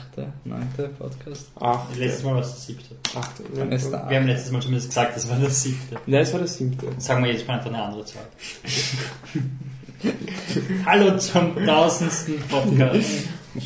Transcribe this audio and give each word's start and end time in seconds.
achte, 0.00 0.32
neunte 0.44 0.88
Podcast. 0.98 1.50
Acht. 1.60 1.96
Letztes 1.96 2.24
Mal 2.24 2.34
war 2.34 2.40
es 2.40 2.50
der 2.52 2.60
siebte. 2.60 2.94
Acht. 3.16 3.30
Dann 3.54 3.72
ist 3.72 3.90
der 3.90 4.08
Wir 4.08 4.16
haben 4.18 4.26
letztes 4.26 4.52
Mal 4.52 4.62
zumindest 4.62 4.88
gesagt, 4.88 5.16
das 5.16 5.28
war 5.28 5.36
der 5.36 5.50
siebte. 5.50 5.96
Nein, 6.06 6.22
es 6.22 6.32
war 6.32 6.38
der 6.40 6.48
siebte. 6.48 6.86
Sagen 6.98 7.24
wir 7.24 7.32
jetzt 7.32 7.46
mal 7.46 7.54
einfach 7.54 7.70
eine 7.70 7.82
andere 7.82 8.04
Zahl. 8.04 8.22
Hallo 10.86 11.16
zum 11.18 11.66
tausendsten 11.66 12.38
Podcast. 12.48 13.10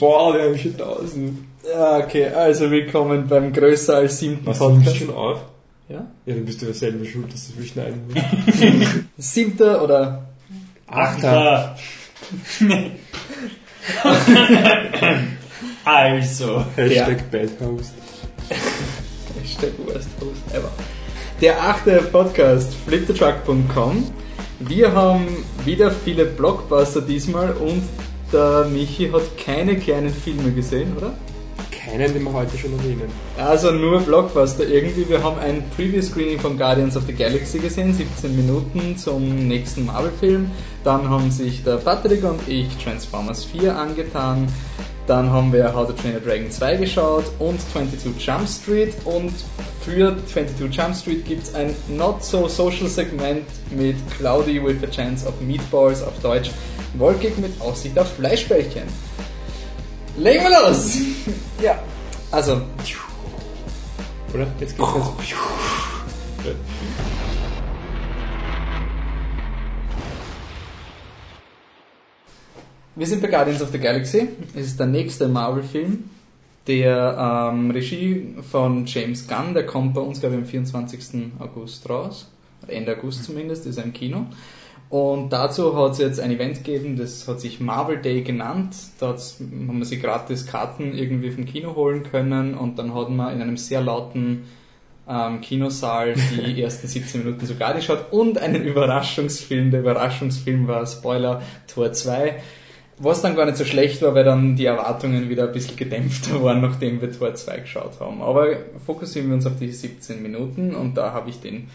Boah, 0.00 0.34
wir 0.34 0.42
haben 0.44 0.58
schon 0.58 0.76
tausend. 0.76 1.38
Ja, 1.72 1.98
okay, 1.98 2.28
also 2.28 2.70
willkommen 2.70 3.26
beim 3.28 3.52
größer 3.52 3.96
als 3.96 4.18
siebten 4.18 4.46
Was, 4.46 4.58
du 4.58 4.68
nimmst 4.70 4.86
Podcast. 4.86 5.04
schon 5.04 5.14
auf? 5.14 5.40
Ja? 5.88 6.06
Ja, 6.26 6.34
dann 6.34 6.44
bist 6.44 6.60
du 6.60 6.66
ja 6.66 6.74
selber 6.74 7.04
schuld, 7.04 7.32
dass 7.32 7.54
du 7.54 7.60
es 7.60 7.68
schneiden 7.68 8.00
musst. 8.08 8.24
Siebter 9.18 9.82
oder 9.82 10.26
Achter. 10.86 11.76
also. 15.84 16.64
Hashtag 16.76 17.30
Bad 17.30 17.50
Host. 17.60 17.94
Hashtag 19.40 19.72
worst 19.86 20.08
host 20.20 20.54
ever. 20.54 20.70
Der 21.40 21.60
achte 21.60 22.00
Podcast, 22.12 22.74
fliptetruck.com. 22.86 24.04
Wir 24.60 24.92
haben 24.92 25.26
wieder 25.64 25.90
viele 25.90 26.24
Blockbuster 26.24 27.00
diesmal 27.00 27.52
und 27.52 27.82
der 28.32 28.66
Michi 28.72 29.10
hat 29.10 29.36
keine 29.36 29.76
kleinen 29.76 30.10
Filme 30.10 30.52
gesehen, 30.52 30.96
oder? 30.96 31.12
Keinen, 31.70 32.14
den 32.14 32.22
wir 32.22 32.32
heute 32.32 32.56
schon 32.56 32.72
erwähnen. 32.72 33.12
Also 33.36 33.70
nur 33.70 34.00
Blockbuster 34.00 34.66
irgendwie. 34.66 35.08
Wir 35.08 35.22
haben 35.22 35.38
ein 35.38 35.62
Preview-Screening 35.76 36.40
von 36.40 36.56
Guardians 36.56 36.96
of 36.96 37.02
the 37.06 37.12
Galaxy 37.12 37.58
gesehen, 37.58 37.92
17 37.92 38.34
Minuten 38.34 38.96
zum 38.96 39.46
nächsten 39.46 39.84
Marvel-Film. 39.84 40.50
Dann 40.82 41.08
haben 41.10 41.30
sich 41.30 41.62
der 41.62 41.76
Patrick 41.76 42.24
und 42.24 42.40
ich 42.48 42.68
Transformers 42.82 43.44
4 43.44 43.76
angetan. 43.76 44.48
Dann 45.06 45.30
haben 45.30 45.52
wir 45.52 45.74
How 45.74 45.86
to 45.86 45.92
Train 45.92 46.16
a 46.16 46.18
Dragon 46.18 46.50
2 46.50 46.76
geschaut 46.76 47.24
und 47.38 47.60
22 47.72 48.26
Jump 48.26 48.48
Street. 48.48 48.94
Und 49.04 49.32
für 49.82 50.16
22 50.26 50.74
Jump 50.74 50.96
Street 50.96 51.26
gibt 51.26 51.42
es 51.42 51.54
ein 51.54 51.74
Not-So-Social-Segment 51.88 53.44
mit 53.70 53.96
Cloudy 54.16 54.64
with 54.64 54.82
a 54.82 54.90
Chance 54.90 55.26
of 55.28 55.38
Meatballs 55.40 56.02
auf 56.02 56.18
Deutsch. 56.22 56.50
Wolkig 56.94 57.36
mit 57.38 57.60
Aussicht 57.60 57.98
auf 57.98 58.14
Fleischbällchen. 58.14 58.84
Legen 60.16 60.44
wir 60.44 60.70
los! 60.70 60.96
ja, 61.62 61.78
also 62.30 62.62
Oder? 64.32 64.46
Jetzt 64.58 64.76
geht's 64.76 64.78
los. 64.78 65.12
Wir 72.96 73.08
sind 73.08 73.22
bei 73.22 73.28
Guardians 73.28 73.60
of 73.60 73.70
the 73.72 73.80
Galaxy. 73.80 74.28
Es 74.54 74.66
ist 74.66 74.78
der 74.78 74.86
nächste 74.86 75.26
Marvel-Film. 75.26 76.04
Der 76.68 77.50
ähm, 77.52 77.72
Regie 77.72 78.36
von 78.48 78.86
James 78.86 79.26
Gunn, 79.26 79.52
der 79.52 79.66
kommt 79.66 79.94
bei 79.94 80.00
uns, 80.00 80.20
glaube 80.20 80.36
ich, 80.36 80.42
am 80.42 80.46
24. 80.46 81.32
August 81.40 81.90
raus. 81.90 82.30
Ende 82.68 82.96
August 82.96 83.24
zumindest, 83.24 83.66
ist 83.66 83.78
er 83.78 83.84
im 83.84 83.92
Kino. 83.92 84.26
Und 84.90 85.30
dazu 85.32 85.76
hat 85.76 85.92
es 85.92 85.98
jetzt 85.98 86.20
ein 86.20 86.30
Event 86.30 86.62
gegeben, 86.62 86.96
das 86.96 87.26
hat 87.26 87.40
sich 87.40 87.58
Marvel 87.58 87.96
Day 87.96 88.22
genannt. 88.22 88.76
Da 89.00 89.08
haben 89.08 89.78
wir 89.78 89.84
sich 89.84 90.00
gratis 90.00 90.46
Karten 90.46 90.96
irgendwie 90.96 91.32
vom 91.32 91.46
Kino 91.46 91.74
holen 91.74 92.04
können 92.04 92.54
und 92.54 92.78
dann 92.78 92.94
hat 92.94 93.10
man 93.10 93.34
in 93.34 93.42
einem 93.42 93.56
sehr 93.56 93.80
lauten 93.80 94.44
ähm, 95.08 95.40
Kinosaal 95.40 96.14
die 96.14 96.62
ersten 96.62 96.86
17 96.86 97.24
Minuten 97.24 97.44
sogar 97.44 97.74
geschaut 97.74 98.12
und 98.12 98.38
einen 98.38 98.64
Überraschungsfilm. 98.64 99.72
Der 99.72 99.80
Überraschungsfilm 99.80 100.68
war 100.68 100.86
Spoiler 100.86 101.42
Tor 101.66 101.92
2. 101.92 102.40
Was 102.98 103.22
dann 103.22 103.34
gar 103.34 103.46
nicht 103.46 103.58
so 103.58 103.64
schlecht 103.64 104.02
war, 104.02 104.14
weil 104.14 104.24
dann 104.24 104.54
die 104.54 104.66
Erwartungen 104.66 105.28
wieder 105.28 105.48
ein 105.48 105.52
bisschen 105.52 105.76
gedämpfter 105.76 106.42
waren, 106.42 106.60
nachdem 106.60 107.00
wir 107.00 107.10
Tor 107.10 107.34
2 107.34 107.58
geschaut 107.58 107.98
haben. 108.00 108.22
Aber 108.22 108.46
fokussieren 108.86 109.28
wir 109.28 109.34
uns 109.34 109.46
auf 109.46 109.58
die 109.58 109.70
17 109.70 110.22
Minuten 110.22 110.74
und 110.74 110.94
da 110.94 111.12
habe 111.12 111.30
ich 111.30 111.40
den 111.40 111.68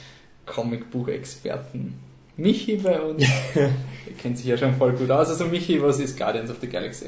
Comicbuch-Experten 0.46 2.00
Michi 2.38 2.78
bei 2.78 3.00
uns. 3.02 3.24
Der 3.56 3.70
kennt 4.18 4.38
sich 4.38 4.48
ja 4.48 4.58
schon 4.58 4.76
voll 4.76 4.94
gut 4.94 5.12
aus. 5.12 5.30
Also 5.30 5.46
Michi, 5.46 5.82
was 5.82 6.00
ist 6.00 6.18
Guardians 6.18 6.50
of 6.50 6.58
the 6.62 6.68
Galaxy? 6.68 7.08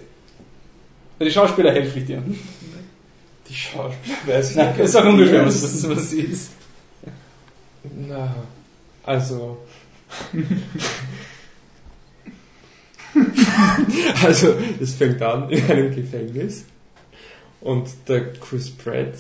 Für 1.18 1.26
die 1.26 1.32
Schauspieler 1.32 1.72
helfe 1.72 2.00
ich 2.00 2.06
dir. 2.06 2.22
Die 3.48 3.54
Schauspieler 3.54 4.18
weiß 4.26 4.52
ich 4.52 4.56
Nein, 4.58 4.78
nicht. 4.78 4.90
sag 4.90 5.06
ungefähr, 5.06 5.46
was 5.46 5.62
das 5.62 5.90
was 5.90 6.14
ist. 6.14 6.52
Na, 8.08 8.36
also. 9.04 9.58
also, 14.24 14.54
es 14.80 14.94
fängt 14.96 15.22
an 15.22 15.50
in 15.50 15.64
einem 15.70 15.94
Gefängnis 15.96 16.66
und 17.62 17.90
der 18.08 18.34
Chris 18.34 18.70
Pratt 18.72 19.14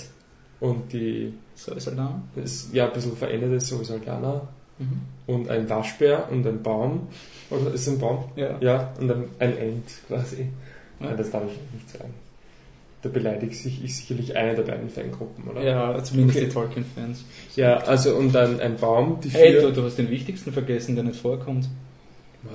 und 0.59 0.91
die, 0.93 1.33
So 1.55 1.73
ist 1.73 1.87
er 1.87 1.93
ja, 2.73 2.87
ein 2.87 2.93
bisschen 2.93 3.15
veränderte 3.17 3.57
Zoe 3.59 3.83
Saldana 3.85 4.47
Mhm. 4.79 5.01
und 5.27 5.49
ein 5.49 5.69
Waschbär 5.69 6.27
und 6.31 6.45
ein 6.47 6.63
Baum. 6.63 7.07
Oder 7.51 7.71
ist 7.73 7.81
es 7.81 7.89
ein 7.89 7.99
Baum? 7.99 8.25
Ja. 8.35 8.57
Ja, 8.61 8.91
und 8.99 9.11
ein, 9.11 9.25
ein 9.37 9.55
Ent 9.57 9.85
quasi. 10.07 10.47
Ja. 10.99 11.07
Nein, 11.07 11.17
das 11.17 11.29
darf 11.29 11.43
ich 11.43 11.59
nicht 11.79 11.89
sagen. 11.91 12.13
Da 13.03 13.09
beleidigt 13.09 13.55
sich 13.55 13.83
ich 13.83 13.95
sicherlich 13.95 14.35
eine 14.35 14.55
der 14.55 14.63
beiden 14.63 14.89
Fangruppen, 14.89 15.43
oder? 15.49 15.61
Ja, 15.61 16.03
zumindest 16.03 16.37
Okay. 16.37 16.47
die 16.47 16.51
Tolkien-Fans. 16.53 17.25
Ja, 17.55 17.77
also 17.77 18.15
und 18.15 18.33
dann 18.33 18.59
ein 18.59 18.75
Baum, 18.77 19.19
die 19.23 19.29
Hey, 19.29 19.51
vier... 19.51 19.61
du, 19.61 19.73
du 19.73 19.83
hast 19.83 19.97
den 19.97 20.09
wichtigsten 20.09 20.51
vergessen, 20.51 20.95
der 20.95 21.03
nicht 21.03 21.19
vorkommt. 21.19 21.67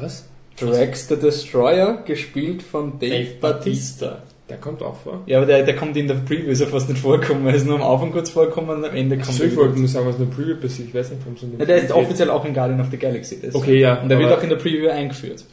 Was? 0.00 0.24
Drax 0.58 1.08
the 1.08 1.16
Destroyer, 1.16 2.02
gespielt 2.04 2.62
von 2.62 2.98
Dave, 2.98 3.10
Dave 3.10 3.30
Batista. 3.40 4.22
Der 4.48 4.58
kommt 4.58 4.80
auch 4.80 4.96
vor. 5.02 5.22
Ja, 5.26 5.38
aber 5.38 5.46
der, 5.46 5.64
der 5.64 5.74
kommt 5.74 5.96
in 5.96 6.06
der 6.06 6.14
Preview 6.14 6.54
so 6.54 6.66
fast 6.66 6.88
nicht 6.88 7.00
vorkommen, 7.00 7.46
er 7.48 7.54
ist 7.54 7.66
nur 7.66 7.80
am 7.80 7.82
Anfang 7.82 8.12
kurz 8.12 8.30
vorkommen 8.30 8.70
und 8.70 8.84
am 8.84 8.94
Ende 8.94 9.16
kommt 9.16 9.32
So, 9.32 9.42
er 9.42 9.48
ich 9.50 9.56
wollte 9.56 9.78
nur 9.78 9.88
sagen, 9.88 10.06
was 10.06 10.16
eine 10.16 10.26
Preview 10.26 10.56
passiert. 10.56 10.88
Ich 10.88 10.94
weiß 10.94 11.10
nicht, 11.10 11.22
warum 11.24 11.36
so 11.36 11.46
eine 11.46 11.58
ja, 11.58 11.64
der 11.64 11.76
ist 11.82 11.90
offiziell 11.92 12.30
auch 12.30 12.44
in 12.44 12.54
Guardian 12.54 12.80
of 12.80 12.86
the 12.90 12.96
Galaxy. 12.96 13.36
deswegen. 13.36 13.56
Okay, 13.56 13.80
ja, 13.80 14.00
Und 14.00 14.08
der 14.08 14.18
wird 14.18 14.32
auch 14.32 14.42
in 14.42 14.48
der 14.48 14.56
Preview 14.56 14.88
eingeführt. 14.88 15.44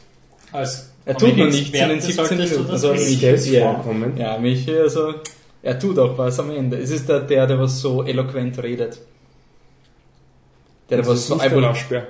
Als 0.52 0.90
Er 1.04 1.16
tut 1.16 1.36
noch 1.36 1.46
nichts 1.46 1.66
in 1.66 1.72
den 1.72 1.80
Comic-Experte 2.00 2.36
17 2.36 2.38
solltest 2.38 2.52
du 2.52 2.56
Minuten. 2.58 2.72
das 2.72 2.84
Also. 2.84 2.94
Michi, 2.94 3.14
Selbst 3.16 3.46
ja. 3.50 3.74
vorkommen. 3.74 4.16
Ja, 4.16 4.38
Michi, 4.38 4.76
also, 4.78 5.14
er 5.62 5.78
tut 5.78 5.98
auch 5.98 6.16
was 6.16 6.38
am 6.38 6.50
Ende. 6.52 6.76
Es 6.78 6.90
ist 6.92 7.08
der, 7.08 7.20
der, 7.20 7.46
der 7.48 7.58
was 7.58 7.80
so 7.80 8.04
eloquent 8.04 8.62
redet. 8.62 8.98
Der, 10.88 10.98
der 10.98 10.98
Das 10.98 11.08
was 11.08 11.18
ist 11.18 11.28
so 11.28 11.38
der 11.38 11.62
Waschbär. 11.62 12.06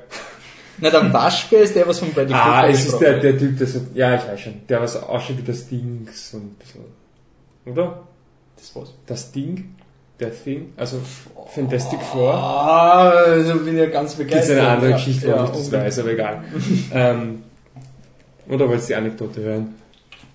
Na, 0.78 0.90
der 0.90 1.12
Waschbär 1.12 1.60
ist 1.62 1.74
der, 1.76 1.86
was 1.86 1.98
von 2.00 2.12
Bradley 2.12 2.34
Ah, 2.34 2.60
Cooper 2.62 2.68
es 2.72 2.86
ist 2.86 2.98
der, 2.98 3.18
der 3.20 3.38
Typ, 3.38 3.56
der 3.58 3.66
so, 3.66 3.80
ja, 3.94 4.14
ich 4.16 4.22
weiß 4.26 4.40
schon, 4.40 4.54
der 4.68 4.80
was 4.80 4.96
ausschaut 5.02 5.38
wie 5.38 5.42
das 5.42 5.68
Dings 5.68 6.34
und 6.34 6.42
ein 6.42 6.56
bisschen, 6.58 6.80
oder? 7.66 8.00
Das 8.56 8.74
was? 8.74 8.92
Das 9.06 9.30
Ding, 9.32 9.74
der 10.20 10.30
Thing, 10.34 10.72
also 10.76 10.98
Fantastic 11.54 12.00
Four. 12.02 12.34
Ah, 12.34 13.08
also 13.10 13.54
bin 13.60 13.74
ich 13.74 13.80
ja 13.80 13.86
ganz 13.86 14.12
Das 14.12 14.20
ist 14.20 14.26
begeistert. 14.26 14.58
eine 14.58 14.68
andere 14.68 14.92
Geschichte, 14.94 15.26
ja, 15.28 15.32
warum 15.34 15.44
ich 15.46 15.50
das 15.52 15.60
unbedingt. 15.66 15.84
weiß, 15.86 15.98
aber 16.00 16.10
egal. 16.12 16.44
ähm, 16.92 17.42
oder 18.48 18.68
wolltest 18.68 18.88
du 18.88 18.92
die 18.92 18.96
Anekdote 18.96 19.40
hören? 19.42 19.74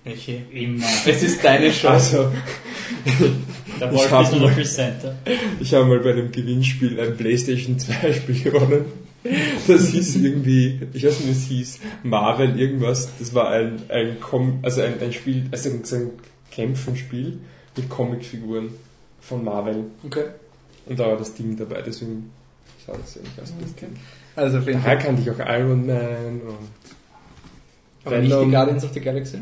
Michi. 0.04 0.42
Immer. 0.52 0.84
Es 1.06 1.22
ist 1.22 1.44
deine 1.44 1.70
Show. 1.72 1.88
Also, 1.88 2.30
Der 3.80 3.92
Ich 3.92 4.10
Wolf 4.10 4.32
ist 4.32 4.54
Presenter. 4.54 5.14
Ich 5.60 5.74
habe 5.74 5.84
mal 5.84 5.98
bei 6.00 6.10
einem 6.12 6.32
Gewinnspiel 6.32 6.98
ein 6.98 7.16
Playstation 7.16 7.78
2 7.78 8.12
Spiel 8.14 8.40
gewonnen. 8.42 8.84
Das 9.68 9.88
hieß 9.88 10.16
irgendwie, 10.16 10.80
ich 10.92 11.04
weiß 11.04 11.20
nicht, 11.20 11.28
wie 11.28 11.32
es 11.32 11.42
hieß, 11.44 11.78
Marvel 12.02 12.58
irgendwas. 12.58 13.10
Das 13.18 13.34
war 13.34 13.50
ein, 13.50 13.82
ein, 13.88 14.18
Com 14.20 14.58
also 14.62 14.80
ein, 14.82 14.94
ein 15.00 15.12
Spiel, 15.12 15.44
also 15.50 15.70
ein, 15.70 15.82
ein 15.92 16.10
Kämpfenspiel 16.50 17.38
mit 17.76 17.88
Comicfiguren 17.90 18.70
von 19.20 19.44
Marvel. 19.44 19.84
Okay. 20.04 20.24
Und 20.86 20.98
da 20.98 21.06
war 21.06 21.16
das 21.16 21.34
Ding 21.34 21.56
dabei, 21.56 21.82
deswegen 21.82 22.30
sah 22.86 22.94
das 22.96 23.14
ja 23.14 23.20
nicht 23.22 23.38
aus 23.40 23.52
wie 23.58 23.62
das 23.62 23.74
Ding. 23.74 23.90
Also 24.36 24.58
auf 24.58 24.66
jeden 24.66 24.82
Daher 24.82 24.96
Fall. 24.98 25.06
kannte 25.06 25.22
ich 25.22 25.30
auch 25.30 25.38
Iron 25.46 25.86
Man 25.86 26.40
und 26.46 26.68
Aber 28.04 28.18
nicht 28.18 28.28
die 28.32 28.36
Venom. 28.36 28.50
Guardians 28.50 28.84
of 28.84 28.92
the 28.94 29.00
Galaxy? 29.00 29.38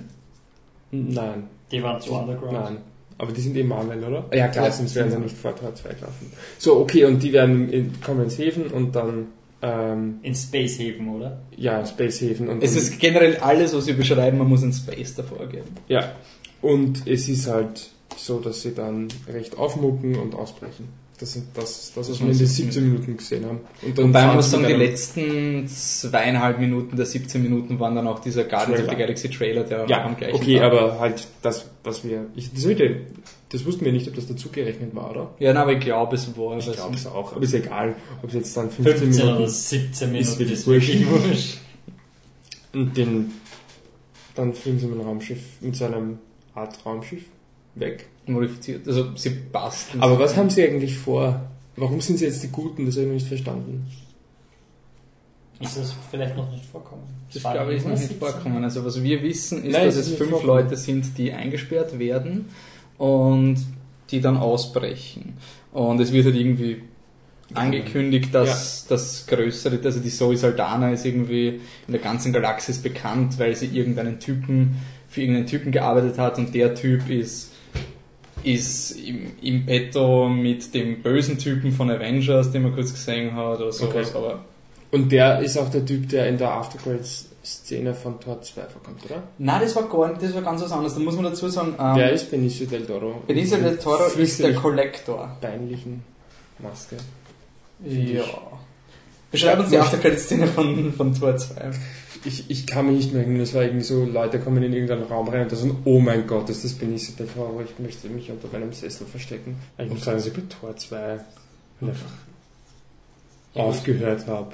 Nein, 0.90 1.44
Die 1.70 1.82
waren 1.82 2.00
zu 2.00 2.12
underground. 2.12 2.52
nein. 2.52 2.76
Aber 3.20 3.32
die 3.32 3.40
sind 3.40 3.56
eh 3.56 3.64
Marvel, 3.64 4.02
oder? 4.04 4.24
Ja 4.32 4.48
klar, 4.48 4.66
Ja, 4.66 4.72
sonst 4.72 4.94
werden 4.94 5.08
sie 5.10 5.16
ja. 5.16 5.20
nicht 5.22 5.36
vor 5.36 5.54
Tor 5.56 5.74
2 5.74 5.88
laufen. 5.88 6.32
So, 6.58 6.78
okay, 6.80 7.04
und 7.04 7.20
die 7.22 7.32
werden 7.32 7.68
in, 7.70 8.00
kommen 8.00 8.22
ins 8.24 8.38
Häfen 8.38 8.68
und 8.68 8.94
dann 8.94 9.26
ähm, 9.62 10.18
In 10.22 10.34
Space 10.34 10.78
Haven, 10.78 11.08
oder? 11.08 11.40
Ja, 11.56 11.84
Space 11.84 12.22
Haven. 12.22 12.48
Und, 12.48 12.62
Es 12.62 12.72
und, 12.72 12.78
ist 12.78 12.98
generell 13.00 13.36
alles, 13.38 13.74
was 13.74 13.86
wir 13.86 13.94
beschreiben, 13.96 14.38
man 14.38 14.48
muss 14.48 14.62
ein 14.62 14.72
Space 14.72 15.14
davor 15.14 15.46
geben. 15.46 15.68
ja. 15.88 16.12
Und 16.60 17.06
es 17.06 17.28
ist 17.28 17.46
halt 17.46 17.88
so, 18.16 18.40
dass 18.40 18.62
sie 18.62 18.74
dann 18.74 19.06
recht 19.32 19.56
aufmucken 19.56 20.16
und 20.16 20.34
ausbrechen. 20.34 20.88
Das 21.20 21.36
ist 21.36 21.46
das, 21.54 21.92
das 21.94 22.10
was 22.10 22.18
wir 22.20 22.30
in 22.32 22.36
den 22.38 22.46
17 22.48 22.82
Minuten 22.92 23.16
gesehen 23.16 23.44
haben. 23.46 23.60
Und 23.82 23.96
dann 23.96 24.08
Wobei 24.08 24.26
man 24.26 24.36
muss 24.36 24.46
sie 24.46 24.50
sagen, 24.56 24.66
die 24.66 24.72
letzten 24.74 25.68
zweieinhalb 25.68 26.58
Minuten 26.58 26.96
der 26.96 27.06
17 27.06 27.40
Minuten 27.40 27.78
waren 27.78 27.94
dann 27.94 28.08
auch 28.08 28.18
dieser 28.18 28.42
Guardians 28.42 28.70
of 28.70 28.76
the 28.78 28.84
Trailer. 28.86 28.98
Galaxy 28.98 29.30
Trailer, 29.30 29.62
der 29.64 29.84
auch 29.84 29.88
Ja, 29.88 30.04
am 30.04 30.16
gleichen 30.16 30.34
okay, 30.34 30.58
Tag- 30.58 30.72
aber 30.72 30.98
halt 30.98 31.28
das, 31.42 31.66
was 31.84 32.02
wir... 32.04 32.26
Ich, 32.34 32.52
das, 32.52 32.64
würde, 32.64 33.02
das 33.50 33.64
wussten 33.64 33.84
wir 33.84 33.92
nicht, 33.92 34.06
ob 34.08 34.14
das 34.14 34.26
dazugerechnet 34.26 34.94
war, 34.94 35.10
oder? 35.10 35.34
Ja, 35.38 35.52
na, 35.54 35.62
aber 35.62 35.72
ich 35.72 35.80
glaube, 35.80 36.16
es 36.16 36.36
war. 36.36 36.58
Ich 36.58 36.66
das- 36.66 36.76
glaube 36.76 36.94
es 36.96 37.06
auch. 37.06 37.32
Aber 37.32 37.42
ist 37.42 37.54
egal, 37.54 37.94
ob 38.22 38.28
es 38.28 38.34
jetzt 38.34 38.56
dann 38.56 38.70
15, 38.70 38.98
15 38.98 39.22
oder 39.24 39.32
Minuten 39.34 39.50
17 39.50 40.14
ist 40.14 40.38
Minuten 40.38 40.38
wirklich 40.38 40.52
ist 40.58 40.66
wirklich 40.66 41.10
wurscht. 41.10 41.58
und 42.74 42.96
den, 42.96 43.32
dann 44.34 44.52
fliegen 44.54 44.78
sie 44.78 44.86
mit 44.86 44.98
einem 44.98 45.08
Raumschiff, 45.08 45.40
mit 45.60 45.74
so 45.76 45.86
einem 45.86 46.18
Art 46.54 46.78
Raumschiff, 46.84 47.24
weg. 47.74 48.06
modifiziert. 48.26 48.86
Also 48.86 49.14
sie 49.16 49.30
passt. 49.30 49.88
Aber 49.98 50.18
was 50.18 50.36
haben 50.36 50.50
sie 50.50 50.62
eigentlich 50.64 50.96
vor? 50.98 51.40
Warum 51.76 52.00
sind 52.00 52.18
sie 52.18 52.26
jetzt 52.26 52.42
die 52.42 52.48
Guten? 52.48 52.84
Das 52.86 52.94
habe 52.96 53.02
ich 53.02 53.08
noch 53.08 53.14
nicht 53.14 53.28
verstanden. 53.28 53.86
Ist 55.60 55.76
das 55.76 55.92
vielleicht 56.10 56.36
noch 56.36 56.50
nicht 56.52 56.64
vorkommen? 56.66 57.02
Das 57.32 57.42
War 57.42 57.54
glaube 57.54 57.72
ich 57.72 57.78
ist 57.78 57.84
noch 57.84 57.90
nicht 57.92 58.02
17. 58.08 58.18
vorkommen. 58.18 58.62
Also 58.62 58.84
was 58.84 59.02
wir 59.02 59.22
wissen, 59.22 59.64
ist, 59.64 59.72
Nein, 59.72 59.86
dass 59.86 59.96
es 59.96 60.08
fünf 60.14 60.30
vorkommen. 60.30 60.46
Leute 60.46 60.76
sind, 60.76 61.18
die 61.18 61.32
eingesperrt 61.32 61.98
werden 61.98 62.46
und 62.98 63.56
die 64.10 64.20
dann 64.20 64.36
ausbrechen. 64.36 65.34
Und 65.72 66.00
es 66.00 66.12
wird 66.12 66.26
halt 66.26 66.36
irgendwie 66.36 66.82
angekündigt, 67.54 68.34
dass 68.34 68.86
das 68.86 69.26
größere, 69.26 69.78
also 69.82 70.00
die 70.00 70.10
Zoe 70.10 70.36
Saldana 70.36 70.90
ist 70.92 71.06
irgendwie 71.06 71.60
in 71.86 71.92
der 71.92 72.00
ganzen 72.00 72.32
Galaxis 72.32 72.78
bekannt, 72.78 73.38
weil 73.38 73.54
sie 73.54 73.66
irgendeinen 73.66 74.20
Typen, 74.20 74.76
für 75.08 75.22
irgendeinen 75.22 75.46
Typen 75.46 75.72
gearbeitet 75.72 76.18
hat 76.18 76.38
und 76.38 76.54
der 76.54 76.74
Typ 76.74 77.08
ist 77.08 77.52
ist 78.44 78.92
im, 78.92 79.32
im 79.42 79.66
Petto 79.66 80.28
mit 80.28 80.72
dem 80.72 81.02
bösen 81.02 81.38
Typen 81.38 81.72
von 81.72 81.90
Avengers, 81.90 82.52
den 82.52 82.62
man 82.62 82.74
kurz 82.74 82.92
gesehen 82.92 83.34
hat 83.34 83.58
oder 83.58 83.72
sowas, 83.72 84.14
Okay. 84.14 84.16
aber 84.16 84.44
Und 84.92 85.10
der 85.10 85.40
ist 85.40 85.58
auch 85.58 85.68
der 85.70 85.84
Typ, 85.84 86.08
der 86.08 86.28
in 86.28 86.38
der 86.38 86.52
Aftercredits-Szene 87.48 87.94
von 87.94 88.20
Tor 88.20 88.42
2 88.42 88.62
vorkommt, 88.62 89.04
oder? 89.04 89.22
Nein, 89.38 89.60
das 89.62 89.74
war 89.74 89.88
gar 89.88 90.08
nicht, 90.08 90.22
das 90.22 90.34
war 90.34 90.42
ganz 90.42 90.62
was 90.62 90.72
anderes. 90.72 90.94
Da 90.94 91.00
muss 91.00 91.14
man 91.14 91.24
dazu 91.24 91.48
sagen, 91.48 91.74
ähm, 91.78 91.96
Wer 91.96 92.12
ist 92.12 92.30
Benicio 92.30 92.66
del 92.66 92.86
Toro? 92.86 93.22
Benicio 93.26 93.58
del 93.58 93.78
Toro 93.78 94.04
ist 94.06 94.40
der 94.40 94.54
Collector. 94.54 95.36
peinlichen 95.40 96.02
Maske. 96.58 96.96
Ja. 97.84 98.24
Beschreib 99.30 99.60
uns 99.60 99.70
die 99.70 99.78
Aftercredit-Szene 99.78 100.46
von, 100.48 100.92
von 100.92 101.14
Tor 101.14 101.36
2. 101.36 101.70
Ich, 102.24 102.50
ich 102.50 102.66
kann 102.66 102.86
mich 102.86 102.96
nicht 102.96 103.12
mehr 103.12 103.22
erinnern, 103.22 103.40
das 103.40 103.54
war 103.54 103.62
irgendwie 103.62 103.84
so, 103.84 104.04
Leute 104.04 104.40
kommen 104.40 104.62
in 104.62 104.72
irgendeinen 104.72 105.04
Raum 105.04 105.28
rein 105.28 105.42
und 105.42 105.52
da 105.52 105.56
so, 105.56 105.76
oh 105.84 106.00
mein 106.00 106.26
Gott, 106.26 106.50
ist 106.50 106.64
das 106.64 106.72
Benicio 106.72 107.14
del 107.16 107.28
Toro, 107.28 107.62
ich 107.62 107.78
möchte 107.78 108.08
mich 108.08 108.30
unter 108.30 108.48
meinem 108.48 108.72
Sessel 108.72 109.06
verstecken. 109.06 109.56
Ich 109.78 109.88
muss 109.88 110.04
sagen, 110.04 110.16
dass 110.18 110.26
ich 110.26 110.32
bei 110.32 110.42
Tor 110.48 110.76
2 110.76 111.20
einfach 111.80 112.10
aufgehört 113.54 114.26
habe, 114.26 114.52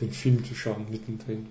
den 0.00 0.10
Film 0.10 0.44
zu 0.44 0.54
schauen 0.54 0.86
mittendrin. 0.90 1.48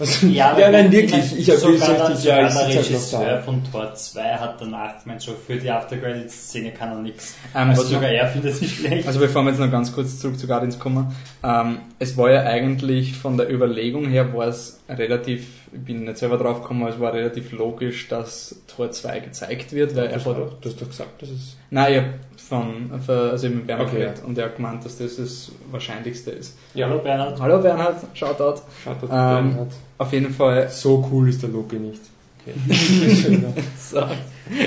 Also, 0.00 0.26
ja, 0.28 0.50
aber 0.52 0.70
nein, 0.70 0.86
ich 0.86 0.92
wirklich, 0.92 1.38
ich 1.38 1.48
habe 1.50 1.58
sogar 1.60 1.74
gesagt, 1.74 2.08
der- 2.08 2.16
ich, 2.16 2.24
ja, 2.24 2.46
ich 2.46 2.52
sitze 2.52 2.58
halt 2.64 2.74
noch 2.74 2.84
Regisseur 2.90 3.24
da. 3.26 3.42
von 3.42 3.62
Tor 3.70 3.94
2 3.94 4.22
hat 4.22 4.60
danach 4.60 5.02
gemeint, 5.02 5.22
schon 5.22 5.34
für 5.46 5.56
die 5.56 5.70
After-Credits-Szene 5.70 6.72
kann 6.72 6.88
er 6.90 6.98
nichts. 7.02 7.34
Ähm, 7.54 7.68
also 7.70 7.82
sogar 7.82 8.02
noch- 8.02 8.08
er 8.08 8.26
findet 8.28 8.54
sie 8.56 8.66
schlecht. 8.68 9.06
Also 9.06 9.20
bevor 9.20 9.42
wir 9.42 9.50
jetzt 9.50 9.60
noch 9.60 9.70
ganz 9.70 9.92
kurz 9.92 10.18
zurück 10.18 10.38
zu 10.38 10.46
Guardians 10.46 10.78
kommen, 10.78 11.14
ähm, 11.44 11.78
es 11.98 12.16
war 12.16 12.30
ja 12.30 12.42
eigentlich 12.44 13.14
von 13.16 13.36
der 13.36 13.50
Überlegung 13.52 14.06
her 14.08 14.32
war 14.34 14.48
es 14.48 14.80
relativ, 14.88 15.46
ich 15.72 15.80
bin 15.80 16.04
nicht 16.04 16.18
selber 16.18 16.38
drauf 16.38 16.62
gekommen, 16.62 16.82
aber 16.82 16.94
es 16.94 16.98
war 17.00 17.12
relativ 17.12 17.52
logisch, 17.52 18.08
dass 18.08 18.56
Tor 18.74 18.90
2 18.90 19.20
gezeigt 19.20 19.72
wird, 19.72 19.94
weil 19.96 20.04
Du 20.08 20.14
er 20.14 20.16
hast, 20.16 20.26
hat, 20.26 20.36
doch, 20.38 20.60
du 20.60 20.68
hast 20.68 20.80
doch 20.80 20.88
gesagt, 20.88 21.22
dass 21.22 21.28
es... 21.28 21.56
nein, 21.70 21.92
ich 21.92 21.98
hab 21.98 22.04
von, 22.50 23.00
von 23.06 23.14
also 23.14 23.48
mit 23.48 23.66
Bernhard 23.66 23.88
Okay, 23.88 24.10
und 24.26 24.36
er 24.36 24.46
hat 24.46 24.56
gemeint, 24.56 24.84
dass 24.84 24.98
das 24.98 25.16
das 25.16 25.52
Wahrscheinlichste 25.70 26.32
ist. 26.32 26.58
Hallo 26.74 26.98
Bernhard. 26.98 27.40
Hallo 27.40 27.62
Bernhard, 27.62 28.04
Shoutout. 28.12 28.62
Schaut 28.82 29.04
auf 29.04 29.08
Ähm, 29.10 29.54
hat. 29.54 29.68
Auf 29.98 30.12
jeden 30.12 30.34
Fall 30.34 30.68
So 30.68 31.08
cool 31.10 31.28
ist 31.28 31.42
der 31.42 31.50
Loki 31.50 31.76
nicht. 31.76 32.00
Okay. 32.40 33.38
So. 33.78 34.02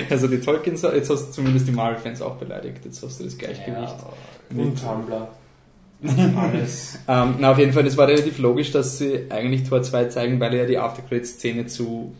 Also 0.09 0.27
die 0.27 0.39
Tolkien, 0.39 0.77
jetzt 0.77 1.09
hast 1.09 1.27
du 1.27 1.31
zumindest 1.31 1.67
die 1.67 1.73
Marvel-Fans 1.73 2.21
auch 2.21 2.35
beleidigt, 2.35 2.85
jetzt 2.85 3.03
hast 3.03 3.19
du 3.19 3.25
das 3.25 3.37
Gleichgewicht. 3.37 3.95
Und 4.55 4.81
Tumblr. 4.81 5.27
Alles. 6.37 6.99
Ähm, 7.07 7.35
na, 7.39 7.51
auf 7.51 7.59
jeden 7.59 7.73
Fall, 7.73 7.85
es 7.85 7.97
war 7.97 8.07
relativ 8.07 8.37
logisch, 8.39 8.71
dass 8.71 8.97
sie 8.97 9.25
eigentlich 9.29 9.67
Tor 9.67 9.81
2 9.81 10.05
zeigen, 10.05 10.39
weil 10.39 10.53
er 10.53 10.61
ja 10.61 10.67
die 10.67 10.77
Aftercredit-Szene 10.77 11.65
zu 11.65 12.13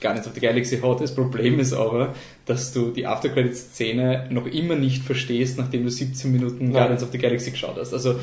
Guardians 0.00 0.26
of 0.26 0.34
the 0.34 0.40
Galaxy 0.40 0.78
hat. 0.78 1.00
Das 1.00 1.14
Problem 1.14 1.58
ist 1.58 1.72
aber, 1.72 2.14
dass 2.44 2.72
du 2.72 2.90
die 2.90 3.06
Aftercredit-Szene 3.06 4.28
noch 4.30 4.46
immer 4.46 4.74
nicht 4.74 5.02
verstehst, 5.02 5.58
nachdem 5.58 5.84
du 5.84 5.90
17 5.90 6.30
Minuten 6.32 6.72
Ja. 6.72 6.80
Guardians 6.80 7.02
of 7.02 7.10
the 7.12 7.18
Galaxy 7.18 7.50
geschaut 7.50 7.76
hast. 7.78 7.92
Also 7.92 8.14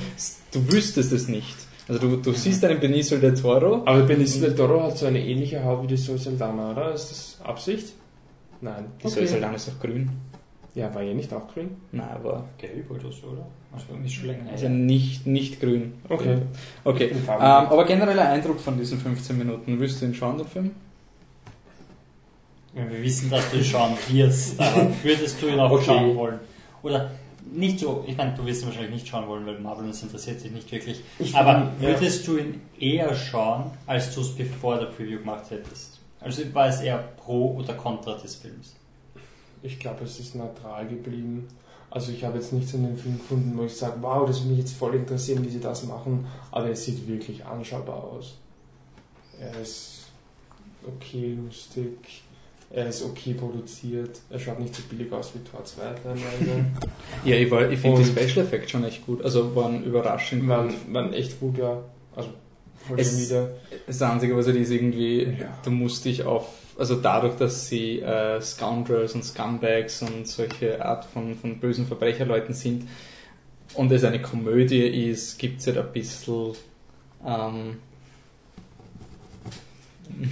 du 0.52 0.72
wüsstest 0.72 1.12
es 1.12 1.28
nicht. 1.28 1.56
Also 1.88 2.00
du, 2.00 2.18
du 2.18 2.32
siehst 2.32 2.64
einen 2.64 2.80
Benicio 2.80 3.18
del 3.18 3.34
Toro. 3.34 3.82
Aber 3.86 4.04
Benicio 4.04 4.42
del 4.42 4.56
Toro 4.56 4.84
hat 4.84 4.98
so 4.98 5.06
eine 5.06 5.20
ähnliche 5.20 5.64
Haut 5.64 5.84
wie 5.84 5.88
die 5.88 5.98
Sol 5.98 6.18
Saldana, 6.18 6.72
oder? 6.72 6.94
Ist 6.94 7.12
das 7.12 7.42
Absicht? 7.44 7.94
Nein. 8.62 8.86
Die 9.04 9.08
Zoe 9.08 9.28
Saldana 9.28 9.56
ist 9.56 9.68
doch 9.68 9.80
grün. 9.80 10.10
Ja, 10.76 10.94
war 10.96 11.04
ja 11.04 11.14
nicht 11.14 11.32
auch 11.34 11.48
grün? 11.54 11.72
Nein, 11.92 12.08
aber 12.16 12.46
Gelb 12.58 12.90
oder 12.90 13.12
so, 13.12 13.28
oder? 13.28 13.46
Also 13.72 13.86
ist 14.04 14.14
schon 14.14 14.28
länger 14.28 14.50
also 14.52 14.70
nicht, 14.70 15.28
nicht 15.28 15.60
grün. 15.60 15.94
Okay. 16.10 16.38
Okay. 16.84 17.08
Bin 17.08 17.18
Ähm, 17.18 17.40
aber 17.40 17.86
genereller 17.86 18.30
Eindruck 18.30 18.60
von 18.60 18.78
diesen 18.78 19.00
15 19.00 19.38
Minuten. 19.38 19.80
Willst 19.80 20.02
du 20.02 20.06
ihn 20.06 20.16
schauen, 20.16 20.38
den 20.38 20.48
Film? 20.48 20.72
Ja, 22.76 22.90
wir 22.90 23.04
wissen, 23.04 23.30
dass 23.30 23.50
du 23.52 23.58
ihn 23.58 23.64
schauen 23.64 23.94
wirst, 24.10 24.60
aber 24.60 24.90
würdest 25.04 25.42
du 25.42 25.48
ihn 25.48 25.60
auch 25.60 25.72
Okay. 25.72 25.86
schauen 25.86 26.16
wollen? 26.16 26.40
Oder 26.82 27.12
nicht 27.52 27.80
so, 27.80 28.04
ich 28.08 28.18
meine, 28.18 28.34
du 28.36 28.46
wirst 28.46 28.62
ihn 28.64 28.68
wahrscheinlich 28.68 28.94
nicht 28.94 29.08
schauen 29.08 29.28
wollen, 29.28 29.46
weil 29.46 29.60
Marvel 29.60 29.88
das 29.88 30.02
interessiert 30.02 30.44
dich 30.44 30.52
nicht 30.52 30.72
wirklich. 30.72 31.02
Ich 31.20 31.36
aber 31.36 31.68
find, 31.68 31.82
ja. 31.82 31.90
würdest 31.90 32.28
du 32.28 32.38
ihn 32.38 32.62
eher 32.80 33.14
schauen, 33.16 33.72
als 33.86 34.14
du 34.16 34.22
es 34.22 34.36
bevor 34.36 34.80
der 34.80 34.88
Preview 34.88 35.20
gemacht 35.20 35.50
hättest? 35.52 36.00
Also 36.20 36.42
war 36.54 36.68
es 36.68 36.80
eher 36.82 36.98
pro 36.98 37.56
oder 37.58 37.74
contra 37.74 38.16
des 38.18 38.36
Films? 38.36 38.76
Ich 39.62 39.78
glaube, 39.80 40.06
es 40.06 40.20
ist 40.20 40.36
neutral 40.36 40.88
geblieben. 40.88 41.48
Also 41.92 42.12
ich 42.12 42.24
habe 42.24 42.38
jetzt 42.38 42.54
nichts 42.54 42.74
in 42.74 42.84
dem 42.84 42.98
Film 42.98 43.18
gefunden, 43.18 43.58
wo 43.58 43.66
ich 43.66 43.76
sage, 43.76 43.98
wow, 44.02 44.26
das 44.26 44.40
würde 44.40 44.50
mich 44.52 44.60
jetzt 44.60 44.76
voll 44.76 44.96
interessieren, 44.96 45.46
wie 45.46 45.50
sie 45.50 45.60
das 45.60 45.84
machen. 45.84 46.26
Aber 46.52 46.70
es 46.70 46.84
sieht 46.86 47.08
wirklich 47.08 47.46
anschaubar 47.46 48.04
aus. 48.04 48.36
Er 49.40 49.62
ist 49.62 50.08
okay 50.88 51.38
lustig. 51.46 52.23
Er 52.76 52.88
ist 52.88 53.04
okay 53.06 53.36
produziert. 53.36 54.20
Er 54.32 54.40
schaut 54.40 54.60
nicht 54.60 54.74
so 54.76 54.82
billig 54.90 55.12
aus 55.12 55.32
wie 55.36 55.40
Tor 55.48 55.64
2 55.64 55.82
teilweise. 56.04 56.66
Ja, 57.24 57.36
ich, 57.36 57.50
war- 57.52 57.70
ich 57.70 57.80
finde 57.80 58.02
die 58.02 58.06
Special 58.10 58.46
Effects 58.46 58.72
schon 58.72 58.84
echt 58.84 59.06
gut. 59.06 59.22
Also 59.24 59.56
waren 59.56 59.84
überraschend 59.84 60.48
waren, 60.48 60.70
gut. 60.70 60.78
waren 60.94 61.14
echt 61.14 61.40
gut, 61.40 61.58
ja. 61.60 61.84
Also 62.16 62.30
voll 62.88 63.00
Es- 63.00 63.30
wieder. 63.30 63.52
Das 63.86 64.02
Einzige, 64.02 64.36
was 64.36 64.48
halt 64.48 64.56
ist 64.58 64.72
irgendwie, 64.72 65.24
Ja. 65.24 65.56
du 65.64 65.70
musst 65.70 66.04
dich 66.06 66.24
auf, 66.24 66.48
also 66.78 66.96
dadurch, 66.96 67.36
dass 67.36 67.68
sie 67.68 68.00
äh, 68.00 68.42
Scoundrels 68.42 69.14
und 69.14 69.24
Scumbags 69.24 70.02
und 70.02 70.28
solche 70.28 70.84
Art 70.84 71.06
von, 71.06 71.36
von 71.36 71.60
bösen 71.60 71.86
Verbrecherleuten 71.86 72.56
sind 72.56 72.88
und 73.76 73.92
es 73.92 74.04
eine 74.04 74.20
Komödie 74.22 74.82
ist, 75.10 75.38
gibt 75.38 75.60
es 75.62 75.68
halt 75.68 75.78
ein 75.78 75.92
bisschen, 75.94 76.54
ähm, 77.26 77.78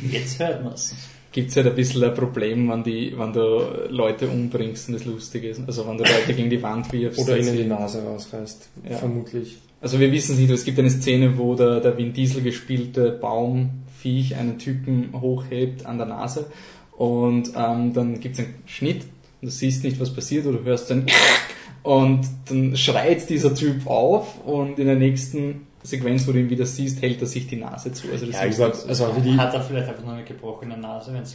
Jetzt 0.09 0.39
hört 0.39 0.63
man 0.63 0.73
es. 0.73 0.93
Gibt's 1.31 1.55
halt 1.55 1.67
ein 1.67 1.75
bisschen 1.75 2.03
ein 2.03 2.13
Problem, 2.13 2.69
wenn, 2.69 2.83
die, 2.83 3.13
wenn 3.17 3.31
du 3.31 3.87
Leute 3.89 4.27
umbringst 4.27 4.89
und 4.89 4.95
das 4.95 5.05
lustig 5.05 5.45
ist. 5.45 5.61
Also 5.65 5.87
wenn 5.87 5.97
du 5.97 6.03
Leute 6.03 6.33
gegen 6.33 6.49
die 6.49 6.61
Wand 6.61 6.91
wirfst. 6.91 7.19
Oder 7.19 7.37
ihnen 7.37 7.55
die 7.55 7.63
Nase 7.63 8.03
rausreißt. 8.03 8.69
Ja. 8.89 8.97
Vermutlich. 8.97 9.57
Also 9.79 9.99
wir 9.99 10.11
wissen 10.11 10.33
es 10.33 10.39
nicht, 10.39 10.51
es 10.51 10.63
gibt 10.63 10.77
eine 10.77 10.91
Szene, 10.91 11.37
wo 11.37 11.55
der, 11.55 11.79
der 11.79 11.97
Vin 11.97 12.13
Diesel 12.13 12.43
gespielte 12.43 13.11
Baumviech 13.11 14.35
einen 14.35 14.59
Typen 14.59 15.09
hochhebt 15.19 15.85
an 15.87 15.97
der 15.97 16.05
Nase 16.05 16.45
und 16.91 17.53
ähm, 17.55 17.91
dann 17.93 18.19
gibt 18.19 18.35
es 18.35 18.45
einen 18.45 18.53
Schnitt, 18.67 19.05
du 19.41 19.49
siehst 19.49 19.83
nicht, 19.83 19.99
was 19.99 20.13
passiert 20.13 20.45
oder 20.45 20.59
du 20.59 20.65
hörst 20.65 20.91
ein 20.91 21.07
und 21.83 22.27
dann 22.45 22.77
schreit 22.77 23.27
dieser 23.27 23.55
Typ 23.55 23.87
auf 23.87 24.45
und 24.45 24.77
in 24.77 24.85
der 24.85 24.97
nächsten 24.97 25.65
Sequenz, 25.83 26.27
wo 26.27 26.31
du 26.31 26.39
ihn 26.39 26.49
wieder 26.49 26.65
siehst, 26.65 27.01
hält 27.01 27.21
er 27.21 27.27
sich 27.27 27.47
die 27.47 27.55
Nase 27.55 27.91
zu. 27.91 28.11
Also 28.11 28.25
das 28.27 28.35
Ja, 28.35 28.43
ist 28.43 28.57
sag, 28.57 28.73
also 28.87 29.15
wie 29.17 29.21
die, 29.31 29.37
Hat 29.37 29.53
er 29.53 29.61
vielleicht 29.61 29.87
einfach 29.89 30.03
nur 30.03 30.13
eine 30.13 30.23
gebrochene 30.23 30.77
Nase, 30.77 31.13
wenn 31.13 31.23
es 31.23 31.33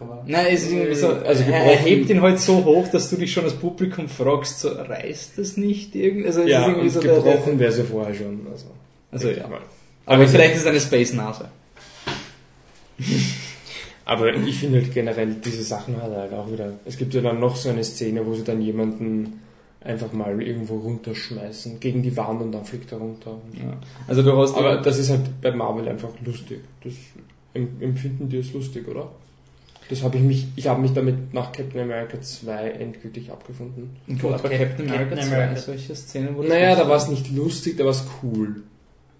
war? 0.00 0.24
Nein, 0.26 0.46
es 0.50 0.64
ist 0.64 0.72
irgendwie 0.72 0.94
so, 0.94 1.08
Also 1.08 1.24
also 1.24 1.42
er, 1.44 1.64
er 1.64 1.76
hebt 1.76 2.10
ihn 2.10 2.20
halt 2.20 2.40
so 2.40 2.64
hoch, 2.64 2.88
dass 2.88 3.08
du 3.10 3.16
dich 3.16 3.32
schon 3.32 3.44
als 3.44 3.54
Publikum 3.54 4.08
fragst, 4.08 4.58
so 4.60 4.68
reißt 4.70 5.38
das 5.38 5.56
nicht 5.56 5.94
irgendwie? 5.94 6.26
Also 6.26 6.42
ja, 6.42 6.62
ist 6.62 6.68
irgendwie 6.68 6.88
so 6.88 7.00
der- 7.00 7.14
gebrochen 7.14 7.58
wäre 7.60 7.70
sie 7.72 7.84
vorher 7.84 8.14
schon. 8.14 8.46
Also, 8.50 8.66
Also 9.12 9.28
ja. 9.30 9.46
mal. 9.46 9.60
Aber 10.06 10.16
Aber 10.16 10.26
vielleicht 10.28 10.54
ist 10.56 10.62
es 10.62 10.66
eine 10.66 10.80
Space-Nase. 10.80 11.48
Aber 14.06 14.34
ich 14.34 14.58
finde 14.58 14.80
halt 14.82 14.92
generell 14.92 15.34
diese 15.42 15.62
Sachen 15.62 16.00
halt, 16.02 16.14
halt 16.14 16.32
auch 16.34 16.50
wieder. 16.52 16.72
Es 16.84 16.98
gibt 16.98 17.14
ja 17.14 17.22
dann 17.22 17.40
noch 17.40 17.56
so 17.56 17.70
eine 17.70 17.82
Szene, 17.84 18.26
wo 18.26 18.34
sie 18.34 18.44
dann 18.44 18.60
jemanden 18.60 19.40
einfach 19.84 20.12
mal 20.12 20.40
irgendwo 20.42 20.78
runterschmeißen 20.78 21.78
gegen 21.78 22.02
die 22.02 22.16
Wand 22.16 22.40
und 22.40 22.52
dann 22.52 22.64
fliegt 22.64 22.90
er 22.92 22.98
runter. 22.98 23.38
Ja. 23.52 23.76
Also 24.08 24.22
du 24.22 24.36
hast 24.36 24.56
Aber 24.56 24.78
das 24.78 24.98
ist 24.98 25.10
halt 25.10 25.40
bei 25.42 25.50
Marvel 25.52 25.88
einfach 25.88 26.08
lustig. 26.24 26.60
Das 26.82 26.94
em- 27.52 27.76
empfinden 27.80 28.28
die 28.28 28.38
als 28.38 28.52
lustig, 28.52 28.88
oder? 28.88 29.10
Das 29.90 30.02
habe 30.02 30.16
ich 30.16 30.22
mich, 30.22 30.46
ich 30.56 30.66
habe 30.66 30.80
mich 30.80 30.94
damit 30.94 31.34
nach 31.34 31.52
Captain 31.52 31.82
America 31.82 32.18
2 32.18 32.70
endgültig 32.70 33.30
abgefunden. 33.30 33.90
Gut, 34.06 34.32
aber 34.32 34.48
Captain 34.48 34.88
America 34.88 35.10
Captain 35.10 35.28
2, 35.28 35.34
America. 35.34 35.60
solche 35.60 35.94
Szenen, 35.94 36.36
wo 36.36 36.42
Naja, 36.42 36.74
da 36.74 36.88
war 36.88 36.96
es 36.96 37.08
nicht 37.08 37.30
lustig, 37.30 37.76
da 37.76 37.84
war 37.84 37.90
es 37.90 38.04
cool. 38.22 38.62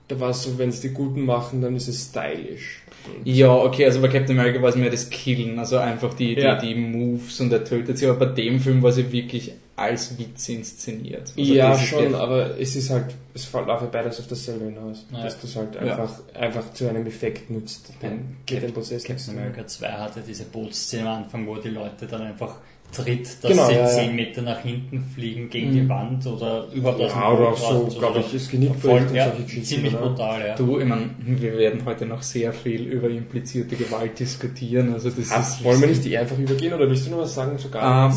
Da 0.08 0.18
war 0.20 0.30
es 0.30 0.42
so, 0.42 0.56
wenn 0.58 0.70
es 0.70 0.80
die 0.80 0.88
Guten 0.90 1.22
machen, 1.26 1.60
dann 1.60 1.76
ist 1.76 1.88
es 1.88 2.06
stylisch. 2.08 2.82
Ja, 3.24 3.52
okay, 3.54 3.84
also 3.84 4.00
bei 4.00 4.08
Captain 4.08 4.38
America 4.38 4.60
war 4.62 4.70
es 4.70 4.76
mehr 4.76 4.90
das 4.90 5.10
Killen, 5.10 5.58
also 5.58 5.78
einfach 5.78 6.14
die, 6.14 6.34
die, 6.34 6.40
Ja. 6.40 6.56
die 6.56 6.74
Moves 6.74 7.40
und 7.40 7.52
er 7.52 7.64
tötet 7.64 7.98
sie, 7.98 8.06
aber 8.06 8.26
bei 8.26 8.32
dem 8.32 8.60
Film 8.60 8.82
war 8.82 8.92
sie 8.92 9.10
wirklich 9.12 9.52
als 9.76 10.16
Witz 10.18 10.48
inszeniert. 10.48 11.32
Also 11.36 11.52
ja, 11.54 11.76
schon, 11.76 12.14
aber 12.14 12.58
es 12.60 12.76
ist 12.76 12.90
halt, 12.90 13.06
es 13.34 13.44
fällt 13.44 13.68
auf 13.68 13.82
beides 13.90 14.20
auf 14.20 14.28
dasselbe 14.28 14.66
hinaus. 14.66 15.04
Ja. 15.12 15.24
Dass 15.24 15.40
du 15.40 15.46
es 15.48 15.56
halt 15.56 15.74
Ja. 15.74 15.80
einfach, 15.80 16.12
einfach 16.34 16.72
zu 16.72 16.88
einem 16.88 17.06
Effekt 17.06 17.50
nutzt. 17.50 17.92
Ja. 18.00 18.10
Geht 18.46 18.62
den 18.62 18.72
Prozess 18.72 19.02
Captain. 19.04 19.36
America 19.36 19.66
2 19.66 19.86
hatte 19.88 20.20
diese 20.26 20.44
Bootsszene 20.44 21.08
am 21.10 21.24
Anfang, 21.24 21.46
wo 21.46 21.56
die 21.56 21.70
Leute 21.70 22.06
dann 22.06 22.22
einfach 22.22 22.56
tritt, 22.94 23.42
dass 23.42 23.50
Genau, 23.50 23.66
sie 23.66 23.72
ja, 23.74 23.80
ja. 23.80 23.86
10 23.86 24.14
Meter 24.16 24.42
nach 24.42 24.60
hinten 24.60 25.04
fliegen 25.14 25.50
gegen 25.50 25.70
Mhm. 25.70 25.74
die 25.74 25.88
Wand 25.88 26.26
oder 26.26 26.66
überhaupt 26.72 27.00
aus 27.02 27.12
dem 27.12 27.20
Ja, 27.20 27.30
oder 27.32 27.38
Boot 27.50 27.60
auch 27.60 27.90
so, 27.90 27.98
glaube 27.98 28.20
ich, 28.20 28.32
das 28.32 28.48
Genick 28.48 28.74
voll, 28.76 28.92
bricht 29.00 29.10
und 29.10 29.16
ja, 29.16 29.24
solche 29.28 29.42
Geschichten, 29.42 29.64
ziemlich 29.66 29.94
oder? 29.94 30.08
brutal, 30.10 30.46
ja. 30.46 30.54
Du, 30.54 30.78
ich 30.78 30.86
meine, 30.86 31.10
wir 31.18 31.58
werden 31.58 31.84
heute 31.84 32.06
noch 32.06 32.22
sehr 32.22 32.52
viel 32.52 32.82
über 32.82 33.08
implizierte 33.10 33.76
Gewalt 33.76 34.18
diskutieren, 34.18 34.92
also 34.94 35.10
das 35.10 35.30
Ah, 35.32 35.40
ist... 35.40 35.62
wollen 35.64 35.80
wir 35.80 35.88
nicht 35.88 36.04
die 36.04 36.16
einfach 36.16 36.38
übergehen 36.38 36.72
oder 36.72 36.88
willst 36.88 37.06
du 37.06 37.10
noch 37.10 37.18
was 37.18 37.34
sagen? 37.34 37.58
Sogar 37.58 38.10
Ähm, 38.10 38.16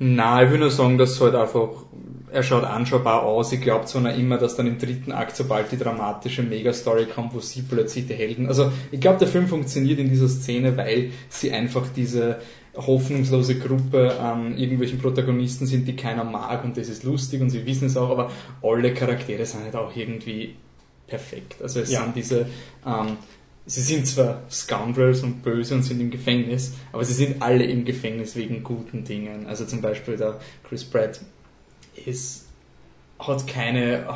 Nein, 0.00 0.46
ich 0.46 0.52
will 0.52 0.60
nur 0.60 0.70
sagen, 0.70 0.96
dass 0.96 1.10
es 1.10 1.20
halt 1.20 1.34
einfach, 1.34 1.70
er 2.32 2.44
schaut 2.44 2.62
anschaubar 2.62 3.24
aus. 3.24 3.50
Ich 3.52 3.60
glaube 3.60 3.86
zwar 3.86 4.02
noch 4.02 4.16
immer, 4.16 4.38
dass 4.38 4.54
dann 4.54 4.68
im 4.68 4.78
dritten 4.78 5.10
Akt, 5.10 5.34
sobald 5.34 5.72
die 5.72 5.76
dramatische 5.76 6.44
Megastory 6.44 7.06
kommt, 7.06 7.34
wo 7.34 7.40
sie 7.40 7.62
plötzlich 7.62 8.06
die 8.06 8.14
Helden, 8.14 8.46
also 8.46 8.70
ich 8.92 9.00
glaube, 9.00 9.18
der 9.18 9.26
Film 9.26 9.48
funktioniert 9.48 9.98
in 9.98 10.08
dieser 10.08 10.28
Szene, 10.28 10.76
weil 10.76 11.10
sie 11.28 11.50
einfach 11.50 11.86
diese 11.96 12.36
hoffnungslose 12.78 13.58
Gruppe 13.58 14.18
an 14.20 14.56
irgendwelchen 14.56 14.98
Protagonisten 14.98 15.66
sind, 15.66 15.86
die 15.86 15.96
keiner 15.96 16.24
mag 16.24 16.64
und 16.64 16.76
das 16.76 16.88
ist 16.88 17.02
lustig 17.04 17.40
und 17.42 17.50
sie 17.50 17.66
wissen 17.66 17.86
es 17.86 17.96
auch, 17.96 18.10
aber 18.10 18.30
alle 18.62 18.94
Charaktere 18.94 19.44
sind 19.44 19.64
halt 19.64 19.76
auch 19.76 19.94
irgendwie 19.94 20.54
perfekt. 21.06 21.56
Also 21.62 21.80
es 21.80 21.90
Ja. 21.90 22.04
sind 22.04 22.16
diese, 22.16 22.46
ähm, 22.86 23.16
sie 23.66 23.80
sind 23.80 24.06
zwar 24.06 24.42
Scoundrels 24.50 25.22
und 25.22 25.42
böse 25.42 25.74
und 25.74 25.82
sind 25.82 26.00
im 26.00 26.10
Gefängnis, 26.10 26.74
aber 26.92 27.04
sie 27.04 27.14
sind 27.14 27.42
alle 27.42 27.64
im 27.64 27.84
Gefängnis 27.84 28.36
wegen 28.36 28.62
guten 28.62 29.04
Dingen. 29.04 29.46
Also 29.46 29.64
zum 29.64 29.80
Beispiel 29.80 30.16
der 30.16 30.38
Chris 30.68 30.84
Pratt 30.84 31.20
ist 32.06 32.47
hat 33.18 33.46
keine 33.48 34.06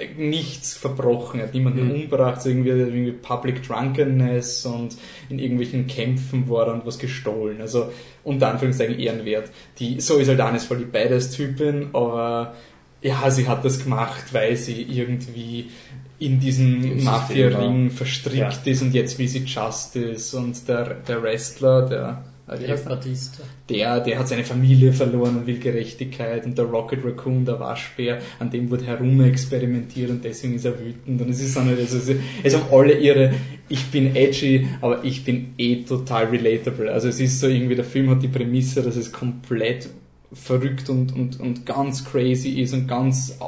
äh, 0.00 0.08
nichts 0.16 0.74
verbrochen, 0.76 1.38
er 1.40 1.46
hat 1.46 1.54
niemanden 1.54 1.84
Mhm. 1.84 1.90
umgebracht, 1.92 2.42
so 2.42 2.48
irgendwie, 2.48 2.70
irgendwie 2.70 3.12
Public 3.12 3.62
Drunkenness 3.66 4.66
und 4.66 4.96
in 5.28 5.38
irgendwelchen 5.38 5.86
Kämpfen 5.86 6.48
war 6.48 6.66
dann 6.66 6.82
was 6.84 6.98
gestohlen. 6.98 7.60
Also 7.60 7.90
unter 8.24 8.50
Anführungszeichen 8.50 8.98
ehrenwert. 8.98 9.50
Die 9.78 10.00
so 10.00 10.16
ist 10.18 10.28
halt 10.28 10.40
Anis 10.40 10.64
voll 10.64 10.78
die 10.78 10.84
Badass-Typin, 10.86 11.90
aber 11.92 12.54
ja, 13.00 13.30
sie 13.30 13.46
hat 13.46 13.64
das 13.64 13.82
gemacht, 13.84 14.32
weil 14.34 14.56
sie 14.56 14.82
irgendwie 14.82 15.70
in 16.18 16.40
diesen 16.40 17.04
Mafia-Ring 17.04 17.90
verstrickt 17.90 18.66
ist 18.66 18.82
und 18.82 18.92
jetzt 18.92 19.20
will 19.20 19.28
sie 19.28 19.44
Justice 19.44 20.36
und 20.36 20.66
der, 20.68 20.94
der 20.94 21.22
Wrestler, 21.22 21.88
der, 21.88 22.24
äh, 22.48 22.54
wie 22.54 22.62
Dave 22.62 22.72
heißt 22.72 22.86
er? 22.86 22.96
Batista. 22.96 23.42
der, 23.68 24.00
der 24.00 24.18
hat 24.18 24.28
seine 24.28 24.44
Familie 24.44 24.92
verloren 24.92 25.36
und 25.36 25.46
will 25.46 25.58
Gerechtigkeit 25.58 26.44
und 26.46 26.56
der 26.56 26.64
Rocket 26.64 27.04
Raccoon, 27.04 27.44
der 27.44 27.60
Waschbär, 27.60 28.20
an 28.38 28.50
dem 28.50 28.70
wird 28.70 28.86
herumexperimentiert 28.86 30.10
und 30.10 30.24
deswegen 30.24 30.54
ist 30.54 30.64
er 30.64 30.78
wütend 30.78 31.20
und 31.20 31.30
es 31.30 31.40
ist 31.40 31.54
so 31.54 31.60
eine, 31.60 31.72
also 31.72 31.98
es, 31.98 32.10
es 32.42 32.56
haben 32.56 32.72
alle 32.72 32.98
ihre, 32.98 33.34
ich 33.68 33.86
bin 33.86 34.16
edgy, 34.16 34.66
aber 34.80 35.04
ich 35.04 35.24
bin 35.24 35.54
eh 35.58 35.82
total 35.82 36.26
relatable. 36.26 36.90
Also 36.90 37.08
es 37.08 37.20
ist 37.20 37.40
so 37.40 37.48
irgendwie, 37.48 37.74
der 37.74 37.84
Film 37.84 38.10
hat 38.10 38.22
die 38.22 38.28
Prämisse, 38.28 38.82
dass 38.82 38.96
es 38.96 39.12
komplett 39.12 39.88
verrückt 40.32 40.90
und, 40.90 41.14
und, 41.14 41.40
und 41.40 41.64
ganz 41.64 42.04
crazy 42.04 42.60
ist 42.60 42.74
und 42.74 42.86
ganz, 42.86 43.38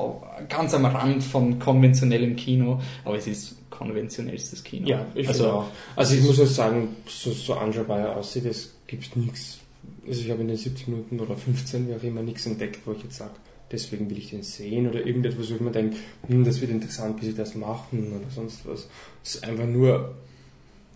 ganz 0.49 0.75
am 0.75 0.87
Rand 0.87 1.23
von 1.23 1.59
konventionellem 1.59 2.37
Kino, 2.37 2.81
aber 3.05 3.17
es 3.17 3.27
ist 3.27 3.57
konventionellstes 3.71 4.63
Kino. 4.63 4.89
Ja, 4.89 5.07
ich 5.15 5.27
also, 5.27 5.43
finde 5.43 5.57
auch. 5.57 5.67
Also 5.97 6.15
ich 6.15 6.23
muss 6.23 6.41
auch 6.41 6.47
sagen, 6.47 6.97
so, 7.07 7.33
so 7.33 7.55
anschaubar 7.55 8.01
er 8.01 8.17
aussieht, 8.17 8.45
es 8.45 8.75
gibt 8.91 9.17
nichts. 9.17 9.59
Also 10.07 10.21
ich 10.23 10.31
habe 10.31 10.43
in 10.43 10.49
den 10.49 10.57
70 10.57 10.89
Minuten 10.89 11.21
oder 11.21 11.37
15, 11.37 11.89
wie 11.89 11.95
auch 11.95 12.03
immer, 12.03 12.23
nichts 12.23 12.45
entdeckt, 12.47 12.81
wo 12.85 12.93
ich 12.93 13.03
jetzt 13.05 13.17
sage, 13.17 13.33
deswegen 13.73 14.11
will 14.11 14.19
ich 14.19 14.31
den 14.31 14.43
sehen 14.43 14.89
oder 14.89 15.05
irgendetwas, 15.07 15.49
wo 15.51 15.55
ich 15.55 15.61
mir 15.61 15.71
denke, 15.71 15.97
hm, 16.27 16.45
das 16.45 16.61
wird 16.61 16.71
interessant, 16.71 17.21
wie 17.23 17.27
sie 17.27 17.35
das 17.35 17.55
machen 17.55 18.13
oder 18.21 18.31
sonst 18.35 18.67
was. 18.67 18.89
Es 19.25 19.37
ist 19.37 19.45
einfach 19.45 19.67
nur, 19.67 20.15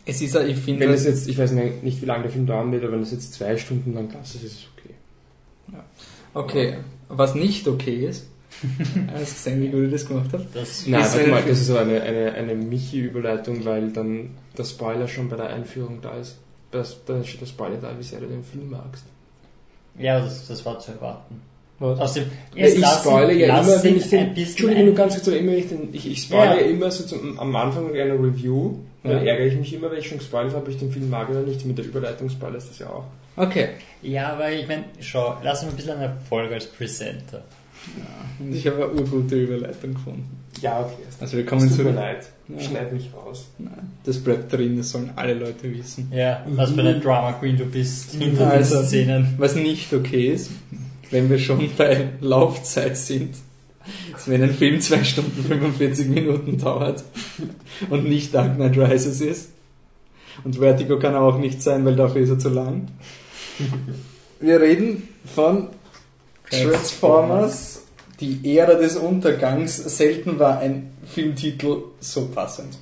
Es 0.07 0.21
ist, 0.21 0.35
ja- 0.35 0.45
ich 0.45 0.59
finde, 0.59 0.81
wenn 0.87 0.91
es 0.95 1.05
jetzt, 1.07 1.29
ich 1.29 1.39
weiß 1.39 1.53
nicht, 1.53 2.03
wie 2.03 2.07
lange 2.07 2.25
der 2.25 2.33
Film 2.33 2.47
dauern 2.47 2.71
wird, 2.73 2.83
aber 2.85 2.93
wenn 2.95 3.03
es 3.03 3.13
jetzt 3.13 3.33
zwei 3.33 3.57
Stunden 3.57 3.95
lang 3.95 4.09
klasse 4.11 4.37
ist, 4.39 4.45
ist 4.45 4.53
es 4.53 4.67
okay. 4.77 4.95
Okay, 6.35 6.77
was 7.09 7.35
nicht 7.35 7.67
okay 7.69 8.07
ist, 8.07 8.27
hast 9.13 9.47
du 9.47 9.51
gesehen, 9.51 9.63
wie 9.63 9.69
gut 9.69 9.85
ich 9.87 9.93
das 9.93 10.07
gemacht 10.07 10.33
habe? 10.33 10.47
Das 10.53 10.87
Nein, 10.87 11.01
Ist 11.03 11.15
warte 11.15 11.29
mal, 11.29 11.43
das 11.43 11.61
ist 11.61 11.71
aber 11.71 11.81
eine, 11.81 12.03
eine, 12.03 12.33
eine 12.35 12.55
Michi-Überleitung, 12.55 13.65
weil 13.65 13.91
dann 13.93 14.31
der 14.59 14.65
Spoiler 14.65 15.09
schon 15.09 15.29
bei 15.29 15.37
der 15.37 15.49
Einführung 15.49 16.01
da 16.03 16.17
ist. 16.19 16.37
Das, 16.75 16.97
da 17.07 17.23
steht 17.25 17.41
der 17.41 17.47
Spoiler 17.47 17.77
da, 17.77 17.91
wie 17.99 18.03
sehr 18.03 18.21
du 18.21 18.27
den 18.27 18.45
Film 18.45 18.71
magst. 18.71 19.05
ja, 19.99 20.21
das, 20.21 20.47
das 20.49 20.65
war 20.65 20.79
zu 20.81 20.93
erwarten. 20.93 21.41
Was? 21.79 21.99
Außerdem, 21.99 22.31
Ja, 22.55 22.67
ich 22.67 22.87
spoile 22.87 23.33
ja 23.35 23.61
immer, 23.61 23.83
wenn 23.83 23.97
ich 23.97 24.09
den, 24.09 24.21
ein 24.21 24.35
bisschen 24.35 24.51
Entschuldigung, 24.51 24.85
nur 24.87 24.95
ganz 24.95 25.15
kurz, 25.15 25.29
aber 25.29 25.37
immer, 25.39 25.53
wenn 25.53 25.59
ich 25.59 25.69
den, 25.69 25.89
ich, 25.93 26.11
ich 26.11 26.23
spoile 26.23 26.51
Ja. 26.57 26.61
ja. 26.61 26.67
immer 26.67 26.91
so 26.91 27.05
zum, 27.05 27.39
am 27.39 27.55
Anfang 27.57 27.91
einer 27.95 28.15
Review, 28.15 28.75
dann 29.03 29.13
Ja. 29.13 29.33
ärgere 29.33 29.47
ich 29.47 29.57
mich 29.57 29.75
immer, 29.75 29.91
wenn 29.91 29.99
ich 29.99 30.09
schon 30.09 30.19
gespoilt 30.19 30.53
habe, 30.53 30.59
ob 30.63 30.69
ich 30.69 30.79
den 30.79 30.91
Film 30.93 31.11
mag 31.11 31.29
oder 31.31 31.41
nicht. 31.41 31.65
Mit 31.67 31.77
der 31.79 31.85
Überleitung 31.85 32.29
spoiler 32.31 32.57
ist 32.59 32.71
das 32.71 32.79
ja 32.79 32.87
auch. 32.89 33.05
Okay. 33.37 33.71
Ja, 34.03 34.33
aber 34.35 34.51
ich 34.53 34.67
meine, 34.69 34.85
schau, 35.01 35.37
lass 35.43 35.63
uns 35.65 35.73
ein 35.73 35.77
bisschen 35.77 35.93
einen 35.95 36.03
Erfolg 36.03 36.53
als 36.53 36.67
Presenter. 36.67 37.43
Und 38.39 38.55
ich 38.55 38.67
habe 38.67 38.77
eine 38.85 38.93
urgute 38.93 39.35
Überleitung 39.37 39.95
gefunden. 39.95 40.44
Ja, 40.61 40.81
okay. 40.81 41.03
Also 41.21 41.37
wir 41.37 41.47
kommen 41.47 41.69
zu 41.69 41.77
tut 41.77 41.87
mir 41.87 41.93
leid. 41.93 42.29
Ja. 42.49 42.61
Schneid 42.61 42.93
mich 42.93 43.11
raus. 43.15 43.47
Nein, 43.59 43.93
das 44.05 44.19
bleibt 44.19 44.53
drin, 44.53 44.77
das 44.77 44.91
sollen 44.91 45.11
alle 45.17 45.35
Leute 45.35 45.73
wissen. 45.75 46.11
Ja, 46.13 46.45
was 46.49 46.73
für 46.73 46.81
eine 46.81 47.01
Drama 47.01 47.33
Queen 47.33 47.57
du 47.57 47.65
bist 47.65 48.13
hinter 48.13 48.51
Also, 48.51 48.79
den 48.79 48.87
Szenen. 48.87 49.35
Was 49.39 49.55
nicht 49.55 49.93
okay 49.93 50.29
ist, 50.29 50.51
wenn 51.11 51.31
wir 51.31 51.39
schon 51.39 51.71
bei 51.77 52.09
Laufzeit 52.21 52.97
sind, 52.97 53.35
ist, 54.17 54.29
wenn 54.29 54.43
ein 54.43 54.55
Film 54.55 54.81
2 54.81 55.05
Stunden 55.05 55.45
45 55.45 56.09
Minuten 56.09 56.59
dauert 56.59 57.05
und 57.91 58.09
nicht 58.09 58.35
Dark 58.35 58.57
Knight 58.57 58.77
Rises 58.77 59.21
ist. 59.21 59.51
Und 60.43 60.57
Vertigo 60.57 60.99
kann 60.99 61.15
auch 61.15 61.39
nicht 61.39 61.63
sein, 61.63 61.85
weil 61.85 61.97
dafür 61.97 62.23
ist 62.23 62.31
er 62.31 62.39
zu 62.39 62.49
lang. 62.49 62.89
Wir 64.41 64.61
reden 64.61 65.09
von 65.35 65.69
Transformers, 66.51 67.84
die 68.25 68.57
Ära 68.57 68.75
des 68.75 68.97
Untergangs. 68.97 69.77
Selten 69.77 70.39
war 70.39 70.59
ein 70.59 70.91
Filmtitel 71.07 71.77
so 72.01 72.27
passend. 72.29 72.79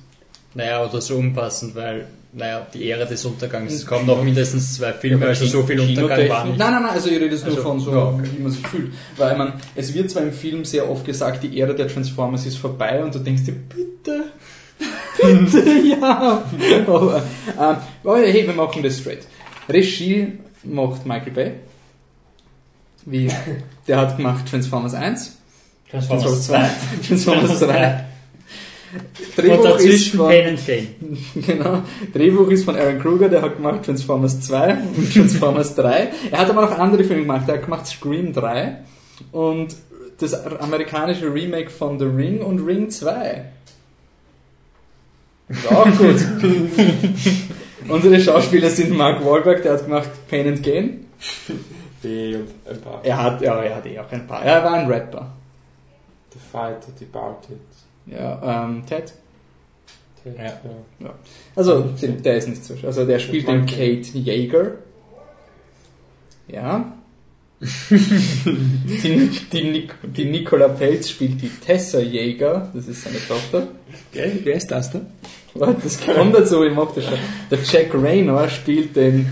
Naja, 0.53 0.85
oder 0.85 1.01
so 1.01 1.15
unpassend, 1.15 1.75
weil, 1.75 2.05
naja, 2.31 2.65
die 2.73 2.89
Ära 2.89 3.05
des 3.05 3.25
Untergangs, 3.25 3.73
es 3.73 3.85
kommen 3.85 4.05
noch 4.05 4.23
mindestens 4.23 4.75
zwei 4.75 4.93
Filme, 4.93 5.25
also 5.25 5.45
so 5.45 5.63
viel 5.63 5.79
Untergang 5.79 6.29
war 6.29 6.45
nicht. 6.45 6.59
Nein, 6.59 6.71
nein, 6.71 6.83
nein, 6.83 6.91
also 6.91 7.09
ich 7.09 7.15
rede 7.15 7.33
jetzt 7.33 7.45
nur 7.45 7.55
Also, 7.55 7.63
von 7.63 7.79
so, 7.79 7.91
ja, 7.91 8.03
okay. 8.05 8.29
wie 8.37 8.43
man 8.43 8.51
sich 8.51 8.67
fühlt. 8.67 8.91
Weil 9.17 9.35
man, 9.35 9.53
es 9.75 9.93
wird 9.93 10.11
zwar 10.11 10.23
im 10.23 10.31
Film 10.31 10.63
sehr 10.63 10.89
oft 10.89 11.05
gesagt, 11.05 11.43
die 11.43 11.59
Ära 11.59 11.73
der 11.73 11.87
Transformers 11.87 12.45
ist 12.45 12.57
vorbei 12.57 13.03
und 13.03 13.15
du 13.15 13.19
denkst 13.19 13.43
dir, 13.45 13.53
bitte, 13.53 14.25
bitte, 15.21 15.71
ja. 15.99 16.43
Aber, 16.87 17.23
ähm, 17.59 17.77
aber 18.03 18.17
hey, 18.19 18.45
wir 18.45 18.53
machen 18.53 18.83
das 18.83 18.99
straight. 18.99 19.25
Regie 19.67 20.33
macht 20.63 21.05
Michael 21.05 21.33
Bay. 21.33 21.51
Wie, 23.05 23.29
der 23.87 23.97
hat 23.97 24.17
gemacht 24.17 24.45
Transformers 24.49 24.93
1, 24.93 25.37
Transformers 25.89 26.47
2. 26.47 26.69
Transformers 27.07 27.59
3. 27.59 28.05
Und 28.93 29.37
Drehbuch 29.37 29.79
ist 29.79 30.09
von, 30.09 30.27
Pain 30.27 30.47
and 30.49 30.65
Gain. 30.65 30.87
Genau. 31.45 31.81
Drehbuch 32.13 32.49
ist 32.49 32.63
von 32.63 32.75
Aaron 32.75 32.99
Kruger, 32.99 33.29
der 33.29 33.41
hat 33.41 33.57
gemacht 33.57 33.83
Transformers 33.85 34.41
2 34.41 34.77
und 34.95 35.13
Transformers 35.13 35.75
3. 35.75 36.09
Er 36.31 36.39
hat 36.39 36.49
aber 36.49 36.61
noch 36.63 36.77
andere 36.77 37.03
Filme 37.03 37.23
gemacht. 37.23 37.43
Er 37.47 37.55
hat 37.55 37.65
gemacht 37.65 37.87
Scream 37.87 38.33
3 38.33 38.77
und 39.31 39.75
das 40.19 40.33
amerikanische 40.33 41.33
Remake 41.33 41.69
von 41.69 41.97
The 41.99 42.05
Ring 42.05 42.41
und 42.41 42.59
Ring 42.65 42.89
2. 42.89 43.45
Ist 45.49 45.71
auch 45.71 45.85
gut. 45.97 46.15
Unsere 47.87 48.19
Schauspieler 48.19 48.69
sind 48.69 48.95
Mark 48.95 49.25
Wahlberg, 49.25 49.61
der 49.63 49.73
hat 49.73 49.85
gemacht 49.85 50.09
Pain 50.29 50.47
and 50.47 50.63
Gain. 50.63 51.05
B 52.03 52.35
und 52.35 52.49
ein 52.69 52.81
paar. 52.81 52.99
Er 53.03 53.23
hat, 53.23 53.41
ja, 53.41 53.55
er 53.63 53.75
hat 53.77 53.85
eh 53.85 53.97
auch 53.99 54.11
ein 54.11 54.27
paar. 54.27 54.43
Er 54.43 54.63
war 54.63 54.73
ein 54.73 54.87
Rapper. 54.87 55.31
The 56.33 56.39
Fighter, 56.51 56.91
Departed. 56.99 57.57
Ja, 58.05 58.65
ähm, 58.65 58.83
Ted. 58.85 59.13
Ted, 60.23 60.37
Ja. 60.37 60.53
ja. 60.99 61.13
Also, 61.55 61.81
der, 62.01 62.09
der 62.09 62.37
ist 62.37 62.47
nicht 62.49 62.63
so. 62.63 62.75
Also, 62.83 63.05
der 63.05 63.19
spielt 63.19 63.47
den 63.47 63.65
Kate 63.65 64.17
Jaeger. 64.17 64.71
Ja. 66.47 66.93
die, 67.89 69.29
die, 69.53 69.87
die 70.03 70.25
Nicola 70.25 70.67
Peltz 70.67 71.09
spielt 71.09 71.41
die 71.41 71.47
Tessa 71.49 71.99
Jäger, 71.99 72.69
das 72.73 72.87
ist 72.89 73.03
seine 73.03 73.19
Tochter. 73.25 73.69
Wer, 74.11 74.31
wer 74.43 74.55
ist 74.55 74.69
das 74.69 74.91
da? 74.91 74.99
Warte, 75.53 75.81
Das 75.83 76.01
kommt 76.05 76.35
dazu, 76.35 76.63
ich 76.63 76.73
mag 76.73 76.93
das 76.93 77.05
schon. 77.05 77.17
Der 77.49 77.59
Jack 77.63 77.93
Raynor 77.93 78.49
spielt 78.49 78.95
den 78.97 79.27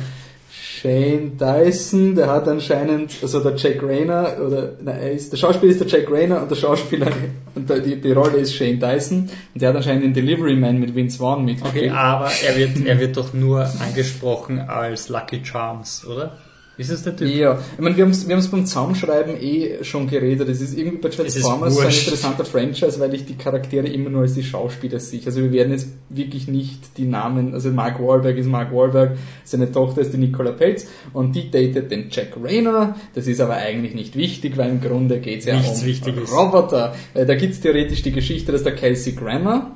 Shane 0.81 1.37
Dyson, 1.37 2.15
der 2.15 2.27
hat 2.27 2.47
anscheinend, 2.47 3.13
also 3.21 3.39
der 3.39 3.55
Jack 3.55 3.83
Rayner, 3.83 4.37
oder, 4.43 4.73
nein, 4.81 4.97
er 4.99 5.11
ist, 5.11 5.31
der 5.31 5.37
Schauspieler 5.37 5.73
ist 5.73 5.81
der 5.81 5.87
Jack 5.87 6.09
Rayner 6.09 6.41
und 6.41 6.49
der 6.49 6.55
Schauspieler, 6.55 7.07
und 7.55 7.69
der, 7.69 7.81
die, 7.81 8.01
die 8.01 8.11
Rolle 8.11 8.37
ist 8.37 8.55
Shane 8.55 8.79
Dyson, 8.79 9.29
und 9.53 9.61
der 9.61 9.69
hat 9.69 9.75
anscheinend 9.75 10.05
den 10.05 10.13
Delivery 10.15 10.55
Man 10.55 10.79
mit 10.79 10.95
Vince 10.95 11.19
Vaughn 11.19 11.45
mitgespielt. 11.45 11.85
Okay, 11.85 11.89
aber 11.91 12.31
er 12.31 12.57
wird, 12.57 12.83
er 12.83 12.99
wird 12.99 13.15
doch 13.15 13.31
nur 13.31 13.69
angesprochen 13.79 14.59
als 14.59 15.09
Lucky 15.09 15.41
Charms, 15.45 16.03
oder? 16.07 16.37
Ist 16.81 16.89
es 16.89 17.03
der 17.03 17.15
Typ? 17.15 17.29
Ja, 17.29 17.59
ich 17.75 17.79
meine, 17.79 17.95
wir 17.95 18.03
haben 18.03 18.11
es 18.11 18.27
wir 18.27 18.35
haben's 18.35 18.47
beim 18.49 18.65
Zusammenschreiben 18.65 19.39
eh 19.39 19.83
schon 19.83 20.07
geredet. 20.07 20.49
Es 20.49 20.61
ist 20.61 20.77
irgendwie 20.77 20.97
bei 20.97 21.09
Transformers 21.09 21.75
so 21.75 21.81
ein 21.81 21.87
interessanter 21.87 22.43
Franchise, 22.43 22.99
weil 22.99 23.13
ich 23.13 23.25
die 23.25 23.35
Charaktere 23.35 23.87
immer 23.87 24.09
nur 24.09 24.23
als 24.23 24.33
die 24.33 24.43
Schauspieler 24.43 24.99
sehe. 24.99 25.21
Also 25.25 25.41
wir 25.41 25.51
werden 25.51 25.71
jetzt 25.71 25.89
wirklich 26.09 26.47
nicht 26.47 26.97
die 26.97 27.05
Namen, 27.05 27.53
also 27.53 27.69
Mark 27.69 28.01
Wahlberg 28.01 28.35
ist 28.37 28.47
Mark 28.47 28.73
Wahlberg, 28.73 29.17
seine 29.43 29.71
Tochter 29.71 30.01
ist 30.01 30.11
die 30.13 30.17
Nicola 30.17 30.51
Peltz 30.51 30.87
und 31.13 31.35
die 31.35 31.51
datet 31.51 31.91
den 31.91 32.07
Jack 32.09 32.33
Rayner. 32.41 32.95
Das 33.13 33.27
ist 33.27 33.39
aber 33.39 33.55
eigentlich 33.55 33.93
nicht 33.93 34.15
wichtig, 34.15 34.57
weil 34.57 34.71
im 34.71 34.81
Grunde 34.81 35.19
geht 35.19 35.41
es 35.41 35.45
ja 35.45 35.55
Nichts 35.57 35.81
um 35.81 35.85
Wichtiges. 35.85 36.31
Roboter. 36.31 36.95
Äh, 37.13 37.25
Da 37.27 37.35
gibt's 37.35 37.59
theoretisch 37.61 38.01
die 38.01 38.11
Geschichte, 38.11 38.51
dass 38.51 38.63
der 38.63 38.73
Kelsey 38.75 39.13
Grammer, 39.13 39.75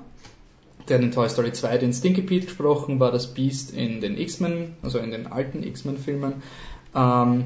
der 0.90 0.98
hat 0.98 1.04
in 1.04 1.12
Toy 1.12 1.28
Story 1.30 1.52
2 1.52 1.78
den 1.80 1.94
Stinky 1.94 2.22
Pete 2.22 2.46
gesprochen, 2.46 3.00
war 3.00 3.12
das 3.12 3.34
Beast 3.34 3.74
in 3.76 4.02
den 4.02 4.18
X-Men, 4.18 4.74
also 4.84 5.00
in 5.00 5.12
den 5.12 5.28
alten 5.28 5.64
X-Men-Filmen. 5.64 6.34
Ähm, 6.96 7.44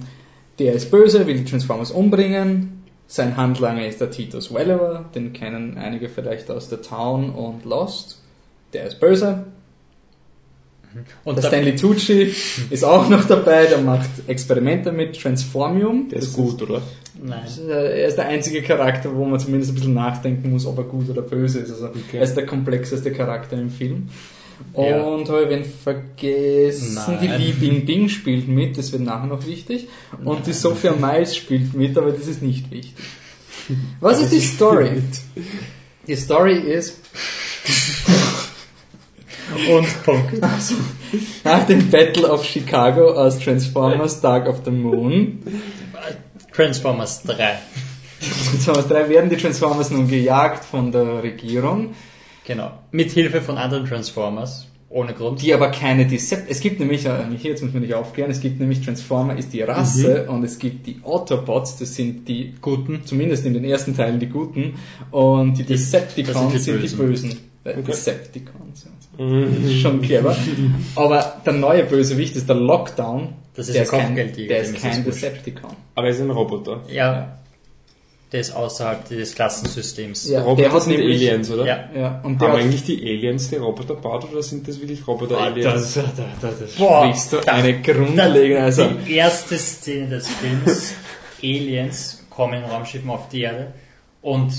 der 0.59 0.73
ist 0.73 0.91
böse, 0.91 1.25
will 1.27 1.37
die 1.37 1.45
Transformers 1.45 1.91
umbringen. 1.91 2.83
Sein 3.07 3.37
Handlanger 3.37 3.87
ist 3.87 4.01
der 4.01 4.11
Titus 4.11 4.53
Welliver, 4.53 5.05
den 5.15 5.33
kennen 5.33 5.77
einige 5.77 6.09
vielleicht 6.09 6.51
aus 6.51 6.69
The 6.69 6.77
Town 6.77 7.31
und 7.31 7.65
Lost. 7.65 8.21
Der 8.73 8.85
ist 8.85 8.99
böse. 8.99 9.45
Und 11.23 11.37
Der 11.37 11.43
Stanley 11.43 11.75
Tucci 11.75 12.33
ist 12.69 12.83
auch 12.83 13.09
noch 13.09 13.25
dabei, 13.25 13.65
der 13.67 13.79
macht 13.79 14.09
Experimente 14.27 14.91
mit 14.91 15.19
Transformium. 15.19 16.09
Der 16.09 16.19
ist 16.19 16.29
Das 16.29 16.33
gut, 16.35 16.61
oder? 16.63 16.81
Nein. 17.21 17.43
äh, 17.67 18.01
Er 18.01 18.07
ist 18.07 18.17
der 18.17 18.25
einzige 18.27 18.61
Charakter, 18.63 19.15
wo 19.15 19.25
man 19.25 19.39
zumindest 19.39 19.71
ein 19.71 19.75
bisschen 19.75 19.93
nachdenken 19.93 20.51
muss, 20.51 20.65
ob 20.65 20.77
er 20.79 20.83
gut 20.85 21.09
oder 21.09 21.21
böse 21.21 21.59
ist. 21.59 21.71
Also 21.71 21.87
Okay. 21.87 22.17
er 22.17 22.23
ist 22.23 22.35
der 22.35 22.45
komplexeste 22.47 23.11
Charakter 23.11 23.57
im 23.57 23.69
Film. 23.69 24.09
Ja. 24.75 25.01
Und 25.01 25.29
habe 25.29 25.43
ich 25.43 25.49
wen 25.49 25.65
vergessen, 25.65 26.95
Nein. 26.95 27.19
die 27.21 27.27
Li 27.27 27.51
Bing 27.53 27.85
Bing 27.85 28.09
spielt 28.09 28.47
mit, 28.47 28.77
das 28.77 28.91
wird 28.91 29.03
nachher 29.03 29.27
noch 29.27 29.45
wichtig. 29.45 29.87
Und 30.23 30.47
die 30.47 30.53
Sophia 30.53 30.93
Miles 30.93 31.35
spielt 31.35 31.73
mit, 31.73 31.97
aber 31.97 32.11
das 32.11 32.27
ist 32.27 32.41
nicht 32.41 32.71
wichtig. 32.71 32.93
Was 33.99 34.21
ist 34.21 34.31
die 34.31 34.41
Story? 34.41 35.01
Die 36.07 36.15
Story 36.15 36.57
ist, 36.57 36.99
und 39.69 39.87
also, 40.41 40.75
nach 41.43 41.65
dem 41.65 41.89
Battle 41.89 42.29
of 42.29 42.45
Chicago 42.45 43.11
aus 43.11 43.39
Transformers 43.39 44.21
Dark 44.21 44.47
of 44.47 44.61
the 44.65 44.71
Moon 44.71 45.39
Transformers 46.53 47.23
3. 47.23 47.59
Transformers 48.19 48.87
3 48.87 49.09
werden 49.09 49.29
die 49.29 49.37
Transformers 49.37 49.91
nun 49.91 50.07
gejagt 50.07 50.65
von 50.65 50.91
der 50.91 51.23
Regierung, 51.23 51.95
Genau. 52.49 52.71
Mit 52.91 53.11
Hilfe 53.11 53.41
von 53.41 53.59
anderen 53.59 53.85
Transformers. 53.85 54.65
Ohne 54.89 55.13
Grund. 55.13 55.39
die 55.39 55.53
aber 55.53 55.69
keine 55.69 56.07
Decept... 56.07 56.49
Es 56.49 56.61
gibt 56.61 56.79
nämlich, 56.79 57.05
äh, 57.05 57.11
hier 57.37 57.51
jetzt 57.51 57.61
muss 57.61 57.73
man 57.73 57.83
nicht 57.83 57.93
aufklären, 57.93 58.31
es 58.31 58.39
gibt 58.39 58.59
nämlich 58.59 58.81
Transformer 58.81 59.37
ist 59.37 59.53
die 59.53 59.61
Rasse 59.61 60.27
und 60.27 60.43
es 60.43 60.57
gibt 60.57 60.87
die 60.87 60.99
Autobots, 61.03 61.77
das 61.77 61.93
sind 61.93 62.27
die 62.27 62.55
Guten, 62.59 63.05
zumindest 63.05 63.45
in 63.45 63.53
den 63.53 63.63
ersten 63.65 63.95
Teilen 63.95 64.19
die 64.19 64.25
Guten, 64.25 64.79
und 65.11 65.59
die 65.59 65.63
Decepticons 65.63 66.53
die 66.53 66.57
sind 66.57 66.81
die 66.81 66.87
Bösen. 66.87 67.37
Äh, 67.65 67.83
Decepticons. 67.83 68.85
ja. 68.85 69.45
Das 69.45 69.71
ist 69.71 69.81
schon 69.81 70.01
clever. 70.01 70.35
Aber 70.95 71.41
der 71.45 71.53
neue 71.53 71.83
Bösewicht 71.83 72.35
ist 72.35 72.49
der 72.49 72.55
Lockdown. 72.55 73.35
Das 73.53 73.67
ist 73.67 73.75
der 73.75 73.83
ein 73.93 74.15
kein, 74.15 74.33
der 74.33 74.61
ist 74.61 74.73
ist 74.73 74.81
kein. 74.81 75.03
Decepticon. 75.03 75.69
Aber 75.93 76.07
er 76.07 76.13
ist 76.13 76.21
ein 76.21 76.31
Roboter. 76.31 76.81
Ja. 76.89 77.38
Der 78.31 78.41
ist 78.41 78.51
außerhalb 78.55 79.09
des 79.09 79.33
Klassensystems. 79.33 80.29
Ja, 80.29 80.41
Roboter 80.43 80.61
der 80.61 80.71
hat 80.73 80.83
sind 80.83 80.97
nämlich, 80.97 81.27
Aliens, 81.29 81.49
oder? 81.49 81.65
Ja. 81.65 81.89
Ja, 81.95 82.21
und 82.23 82.39
der 82.39 82.47
Haben 82.49 82.57
hat, 82.57 82.63
eigentlich 82.63 82.83
die 82.83 83.01
Aliens 83.01 83.49
die 83.49 83.55
Roboter 83.55 83.95
gebaut 83.95 84.27
oder 84.31 84.43
sind 84.43 84.67
das 84.67 84.79
wirklich 84.79 85.07
Roboter-Aliens? 85.07 85.63
das, 85.65 85.93
das, 85.95 86.05
das, 86.39 86.59
das 86.59 86.71
Boah, 86.75 87.05
sprichst 87.07 87.33
du 87.33 87.37
da- 87.37 87.51
eine 87.53 87.81
grundlegende, 87.81 88.61
also, 88.61 88.87
Die 89.07 89.15
erste 89.15 89.57
Szene 89.57 90.09
des 90.09 90.27
Films, 90.27 90.93
Aliens 91.41 92.23
kommen 92.29 92.53
in 92.61 92.63
Raumschiffen 92.69 93.09
auf 93.09 93.29
die 93.29 93.41
Erde 93.41 93.73
und 94.21 94.51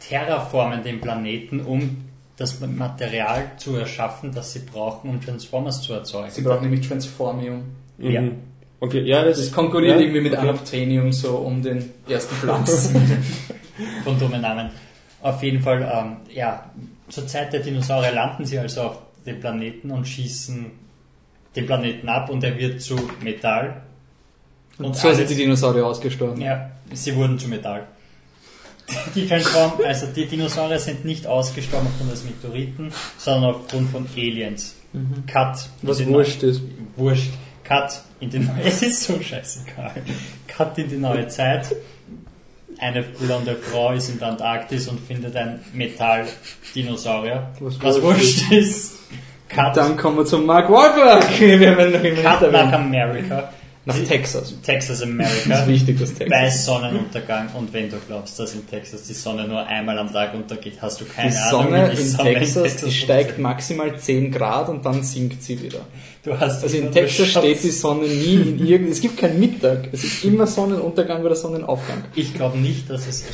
terraformen 0.00 0.82
den 0.82 1.00
Planeten, 1.00 1.60
um 1.60 2.04
das 2.36 2.60
Material 2.60 3.52
zu 3.56 3.76
erschaffen, 3.76 4.32
das 4.34 4.52
sie 4.52 4.58
brauchen, 4.60 5.08
um 5.10 5.20
Transformers 5.20 5.80
zu 5.82 5.92
erzeugen. 5.94 6.30
sie 6.30 6.42
brauchen 6.42 6.62
nämlich 6.68 6.86
Transformium. 6.86 7.62
Mhm. 7.98 8.10
Ja. 8.10 8.22
Okay, 8.80 9.00
ja, 9.02 9.24
das, 9.24 9.38
Das 9.38 9.52
konkurriert 9.52 9.96
ja, 9.96 10.00
irgendwie 10.00 10.20
mit 10.20 10.32
okay. 10.32 10.42
Anaptenium 10.42 11.12
so 11.12 11.36
um 11.36 11.62
den 11.62 11.90
ersten 12.08 12.36
Platz. 12.36 12.92
von 14.04 14.18
dummen 14.18 14.40
Namen. 14.40 14.70
Auf 15.22 15.42
jeden 15.42 15.60
Fall, 15.60 15.90
ähm, 15.92 16.16
ja, 16.34 16.70
zur 17.08 17.26
Zeit 17.26 17.52
der 17.52 17.60
Dinosaurier 17.60 18.12
landen 18.12 18.44
sie 18.44 18.58
also 18.58 18.82
auf 18.82 18.98
dem 19.24 19.40
Planeten 19.40 19.90
und 19.90 20.06
schießen 20.06 20.70
den 21.54 21.66
Planeten 21.66 22.08
ab 22.08 22.28
und 22.30 22.44
er 22.44 22.56
wird 22.58 22.80
zu 22.80 22.96
Metall. 23.22 23.82
Und 24.78 24.94
so 24.94 25.08
alles- 25.08 25.18
sind 25.18 25.30
die 25.30 25.36
Dinosaurier 25.36 25.86
ausgestorben. 25.86 26.40
Ja, 26.40 26.70
sie 26.92 27.14
wurden 27.16 27.38
zu 27.38 27.48
Metall. 27.48 27.86
Die 29.16 29.26
Transform 29.26 29.72
also 29.84 30.06
die 30.14 30.26
Dinosaurier 30.26 30.78
sind 30.78 31.04
nicht 31.04 31.26
ausgestorben 31.26 31.88
aufgrund 31.88 32.12
des 32.12 32.24
Meteoriten, 32.24 32.92
sondern 33.18 33.56
aufgrund 33.56 33.90
von 33.90 34.06
Aliens. 34.16 34.76
Cut. 35.26 35.68
in 35.82 35.88
Was 35.88 36.06
wurscht 36.06 36.42
ist. 36.44 36.62
Wurscht. 36.94 37.32
Cut 37.64 38.00
in 38.20 38.30
die 38.30 38.38
neue, 38.38 38.62
es 38.64 38.82
ist 38.82 39.04
so 39.04 39.20
scheißegal. 39.20 39.92
Cut 40.48 40.78
in 40.78 40.88
die 40.88 40.96
neue 40.96 41.28
Zeit. 41.28 41.74
Eine 42.78 43.02
blonde 43.02 43.56
Frau 43.56 43.92
ist 43.92 44.10
in 44.10 44.18
der 44.18 44.28
Antarktis 44.28 44.86
und 44.88 45.00
findet 45.00 45.34
ein 45.34 45.60
Metall-Dinosaurier. 45.72 47.48
Was 47.60 47.82
Was 47.82 48.02
wurscht 48.02 48.52
ist. 48.52 48.96
Cut, 49.48 49.76
Dann 49.76 49.96
kommen 49.96 50.18
wir 50.18 50.24
zum 50.26 50.44
Mark 50.44 50.70
Wahlberg. 50.70 51.24
Wir 51.40 51.60
werden 51.60 51.92
noch 51.92 52.02
immer 52.02 52.22
Cut 52.22 52.52
nach. 52.52 52.72
Amerika. 52.72 53.52
Nach 53.86 53.94
Sie- 53.94 54.04
Texas. 54.04 54.52
Texas 54.64 54.98
Das 55.00 55.08
America. 55.08 55.60
ist 55.60 55.66
wichtig, 55.68 55.98
das 56.00 56.12
Bei 56.14 56.24
Texas. 56.26 56.64
Sonnenuntergang 56.66 57.48
und 57.54 57.72
wenn 57.72 57.88
du 57.88 57.96
glaubst, 58.06 58.38
dass 58.38 58.52
in 58.54 58.66
Texas 58.68 59.04
die 59.04 59.12
Sonne 59.14 59.46
nur 59.46 59.64
einmal 59.64 59.96
am 59.98 60.12
Tag 60.12 60.34
untergeht, 60.34 60.74
hast 60.82 61.00
du 61.00 61.04
keine 61.04 61.30
Die 61.30 61.36
Ahnung, 61.36 61.62
Sonne 61.70 61.90
die 61.94 62.00
in 62.02 62.08
Sonne 62.08 62.34
Texas, 62.34 62.76
die 62.76 62.90
steigt 62.90 63.38
maximal 63.38 63.96
10 63.98 64.32
Grad 64.32 64.68
und 64.68 64.84
dann 64.84 65.02
sinkt 65.04 65.42
sie 65.42 65.62
wieder. 65.62 65.80
Du 66.24 66.38
hast 66.38 66.64
Also 66.64 66.76
in 66.76 66.90
Texas 66.90 67.28
Schatz. 67.28 67.44
steht 67.44 67.62
die 67.62 67.70
Sonne 67.70 68.06
nie 68.08 68.34
in 68.34 68.66
irgend, 68.66 68.90
es 68.90 69.00
gibt 69.00 69.16
keinen 69.18 69.38
Mittag. 69.38 69.88
Es 69.92 70.02
ist 70.02 70.24
immer 70.24 70.46
Sonnenuntergang 70.48 71.22
oder 71.24 71.36
Sonnenaufgang. 71.36 72.04
Ich 72.16 72.34
glaube 72.34 72.58
nicht, 72.58 72.90
dass 72.90 73.06
es. 73.06 73.24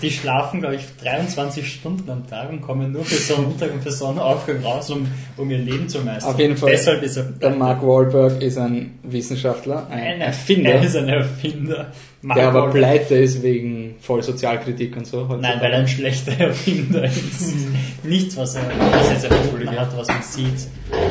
Die 0.00 0.10
schlafen, 0.12 0.60
glaube 0.60 0.76
ich, 0.76 0.82
23 1.02 1.66
Stunden 1.72 2.08
am 2.08 2.24
Tag 2.28 2.50
und 2.50 2.60
kommen 2.60 2.92
nur 2.92 3.04
für 3.04 3.16
Sonnenuntergang 3.16 3.78
und 3.78 3.82
für 3.82 3.90
Sonnenaufgang 3.90 4.62
raus, 4.62 4.90
um, 4.90 5.08
um 5.36 5.50
ihr 5.50 5.58
Leben 5.58 5.88
zu 5.88 5.98
meistern. 6.02 6.32
Auf 6.32 6.38
jeden 6.38 6.56
Fall. 6.56 6.70
Deshalb 6.70 7.02
ist 7.02 7.16
er. 7.16 7.24
Der 7.24 7.50
Mark 7.50 7.82
Wahlberg 7.82 8.40
ist 8.40 8.58
ein 8.58 8.98
Wissenschaftler, 9.02 9.88
ein 9.90 9.98
Ein 9.98 10.20
Erfinder, 10.20 10.70
Er 10.70 10.82
ist 10.84 10.94
ein 10.96 11.08
Erfinder. 11.08 11.92
Mark 12.22 12.38
der 12.38 12.48
aber 12.48 12.60
Wahlberg- 12.68 12.72
pleite 12.74 13.14
ist 13.16 13.42
wegen 13.42 13.96
voll 14.00 14.22
Sozialkritik 14.22 14.96
und 14.96 15.06
so. 15.06 15.24
Nein, 15.40 15.58
weil 15.60 15.72
er 15.72 15.78
ein 15.80 15.88
schlechter 15.88 16.32
Erfinder 16.38 17.04
ist. 17.04 17.54
Nichts, 18.04 18.36
was 18.36 18.54
er, 18.54 18.62
was 18.78 19.10
jetzt 19.10 19.24
erfunden 19.24 19.68
hat, 19.70 19.96
was 19.96 20.06
man 20.06 20.22
sieht, 20.22 20.68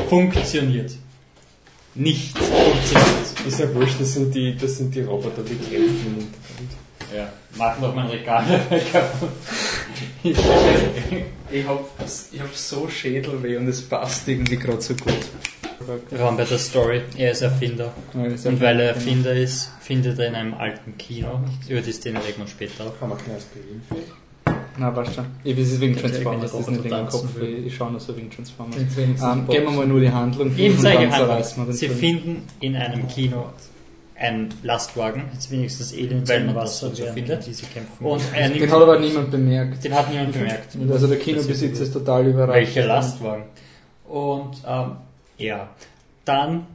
funktioniert. 0.08 0.92
Nichts 1.94 2.38
funktioniert. 2.38 3.46
Ist 3.46 3.60
ja 3.60 3.74
wurscht, 3.74 4.00
das 4.00 4.14
sind 4.14 4.34
die, 4.34 4.56
das 4.56 4.78
sind 4.78 4.94
die 4.94 5.02
Roboter, 5.02 5.42
die 5.42 5.56
kämpfen. 5.56 6.28
Ja, 7.14 7.32
mach 7.56 7.78
noch 7.80 7.94
mein 7.94 8.06
Regal 8.06 8.44
kaputt. 8.92 9.30
Ich 10.22 11.66
hab, 11.66 11.84
ich 12.32 12.40
hab 12.40 12.54
so 12.54 12.88
Schädelweh 12.88 13.56
und 13.56 13.68
es 13.68 13.82
passt 13.82 14.28
irgendwie 14.28 14.56
gerade 14.56 14.80
so 14.80 14.94
gut. 14.94 15.12
Raum 16.18 16.36
bei 16.36 16.44
der 16.44 16.58
Story, 16.58 17.02
er 17.16 17.32
ist 17.32 17.42
Erfinder. 17.42 17.92
Ja, 18.14 18.24
ist 18.26 18.46
Und 18.46 18.60
weil 18.60 18.78
er 18.80 18.92
genau. 18.92 18.98
Erfinder 19.06 19.32
ist, 19.32 19.70
findet 19.80 20.18
er 20.18 20.28
in 20.28 20.34
einem 20.34 20.54
alten 20.54 20.96
Kino, 20.98 21.40
über 21.68 21.80
die 21.80 21.92
Szene 21.92 22.18
reden 22.24 22.38
wir 22.42 22.46
später 22.46 22.86
auch. 22.86 23.00
Kann 23.00 23.08
man 23.08 23.18
kein 23.18 23.34
Aspirin 23.34 23.82
für? 23.88 23.96
Na, 24.78 24.90
passt 24.90 25.14
schon. 25.16 25.26
Ich 25.42 25.56
weiß 25.56 25.72
es 25.72 25.80
wegen 25.80 25.96
Transformers, 25.96 26.52
das 26.52 26.60
ist 26.60 26.70
nicht 26.70 26.84
wegen 26.84 26.94
Roboter 26.94 27.10
Kopf, 27.10 27.34
will. 27.36 27.66
ich 27.66 27.74
schaue 27.74 27.90
nur 27.90 28.00
so 28.00 28.16
wegen 28.16 28.30
Transformers. 28.30 28.76
Ähm, 28.96 29.16
Box. 29.16 29.48
geben 29.58 29.64
wir 29.66 29.72
mal 29.72 29.86
nur 29.86 30.00
die 30.00 30.10
Handlung 30.12 30.56
Eben 30.56 30.78
zeige 30.78 31.00
wir 31.02 31.10
Handlung. 31.10 31.66
den 31.66 31.72
Sie 31.72 31.88
finden 31.88 32.42
in 32.60 32.76
einem 32.76 33.08
Kino 33.08 33.46
einen 34.20 34.50
Lastwagen, 34.62 35.24
jetzt 35.32 35.50
wenigstens 35.50 35.92
Alien 35.94 36.28
Weil 36.28 36.54
Wasser 36.54 36.94
so 36.94 37.04
findet. 37.06 37.46
die 37.46 37.54
sie 37.54 37.66
kämpfen. 37.66 38.04
Und 38.04 38.22
er 38.34 38.48
nimmt, 38.50 38.60
Den 38.60 38.70
hat 38.70 38.82
aber 38.82 38.98
niemand 38.98 39.30
bemerkt. 39.30 39.82
den 39.82 39.94
hat 39.94 40.10
niemand 40.10 40.32
bemerkt. 40.32 40.76
Also 40.90 41.06
der 41.06 41.18
Kinobesitzer 41.18 41.82
ist 41.84 41.92
total 41.92 42.26
überrascht. 42.26 42.54
Welcher 42.56 42.86
Lastwagen? 42.86 43.44
Und 44.08 44.56
ähm, 44.66 44.96
ja, 45.38 45.70
dann, 46.26 46.66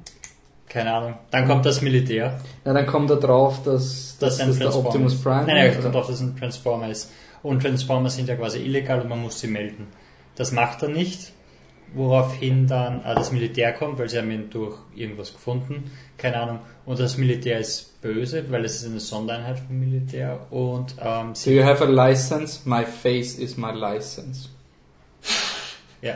keine 0.68 0.92
Ahnung, 0.94 1.14
dann 1.30 1.48
kommt 1.48 1.66
das 1.66 1.82
Militär. 1.82 2.40
Ja, 2.66 2.74
dann 2.74 2.88
kommt 2.88 3.12
er 3.12 3.18
drauf, 3.18 3.62
dass, 3.64 4.18
dass 4.20 4.38
Das 4.38 4.40
ein 4.40 4.48
das 4.48 4.58
der 4.58 4.66
Transformer 4.68 4.88
Optimus 4.90 5.14
ist. 5.14 5.24
Prime 5.24 5.46
Nein, 5.46 5.56
nein, 5.56 5.66
ist. 5.70 5.76
er 5.76 5.82
kommt 5.84 5.96
drauf, 5.96 6.08
dass 6.08 6.20
ein 6.22 6.36
Transformer 6.38 6.90
ist. 6.90 7.12
Und 7.44 7.62
Transformer 7.62 8.10
sind 8.10 8.28
ja 8.28 8.36
quasi 8.36 8.60
illegal 8.60 9.02
und 9.02 9.10
man 9.10 9.22
muss 9.22 9.40
sie 9.40 9.48
melden. 9.48 9.86
Das 10.36 10.52
macht 10.52 10.82
er 10.82 10.90
nicht. 10.90 11.32
Woraufhin 11.94 12.68
dann 12.68 13.04
äh, 13.04 13.16
das 13.16 13.32
Militär 13.32 13.74
kommt, 13.74 14.00
weil 14.00 14.10
sie 14.10 14.18
haben 14.18 14.32
ihn 14.32 14.50
durch 14.50 14.78
irgendwas 14.96 15.32
gefunden, 15.34 15.92
keine 16.18 16.38
Ahnung. 16.42 16.60
Und 16.86 17.00
das 17.00 17.18
Militär 17.18 17.60
ist 17.60 18.02
böse, 18.02 18.44
weil 18.52 18.66
es 18.66 18.76
ist 18.78 18.86
eine 18.86 19.00
Sondereinheit 19.00 19.60
vom 19.60 19.80
Militär. 19.80 20.46
Und 20.52 20.96
ähm, 21.02 21.34
Do 21.44 21.52
you 21.52 21.64
have 21.64 21.84
a 21.84 21.88
license? 21.88 22.62
My 22.68 22.84
face 22.86 23.38
is 23.40 23.58
my 23.58 23.72
license. 23.72 24.50
ja, 26.02 26.16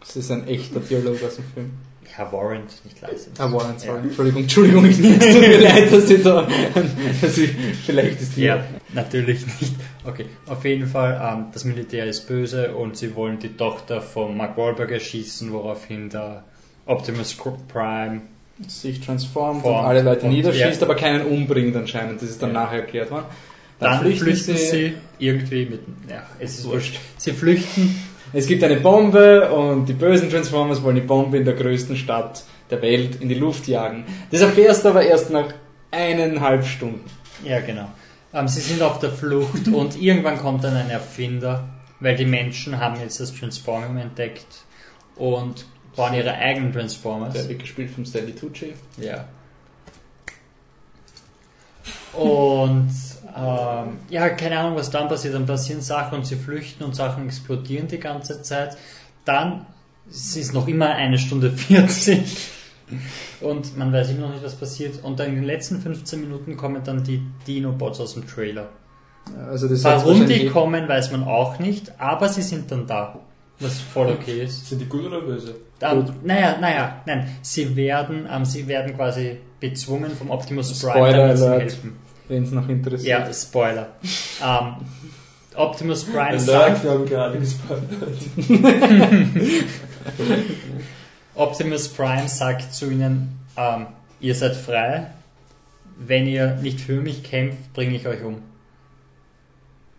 Das 0.00 0.16
ist 0.16 0.30
ein 0.30 0.46
echter 0.48 0.80
Dialog 0.80 1.22
aus 1.22 1.36
dem 1.36 1.44
Film. 1.54 1.70
ja, 2.18 2.30
Warrant, 2.32 2.72
nicht 2.84 3.00
License. 3.00 3.30
Ah, 3.38 3.50
Warren, 3.52 3.78
sorry. 3.78 3.98
Ja. 3.98 4.02
Entschuldigung, 4.04 4.42
Entschuldigung, 4.42 4.84
es 4.86 4.96
tut 4.96 5.40
mir 5.40 5.60
leid, 5.60 5.92
dass 5.92 6.10
ich 6.10 6.22
da, 6.22 6.46
dass 7.20 7.38
ich, 7.38 7.50
vielleicht 7.84 8.20
ist 8.20 8.36
die, 8.36 8.42
Ja, 8.44 8.64
natürlich 8.94 9.46
nicht. 9.60 9.74
Okay, 10.04 10.26
auf 10.46 10.64
jeden 10.64 10.86
Fall, 10.86 11.20
ähm, 11.22 11.46
das 11.52 11.64
Militär 11.64 12.06
ist 12.06 12.26
böse 12.28 12.74
und 12.74 12.96
sie 12.96 13.14
wollen 13.14 13.38
die 13.38 13.56
Tochter 13.56 14.00
von 14.00 14.36
Mark 14.36 14.56
Wahlberg 14.56 14.90
erschießen, 14.90 15.52
woraufhin 15.52 16.10
der 16.10 16.44
Optimus 16.86 17.36
Prime 17.72 18.22
sich 18.68 19.00
transformt 19.00 19.62
Formt 19.62 19.78
und 19.78 19.84
alle 19.84 20.02
Leute 20.02 20.26
und- 20.26 20.32
niederschießt, 20.32 20.80
ja. 20.80 20.86
aber 20.86 20.94
keinen 20.94 21.26
umbringt 21.26 21.74
anscheinend. 21.76 22.22
Das 22.22 22.30
ist 22.30 22.42
dann 22.42 22.52
Ja. 22.54 22.62
nachher 22.64 22.80
erklärt 22.80 23.10
worden. 23.10 23.24
Dann, 23.80 23.98
flüchten, 24.00 24.56
sie, 24.56 24.94
irgendwie 25.18 25.66
mit, 25.66 25.80
ja, 26.08 26.22
es 26.38 26.58
ist 26.60 26.64
wurscht. 26.66 26.96
Sie 27.18 27.32
flüchten, 27.32 28.00
Es 28.32 28.46
gibt 28.48 28.64
eine 28.64 28.76
Bombe 28.76 29.50
und 29.52 29.88
die 29.88 29.92
bösen 29.92 30.28
Transformers 30.28 30.82
wollen 30.82 30.96
die 30.96 31.02
Bombe 31.02 31.36
in 31.38 31.44
der 31.44 31.54
größten 31.54 31.96
Stadt 31.96 32.42
der 32.70 32.82
Welt 32.82 33.20
in 33.20 33.28
die 33.28 33.34
Luft 33.36 33.68
jagen. 33.68 34.04
Das 34.32 34.40
erfährst 34.40 34.84
du 34.84 34.88
aber 34.88 35.04
erst 35.04 35.30
nach 35.30 35.52
eineinhalb 35.90 36.64
Stunden. 36.66 37.04
ja 37.44 37.60
genau. 37.60 37.88
Ähm, 38.34 38.48
sie 38.48 38.60
sind 38.60 38.82
auf 38.82 38.98
der 38.98 39.10
Flucht 39.10 39.68
und 39.68 40.00
irgendwann 40.00 40.38
kommt 40.38 40.64
dann 40.64 40.76
ein 40.76 40.90
Erfinder, 40.90 41.68
weil 42.00 42.16
die 42.16 42.26
Menschen 42.26 42.78
haben 42.78 43.00
jetzt 43.00 43.20
das 43.20 43.32
Transforming 43.32 43.96
entdeckt 43.96 44.64
und 45.14 45.66
bauen 45.94 46.14
ihre 46.14 46.34
eigenen 46.34 46.72
Transformers. 46.72 47.34
Der 47.34 47.48
wird 47.48 47.60
gespielt 47.60 47.90
vom 47.90 48.04
Stanley 48.04 48.34
Tucci. 48.34 48.74
Ja. 48.96 49.26
Und 52.12 52.90
ähm, 53.36 53.98
ja, 54.08 54.28
keine 54.30 54.58
Ahnung, 54.58 54.76
was 54.76 54.90
dann 54.90 55.08
passiert. 55.08 55.34
Dann 55.34 55.46
passieren 55.46 55.80
Sachen 55.80 56.18
und 56.18 56.26
sie 56.26 56.36
flüchten 56.36 56.84
und 56.84 56.94
Sachen 56.94 57.26
explodieren 57.26 57.86
die 57.86 57.98
ganze 57.98 58.42
Zeit. 58.42 58.76
Dann 59.24 59.66
es 60.10 60.36
ist 60.36 60.52
noch 60.52 60.68
immer 60.68 60.90
eine 60.90 61.18
Stunde 61.18 61.50
40 61.50 62.22
und 63.40 63.76
man 63.76 63.92
weiß 63.92 64.10
immer 64.10 64.22
noch 64.28 64.32
nicht, 64.32 64.44
was 64.44 64.54
passiert. 64.56 65.02
Und 65.02 65.18
dann 65.20 65.28
in 65.28 65.34
den 65.36 65.44
letzten 65.44 65.80
15 65.80 66.20
Minuten 66.20 66.56
kommen 66.56 66.82
dann 66.84 67.02
die 67.04 67.22
Dino-Bots 67.46 68.00
aus 68.00 68.14
dem 68.14 68.26
Trailer. 68.26 68.68
Also 69.48 69.68
Warum 69.70 70.14
die 70.14 70.20
wahrscheinlich- 70.20 70.52
kommen, 70.52 70.88
weiß 70.88 71.12
man 71.12 71.24
auch 71.24 71.58
nicht, 71.58 71.92
aber 72.00 72.28
sie 72.28 72.42
sind 72.42 72.70
dann 72.70 72.86
da. 72.86 73.18
Was 73.60 73.78
voll 73.80 74.08
okay 74.10 74.42
ist. 74.44 74.68
Sind 74.68 74.80
die 74.80 74.86
gut 74.86 75.04
oder 75.06 75.20
böse? 75.20 75.54
Ähm, 75.80 76.04
naja, 76.24 76.56
naja, 76.60 77.00
nein, 77.06 77.28
sie 77.40 77.74
werden, 77.76 78.26
ähm, 78.30 78.44
sie 78.44 78.66
werden 78.66 78.94
quasi 78.96 79.38
bezwungen 79.60 80.10
vom 80.10 80.30
Optimus 80.30 80.78
Prime, 80.82 81.12
damit 81.12 81.36
Alert. 81.40 81.60
helfen. 81.62 81.96
Wenn 82.28 82.42
es 82.42 82.50
noch 82.50 82.68
interessiert. 82.68 83.26
Ja, 83.26 83.32
Spoiler. 83.32 83.88
ähm, 84.44 84.74
Optimus 85.56 86.04
Prime 86.04 86.20
Alert, 86.30 86.40
sagt, 86.40 86.82
wir 86.84 86.90
haben 86.90 87.06
gerade 87.06 87.38
gespoilert. 87.38 87.84
Optimus 91.34 91.88
Prime 91.88 92.28
sagt 92.28 92.72
zu 92.72 92.90
ihnen, 92.90 93.40
ähm, 93.56 93.86
ihr 94.20 94.34
seid 94.34 94.54
frei, 94.56 95.08
wenn 95.98 96.26
ihr 96.26 96.54
nicht 96.56 96.80
für 96.80 97.00
mich 97.00 97.22
kämpft, 97.22 97.72
bringe 97.72 97.96
ich 97.96 98.06
euch 98.06 98.22
um. 98.22 98.36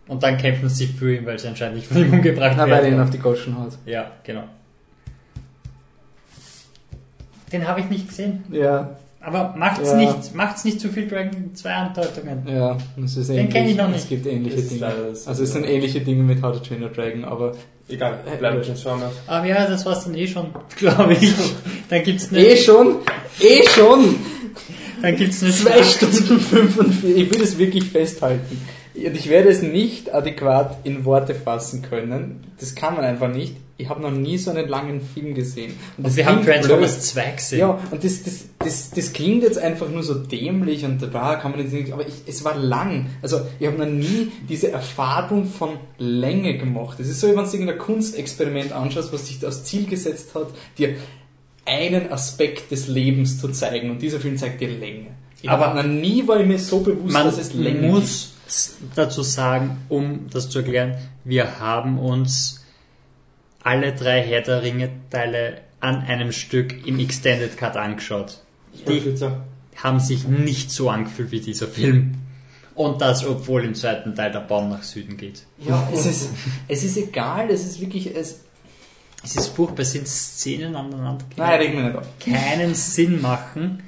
Und 0.08 0.22
dann 0.22 0.38
kämpfen 0.38 0.68
sie 0.68 0.86
für 0.86 1.16
ihn, 1.16 1.26
weil 1.26 1.38
sie 1.38 1.48
anscheinend 1.48 1.76
nicht 1.76 1.88
von 1.88 1.98
ihm 2.00 2.12
umgebracht 2.12 2.54
Na, 2.56 2.62
weil 2.64 2.72
er 2.72 2.78
ihn 2.86 2.90
werden. 2.92 3.00
auf 3.02 3.10
die 3.10 3.18
Goschen 3.18 3.58
hat. 3.58 3.72
Ja, 3.86 4.12
genau. 4.22 4.44
Den 7.52 7.66
habe 7.66 7.80
ich 7.80 7.88
nicht 7.88 8.08
gesehen. 8.08 8.44
Ja, 8.50 8.96
Aber 9.20 9.54
macht's 9.56 9.88
Ja. 9.90 9.96
nicht, 9.96 10.34
macht's 10.34 10.64
nicht 10.64 10.80
zu 10.80 10.88
viel 10.88 11.08
Dragon 11.08 11.52
2 11.54 11.72
Andeutungen. 11.74 12.46
ja, 12.48 12.76
das 12.96 13.16
ist 13.16 13.28
Den 13.28 13.38
ähnlich. 13.38 13.54
kenn 13.54 13.66
ich 13.68 13.76
noch 13.76 13.88
nicht. 13.88 13.98
Es 14.04 14.08
gibt 14.08 14.26
ähnliche 14.26 14.62
Dinge. 14.62 14.86
Also 14.86 15.42
es 15.42 15.52
sind 15.52 15.64
ähnliche 15.64 16.00
Dinge 16.00 16.22
mit 16.22 16.42
How 16.42 16.56
to 16.56 16.60
Train 16.62 16.82
Your 16.82 16.90
Dragon, 16.90 17.24
aber 17.24 17.52
Egal, 17.88 18.18
bleiben 18.38 18.62
Transformers. 18.62 19.12
Aber 19.26 19.46
ja, 19.46 19.66
das 19.66 19.86
war's 19.86 20.04
dann 20.04 20.14
eh 20.14 20.26
schon, 20.26 20.52
glaube 20.76 21.14
ich. 21.14 21.32
Dann 21.88 22.02
gibt's 22.02 22.30
eine, 22.30 22.40
eh 22.40 22.56
schon, 22.56 22.96
eh 23.40 23.66
schon, 23.68 24.16
dann 25.02 25.16
gibt's 25.16 25.42
eine 25.42 25.52
zwei 25.52 25.82
Stunden 25.84 26.40
45, 26.40 27.16
ich 27.16 27.32
will 27.32 27.42
es 27.42 27.58
wirklich 27.58 27.84
festhalten. 27.84 28.60
Und 28.94 29.14
ich 29.14 29.28
werde 29.28 29.50
es 29.50 29.62
nicht 29.62 30.12
adäquat 30.12 30.78
in 30.84 31.04
Worte 31.04 31.34
fassen 31.34 31.82
können. 31.82 32.44
Das 32.58 32.74
kann 32.74 32.94
man 32.94 33.04
einfach 33.04 33.28
nicht. 33.28 33.56
Ich 33.78 33.88
habe 33.90 34.00
noch 34.00 34.10
nie 34.10 34.38
so 34.38 34.50
einen 34.50 34.68
langen 34.68 35.02
Film 35.02 35.34
gesehen. 35.34 35.74
Und 35.98 36.06
Und 36.06 36.16
wir 36.16 36.24
haben 36.24 36.42
Transformers 36.42 36.94
blöd. 36.94 37.02
2 37.02 37.30
gesehen. 37.32 37.58
Ja, 37.58 37.78
und 37.90 38.02
das, 38.04 38.22
das, 38.22 38.44
das, 38.58 38.90
das 38.90 39.12
klingt 39.12 39.42
jetzt 39.42 39.58
einfach 39.58 39.90
nur 39.90 40.02
so 40.02 40.14
dämlich 40.14 40.84
und 40.84 41.02
da 41.02 41.34
kann 41.36 41.50
man 41.50 41.60
jetzt 41.60 41.72
nicht, 41.74 41.92
aber 41.92 42.06
ich, 42.06 42.14
es 42.26 42.42
war 42.42 42.56
lang. 42.56 43.06
Also 43.20 43.40
ich 43.60 43.66
habe 43.66 43.76
noch 43.76 43.86
nie 43.86 44.32
diese 44.48 44.70
Erfahrung 44.70 45.44
von 45.44 45.76
Länge 45.98 46.56
gemacht. 46.56 46.98
Es 47.00 47.08
ist 47.08 47.20
so, 47.20 47.28
wenn 47.28 47.36
du 47.36 47.42
irgendein 47.42 47.78
Kunstexperiment 47.78 48.72
anschaust, 48.72 49.12
was 49.12 49.26
sich 49.26 49.40
das 49.40 49.64
Ziel 49.64 49.86
gesetzt 49.86 50.34
hat, 50.34 50.48
dir 50.78 50.96
einen 51.66 52.10
Aspekt 52.12 52.70
des 52.70 52.88
Lebens 52.88 53.40
zu 53.40 53.48
zeigen 53.48 53.90
und 53.90 54.00
dieser 54.00 54.20
Film 54.20 54.36
zeigt 54.38 54.60
dir 54.60 54.70
Länge. 54.70 55.08
Ich 55.42 55.50
Aber 55.50 55.74
noch 55.74 55.88
nie 55.88 56.26
war 56.26 56.40
ich 56.40 56.46
mir 56.46 56.58
so 56.58 56.80
bewusst, 56.80 57.12
Man 57.12 57.26
dass 57.26 57.38
es 57.38 57.52
Länge 57.52 57.80
gibt. 57.80 57.92
muss 57.92 58.32
dazu 58.94 59.22
sagen, 59.22 59.78
um 59.88 60.28
das 60.30 60.48
zu 60.48 60.60
erklären, 60.60 60.96
wir 61.24 61.58
haben 61.60 61.98
uns 61.98 62.62
alle 63.66 63.92
drei 63.94 64.22
Herr 64.22 64.42
der 64.42 64.62
Ringe 64.62 64.90
Teile 65.10 65.60
an 65.80 66.02
einem 66.02 66.30
Stück 66.30 66.86
im 66.86 67.00
Extended 67.00 67.56
Cut 67.56 67.76
angeschaut. 67.76 68.38
Die 68.88 69.02
haben 69.76 69.98
sich 69.98 70.26
nicht 70.28 70.70
so 70.70 70.88
angefühlt 70.88 71.32
wie 71.32 71.40
dieser 71.40 71.66
Film. 71.66 72.14
Und 72.76 73.00
das, 73.00 73.26
obwohl 73.26 73.64
im 73.64 73.74
zweiten 73.74 74.14
Teil 74.14 74.30
der 74.30 74.40
Baum 74.40 74.68
nach 74.68 74.82
Süden 74.84 75.16
geht. 75.16 75.42
Ja, 75.58 75.88
es 75.92 76.06
ist, 76.06 76.30
es 76.68 76.84
ist 76.84 76.96
egal, 76.96 77.50
es 77.50 77.64
ist 77.64 77.80
wirklich, 77.80 78.14
es, 78.14 78.40
Es 79.24 79.34
ist 79.34 79.48
furchtbar, 79.48 79.82
es 79.82 79.92
sind 79.92 80.06
Szenen 80.06 80.76
aneinander, 80.76 81.24
die 81.34 81.40
nein, 81.40 81.58
reg 81.58 81.74
mich 81.74 81.84
nicht 81.84 81.96
auf. 81.96 82.06
keinen 82.20 82.74
Sinn 82.74 83.20
machen. 83.20 83.82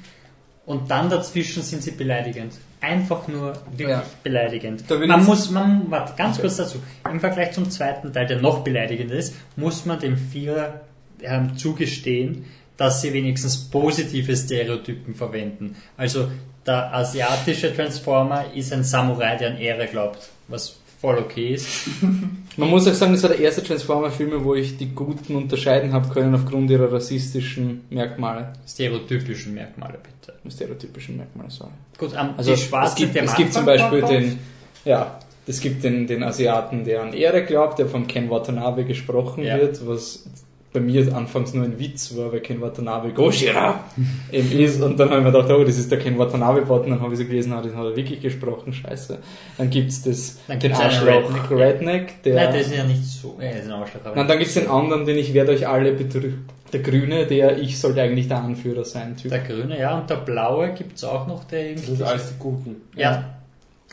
Und 0.65 0.91
dann 0.91 1.09
dazwischen 1.09 1.63
sind 1.63 1.83
sie 1.83 1.91
beleidigend. 1.91 2.53
Einfach 2.81 3.27
nur 3.27 3.53
wirklich 3.71 3.89
Ja. 3.89 4.03
beleidigend. 4.23 4.89
Man 4.89 5.25
muss, 5.25 5.49
man, 5.51 5.91
warte, 5.91 6.13
ganz 6.15 6.35
Okay. 6.37 6.43
kurz 6.43 6.57
dazu. 6.57 6.77
Im 7.11 7.19
Vergleich 7.19 7.51
zum 7.51 7.69
zweiten 7.69 8.13
Teil, 8.13 8.25
der 8.27 8.41
noch 8.41 8.63
beleidigender 8.63 9.15
ist, 9.15 9.35
muss 9.57 9.85
man 9.85 9.99
dem 9.99 10.15
Vierer 10.17 10.81
ähm, 11.21 11.57
zugestehen, 11.57 12.45
dass 12.77 13.01
sie 13.01 13.11
wenigstens 13.11 13.57
positive 13.57 14.33
Stereotypen 14.37 15.13
verwenden. 15.13 15.75
Also 15.97 16.31
der 16.65 16.93
asiatische 16.93 17.75
Transformer 17.75 18.45
ist 18.55 18.71
ein 18.71 18.83
Samurai, 18.85 19.35
der 19.35 19.49
an 19.51 19.57
Ehre 19.57 19.87
glaubt, 19.87 20.29
was 20.47 20.78
voll 20.99 21.17
okay 21.17 21.53
ist. 21.53 21.87
Man 22.57 22.69
muss 22.69 22.87
auch 22.87 22.93
sagen, 22.93 23.13
das 23.13 23.23
war 23.23 23.29
der 23.29 23.39
erste 23.39 23.63
Transformer-Film, 23.63 24.43
wo 24.43 24.53
ich 24.53 24.75
die 24.77 24.93
Guten 24.93 25.35
unterscheiden 25.35 25.93
habe 25.93 26.09
können 26.13 26.35
aufgrund 26.35 26.69
ihrer 26.69 26.91
rassistischen 26.91 27.81
Merkmale. 27.89 28.53
Stereotypischen 28.67 29.53
Merkmale 29.53 29.97
bitte. 30.03 30.37
Stereotypischen 30.49 31.17
Merkmale, 31.17 31.49
sorry. 31.49 31.71
Gut, 31.97 32.11
ähm, 32.19 32.31
Also 32.35 32.51
es 32.51 32.95
gibt, 32.95 33.17
am 33.17 33.23
es 33.25 33.35
gibt 33.35 33.53
zum 33.53 33.65
Beispiel 33.65 34.01
den, 34.01 34.39
ja, 34.83 35.19
es 35.47 35.61
gibt 35.61 35.83
den, 35.83 36.05
den 36.05 36.21
Asiaten, 36.23 36.83
der 36.83 37.01
an 37.01 37.13
Ehre 37.13 37.43
glaubt, 37.45 37.79
der 37.79 37.87
von 37.87 38.05
Ken 38.07 38.29
Watanabe 38.29 38.83
gesprochen 38.83 39.43
Ja. 39.43 39.57
wird, 39.57 39.85
was 39.87 40.25
bei 40.71 40.79
mir 40.79 41.15
anfangs 41.15 41.53
nur 41.53 41.63
ein 41.65 41.79
Witz 41.79 42.15
war, 42.15 42.31
weil 42.31 42.41
Ken 42.41 42.61
Watanabe 42.61 43.11
Goshira 43.11 43.83
eben 44.31 44.51
ist 44.51 44.81
und 44.81 44.99
dann 44.99 45.09
habe 45.09 45.19
ich 45.19 45.25
mir 45.25 45.31
gedacht, 45.31 45.49
oh, 45.51 45.63
das 45.63 45.77
ist 45.77 45.91
der 45.91 45.97
Ken 45.97 46.17
Watanabe-Bot 46.19 46.83
und 46.85 46.91
dann 46.91 47.01
habe 47.01 47.13
ich 47.13 47.19
so 47.19 47.25
gelesen, 47.25 47.53
ah, 47.53 47.61
den 47.61 47.75
hat 47.75 47.85
er 47.85 47.95
wirklich 47.95 48.21
gesprochen, 48.21 48.71
scheiße. 48.71 49.17
Dann 49.57 49.69
gibt's 49.69 50.03
das, 50.03 50.37
Dann 50.47 50.59
den 50.59 50.73
Arschloch 50.73 51.07
Redneck. 51.07 51.51
Redneck, 51.51 52.23
der... 52.23 52.35
Nein, 52.35 52.51
der 52.51 52.61
ist 52.61 52.75
ja 52.75 52.83
nicht 52.83 53.03
so. 53.03 53.37
Ja, 53.41 53.49
ist 53.49 53.65
ein 53.65 53.71
Arschloch, 53.71 54.01
aber 54.05 54.15
Nein, 54.15 54.27
dann 54.27 54.37
gibt's 54.37 54.53
den 54.53 54.67
anderen, 54.67 55.05
den 55.05 55.17
ich 55.17 55.33
werde 55.33 55.51
euch 55.53 55.67
alle 55.67 55.91
betrügen. 55.93 56.45
Der 56.71 56.81
Grüne, 56.81 57.25
der 57.25 57.57
ich 57.57 57.79
sollte 57.79 58.01
eigentlich 58.03 58.27
der 58.27 58.43
Anführer 58.43 58.85
sein, 58.85 59.17
Typ. 59.17 59.31
Der 59.31 59.39
grüne, 59.39 59.79
ja, 59.79 59.97
und 59.97 60.07
der 60.07 60.17
blaue 60.17 60.71
gibt's 60.73 61.03
auch 61.03 61.25
noch, 61.25 61.45
der 61.45 61.61
Das 61.61 61.69
irgendwie. 61.81 61.95
sind 61.95 62.07
alles 62.07 62.29
die 62.29 62.37
Guten. 62.39 62.75
Ja. 62.95 63.38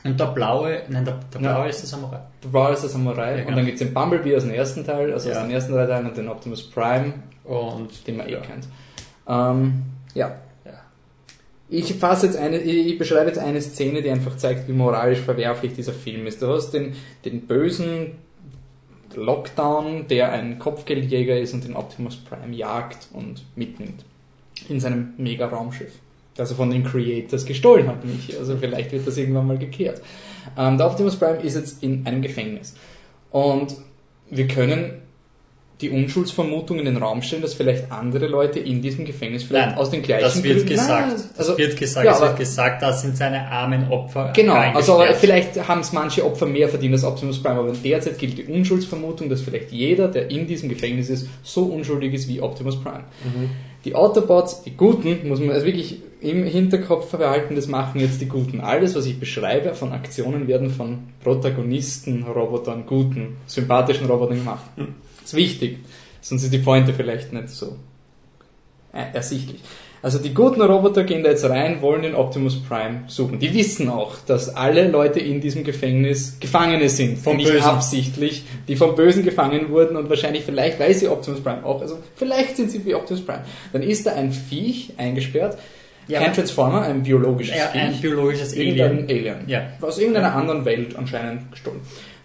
Und 0.04 0.20
der 0.20 0.26
blaue, 0.26 0.82
nein, 0.88 1.04
der, 1.04 1.18
der 1.32 1.40
Ja. 1.40 1.54
blaue 1.54 1.68
ist 1.68 1.80
der 1.80 1.88
Samurai. 1.88 2.20
Du 2.40 2.50
brauchst 2.50 2.82
der 2.84 2.90
Samurai 2.90 3.30
Ja, 3.30 3.36
genau. 3.38 3.48
und 3.48 3.56
dann 3.56 3.66
gibt's 3.66 3.80
den 3.80 3.92
Bumblebee 3.94 4.36
aus 4.36 4.42
dem 4.44 4.52
ersten 4.52 4.84
Teil, 4.84 5.12
also 5.12 5.28
Ja. 5.28 5.36
aus 5.36 5.42
den 5.42 5.50
ersten 5.50 5.72
drei 5.72 5.86
Teilen 5.86 6.06
und 6.06 6.16
den 6.16 6.28
Optimus 6.28 6.68
Prime, 6.70 7.14
Und 7.44 8.06
den 8.06 8.16
man 8.18 8.28
eh 8.28 8.32
ja. 8.32 8.40
kennt. 8.40 8.66
Ähm, 9.28 9.82
ja. 10.14 10.36
Ja. 10.64 10.72
Ich 11.68 11.94
fasse 11.94 12.26
jetzt 12.26 12.36
eine, 12.38 12.58
ich 12.58 12.86
ich 12.88 12.98
beschreibe 12.98 13.26
jetzt 13.28 13.38
eine 13.38 13.60
Szene, 13.60 14.02
die 14.02 14.10
einfach 14.10 14.36
zeigt, 14.36 14.68
wie 14.68 14.72
moralisch 14.72 15.20
verwerflich 15.20 15.74
dieser 15.74 15.92
Film 15.92 16.26
ist. 16.26 16.40
Du 16.42 16.48
hast 16.48 16.70
den, 16.70 16.94
den 17.24 17.46
bösen 17.46 18.12
Lockdown, 19.14 20.08
der 20.08 20.32
ein 20.32 20.58
Kopfgeldjäger 20.58 21.38
ist 21.38 21.54
und 21.54 21.64
den 21.64 21.74
Optimus 21.74 22.16
Prime 22.16 22.54
jagt 22.54 23.08
und 23.12 23.44
mitnimmt. 23.56 24.04
In 24.68 24.78
seinem 24.80 25.14
Mega-Raumschiff. 25.16 25.92
Das 26.36 26.50
er 26.50 26.56
von 26.56 26.70
den 26.70 26.84
Creators 26.84 27.46
gestohlen 27.46 27.88
hat, 27.88 28.04
nicht? 28.04 28.36
Also 28.38 28.56
vielleicht 28.56 28.92
wird 28.92 29.06
das 29.06 29.16
irgendwann 29.16 29.46
mal 29.46 29.58
gekehrt. 29.58 30.02
Ähm, 30.56 30.76
der 30.78 30.86
Optimus 30.86 31.16
Prime 31.16 31.38
ist 31.40 31.54
jetzt 31.56 31.82
in 31.82 32.06
einem 32.06 32.22
Gefängnis. 32.22 32.74
Und 33.30 33.74
wir 34.30 34.46
können 34.48 35.02
die 35.82 35.90
Unschuldsvermutung 35.90 36.78
in 36.78 36.86
den 36.86 36.96
Raum 36.96 37.20
stellen, 37.20 37.42
dass 37.42 37.52
vielleicht 37.52 37.92
andere 37.92 38.28
Leute 38.28 38.58
in 38.58 38.80
diesem 38.80 39.04
Gefängnis 39.04 39.42
vielleicht 39.42 39.70
Nein, 39.70 39.78
aus 39.78 39.90
den 39.90 40.02
gleichen 40.02 40.22
das 40.24 40.42
wird 40.42 40.56
Gründen- 40.56 40.68
gesagt. 40.70 41.08
Nein, 41.08 41.16
das 41.36 41.38
also, 41.38 41.58
wird 41.58 41.76
gesagt, 41.76 42.06
ja, 42.06 42.12
es 42.14 42.20
wird 42.22 42.38
gesagt, 42.38 42.82
das 42.82 43.02
sind 43.02 43.16
seine 43.16 43.46
armen 43.48 43.90
Opfer. 43.90 44.32
Genau, 44.34 44.54
also 44.54 44.94
aber 44.94 45.12
vielleicht 45.12 45.68
haben 45.68 45.80
es 45.80 45.92
manche 45.92 46.24
Opfer 46.24 46.46
mehr 46.46 46.70
verdient 46.70 46.94
als 46.94 47.04
Optimus 47.04 47.42
Prime, 47.42 47.58
aber 47.60 47.72
derzeit 47.72 48.18
gilt 48.18 48.38
die 48.38 48.44
Unschuldsvermutung, 48.44 49.28
dass 49.28 49.42
vielleicht 49.42 49.70
jeder, 49.70 50.08
der 50.08 50.30
in 50.30 50.46
diesem 50.46 50.70
Gefängnis 50.70 51.10
ist, 51.10 51.28
so 51.42 51.64
unschuldig 51.64 52.14
ist 52.14 52.28
wie 52.28 52.40
Optimus 52.40 52.82
Prime. 52.82 53.04
Die 53.86 53.94
Autobots, 53.94 54.64
die 54.64 54.76
Guten, 54.76 55.28
muss 55.28 55.38
man 55.38 55.50
also 55.50 55.64
wirklich 55.64 56.02
im 56.20 56.44
Hinterkopf 56.44 57.12
behalten, 57.12 57.54
das 57.54 57.68
machen 57.68 58.00
jetzt 58.00 58.20
die 58.20 58.26
Guten. 58.26 58.60
Alles, 58.60 58.96
was 58.96 59.06
ich 59.06 59.20
beschreibe 59.20 59.74
von 59.74 59.92
Aktionen, 59.92 60.48
werden 60.48 60.70
von 60.70 61.04
Protagonisten, 61.22 62.24
Robotern, 62.24 62.84
guten, 62.84 63.36
sympathischen 63.46 64.06
Robotern 64.06 64.38
gemacht. 64.38 64.64
Das 64.76 65.32
ist 65.32 65.34
wichtig, 65.34 65.78
sonst 66.20 66.42
ist 66.42 66.52
die 66.52 66.58
Pointe 66.58 66.94
vielleicht 66.94 67.32
nicht 67.32 67.48
so 67.48 67.76
äh, 68.92 69.04
ersichtlich. 69.14 69.60
Also 70.06 70.20
die 70.20 70.32
guten 70.32 70.62
Roboter 70.62 71.02
gehen 71.02 71.24
da 71.24 71.30
jetzt 71.30 71.44
rein, 71.50 71.82
wollen 71.82 72.02
den 72.02 72.14
Optimus 72.14 72.62
Prime 72.62 73.02
suchen. 73.08 73.40
Die 73.40 73.52
wissen 73.52 73.88
auch, 73.88 74.14
dass 74.24 74.54
alle 74.54 74.86
Leute 74.86 75.18
in 75.18 75.40
diesem 75.40 75.64
Gefängnis 75.64 76.36
Gefangene 76.38 76.88
sind, 76.88 77.18
Vom 77.18 77.36
nicht 77.38 77.50
Bösen. 77.50 77.64
absichtlich, 77.66 78.44
die 78.68 78.76
vom 78.76 78.94
Bösen 78.94 79.24
gefangen 79.24 79.68
wurden 79.70 79.96
und 79.96 80.08
wahrscheinlich 80.08 80.44
vielleicht, 80.44 80.78
weil 80.78 80.94
sie 80.94 81.08
Optimus 81.08 81.40
Prime 81.40 81.64
auch, 81.66 81.80
also 81.80 81.98
vielleicht 82.14 82.56
sind 82.56 82.70
sie 82.70 82.84
wie 82.86 82.94
Optimus 82.94 83.26
Prime. 83.26 83.42
Dann 83.72 83.82
ist 83.82 84.06
da 84.06 84.12
ein 84.12 84.30
Viech 84.30 84.92
eingesperrt, 84.96 85.58
Ja, 86.06 86.20
kein 86.20 86.32
Transformer, 86.34 86.82
ein 86.82 87.02
biologisches 87.02 87.56
ja, 87.56 87.70
ein 87.72 87.90
Viech, 87.90 88.02
biologisches 88.02 88.52
irgendein 88.52 89.08
Alien. 89.08 89.10
Alien, 89.10 89.48
Ja. 89.48 89.62
aus 89.80 89.98
irgendeiner 89.98 90.36
anderen 90.36 90.64
Welt 90.64 90.94
anscheinend 90.94 91.50
gestohlen. 91.50 91.80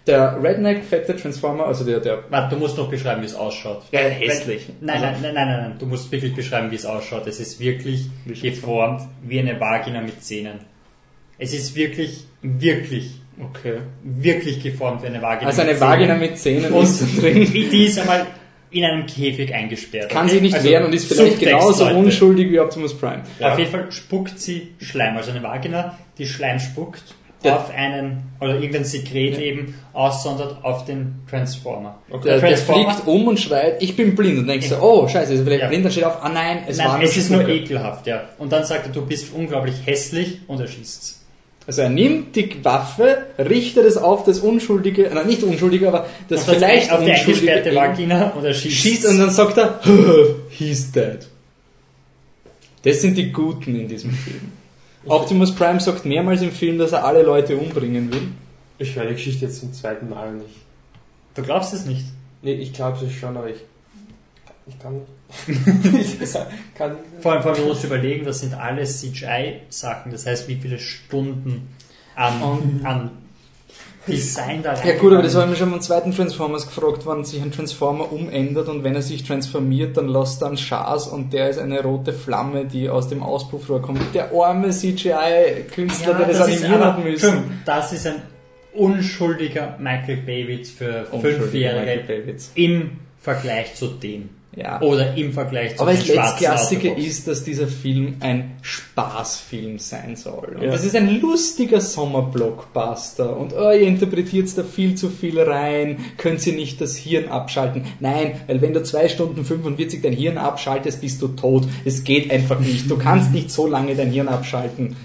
Der 0.06 0.42
Redneck 0.42 0.82
fette 0.84 1.14
Transformer, 1.16 1.66
also 1.66 1.84
der, 1.84 2.00
der 2.00 2.24
Warte, 2.28 2.54
du 2.54 2.60
musst 2.60 2.76
noch 2.76 2.90
beschreiben, 2.90 3.22
wie 3.22 3.26
es 3.26 3.34
ausschaut. 3.34 3.82
Ja, 3.92 4.00
hässlich. 4.00 4.68
Nein, 4.80 5.00
nein, 5.00 5.14
nein, 5.22 5.34
nein, 5.34 5.48
nein, 5.48 5.60
nein, 5.62 5.76
du 5.78 5.86
musst 5.86 6.10
wirklich 6.10 6.34
beschreiben, 6.34 6.70
wie 6.70 6.74
es 6.76 6.84
ausschaut. 6.84 7.26
Es 7.28 7.38
ist 7.38 7.60
wirklich 7.60 8.08
geformt 8.26 9.02
wie 9.22 9.38
eine 9.38 9.58
Vagina 9.60 10.00
mit 10.00 10.22
Zähnen. 10.22 10.58
Es 11.38 11.54
ist 11.54 11.74
wirklich, 11.76 12.24
wirklich, 12.42 13.20
okay. 13.40 13.78
wirklich 14.02 14.62
geformt 14.62 15.02
wie 15.02 15.06
eine 15.06 15.22
Vagina 15.22 15.48
Also 15.50 15.62
mit 15.62 15.70
eine 15.70 15.78
Zähnen. 15.78 15.90
Vagina 15.92 16.14
mit 16.16 16.38
Zähnen 16.38 16.72
Und 16.72 16.82
ist 16.82 17.22
drin. 17.22 17.48
die 17.52 17.84
ist 17.84 17.98
einmal 18.00 18.26
in 18.72 18.84
einem 18.84 19.06
Käfig 19.06 19.54
eingesperrt. 19.54 20.10
Kann 20.10 20.26
okay? 20.26 20.36
sie 20.36 20.40
nicht 20.40 20.54
Also 20.54 20.68
wehren 20.68 20.86
und 20.86 20.94
ist 20.94 21.12
vielleicht 21.12 21.38
genauso 21.38 21.84
Leute. 21.84 21.96
unschuldig 21.96 22.50
wie 22.50 22.58
Optimus 22.58 22.96
Prime. 22.98 23.22
Ja. 23.38 23.52
Auf 23.52 23.58
jeden 23.58 23.70
Fall 23.70 23.92
spuckt 23.92 24.38
sie 24.40 24.74
Schleim, 24.80 25.16
also 25.16 25.30
eine 25.30 25.42
Vagina, 25.42 25.98
die 26.18 26.26
Schleim 26.26 26.58
spuckt 26.58 27.02
Ja. 27.44 27.56
auf 27.56 27.70
einen, 27.70 28.22
oder 28.40 28.54
irgendein 28.54 28.84
Sekret 28.84 29.38
eben, 29.38 29.74
aussondert 29.92 30.64
auf 30.64 30.84
den 30.84 31.14
Transformer. 31.28 31.98
Der, 32.24 32.38
der 32.38 32.40
Transformer, 32.40 32.90
fliegt 32.94 33.06
um 33.08 33.26
und 33.28 33.40
schreit, 33.40 33.82
ich 33.82 33.96
bin 33.96 34.14
blind. 34.14 34.38
Und 34.40 34.46
denkst 34.46 34.68
du, 34.70 34.76
oh, 34.80 35.08
scheiße, 35.08 35.32
ist 35.32 35.40
er 35.40 35.44
vielleicht 35.44 35.62
Ja. 35.62 35.68
blind? 35.68 35.84
Dann 35.84 35.92
steht 35.92 36.04
auf, 36.04 36.22
ah 36.22 36.28
nein, 36.28 36.64
es 36.68 36.78
war 36.78 36.86
Nein, 36.88 37.00
nur 37.00 37.08
es 37.08 37.16
ist 37.16 37.30
nur 37.30 37.40
Spucke. 37.40 37.56
ekelhaft, 37.56 38.06
ja. 38.06 38.22
Und 38.38 38.52
dann 38.52 38.64
sagt 38.64 38.86
er, 38.86 38.92
du 38.92 39.04
bist 39.06 39.32
unglaublich 39.34 39.74
hässlich 39.84 40.40
und 40.46 40.60
er 40.60 40.68
schießt. 40.68 41.18
Also 41.64 41.82
er 41.82 41.90
nimmt 41.90 42.34
die 42.34 42.64
Waffe, 42.64 43.26
richtet 43.38 43.84
es 43.84 43.96
auf 43.96 44.24
das 44.24 44.40
Unschuldige, 44.40 45.08
nein, 45.14 45.28
nicht 45.28 45.44
Unschuldige, 45.44 45.86
aber 45.86 46.06
das 46.28 46.40
Auf 46.40 46.46
das- 46.46 46.56
vielleicht 46.56 46.90
auf 46.92 47.04
die 47.04 47.12
eingesperrte 47.12 47.72
Vagina 47.74 48.30
und 48.30 48.44
er 48.44 48.52
schießt. 48.52 48.76
schießt 48.76 49.06
und 49.06 49.18
dann 49.20 49.30
sagt 49.30 49.58
er, 49.58 49.78
he's 50.50 50.90
dead. 50.90 51.18
Das 52.82 53.00
sind 53.00 53.16
die 53.16 53.30
Guten 53.30 53.76
in 53.78 53.86
diesem 53.86 54.10
Film. 54.10 54.50
Optimus 55.06 55.54
Prime 55.54 55.80
sagt 55.80 56.04
mehrmals 56.04 56.42
im 56.42 56.52
Film, 56.52 56.78
dass 56.78 56.92
er 56.92 57.04
alle 57.04 57.22
Leute 57.22 57.56
umbringen 57.56 58.12
will. 58.12 58.28
Ich 58.78 58.94
höre 58.94 59.06
die 59.06 59.14
Geschichte 59.14 59.46
jetzt 59.46 59.60
zum 59.60 59.72
zweiten 59.72 60.08
Mal 60.08 60.32
nicht. 60.34 60.56
Du 61.34 61.42
glaubst 61.42 61.72
es 61.72 61.86
nicht? 61.86 62.04
Nee, 62.42 62.54
ich 62.54 62.72
glaube 62.72 63.04
es 63.04 63.12
schon, 63.12 63.36
aber 63.36 63.48
ich, 63.48 63.60
ich 64.66 64.78
kann 64.78 65.00
nicht. 65.46 66.22
ich 66.22 66.32
kann 66.74 66.96
Vor 67.20 67.32
allem, 67.32 67.42
vor 67.42 67.52
allem, 67.52 67.62
du 67.62 67.68
musst 67.68 67.84
überlegen, 67.84 68.24
das 68.24 68.40
sind 68.40 68.54
alles 68.54 69.00
CGI-Sachen. 69.00 70.12
Das 70.12 70.26
heißt, 70.26 70.48
wie 70.48 70.56
viele 70.56 70.78
Stunden 70.78 71.68
an, 72.14 72.80
an 72.84 73.10
Design 74.06 74.62
da 74.62 74.74
Ja 74.82 74.96
gut, 74.98 75.12
aber 75.12 75.22
das 75.22 75.36
haben 75.36 75.50
wir 75.50 75.56
schon 75.56 75.70
beim 75.70 75.80
zweiten 75.80 76.12
Transformers 76.12 76.66
gefragt, 76.66 77.02
wann 77.04 77.24
sich 77.24 77.40
ein 77.40 77.52
Transformer 77.52 78.12
umändert 78.12 78.68
und 78.68 78.82
wenn 78.82 78.94
er 78.94 79.02
sich 79.02 79.22
transformiert, 79.22 79.96
dann 79.96 80.08
lässt 80.08 80.42
er 80.42 80.48
einen 80.48 80.56
Schaß 80.56 81.06
und 81.08 81.32
der 81.32 81.50
ist 81.50 81.58
eine 81.58 81.82
rote 81.82 82.12
Flamme, 82.12 82.64
die 82.64 82.88
aus 82.88 83.08
dem 83.08 83.22
Auspuffrohr 83.22 83.80
kommt. 83.80 84.00
Der 84.12 84.32
arme 84.32 84.70
CGI-Künstler, 84.70 86.14
der 86.14 86.26
das, 86.26 86.48
ist 86.48 86.64
animieren 86.64 86.84
hat 86.84 87.04
müssen. 87.04 87.12
Entschuldigung, 87.12 87.60
Das 87.64 87.92
ist 87.92 88.06
ein 88.06 88.22
unschuldiger 88.74 89.76
Michael 89.78 90.16
Bay-Witz 90.16 90.70
für 90.70 91.04
Fünfjährige 91.04 92.36
im 92.54 92.90
Vergleich 93.20 93.74
zu 93.76 93.86
dem. 93.86 94.30
Ja. 94.54 94.82
Oder 94.82 95.16
im 95.16 95.32
Vergleich 95.32 95.76
zu 95.76 95.82
Aber 95.82 95.92
das 95.92 96.06
Letztklassige 96.06 96.92
ist, 96.92 97.26
dass 97.26 97.42
dieser 97.42 97.66
Film 97.66 98.16
ein 98.20 98.52
Spaßfilm 98.60 99.78
sein 99.78 100.14
soll. 100.16 100.56
Und 100.56 100.64
Ja. 100.64 100.72
das 100.72 100.84
ist 100.84 100.94
ein 100.94 101.20
lustiger 101.20 101.80
Sommerblockbuster. 101.80 103.34
Und 103.36 103.54
oh, 103.54 103.70
ihr 103.70 103.80
interpretiert 103.86 104.56
da 104.58 104.62
viel 104.62 104.94
zu 104.94 105.08
viel 105.08 105.40
rein, 105.40 105.98
könnt 106.18 106.46
ihr 106.46 106.52
nicht 106.52 106.80
das 106.80 106.96
Hirn 106.96 107.28
abschalten. 107.28 107.84
Nein, 108.00 108.40
weil 108.46 108.60
wenn 108.60 108.74
du 108.74 108.82
2 108.82 109.08
Stunden 109.08 109.44
45 109.44 110.02
dein 110.02 110.12
Hirn 110.12 110.36
abschaltest, 110.36 111.00
bist 111.00 111.22
du 111.22 111.28
tot. 111.28 111.64
Es 111.84 112.04
geht 112.04 112.30
einfach 112.30 112.60
nicht. 112.60 112.90
Du 112.90 112.98
kannst 112.98 113.32
nicht 113.32 113.50
so 113.50 113.66
lange 113.66 113.94
dein 113.94 114.10
Hirn 114.10 114.28
abschalten. 114.28 114.96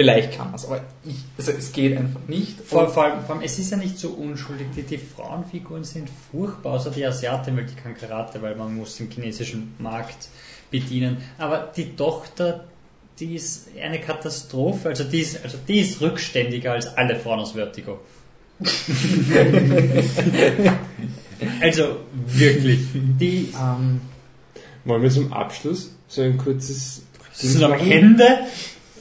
Vielleicht 0.00 0.32
kann 0.32 0.46
man 0.46 0.54
es, 0.54 0.64
aber 0.64 0.80
ich, 1.04 1.16
also 1.36 1.52
es 1.52 1.72
geht 1.72 1.94
einfach 1.94 2.26
nicht. 2.26 2.58
Vor, 2.62 2.88
vor, 2.88 3.04
allem, 3.04 3.22
vor 3.22 3.34
allem, 3.34 3.44
es 3.44 3.58
ist 3.58 3.70
ja 3.70 3.76
nicht 3.76 3.98
so 3.98 4.08
unschuldig. 4.08 4.68
Die, 4.74 4.82
die 4.82 4.96
Frauenfiguren 4.96 5.84
sind 5.84 6.08
furchtbar, 6.30 6.72
außer 6.72 6.90
die 6.90 7.04
Asiatin, 7.04 7.54
weil 7.54 7.66
die 7.66 7.74
kann 7.74 7.94
Karate, 7.94 8.40
weil 8.40 8.56
man 8.56 8.74
muss 8.74 8.96
den 8.96 9.10
chinesischen 9.10 9.74
Markt 9.78 10.28
bedienen. 10.70 11.18
Aber 11.36 11.70
die 11.76 11.94
Tochter, 11.96 12.64
die 13.18 13.34
ist 13.34 13.68
eine 13.78 14.00
Katastrophe. 14.00 14.88
Also 14.88 15.04
die 15.04 15.20
ist, 15.20 15.44
also 15.44 15.58
die 15.68 15.80
ist 15.80 16.00
rückständiger 16.00 16.72
als 16.72 16.86
alle 16.96 17.16
Frauen 17.16 17.40
aus 17.40 17.52
Vertigo. 17.52 18.00
also 21.60 21.96
wirklich. 22.14 22.80
Die 22.94 23.52
ähm, 23.54 24.00
Wollen 24.86 25.02
wir 25.02 25.10
zum 25.10 25.30
Abschluss 25.30 25.94
so 26.08 26.22
ein 26.22 26.38
kurzes 26.38 27.02
sind 27.32 27.62
am 27.62 27.74
Ende. 27.74 28.46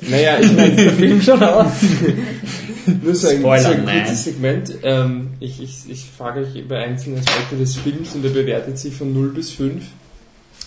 Naja, 0.02 0.40
ich 0.40 0.52
meine, 0.54 0.76
der 0.76 0.92
Film 0.94 1.22
schon 1.22 1.44
aus. 1.44 1.72
nur 3.04 3.16
so 3.16 3.28
ein, 3.28 3.40
Spoiler, 3.40 3.62
so 3.64 3.70
ein 3.72 3.86
nein. 3.86 4.04
kurzes 4.06 4.24
Segment. 4.24 4.72
Ähm, 4.84 5.30
ich, 5.40 5.62
ich, 5.62 5.90
ich 5.90 6.06
frage 6.18 6.42
euch 6.42 6.56
über 6.56 6.78
einzelne 6.78 7.20
Aspekte 7.20 7.58
des 7.58 7.76
Films 7.76 8.16
und 8.16 8.24
er 8.24 8.32
bewertet 8.32 8.78
sie 8.80 8.92
von 8.92 9.14
0 9.14 9.30
bis 9.34 9.52
5. 9.52 9.84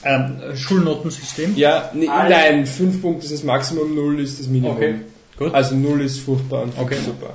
Ähm, 0.05 0.37
Schulnotensystem. 0.57 1.55
Ja, 1.57 1.91
Alle. 2.11 2.31
nein, 2.31 2.67
5 2.67 3.01
Punkte 3.01 3.25
ist 3.25 3.33
das 3.33 3.45
Maximum, 3.45 3.95
0 3.95 4.21
ist 4.21 4.39
das 4.41 4.49
Minimum. 4.49 4.77
Okay, 4.77 4.95
gut. 5.39 5.55
Also 5.55 5.77
0 5.77 6.03
ist 6.03 6.19
furchtbar 6.21 6.63
und 6.65 6.75
5 6.75 6.85
Okay. 6.87 6.95
ist 6.97 7.05
super. 7.07 7.35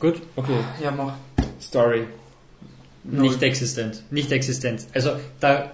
Gut. 0.00 0.22
Okay, 0.36 0.52
Ja, 0.82 0.90
mach. 0.90 1.12
Story. 1.60 2.04
Nicht 3.04 3.42
existent. 3.42 4.02
Nicht 4.10 4.32
existent. 4.32 4.86
Also 4.94 5.12
der 5.40 5.70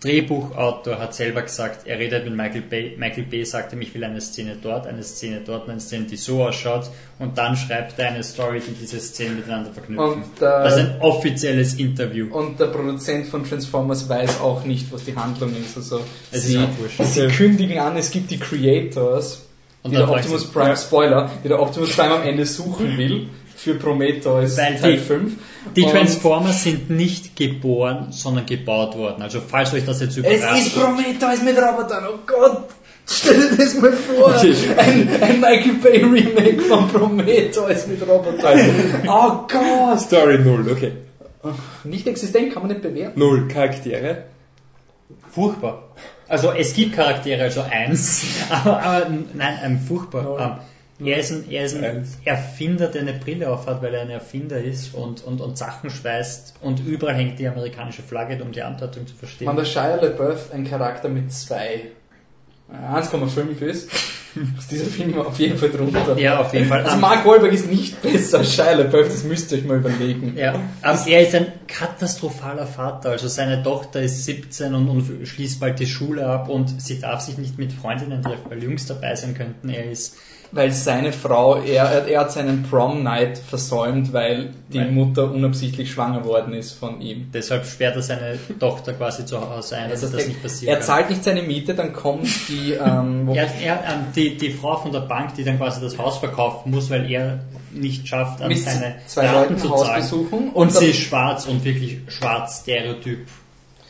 Drehbuchautor 0.00 0.98
hat 0.98 1.14
selber 1.14 1.42
gesagt, 1.42 1.86
er 1.86 1.98
redet 1.98 2.24
mit 2.24 2.34
Michael 2.36 2.62
Bay. 2.62 2.94
Michael 2.98 3.24
Bay 3.24 3.44
sagte, 3.44 3.76
ich 3.80 3.92
will 3.94 4.04
eine 4.04 4.20
Szene 4.20 4.56
dort, 4.62 4.86
eine 4.86 5.02
Szene 5.02 5.40
dort, 5.44 5.68
eine 5.68 5.80
Szene, 5.80 6.04
die 6.04 6.16
so 6.16 6.44
ausschaut. 6.44 6.90
Und 7.18 7.36
dann 7.36 7.56
schreibt 7.56 7.98
er 7.98 8.08
eine 8.08 8.22
Story, 8.22 8.60
die 8.60 8.72
diese 8.72 9.00
Szenen 9.00 9.36
miteinander 9.36 9.70
verknüpfen. 9.72 10.04
Und 10.22 10.40
der, 10.40 10.62
das 10.62 10.74
ist 10.76 10.80
ein 10.80 11.00
offizielles 11.00 11.74
Interview. 11.74 12.26
Und 12.32 12.60
der 12.60 12.66
Produzent 12.66 13.26
von 13.26 13.44
Transformers 13.44 14.08
weiß 14.08 14.40
auch 14.40 14.64
nicht, 14.64 14.92
was 14.92 15.04
die 15.04 15.16
Handlung 15.16 15.50
ist. 15.60 15.76
Also 15.76 16.00
Es 16.30 16.44
sie, 16.46 16.60
ist 16.98 17.14
sie 17.14 17.26
kündigen 17.28 17.78
an, 17.78 17.96
es 17.96 18.10
gibt 18.10 18.30
die 18.30 18.38
Creators, 18.38 19.46
Und 19.82 19.90
die 19.90 19.96
der 19.96 20.08
Optimus 20.08 20.44
Prime, 20.46 20.76
Spoiler, 20.76 21.30
die 21.42 21.48
der 21.48 21.60
Optimus 21.60 21.94
Prime 21.96 22.14
am 22.14 22.22
Ende 22.22 22.46
suchen 22.46 22.96
will 22.96 23.26
für 23.56 23.74
Prometheus 23.74 24.54
Teil 24.54 24.78
die- 24.80 24.98
5. 24.98 25.32
Die 25.76 25.82
Und 25.82 25.90
Transformers 25.90 26.62
sind 26.62 26.90
nicht 26.90 27.36
geboren, 27.36 28.08
sondern 28.10 28.46
gebaut 28.46 28.96
worden. 28.96 29.22
Also 29.22 29.40
falls 29.40 29.72
euch 29.74 29.84
das 29.84 30.00
jetzt 30.00 30.16
Es 30.16 30.18
überrascht. 30.18 30.66
ist 30.66 30.76
Prometheus 30.76 31.42
mit 31.42 31.56
Robotern, 31.58 32.04
oh 32.12 32.18
Gott! 32.26 32.64
Stell 33.10 33.50
dir 33.50 33.56
das 33.56 33.74
mal 33.74 33.92
vor! 33.92 34.34
Ein, 34.34 35.08
ein 35.22 35.40
Michael 35.40 35.74
Bay 35.82 36.04
Remake 36.04 36.60
von 36.62 36.88
Prometheus 36.88 37.86
mit 37.86 38.00
Robotern. 38.06 38.60
Oh 39.08 39.46
Gott! 39.48 40.00
Story 40.00 40.38
0, 40.38 40.70
okay. 40.70 40.92
Nicht 41.84 42.06
existent, 42.06 42.52
kann 42.52 42.62
man 42.62 42.72
nicht 42.72 42.82
bewerten. 42.82 43.18
0 43.18 43.48
Charaktere. 43.48 44.24
Furchtbar. 45.30 45.84
Also 46.28 46.52
es 46.52 46.74
gibt 46.74 46.94
Charaktere, 46.94 47.44
also 47.44 47.62
eins, 47.62 48.24
aber, 48.50 48.82
aber 48.82 49.06
nein, 49.34 49.58
ein 49.62 49.80
furchtbar. 49.80 50.38
Ähm, 50.40 50.64
er 51.04 51.18
ist, 51.18 51.30
ein, 51.30 51.50
er 51.50 51.64
ist 51.64 51.76
ein. 51.76 52.06
Erfinder, 52.24 52.88
der 52.88 53.02
eine 53.02 53.12
Brille 53.12 53.50
aufhat, 53.50 53.82
weil 53.82 53.94
er 53.94 54.02
ein 54.02 54.10
Erfinder 54.10 54.58
ist 54.58 54.94
und, 54.94 55.22
und, 55.24 55.40
und 55.40 55.56
Sachen 55.56 55.90
schweißt 55.90 56.56
und 56.60 56.84
überall 56.86 57.14
hängt 57.14 57.38
die 57.38 57.46
amerikanische 57.46 58.02
Flagge, 58.02 58.42
um 58.42 58.52
die 58.52 58.62
Andeutung 58.62 59.06
zu 59.06 59.14
verstehen. 59.14 59.46
Man, 59.46 59.56
der 59.56 59.64
Shia 59.64 59.96
LaBeouf 59.96 60.52
ein 60.52 60.64
Charakter 60.64 61.08
mit 61.08 61.32
2, 61.32 61.82
1,5 62.72 63.60
ist 63.62 63.90
ist 64.58 64.70
dieser 64.70 64.86
Film 64.86 65.18
auf 65.18 65.38
jeden 65.38 65.56
Fall 65.56 65.70
drunter. 65.70 66.18
Ja, 66.18 66.40
auf 66.40 66.52
jeden 66.52 66.66
Fall. 66.66 66.84
Also 66.84 66.96
Mark 66.98 67.24
Wahlberg 67.26 67.52
ist 67.52 67.70
nicht 67.70 68.00
besser 68.02 68.38
als 68.38 68.54
Shia 68.54 68.72
LaBeouf, 68.72 69.06
das 69.06 69.24
müsst 69.24 69.52
ihr 69.52 69.58
euch 69.58 69.64
mal 69.64 69.78
überlegen. 69.78 70.34
Ja, 70.36 70.54
aber 70.82 71.06
er 71.06 71.22
ist 71.22 71.34
ein 71.34 71.46
katastrophaler 71.66 72.66
Vater. 72.66 73.10
Also 73.10 73.28
seine 73.28 73.62
Tochter 73.62 74.02
ist 74.02 74.24
17 74.24 74.74
und, 74.74 74.88
und 74.88 75.26
schließt 75.26 75.60
bald 75.60 75.78
die 75.78 75.86
Schule 75.86 76.26
ab 76.26 76.48
und 76.48 76.80
sie 76.80 77.00
darf 77.00 77.20
sich 77.20 77.38
nicht 77.38 77.58
mit 77.58 77.72
Freundinnen 77.72 78.22
treffen, 78.22 78.44
weil 78.48 78.62
Jungs 78.62 78.86
dabei 78.86 79.14
sein 79.14 79.34
könnten. 79.34 79.70
Er 79.70 79.90
ist 79.90 80.16
Weil 80.50 80.72
seine 80.72 81.12
Frau, 81.12 81.56
er, 81.60 82.06
er, 82.08 82.20
hat 82.20 82.32
seinen 82.32 82.62
Prom-Night 82.62 83.36
versäumt, 83.38 84.12
weil 84.14 84.50
die 84.72 84.78
Weil- 84.78 84.90
Mutter 84.92 85.30
unabsichtlich 85.30 85.90
schwanger 85.92 86.24
worden 86.24 86.54
ist 86.54 86.72
von 86.72 87.00
ihm. 87.02 87.30
deshalb 87.34 87.66
sperrt 87.66 87.96
er 87.96 88.02
seine 88.02 88.38
Tochter 88.58 88.94
quasi 88.94 89.26
zu 89.26 89.38
Hause 89.40 89.76
ein, 89.76 89.90
dass 89.90 90.02
Also 90.04 90.16
das 90.16 90.26
nicht 90.26 90.42
passiert. 90.42 90.70
er 90.74 90.80
zahlt 90.80 91.10
nicht 91.10 91.22
seine 91.22 91.42
Miete, 91.42 91.74
dann 91.74 91.92
kommt 91.92 92.26
die, 92.48 92.72
ähm, 92.72 93.28
Er, 93.34 93.46
er, 93.62 93.74
ähm, 93.84 94.06
die, 94.16 94.36
die 94.38 94.50
Frau 94.50 94.76
von 94.78 94.90
der 94.90 95.00
Bank, 95.00 95.34
die 95.34 95.44
dann 95.44 95.58
quasi 95.58 95.80
das 95.82 95.98
Haus 95.98 96.16
verkaufen 96.18 96.70
muss, 96.70 96.88
weil 96.88 97.10
er 97.10 97.40
nicht 97.70 98.08
schafft, 98.08 98.40
an 98.40 98.54
seine 98.56 98.94
zwei 99.06 99.26
Raten 99.26 99.52
Leuten 99.54 99.58
zu 99.58 99.68
zahlen. 99.74 100.00
besuchen 100.02 100.48
Und 100.54 100.74
dann- 100.74 100.78
sie 100.82 100.86
ist 100.90 101.00
schwarz 101.00 101.44
und 101.46 101.62
wirklich 101.64 101.98
schwarz 102.08 102.60
Stereotyp. 102.62 103.26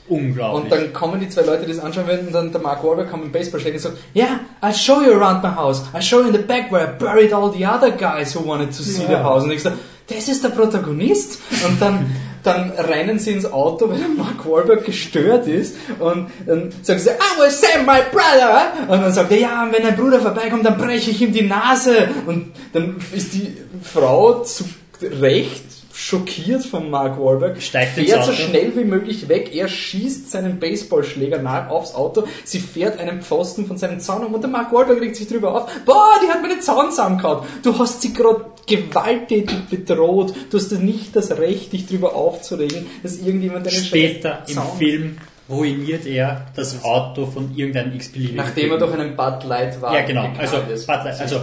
Unglaublich. 0.09 0.65
Und 0.65 0.73
dann 0.73 0.93
kommen 0.93 1.21
die 1.21 1.29
zwei 1.29 1.43
Leute, 1.43 1.67
die 1.67 1.73
das 1.73 1.81
anschauen 1.81 2.07
werden, 2.07 2.27
und 2.29 2.33
dann 2.33 2.51
der 2.53 2.61
Mark 2.61 2.83
Wahlberg 2.83 3.11
kommt 3.11 3.25
mit 3.25 3.35
dem 3.35 3.39
Baseballschläger 3.39 3.77
und 3.77 3.83
sagt, 3.83 3.97
yeah, 4.15 4.41
I'll 4.63 4.75
show 4.75 5.03
you 5.03 5.13
around 5.13 5.43
my 5.43 5.51
house. 5.55 5.83
I'll 5.93 6.03
show 6.03 6.21
you 6.21 6.29
in 6.29 6.33
the 6.33 6.39
back 6.39 6.71
where 6.73 6.85
I 6.85 6.99
buried 6.99 7.33
all 7.33 7.53
the 7.53 7.67
other 7.67 7.91
guys 7.91 8.35
who 8.35 8.45
wanted 8.47 8.69
to 8.77 8.83
see 8.83 9.03
Ja. 9.03 9.09
the 9.09 9.17
house. 9.17 9.45
Und 9.45 9.51
ich 9.51 9.63
sage, 9.63 9.77
das 10.09 10.29
ist 10.29 10.43
der 10.43 10.49
Protagonist. 10.51 11.39
Und 11.67 11.81
dann, 11.83 12.07
dann 12.43 12.71
rennen 12.71 13.19
sie 13.19 13.33
ins 13.33 13.45
Auto, 13.53 13.91
weil 13.91 13.99
der 13.99 14.09
Mark 14.09 14.49
Wahlberg 14.49 14.85
gestört 14.87 15.47
ist. 15.47 15.77
Und 15.99 16.29
dann 16.47 16.73
sagen 16.83 16.99
sie, 16.99 17.11
I 17.11 17.41
will 17.41 17.51
save 17.51 17.83
my 17.85 18.01
brother. 18.11 18.73
Und 18.89 19.03
dann 19.03 19.13
sagt 19.13 19.31
er, 19.33 19.39
ja, 19.39 19.65
und 19.65 19.73
wenn 19.75 19.83
dein 19.83 19.97
Bruder 19.97 20.21
vorbeikommt, 20.21 20.65
dann 20.65 20.79
breche 20.79 21.11
ich 21.11 21.21
ihm 21.21 21.33
die 21.33 21.43
Nase. 21.43 22.09
Und 22.27 22.53
dann 22.73 22.97
ist 23.13 23.35
die 23.35 23.55
Frau 23.83 24.43
zu 24.43 24.65
Recht 25.03 25.65
schockiert 25.99 26.65
von 26.65 26.91
Mark 26.91 27.19
Wahlberg, 27.19 27.61
Steigt 27.61 27.95
fährt 27.95 28.25
so 28.25 28.33
schnell 28.33 28.73
wie 28.77 28.85
möglich 28.85 29.29
weg. 29.29 29.51
Er 29.53 29.67
schießt 29.67 30.31
seinen 30.31 30.61
Baseballschläger 30.61 31.43
nach 31.43 31.71
aufs 31.71 31.93
Auto. 31.93 32.25
Sie 32.45 32.61
fährt 32.61 33.01
einen 33.01 33.21
Pfosten 33.21 33.67
von 33.67 33.79
seinem 33.79 33.99
Zaun 33.99 34.25
um 34.25 34.33
und 34.33 34.41
der 34.41 34.49
Mark 34.49 34.73
Wahlberg 34.73 35.01
regt 35.01 35.17
sich 35.17 35.27
drüber 35.27 35.57
auf. 35.57 35.71
Boah, 35.85 36.21
die 36.25 36.29
hat 36.31 36.41
meinen 36.41 36.61
Zaun 36.61 36.91
zusammengehauen. 36.91 37.45
Du 37.65 37.77
hast 37.77 38.01
sie 38.01 38.13
gerade 38.13 38.45
gewalttätig 38.69 39.67
bedroht. 39.69 40.35
Du 40.51 40.59
hast 40.59 40.71
nicht 40.71 41.17
das 41.17 41.37
Recht, 41.37 41.73
dich 41.73 41.87
drüber 41.87 42.15
aufzuregen, 42.15 42.87
dass 43.03 43.19
irgendjemand 43.19 43.67
deinen 43.67 43.83
Später 43.83 44.45
im 44.47 44.55
Zaun- 44.55 44.79
Film 44.79 45.17
ruiniert 45.51 46.07
er 46.07 46.47
das 46.55 46.85
Auto 46.85 47.27
von 47.27 47.57
irgendeinem 47.57 47.95
x-beliebigen 47.95 48.37
Nachdem 48.37 48.71
er 48.71 48.79
durch 48.79 48.93
einen 48.93 49.17
Bud 49.17 49.45
Light 49.49 49.83
war. 49.83 49.95
Ja, 49.95 50.03
genau. 50.03 50.29
Also, 50.39 50.59
Bud 50.59 50.87
Light, 50.87 51.21
also. 51.21 51.41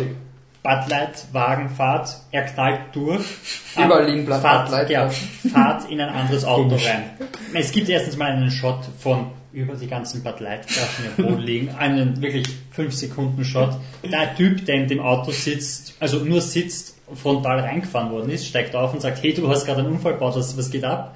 Bud 0.66 0.90
Light, 0.90 1.26
Wagenfahrt, 1.32 2.10
er 2.32 2.42
knallt 2.46 2.80
durch. 2.94 3.24
Überall 3.78 4.10
liegen 4.10 4.26
Bud 4.26 4.38
Fahrt, 4.38 4.90
ja, 4.90 5.08
Fahrt 5.10 5.92
in 5.92 6.02
ein 6.02 6.10
anderes 6.10 6.44
Auto 6.46 6.76
rein. 6.76 7.12
Es 7.54 7.72
gibt 7.72 7.88
erstens 7.88 8.18
mal 8.18 8.32
einen 8.32 8.50
Shot 8.50 8.80
von 8.98 9.28
über 9.54 9.76
die 9.76 9.86
ganzen 9.86 10.24
Bud 10.24 10.40
Light 10.40 10.66
Flaschen 10.66 11.06
im 11.06 11.24
Boden 11.24 11.42
liegen. 11.46 11.70
Einen 11.76 12.20
wirklich 12.20 12.48
5 12.72 12.92
Sekunden 12.92 13.46
Shot. 13.46 13.78
Der 14.04 14.36
Typ, 14.36 14.66
der 14.66 14.76
in 14.76 14.88
dem 14.88 15.02
Auto 15.02 15.30
sitzt, 15.30 15.94
also 16.00 16.18
nur 16.18 16.42
sitzt, 16.42 16.98
frontal 17.14 17.60
reingefahren 17.60 18.12
worden 18.12 18.32
ist, 18.32 18.48
steigt 18.48 18.76
auf 18.76 18.92
und 18.92 19.02
sagt, 19.02 19.22
hey, 19.22 19.36
du 19.36 19.48
hast 19.48 19.66
gerade 19.66 19.82
einen 19.82 19.92
Unfall 19.92 20.14
gebaut, 20.14 20.36
was, 20.36 20.58
was 20.58 20.72
geht 20.72 20.84
ab? 20.84 21.16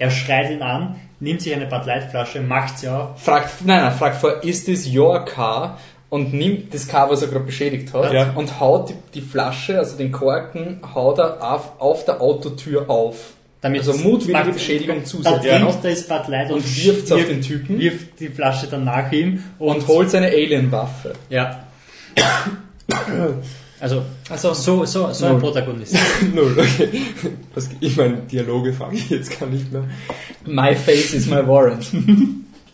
Er 0.00 0.10
schreit 0.10 0.50
ihn 0.50 0.62
an, 0.62 0.96
nimmt 1.20 1.40
sich 1.40 1.54
eine 1.54 1.66
Bud 1.66 1.86
Light 1.86 2.10
Flasche, 2.10 2.40
macht 2.40 2.78
sie 2.78 2.88
auf, 2.88 3.22
fragt, 3.22 3.64
nein, 3.64 3.80
nein, 3.80 3.92
fragt 3.92 4.16
vor, 4.16 4.42
ist 4.42 4.66
this 4.66 4.92
your 4.92 5.24
car? 5.24 5.78
Und 6.10 6.32
nimmt 6.32 6.72
das 6.72 6.88
Car, 6.88 7.10
was 7.10 7.20
er 7.20 7.28
gerade 7.28 7.44
beschädigt 7.44 7.92
hat, 7.92 8.12
Ja. 8.14 8.32
und 8.34 8.60
haut 8.60 8.88
die, 8.88 8.94
die 9.14 9.20
Flasche, 9.20 9.78
also 9.78 9.96
den 9.98 10.10
Korken, 10.10 10.80
haut 10.94 11.18
er 11.18 11.42
auf, 11.42 11.72
auf 11.80 12.04
der 12.06 12.20
Autotür 12.22 12.88
auf. 12.88 13.34
damit 13.60 13.80
Also 13.80 13.92
mutwillige 13.92 14.32
macht- 14.44 14.52
Beschädigung 14.54 14.98
Da 15.00 15.04
zusätzlich. 15.04 15.50
trinkt 15.52 15.64
noch. 15.66 15.82
das 15.82 16.02
Bud 16.06 16.28
Light 16.28 16.50
und, 16.50 16.56
Und 16.58 16.84
wirft's 16.84 17.12
auf 17.12 17.18
wirft- 17.18 17.30
den 17.30 17.42
Typen. 17.42 17.78
Wirft 17.78 18.20
die 18.20 18.28
Flasche 18.28 18.68
dann 18.68 18.84
nach 18.84 19.10
ihm 19.12 19.42
und, 19.58 19.76
Und 19.76 19.88
holt 19.88 20.10
seine 20.10 20.28
Alien-Waffe. 20.28 21.12
Ja. 21.28 21.64
Also, 23.80 24.02
Also, 24.28 24.54
so, 24.54 24.84
so, 24.84 25.12
so 25.12 25.26
ein. 25.26 25.38
Protagonist. 25.38 25.94
Null, 26.34 26.56
okay. 26.58 26.88
Was, 27.54 27.68
ich 27.80 27.96
meine, 27.96 28.16
Dialoge 28.18 28.72
frage 28.72 28.96
ich 28.96 29.08
jetzt 29.10 29.38
gar 29.38 29.46
nicht 29.48 29.70
mehr. 29.72 29.84
my 30.46 30.74
face 30.74 31.12
is 31.14 31.26
my 31.26 31.46
warrant. 31.46 31.86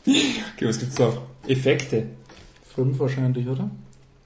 Okay, 0.06 0.68
was 0.68 0.78
gibt's 0.78 0.98
noch? 0.98 1.16
Effekte. 1.48 2.04
Fünf 2.74 2.98
wahrscheinlich, 2.98 3.46
oder? 3.46 3.70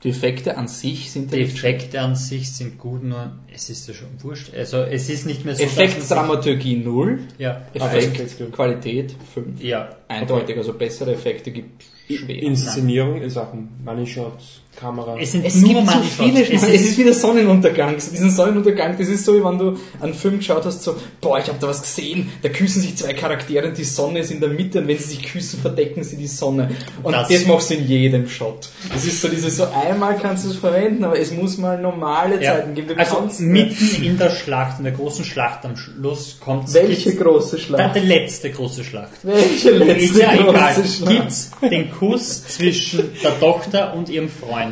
Die 0.05 0.11
Effekte 0.11 0.57
an 0.57 0.69
sich 0.69 1.11
sind 1.11 1.33
Die 1.33 1.41
Effekte 1.43 2.01
an 2.01 2.15
sich 2.15 2.53
sind 2.53 2.79
gut, 2.79 3.03
nur 3.03 3.33
es 3.53 3.69
ist 3.69 3.89
ja 3.89 3.95
schon 3.95 4.09
wurscht. 4.23 4.55
Also, 4.55 4.77
es 4.79 5.09
ist 5.11 5.27
nicht 5.27 5.45
mehr 5.45 5.57
so. 5.57 5.65
dass 5.65 5.75
man 5.77 5.85
Effektdramaturgie 5.87 6.77
0, 6.77 7.19
sich- 7.19 7.39
Ja. 7.39 7.63
Effekt, 7.75 8.53
Qualität 8.53 9.15
5. 9.35 9.61
Ja. 9.61 9.91
Eindeutig, 10.07 10.57
also 10.57 10.73
bessere 10.75 11.15
Effekte 11.15 11.51
gibt 11.51 11.83
schwer. 12.09 12.41
Inszenierung 12.43 13.21
in 13.21 13.29
Sachen 13.29 13.71
Money 13.85 14.07
Shots, 14.07 14.61
Kamera. 14.79 15.17
Es 15.21 15.33
sind 15.33 15.45
Es 15.45 15.57
nur 15.57 15.75
gibt 15.75 15.91
so 15.91 15.99
viele 16.25 16.37
Shots. 16.45 16.47
Schmarrn. 16.61 16.75
Es 16.75 16.83
ist 16.83 16.99
wie 16.99 17.05
der 17.05 17.15
Sonnenuntergang. 17.15 17.99
So 18.01 18.11
diesen 18.11 18.31
Sonnenuntergang, 18.31 18.97
das 18.99 19.09
ist 19.09 19.25
so, 19.25 19.35
wie 19.35 19.45
wenn 19.45 19.59
du 19.59 19.77
einen 20.01 20.15
Film 20.15 20.39
geschaut 20.39 20.65
hast, 20.65 20.83
so, 20.83 20.97
boah, 21.21 21.39
ich 21.39 21.49
habe 21.49 21.59
da 21.61 21.67
was 21.69 21.83
gesehen, 21.83 22.31
da 22.43 22.49
küssen 22.49 22.83
sich 22.83 22.97
zwei 22.97 23.13
Charaktere 23.13 23.69
und 23.69 23.77
die 23.79 23.85
Sonne 23.85 24.21
ist 24.21 24.31
in 24.31 24.41
der 24.41 24.51
Mitte 24.51 24.81
und 24.81 24.89
wenn 24.89 24.99
sie 24.99 25.05
sich 25.17 25.23
küssen, 25.23 25.61
verdecken 25.61 26.05
sie 26.05 26.17
die 26.17 26.27
Sonne. 26.27 26.71
Und 27.03 27.13
das, 27.13 27.29
Das- 27.29 27.47
machst 27.47 27.71
du 27.71 27.75
in 27.75 27.87
jedem 27.87 28.29
Shot. 28.29 28.69
Das 28.93 29.05
ist 29.05 29.21
so 29.21 29.29
dieses, 29.29 29.57
so 29.57 29.67
einmal 29.67 30.17
kannst 30.19 30.45
du 30.45 30.51
es 30.51 30.57
verwenden, 30.57 31.05
aber 31.05 31.19
es 31.19 31.33
muss 31.33 31.59
mal 31.59 31.81
normale 31.81 32.43
ja. 32.43 32.55
Zeiten 32.55 32.75
geben. 32.75 32.99
Also, 32.99 33.29
mitten 33.41 34.03
in 34.03 34.17
der 34.19 34.31
Schlacht, 34.31 34.79
in 34.79 34.85
der 34.85 34.93
großen 34.93 35.25
Schlacht 35.25 35.65
am 35.65 35.77
Schluss 35.77 36.39
kommt 36.41 36.73
Welche 36.75 37.15
große 37.15 37.57
Dann 37.57 37.61
Schlacht? 37.65 37.97
die 37.97 38.01
letzte 38.01 38.51
große 38.51 38.85
Schlacht. 38.85 39.11
Welche 39.23 39.71
Ist 39.71 39.79
letzte 40.15 40.21
ja 40.21 40.35
egal. 40.35 40.75
große 40.75 40.89
Schlacht? 40.89 41.13
Gibt's 41.17 41.51
den 41.63 41.91
Kuss 41.91 42.45
zwischen 42.49 43.11
der 43.23 43.39
Tochter 43.41 43.95
und 43.95 44.09
ihrem 44.09 44.29
Freund. 44.29 44.68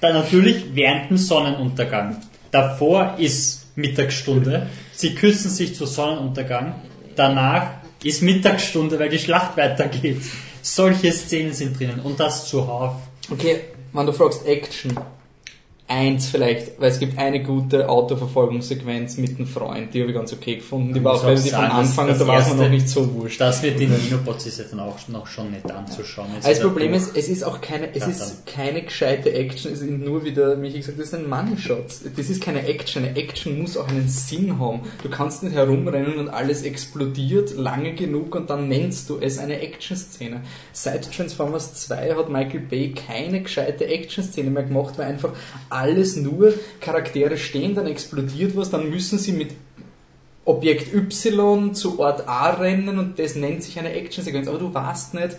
Dann 0.00 0.14
natürlich 0.14 0.74
während 0.74 1.10
dem 1.10 1.16
Sonnenuntergang. 1.16 2.16
Davor 2.50 3.16
ist 3.18 3.76
Mittagsstunde. 3.76 4.66
Sie 4.92 5.14
küssen 5.14 5.50
sich 5.50 5.74
zu 5.74 5.86
Sonnenuntergang. 5.86 6.74
Danach 7.16 7.66
ist 8.02 8.22
Mittagsstunde, 8.22 8.98
weil 8.98 9.10
die 9.10 9.18
Schlacht 9.18 9.56
weitergeht. 9.56 10.22
Solche 10.62 11.12
Szenen 11.12 11.52
sind 11.52 11.78
drinnen 11.78 12.00
und 12.00 12.18
das 12.18 12.48
zuhauf. 12.48 12.94
Okay, 13.30 13.60
wenn 13.92 14.06
du 14.06 14.12
fragst 14.12 14.46
Action, 14.46 14.98
eins 15.90 16.28
vielleicht, 16.28 16.80
weil 16.80 16.90
es 16.90 17.00
gibt 17.00 17.18
eine 17.18 17.42
gute 17.42 17.88
Autoverfolgungssequenz 17.88 19.16
mit 19.16 19.36
einem 19.36 19.46
Freund, 19.46 19.92
die 19.92 20.00
habe 20.00 20.10
ich 20.12 20.16
ganz 20.16 20.32
okay 20.32 20.56
gefunden. 20.56 20.94
Die 20.94 21.02
war 21.02 21.14
auch 21.14 21.24
relativ 21.24 21.52
am 21.54 21.70
Anfang 21.70 22.08
und 22.08 22.20
da 22.20 22.26
war 22.26 22.38
es 22.38 22.48
mir 22.48 22.62
noch 22.62 22.70
nicht 22.70 22.88
so 22.88 23.12
wurscht. 23.12 23.40
Das 23.40 23.62
wird 23.62 23.80
ist 24.46 24.58
ja 24.58 24.64
dann 24.70 24.80
auch 24.80 24.96
noch 25.08 25.26
schon 25.26 25.50
nett 25.50 25.68
anzuschauen. 25.70 26.28
Das 26.42 26.60
Problem 26.60 26.94
ist, 26.94 27.16
es 27.16 27.28
ist 27.28 27.42
auch 27.42 27.60
keine, 27.60 27.92
es 27.94 28.06
ist 28.06 28.46
keine 28.46 28.82
gescheite 28.82 29.32
Action, 29.32 29.72
es 29.72 29.80
ist 29.80 29.90
nur 29.90 30.24
wieder, 30.24 30.54
Michi 30.56 30.78
gesagt, 30.78 30.98
das 30.98 31.08
ist 31.08 31.14
ein 31.14 31.28
Money 31.28 31.58
Shot. 31.58 31.86
Das 32.16 32.30
ist 32.30 32.40
keine 32.40 32.66
Action. 32.66 33.04
Eine 33.04 33.16
Action 33.16 33.60
muss 33.60 33.76
auch 33.76 33.88
einen 33.88 34.08
Sinn 34.08 34.60
haben. 34.60 34.82
Du 35.02 35.10
kannst 35.10 35.42
nicht 35.42 35.54
herumrennen 35.54 36.18
und 36.18 36.28
alles 36.28 36.62
explodiert 36.62 37.56
lange 37.56 37.94
genug 37.94 38.36
und 38.36 38.48
dann 38.48 38.68
nennst 38.68 39.10
du 39.10 39.18
es 39.18 39.38
eine 39.38 39.60
Action-Szene. 39.60 40.42
Seit 40.72 41.12
Transformers 41.12 41.74
2 41.74 42.14
hat 42.14 42.28
Michael 42.28 42.60
Bay 42.60 42.94
keine 42.94 43.42
gescheite 43.42 43.86
Action-Szene 43.86 44.50
mehr 44.50 44.62
gemacht, 44.62 44.96
weil 44.96 45.06
einfach 45.06 45.32
alles 45.80 46.16
nur 46.16 46.52
Charaktere 46.80 47.36
stehen, 47.36 47.74
dann 47.74 47.86
explodiert 47.86 48.56
was, 48.56 48.70
dann 48.70 48.90
müssen 48.90 49.18
sie 49.18 49.32
mit 49.32 49.50
Objekt 50.44 50.92
Y 50.94 51.74
zu 51.74 51.98
Ort 51.98 52.28
A 52.28 52.50
rennen 52.50 52.98
und 52.98 53.18
das 53.18 53.34
nennt 53.34 53.62
sich 53.62 53.78
eine 53.78 53.92
Action-Sequenz. 53.92 54.48
Aber 54.48 54.58
du 54.58 54.72
weißt 54.72 55.14
nicht, 55.14 55.36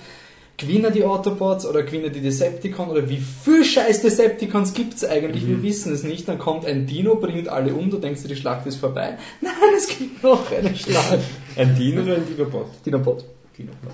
gewinnen 0.58 0.94
die 0.94 1.04
Autobots 1.04 1.66
oder 1.66 1.84
gewinnen 1.84 2.14
die 2.14 2.22
Decepticons 2.22 2.92
oder 2.92 3.10
wie 3.10 3.18
viel 3.18 3.66
scheiß 3.66 4.02
Decepticons 4.02 4.74
gibt 4.74 4.96
es 4.96 5.06
eigentlich? 5.06 5.48
Wir 5.48 5.62
wissen 5.64 5.94
es 5.94 6.04
nicht. 6.04 6.28
Dann 6.28 6.40
kommt 6.40 6.66
ein 6.66 6.86
Dino, 6.86 7.16
bringt 7.16 7.50
alle 7.50 7.74
um, 7.74 7.90
du 7.90 7.98
denkst 7.98 8.22
dir, 8.22 8.30
die 8.30 8.36
Schlacht 8.36 8.66
ist 8.68 8.78
vorbei. 8.78 9.18
Nein, 9.42 9.54
es 9.76 9.88
gibt 9.88 10.24
noch 10.24 10.52
eine 10.52 10.76
Schlacht. 10.76 11.20
Ein 11.58 11.76
Dino 11.76 12.04
oder 12.04 12.16
ein 12.16 12.26
Dinobot? 12.26 12.68
Dinobot. 12.86 13.26
Dinobot. 13.58 13.92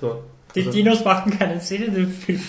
So. 0.00 0.22
Die 0.54 0.62
Dinos 0.62 1.04
machen 1.04 1.36
keinen 1.36 1.58
Sinn 1.58 1.82
in 1.82 1.94
dem 1.94 2.08
Film. 2.08 2.40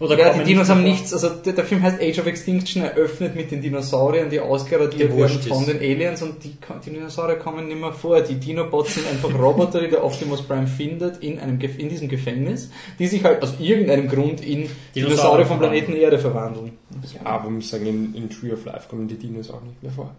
Oder 0.00 0.16
Ja, 0.18 0.32
die 0.32 0.44
Dinos 0.44 0.68
nicht 0.68 0.76
haben 0.76 0.84
nichts, 0.84 1.12
also 1.12 1.28
der, 1.28 1.54
der 1.54 1.64
Film 1.64 1.82
heißt 1.82 2.00
Age 2.00 2.20
of 2.20 2.26
Extinction, 2.26 2.82
eröffnet 2.82 3.34
mit 3.34 3.50
den 3.50 3.60
Dinosauriern, 3.60 4.30
die 4.30 4.38
ausgeradiert 4.38 5.10
Die 5.12 5.16
werden 5.16 5.40
von 5.40 5.62
ist. 5.62 5.68
den 5.68 5.78
Aliens 5.78 6.22
und 6.22 6.44
die, 6.44 6.54
die 6.86 6.90
Dinosaurier 6.90 7.36
kommen 7.36 7.66
nicht 7.66 7.80
mehr 7.80 7.92
vor. 7.92 8.20
Die 8.20 8.36
Dinobots 8.36 8.94
sind 8.94 9.08
einfach 9.08 9.36
Roboter, 9.36 9.80
die 9.80 9.88
der 9.88 10.04
Optimus 10.04 10.42
Prime 10.42 10.68
findet 10.68 11.18
in, 11.22 11.40
einem, 11.40 11.58
Gef- 11.58 11.76
in 11.78 11.88
diesem 11.88 12.08
Gefängnis, 12.08 12.70
die 12.98 13.08
sich 13.08 13.24
halt 13.24 13.42
aus 13.42 13.54
irgendeinem 13.58 14.08
Grund 14.08 14.40
in 14.40 14.68
Dinosaurier 14.94 15.06
Dinosaurier 15.08 15.46
vom. 15.46 15.58
Planeten 15.58 15.96
Erde 15.96 16.18
verwandeln. 16.20 16.72
Ja, 17.14 17.30
aber 17.30 17.50
muss 17.50 17.68
sagen, 17.70 17.86
in, 17.86 18.14
in 18.14 18.30
Tree 18.30 18.52
of 18.52 18.64
Life 18.66 18.88
kommen 18.88 19.08
die 19.08 19.16
Dinos 19.16 19.50
auch 19.50 19.62
nicht 19.62 19.82
mehr 19.82 19.90
vor. 19.92 20.14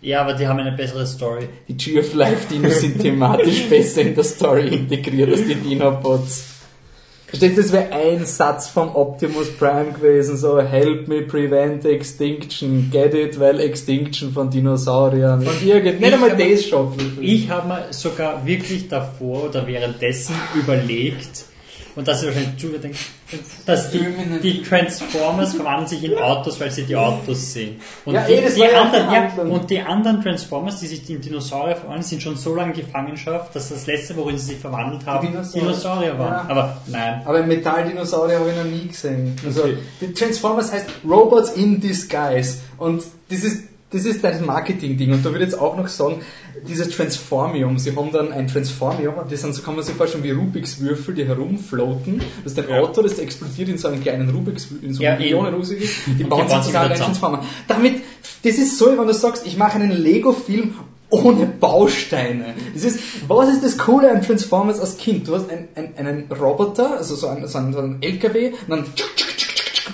Ja, 0.00 0.20
aber 0.20 0.34
die 0.34 0.46
haben 0.46 0.58
eine 0.60 0.72
bessere 0.76 1.06
Story. 1.06 1.48
Die 1.66 1.76
Tree 1.76 1.98
of 1.98 2.14
Life 2.14 2.46
Dinos 2.52 2.80
sind 2.80 3.00
thematisch 3.00 3.64
besser 3.70 4.02
in 4.02 4.14
der 4.14 4.22
Story 4.24 4.68
integriert 4.68 5.30
als 5.30 5.44
die 5.46 5.54
Dinobots. 5.54 6.53
Verstehst 7.34 7.58
du, 7.58 7.62
das 7.62 7.72
wäre 7.72 7.92
ein 7.92 8.24
Satz 8.26 8.68
vom 8.68 8.94
Optimus 8.94 9.50
Prime 9.58 9.92
gewesen, 9.92 10.36
so 10.36 10.60
help 10.60 11.08
me 11.08 11.22
prevent 11.22 11.84
extinction, 11.84 12.90
get 12.92 13.12
it, 13.12 13.40
weil 13.40 13.58
Extinction 13.58 14.32
von 14.32 14.50
Dinosauriern 14.50 15.44
und 15.44 15.62
irgend, 15.66 16.00
nicht 16.00 16.06
Ich 16.06 16.14
einmal 16.14 16.36
das 16.36 16.64
schon. 16.64 16.92
Ich 17.20 17.50
habe 17.50 17.66
mir 17.66 17.86
sogar 17.90 18.46
wirklich 18.46 18.86
davor 18.86 19.46
oder 19.48 19.66
währenddessen 19.66 20.36
überlegt, 20.54 21.46
und 21.96 22.06
das 22.06 22.22
ist 22.22 22.28
wahrscheinlich 22.28 22.62
Julia 22.62 22.78
denkt, 22.78 22.98
dass 23.66 23.90
die, 23.90 24.04
die 24.42 24.62
Transformers 24.62 25.54
verwandeln 25.54 25.88
sich 25.88 26.04
in 26.04 26.16
Autos, 26.18 26.58
weil 26.60 26.70
sie 26.70 26.84
die 26.84 26.96
Autos 26.96 27.52
sehen. 27.52 27.80
Und, 28.04 28.14
Ja, 28.14 28.24
die, 28.26 28.32
eh, 28.34 28.54
die 28.54 28.64
anderen, 28.66 29.12
ja, 29.12 29.42
und 29.42 29.70
die 29.70 29.80
anderen 29.80 30.22
Transformers, 30.22 30.80
die 30.80 30.86
sich 30.86 31.08
in 31.10 31.20
Dinosaurier 31.20 31.76
verwandeln, 31.76 32.02
sind 32.02 32.22
schon 32.22 32.36
so 32.36 32.54
lange 32.54 32.72
in 32.72 32.80
Gefangenschaft, 32.80 33.54
dass 33.54 33.68
das 33.70 33.86
letzte, 33.86 34.16
worin 34.16 34.38
sie 34.38 34.46
sich 34.52 34.58
verwandelt 34.58 35.04
haben, 35.06 35.26
Dinosaurier. 35.28 35.62
Dinosaurier, 35.68 36.18
waren. 36.18 36.32
Ja. 36.32 36.46
Aber 36.48 36.76
nein. 36.86 37.22
Aber 37.24 37.42
Metalldinosaurier 37.42 38.38
habe 38.40 38.50
ich 38.50 38.56
noch 38.56 38.64
nie 38.64 38.88
gesehen. 38.88 39.36
Also, 39.44 39.62
Okay. 39.62 39.78
die 40.00 40.12
Transformers 40.12 40.72
heißt 40.72 40.86
Robots 41.08 41.52
in 41.52 41.80
Disguise. 41.80 42.58
Und 42.78 43.02
das 43.30 43.44
ist, 43.44 43.64
das 43.94 44.04
ist 44.04 44.24
das 44.24 44.40
Marketing-Ding. 44.40 45.12
Und 45.12 45.24
da 45.24 45.30
würde 45.30 45.44
ich 45.44 45.50
jetzt 45.50 45.60
auch 45.60 45.76
noch 45.76 45.88
sagen, 45.88 46.20
dieses 46.68 46.90
Transformium, 46.90 47.78
sie 47.78 47.94
haben 47.94 48.10
dann 48.12 48.32
ein 48.32 48.48
Transformium, 48.48 49.14
das 49.30 49.42
sind, 49.42 49.54
so 49.54 49.62
kann 49.62 49.76
man 49.76 49.84
sich 49.84 49.94
vorstellen, 49.94 50.24
wie 50.24 50.32
Rubiks 50.32 50.80
Würfel, 50.80 51.14
die 51.14 51.24
herumfloaten. 51.26 52.20
Das 52.42 52.52
ist 52.52 52.58
ein 52.58 52.68
Ja. 52.68 52.80
Auto, 52.80 53.02
das 53.02 53.18
explodiert 53.18 53.68
in 53.68 53.78
so 53.78 53.88
einen 53.88 54.02
kleinen 54.02 54.28
Rubiks, 54.30 54.68
in 54.82 54.92
so 54.92 55.02
Ja, 55.02 55.12
einen 55.12 55.22
Millionen. 55.22 55.62
Die 56.18 56.24
bauen 56.24 56.48
sich 56.48 56.58
sogar 56.58 56.84
einen. 56.84 56.94
Transformer. 56.96 57.44
Damit, 57.68 58.02
das 58.42 58.54
ist 58.56 58.78
so, 58.78 58.86
wenn 58.98 59.06
du 59.06 59.14
sagst, 59.14 59.46
ich 59.46 59.56
mache 59.56 59.74
einen 59.74 59.92
Lego-Film 59.92 60.74
ohne 61.10 61.46
Bausteine. 61.46 62.54
Das 62.72 62.82
ist, 62.84 62.98
was 63.28 63.48
ist 63.48 63.62
das 63.62 63.78
Coole 63.78 64.10
an 64.10 64.22
Transformers 64.22 64.80
als 64.80 64.96
Kind? 64.96 65.28
Du 65.28 65.34
hast 65.36 65.48
ein, 65.50 65.68
ein, 65.76 65.94
einen 65.96 66.24
Roboter, 66.32 66.96
also 66.96 67.14
so 67.14 67.28
einen, 67.28 67.46
so 67.46 67.58
einen, 67.58 67.72
so 67.72 67.78
einen 67.78 68.02
LKW, 68.02 68.48
und 68.48 68.56
dann 68.68 68.84
tschuk, 68.96 69.14
tschuk, 69.16 69.23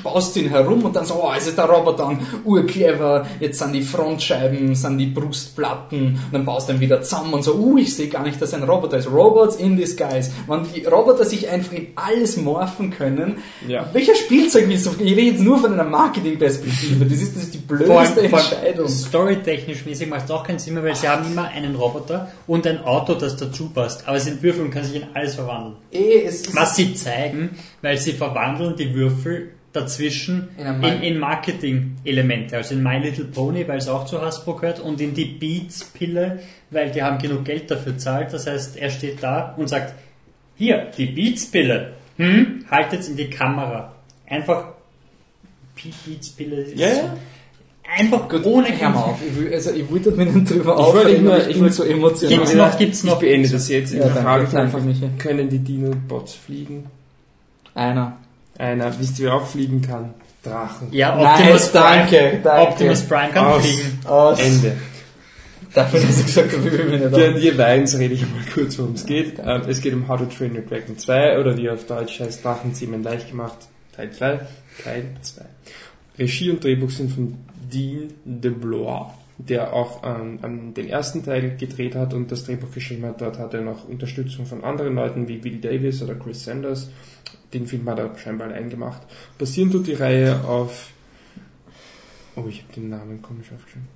baust 0.03 0.37
ihn 0.37 0.49
herum 0.49 0.85
und 0.85 0.95
dann 0.97 1.05
so, 1.05 1.15
oh, 1.23 1.31
es 1.37 1.47
ist 1.47 1.59
der 1.59 1.65
Roboter, 1.67 2.07
und 2.07 2.21
urclever, 2.45 3.27
jetzt 3.41 3.59
sind 3.59 3.73
die 3.73 3.83
Frontscheiben, 3.83 4.75
sind 4.75 4.99
die 4.99 5.07
Brustplatten, 5.07 6.07
und 6.27 6.33
dann 6.33 6.45
baust 6.45 6.69
du 6.69 6.73
ihn 6.75 6.81
wieder 6.81 7.03
zusammen 7.03 7.35
und 7.35 7.43
so, 7.43 7.55
uh, 7.55 7.79
ich 7.79 7.95
sehe 7.95 8.09
gar 8.09 8.23
nicht, 8.23 8.41
dass 8.41 8.55
ein 8.55 8.63
Roboter 8.63 8.99
ist. 8.99 9.11
Robots 9.11 9.57
in 9.57 9.77
disguise. 9.77 10.31
Wenn 10.47 10.65
die 10.75 10.85
Roboter 10.85 11.25
sich 11.25 11.49
einfach 11.49 11.73
in 11.73 11.89
alles 11.97 12.37
morphen 12.37 12.91
können, 12.91 13.39
Ja. 13.69 13.89
welcher 13.93 14.15
Spielzeug 14.15 14.69
willst 14.69 14.87
du? 14.87 14.91
Ich 14.99 15.17
rede 15.17 15.23
jetzt 15.33 15.41
nur 15.41 15.59
von 15.59 15.73
einer 15.73 15.85
Marketingperspektive. 15.85 17.05
Das 17.05 17.21
ist, 17.21 17.37
das 17.37 17.43
ist 17.45 17.55
die 17.55 17.59
Vor 17.59 17.77
blödeste 17.79 18.21
allem, 18.21 18.31
vor 18.31 18.39
Entscheidung. 18.41 18.87
allem 18.87 18.89
storytechnisch 18.89 19.87
mäßig 19.87 20.09
macht 20.09 20.25
es 20.25 20.31
auch 20.31 20.45
keinen 20.45 20.59
Sinn 20.59 20.75
mehr, 20.75 20.85
weil 20.85 20.95
sie 20.97 21.09
haben 21.09 21.25
immer 21.31 21.49
einen 21.49 21.75
Roboter 21.77 22.31
und 22.47 22.67
ein 22.67 22.83
Auto, 22.85 23.15
das 23.15 23.37
dazu 23.37 23.71
passt. 23.71 24.07
Aber 24.07 24.17
es 24.17 24.25
sind 24.25 24.43
Würfel 24.43 24.63
und 24.65 24.71
kann 24.71 24.85
sich 24.85 24.97
in 24.97 25.05
alles 25.15 25.35
verwandeln. 25.35 25.77
Ist 25.91 26.55
Was 26.55 26.77
sie 26.77 26.95
zeigen, 26.95 27.51
weil 27.83 27.97
sie 27.99 28.13
verwandeln 28.13 28.77
die 28.77 28.95
Würfel 28.95 29.51
dazwischen 29.73 30.49
In 30.59 30.83
in, 30.83 31.03
in 31.03 31.19
Marketing-Elemente. 31.19 32.57
Also 32.57 32.75
in 32.75 32.83
My 32.83 32.99
Little 32.99 33.27
Pony, 33.27 33.67
weil 33.69 33.79
es 33.79 33.89
auch 33.89 34.05
zu 34.05 34.21
Hasbro 34.21 34.55
gehört 34.57 34.81
und 34.81 35.01
in 35.01 35.15
die 35.15 35.25
Beats-Pille, 35.27 36.41
weil 36.71 36.91
die 36.91 37.03
haben 37.03 37.19
genug 37.19 37.45
Geld 37.45 37.71
dafür 37.71 37.97
zahlt. 37.97 38.33
Das 38.33 38.47
heißt, 38.47 38.77
er 38.77 38.91
steht 38.91 39.23
da 39.23 39.55
und 39.57 39.69
sagt, 39.69 39.95
hier, 40.57 40.89
die 40.97 41.07
Beats-Pille. 41.07 41.93
Hm? 42.17 42.65
Haltet's 42.71 43.09
in 43.09 43.17
die 43.17 43.31
Kamera. 43.31 43.95
Einfach 44.27 44.73
Be- 45.75 45.91
Beats-Pille 46.05 46.57
ist 46.63 46.79
Ja, 46.79 46.89
ja. 46.89 47.17
einfach 47.97 48.29
Gut, 48.29 48.45
ohne 48.45 48.69
mal 48.71 48.93
auf. 48.95 49.19
Ich, 49.27 49.37
will, 49.39 49.55
also, 49.55 49.71
ich 49.73 49.91
wollte 49.91 50.11
mir 50.11 50.27
nicht 50.27 50.51
drüber 50.51 50.75
Ich 50.75 50.79
aufregen, 50.81 51.25
nur- 51.25 51.35
aber 51.35 51.43
ich 51.49 51.57
ich 51.57 51.63
bin 51.63 51.71
so 51.73 51.85
emotional. 51.85 52.37
Gibt's 52.39 52.55
noch, 52.55 52.79
gibt's 52.79 52.99
Ich 52.99 53.05
noch. 53.11 53.19
beende 53.21 53.49
das 53.49 53.69
jetzt. 53.69 53.95
Ja, 53.95 54.07
Ich 54.07 54.13
frage 54.13 54.59
einfach, 54.59 54.83
Michi. 54.83 55.09
können 55.19 55.49
die 55.49 55.61
Dino-Bots 55.61 56.35
fliegen? 56.35 56.87
Einer. 57.75 58.19
Einer, 58.61 58.99
wisst 58.99 59.19
ihr, 59.19 59.27
wer 59.27 59.35
auch 59.35 59.47
fliegen 59.47 59.81
kann? 59.81 60.15
Drachen. 60.43 60.89
Ja, 60.93 61.19
Optimus 61.19 61.73
danke, 61.73 62.17
Prime. 62.17 62.41
danke. 62.43 62.69
Optimus 62.69 63.03
Prime 63.03 63.33
kann 63.33 63.47
Aus. 63.47 63.63
fliegen. 63.67 63.99
Aus. 64.07 64.41
Ende. 64.41 64.73
Dafür, 65.75 66.01
dass 66.01 66.19
ich 66.19 66.27
gesagt 66.27 66.53
habe, 66.53 66.63
mich 66.71 67.01
nicht 67.01 67.17
Ja, 67.17 67.31
ihr 67.31 67.59
Weins 67.59 67.97
rede 67.99 68.15
ich 68.15 68.23
mal 68.23 68.43
kurz, 68.53 68.79
worum 68.79 68.95
es 68.95 69.07
geht. 69.07 69.39
Ähm, 69.39 69.63
es 69.69 69.81
geht 69.81 69.95
um 69.95 70.09
How 70.09 70.19
to 70.19 70.27
Train 70.27 70.57
Your 70.57 70.63
Dragon 70.63 70.99
2 70.99 71.39
oder 71.39 71.57
wie 71.57 71.71
auf 71.71 71.87
Deutsch 71.87 72.21
heißt 72.21 72.45
Drachenzähmen 72.45 73.03
leicht 73.03 73.31
gemacht, 73.31 73.57
Teil 73.95 74.11
2, 74.11 74.41
Teil 74.83 75.05
2. 75.21 75.43
Regie 76.19 76.51
und 76.51 76.65
Drehbuch 76.65 76.91
sind 76.91 77.13
von 77.13 77.37
Dean 77.73 78.13
DeBlois, 78.25 79.13
der 79.39 79.73
auch 79.73 80.03
ähm, 80.05 80.39
an 80.43 80.75
den 80.75 80.89
ersten 80.89 81.25
Teil 81.25 81.57
gedreht 81.57 81.95
hat 81.95 82.15
und 82.15 82.33
das 82.33 82.45
Drehbuch 82.45 82.73
geschrieben 82.73 83.07
hat. 83.07 83.21
Dort 83.21 83.39
hat 83.39 83.55
er 83.55 83.61
noch 83.61 83.89
Unterstützung 83.89 84.47
von 84.47 84.65
anderen 84.65 84.97
Leuten 84.97 85.29
wie 85.29 85.45
Will 85.45 85.61
Davis 85.61 86.03
oder 86.03 86.15
Chris 86.15 86.45
Sanders. 86.45 86.91
Den 87.53 87.67
Film 87.67 87.89
hat 87.89 87.99
er 87.99 88.17
scheinbar 88.17 88.49
allein 88.49 88.71
gemacht. 88.71 89.03
Basieren 89.39 89.71
tut 89.71 89.87
die 89.87 89.95
Reihe 89.95 90.45
auf 90.45 90.91
Oh, 92.37 92.45
ich 92.49 92.63
habe 92.63 92.73
den 92.75 92.89
Namen 92.91 93.21
komisch 93.21 93.49
aufgeschrieben. 93.53 93.89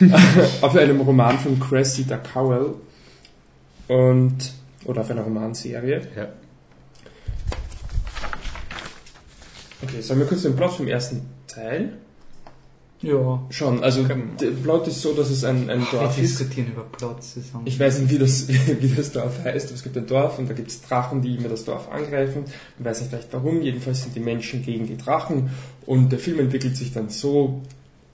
auf 0.62 0.76
einem 0.76 1.00
Roman 1.00 1.38
von 1.38 1.60
Cressida 1.60 2.18
Cowell 2.18 2.74
und 3.88 4.52
oder 4.84 5.02
auf 5.02 5.10
einer 5.10 5.22
Romanserie. 5.22 6.00
Ja. 6.16 6.28
Okay, 9.82 10.00
sagen 10.00 10.20
wir 10.20 10.26
kurz 10.26 10.42
den 10.42 10.56
Plot 10.56 10.72
vom 10.72 10.88
ersten 10.88 11.22
Teil. 11.46 11.98
Ja. 13.04 13.42
Schon, 13.50 13.82
also 13.82 14.02
der 14.02 14.16
Plot 14.62 14.88
ist 14.88 15.02
so, 15.02 15.12
dass 15.12 15.30
es 15.30 15.44
ein, 15.44 15.68
ein 15.68 15.86
Dorf 15.90 16.16
Wir 16.16 16.24
ist. 16.24 16.40
diskutieren 16.40 16.68
über 16.72 16.84
Plots. 16.84 17.36
Ich 17.64 17.78
weiß 17.78 18.00
nicht, 18.00 18.10
wie 18.10 18.18
das, 18.18 18.48
wie 18.80 18.88
das 18.88 19.12
Dorf 19.12 19.44
heißt, 19.44 19.66
aber 19.66 19.74
es 19.74 19.82
gibt 19.82 19.96
ein 19.96 20.06
Dorf 20.06 20.38
und 20.38 20.48
da 20.48 20.54
gibt 20.54 20.68
es 20.68 20.82
Drachen, 20.82 21.20
die 21.20 21.36
immer 21.36 21.48
das 21.48 21.64
Dorf 21.64 21.90
angreifen. 21.90 22.44
Ich 22.78 22.84
weiß 22.84 23.00
nicht 23.00 23.10
gleich 23.10 23.26
warum, 23.30 23.60
jedenfalls 23.62 24.02
sind 24.02 24.16
die 24.16 24.20
Menschen 24.20 24.62
gegen 24.62 24.86
die 24.86 24.96
Drachen 24.96 25.50
und 25.86 26.10
der 26.10 26.18
Film 26.18 26.40
entwickelt 26.40 26.76
sich 26.76 26.92
dann 26.92 27.10
so, 27.10 27.62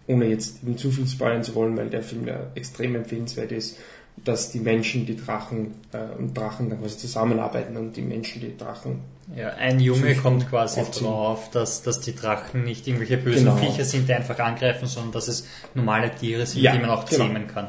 ohne 0.06 0.26
jetzt 0.26 0.62
ihm 0.64 0.76
zu 0.76 0.90
viel 0.90 1.06
spoilern 1.06 1.44
zu 1.44 1.54
wollen, 1.54 1.76
weil 1.76 1.88
der 1.88 2.02
Film 2.02 2.26
ja 2.26 2.48
extrem 2.54 2.96
empfehlenswert 2.96 3.52
ist, 3.52 3.78
dass 4.24 4.50
die 4.50 4.60
Menschen 4.60 5.06
die 5.06 5.16
Drachen 5.16 5.72
äh, 5.92 6.18
und 6.18 6.36
Drachen 6.36 6.68
dann 6.68 6.80
quasi 6.80 6.98
zusammenarbeiten 6.98 7.76
und 7.76 7.96
die 7.96 8.02
Menschen 8.02 8.40
die 8.40 8.56
Drachen. 8.56 9.00
Ja, 9.36 9.50
ein 9.50 9.78
Junge 9.80 10.14
kommt 10.16 10.48
quasi 10.50 10.80
aufziehen. 10.80 11.06
drauf, 11.06 11.50
dass, 11.50 11.82
dass 11.82 12.00
die 12.00 12.14
Drachen 12.14 12.64
nicht 12.64 12.86
irgendwelche 12.88 13.16
bösen 13.16 13.44
Genau. 13.44 13.56
Viecher 13.56 13.84
sind, 13.84 14.08
die 14.08 14.14
einfach 14.14 14.38
angreifen, 14.38 14.86
sondern 14.88 15.12
dass 15.12 15.28
es 15.28 15.46
normale 15.74 16.12
Tiere 16.14 16.46
sind, 16.46 16.62
Ja, 16.62 16.72
die 16.72 16.80
man 16.80 16.90
auch 16.90 17.04
genau. 17.06 17.26
zähmen 17.26 17.46
kann. 17.46 17.68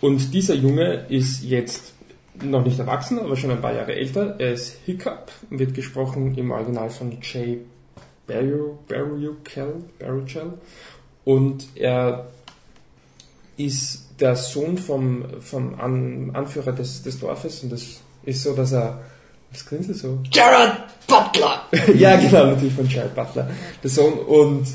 Und 0.00 0.32
dieser 0.32 0.54
Junge 0.54 1.06
ist 1.08 1.42
jetzt 1.44 1.92
noch 2.42 2.64
nicht 2.64 2.78
erwachsen, 2.78 3.18
aber 3.18 3.36
schon 3.36 3.50
ein 3.50 3.60
paar 3.60 3.74
Jahre 3.74 3.94
älter. 3.94 4.36
Er 4.38 4.52
ist 4.52 4.76
Hiccup, 4.86 5.30
wird 5.50 5.74
gesprochen 5.74 6.34
im 6.36 6.50
Original 6.50 6.88
von 6.88 7.16
Jay 7.20 7.58
Baruchel. 8.26 9.74
Und 11.24 11.66
er 11.74 12.26
ist 13.56 14.08
der 14.18 14.34
Sohn 14.36 14.78
vom, 14.78 15.24
vom 15.40 15.78
An 15.78 16.30
Anführer 16.34 16.72
des, 16.72 17.02
des 17.02 17.20
Dorfes 17.20 17.62
und 17.62 17.70
das 17.72 18.00
ist 18.24 18.42
so, 18.42 18.54
dass 18.54 18.72
er, 18.72 19.00
was 19.52 19.66
grinst 19.66 19.90
du 19.90 19.94
so? 19.94 20.18
Gerard 20.30 20.78
Butler! 21.06 21.62
ja, 21.94 22.16
genau, 22.16 22.46
natürlich 22.46 22.74
von 22.74 22.88
Jared 22.88 23.14
Butler, 23.14 23.50
der 23.82 23.90
Sohn. 23.90 24.14
Und 24.14 24.66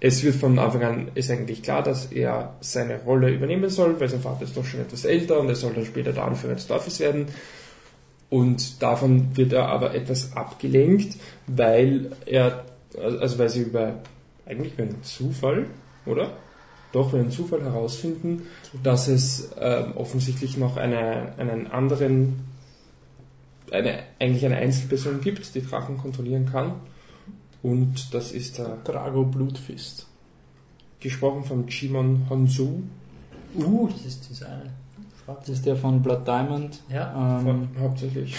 es 0.00 0.22
wird 0.22 0.36
von 0.36 0.58
Anfang 0.58 0.82
an, 0.84 1.10
ist 1.14 1.30
eigentlich 1.30 1.62
klar, 1.62 1.82
dass 1.82 2.06
er 2.06 2.54
seine 2.60 3.00
Rolle 3.02 3.30
übernehmen 3.30 3.68
soll, 3.70 3.98
weil 3.98 4.08
sein 4.08 4.20
Vater 4.20 4.42
ist 4.42 4.56
doch 4.56 4.64
schon 4.64 4.80
etwas 4.80 5.04
älter 5.04 5.40
und 5.40 5.48
er 5.48 5.56
soll 5.56 5.72
dann 5.72 5.86
später 5.86 6.12
der 6.12 6.24
Anführer 6.24 6.54
des 6.54 6.66
Dorfes 6.66 7.00
werden. 7.00 7.26
Und 8.30 8.82
davon 8.82 9.36
wird 9.36 9.52
er 9.54 9.68
aber 9.68 9.94
etwas 9.94 10.36
abgelenkt, 10.36 11.16
weil 11.46 12.12
er, 12.26 12.64
also 13.00 13.38
weil 13.38 13.48
sie 13.48 13.62
über, 13.62 13.94
eigentlich 14.46 14.74
über 14.74 14.82
einen 14.82 15.02
Zufall, 15.02 15.66
oder? 16.04 16.32
Doch, 16.92 17.12
über 17.12 17.20
einen 17.20 17.30
Zufall 17.30 17.62
herausfinden, 17.62 18.46
dass 18.82 19.08
es 19.08 19.50
ähm, 19.58 19.92
offensichtlich 19.96 20.56
noch 20.56 20.76
eine, 20.76 21.32
einen 21.38 21.66
anderen 21.66 22.47
eine, 23.72 24.00
eigentlich 24.18 24.44
eine 24.44 24.56
Einzelperson 24.56 25.20
gibt, 25.20 25.54
die 25.54 25.62
Drachen 25.62 25.98
kontrollieren 25.98 26.46
kann. 26.50 26.72
Und 27.62 28.14
das 28.14 28.32
ist 28.32 28.58
der, 28.58 28.78
Drago 28.84 29.24
Blutfist. 29.24 30.06
gesprochen 31.00 31.44
von 31.44 31.66
Jimon 31.68 32.26
Honsu. 32.30 32.82
Uh, 33.56 33.88
das 33.88 34.04
ist 34.04 34.28
dieser 34.30 34.46
eine. 34.48 34.70
Das 35.26 35.48
ist 35.50 35.66
der 35.66 35.76
von 35.76 36.02
Blood 36.02 36.26
Diamond. 36.26 36.80
Ja. 36.88 37.38
Ähm, 37.38 37.44
Von, 37.44 37.68
hauptsächlich. 37.80 38.34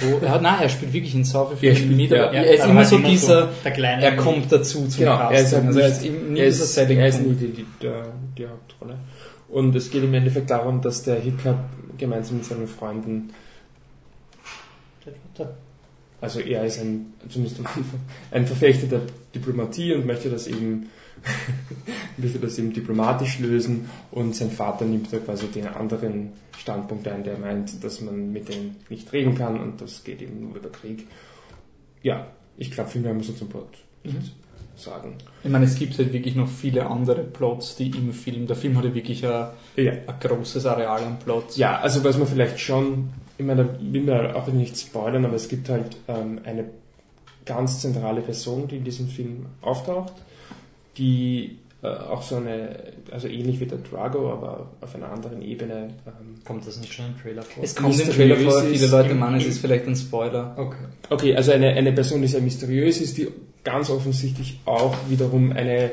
wo? 0.00 0.18
Er 0.24 0.30
hat, 0.30 0.42
nein, 0.42 0.60
er 0.62 0.68
spielt 0.68 0.92
wirklich 0.92 1.14
in 1.14 1.24
Er 1.24 1.56
vielen 1.56 1.76
spielt, 1.76 1.96
mit, 1.96 2.10
ja. 2.10 2.26
aber 2.28 2.34
Ja, 2.34 2.42
er 2.42 2.54
ist 2.54 2.64
immer 2.64 2.84
so 2.84 2.96
immer 2.96 3.08
dieser, 3.08 3.42
so 3.42 3.48
der 3.64 3.72
kleine- 3.72 4.02
er 4.04 4.16
kommt 4.16 4.50
dazu 4.52 4.86
zum 4.86 4.98
Genau, 5.00 5.30
er 5.30 5.40
ist 5.40 5.52
halt 5.52 5.66
also 5.66 5.80
er 5.80 5.88
ist 5.88 6.02
nicht, 6.02 6.30
nie 6.30 6.38
er 6.38 6.46
ist, 6.46 6.74
Selling 6.74 6.98
er 6.98 7.08
ist 7.08 7.20
nie 7.20 7.34
die, 7.34 7.48
die, 7.48 7.66
die, 7.82 7.90
die 8.38 8.46
Hauptrolle. 8.46 8.98
Und 9.48 9.74
es 9.74 9.90
geht 9.90 10.04
im 10.04 10.14
Endeffekt 10.14 10.50
darum, 10.50 10.80
dass 10.80 11.02
der 11.02 11.20
Hiccup 11.20 11.58
gemeinsam 11.98 12.36
mit 12.36 12.46
seinen 12.46 12.68
Freunden, 12.68 13.30
also 16.20 16.40
er 16.40 16.64
ist 16.64 16.80
ein, 16.80 17.12
zumindest 17.28 17.60
am 17.60 17.66
Anfang, 17.66 18.00
ein 18.30 18.46
Verfechter 18.46 18.86
der 18.86 19.02
Diplomatie 19.34 19.92
und 19.94 20.06
möchte 20.06 20.30
das 20.30 20.46
eben, 20.46 20.86
möchte 22.16 22.38
das 22.38 22.58
eben 22.58 22.72
diplomatisch 22.72 23.38
lösen 23.38 23.88
und 24.10 24.34
sein 24.34 24.50
Vater 24.50 24.84
nimmt 24.84 25.12
da 25.12 25.18
quasi 25.18 25.46
den 25.48 25.66
anderen 25.66 26.32
Standpunkt 26.58 27.06
ein, 27.08 27.24
der 27.24 27.38
meint, 27.38 27.82
dass 27.84 28.00
man 28.00 28.32
mit 28.32 28.48
denen 28.48 28.76
nicht 28.88 29.12
reden 29.12 29.34
kann 29.34 29.60
und 29.60 29.80
das 29.80 30.04
geht 30.04 30.22
eben 30.22 30.40
nur 30.40 30.56
über 30.56 30.70
Krieg. 30.70 31.06
ja, 32.02 32.26
ich 32.58 32.70
glaube, 32.70 32.88
viel 32.90 33.02
mehr 33.02 33.12
muss 33.12 33.28
man 33.28 33.36
zum 33.36 33.48
Plot 33.48 33.68
nicht 34.02 34.32
sagen. 34.76 35.16
Ich 35.44 35.50
meine, 35.50 35.64
es 35.66 35.74
gibt 35.78 35.98
halt 35.98 36.12
wirklich 36.12 36.34
noch 36.36 36.48
viele 36.48 36.86
andere 36.86 37.22
Plots, 37.22 37.76
die 37.76 37.88
im 37.90 38.12
Film, 38.12 38.46
der 38.46 38.56
Film 38.56 38.76
hat 38.78 38.84
ja 38.84 38.94
wirklich 38.94 39.26
ein, 39.26 39.48
Ja. 39.76 39.92
ein 39.92 40.14
großes 40.20 40.64
Areal 40.66 41.02
an 41.02 41.18
Plots. 41.18 41.56
Ja, 41.56 41.78
also 41.80 42.02
was 42.04 42.16
man 42.16 42.26
vielleicht 42.26 42.58
schon, 42.60 43.10
ich 43.38 43.44
meine, 43.44 43.64
da 43.64 43.78
will 43.80 44.02
man 44.02 44.32
auch 44.32 44.46
nicht 44.48 44.78
spoilern, 44.78 45.24
aber 45.24 45.34
es 45.34 45.48
gibt 45.48 45.68
halt 45.68 45.96
ähm, 46.08 46.40
eine 46.44 46.64
ganz 47.44 47.80
zentrale 47.80 48.20
Person, 48.22 48.66
die 48.68 48.76
in 48.76 48.84
diesem 48.84 49.08
Film 49.08 49.46
auftaucht, 49.60 50.12
die 50.96 51.58
äh, 51.82 51.88
auch 51.88 52.22
so 52.22 52.36
eine, 52.36 52.76
also 53.10 53.28
ähnlich 53.28 53.60
wie 53.60 53.66
der 53.66 53.78
Drago, 53.78 54.32
aber 54.32 54.70
auf 54.80 54.94
einer 54.94 55.10
anderen 55.10 55.42
Ebene. 55.42 55.90
Ähm, 56.06 56.42
Kommt 56.44 56.66
das 56.66 56.80
nicht 56.80 56.92
schon 56.92 57.06
im 57.06 57.20
Trailer 57.20 57.42
vor? 57.42 57.62
Es 57.62 57.74
kommt 57.74 58.00
im 58.00 58.10
Trailer 58.10 58.36
vor, 58.36 58.62
viele 58.62 58.86
Leute 58.86 59.14
meinen, 59.14 59.36
es 59.36 59.46
ist 59.46 59.58
vielleicht 59.58 59.86
ein 59.86 59.96
Spoiler. 59.96 60.54
Okay. 60.56 60.84
okay, 61.10 61.36
also 61.36 61.52
eine, 61.52 61.68
eine 61.68 61.92
Person, 61.92 62.22
die 62.22 62.28
sehr 62.28 62.40
mysteriös 62.40 63.00
ist, 63.00 63.18
die 63.18 63.28
ganz 63.62 63.90
offensichtlich 63.90 64.60
auch 64.64 64.96
wiederum 65.08 65.52
eine 65.52 65.92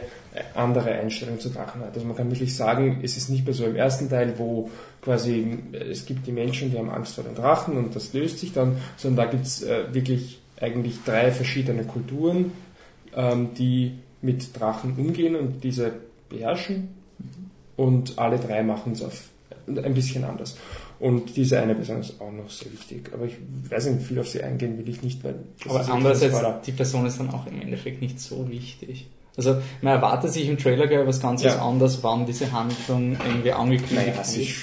andere 0.56 0.92
Einstellung 0.92 1.40
zu 1.40 1.50
Drachen 1.50 1.82
hat. 1.82 1.94
Also 1.94 2.06
man 2.08 2.16
kann 2.16 2.30
wirklich 2.32 2.56
sagen, 2.56 3.00
es 3.04 3.18
ist 3.18 3.30
nicht 3.30 3.46
mehr 3.46 3.54
so 3.54 3.66
im 3.66 3.76
ersten 3.76 4.10
Teil, 4.10 4.34
wo 4.38 4.70
quasi 5.02 5.60
äh, 5.72 5.78
es 5.78 6.06
gibt 6.06 6.28
die 6.28 6.32
Menschen, 6.32 6.72
die 6.72 6.78
haben 6.78 6.90
Angst 6.90 7.16
vor 7.16 7.24
den 7.24 7.36
Drachen 7.36 7.78
und 7.78 7.96
das 7.96 8.14
löst 8.14 8.40
sich 8.40 8.54
dann, 8.54 8.78
sondern 8.98 9.26
da 9.26 9.32
gibt 9.32 9.46
es 9.46 9.64
äh, 9.64 9.94
wirklich 9.94 10.40
eigentlich 10.60 11.04
drei 11.06 11.32
verschiedene 11.32 11.84
Kulturen, 11.84 12.52
ähm, 13.16 13.50
die 13.58 13.94
mit 14.22 14.58
Drachen 14.60 14.96
umgehen 14.98 15.36
und 15.36 15.64
diese 15.64 15.94
beherrschen 16.30 16.90
und 17.76 18.18
alle 18.18 18.40
drei 18.40 18.64
machen 18.64 18.94
es 18.94 19.04
auf 19.04 19.30
ein 19.68 19.94
bisschen 19.94 20.24
anders. 20.24 20.58
Und 21.00 21.36
diese 21.36 21.60
eine 21.60 21.76
Person 21.76 22.00
ist 22.00 22.20
auch 22.22 22.32
noch 22.32 22.50
sehr 22.50 22.72
wichtig. 22.72 23.12
Aber 23.14 23.26
ich 23.26 23.36
weiß 23.70 23.88
nicht, 23.88 24.08
viel 24.08 24.20
auf 24.20 24.28
sie 24.28 24.42
eingehen 24.42 24.78
will 24.78 24.88
ich 24.88 25.02
nicht, 25.02 25.24
weil 25.24 25.36
Aber 25.68 25.88
andererseits, 25.90 26.38
die 26.66 26.72
Person 26.72 27.06
ist 27.06 27.20
dann 27.20 27.30
auch 27.32 27.46
im 27.48 27.62
Endeffekt 27.62 28.02
nicht 28.02 28.20
so 28.20 28.50
wichtig. 28.50 29.08
Also 29.36 29.62
man 29.82 29.94
erwartet 29.94 30.32
sich 30.32 30.48
im 30.48 30.58
Trailer 30.58 30.88
gleich 30.88 31.06
was 31.08 31.20
ganz 31.22 31.42
Ja. 31.44 31.66
anderes, 31.66 32.04
wann 32.04 32.26
diese 32.26 32.52
Handlung 32.52 33.18
irgendwie 33.26 33.52
angekündigt 33.52 33.96
Naja, 34.16 34.24
sie 34.24 34.40
wird. 34.42 34.50
ist 34.50 34.60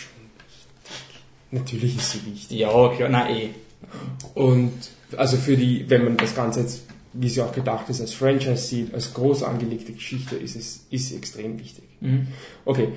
natürlich 1.51 1.97
ist 1.97 2.13
sie 2.13 2.27
wichtig. 2.27 2.59
Ja, 2.59 2.89
klar, 2.89 3.09
na 3.09 3.29
eh. 3.31 3.51
Und 4.35 4.73
also 5.17 5.37
für 5.37 5.57
die, 5.57 5.89
wenn 5.89 6.05
man 6.05 6.17
das 6.17 6.35
Ganze 6.35 6.61
jetzt, 6.61 6.85
wie 7.13 7.29
sie 7.29 7.43
auch 7.43 7.53
gedacht 7.53 7.89
ist, 7.89 8.01
als 8.01 8.15
Franchise 8.15 8.57
sieht, 8.57 8.95
als 8.95 9.13
groß 9.15 9.43
angelegte 9.43 9.93
Geschichte, 9.93 10.37
ist 10.37 10.55
es 10.55 10.87
ist 10.91 11.09
sie 11.09 11.17
extrem 11.17 11.59
wichtig. 11.59 11.85
Mhm. 12.01 12.29
Okay, 12.65 12.89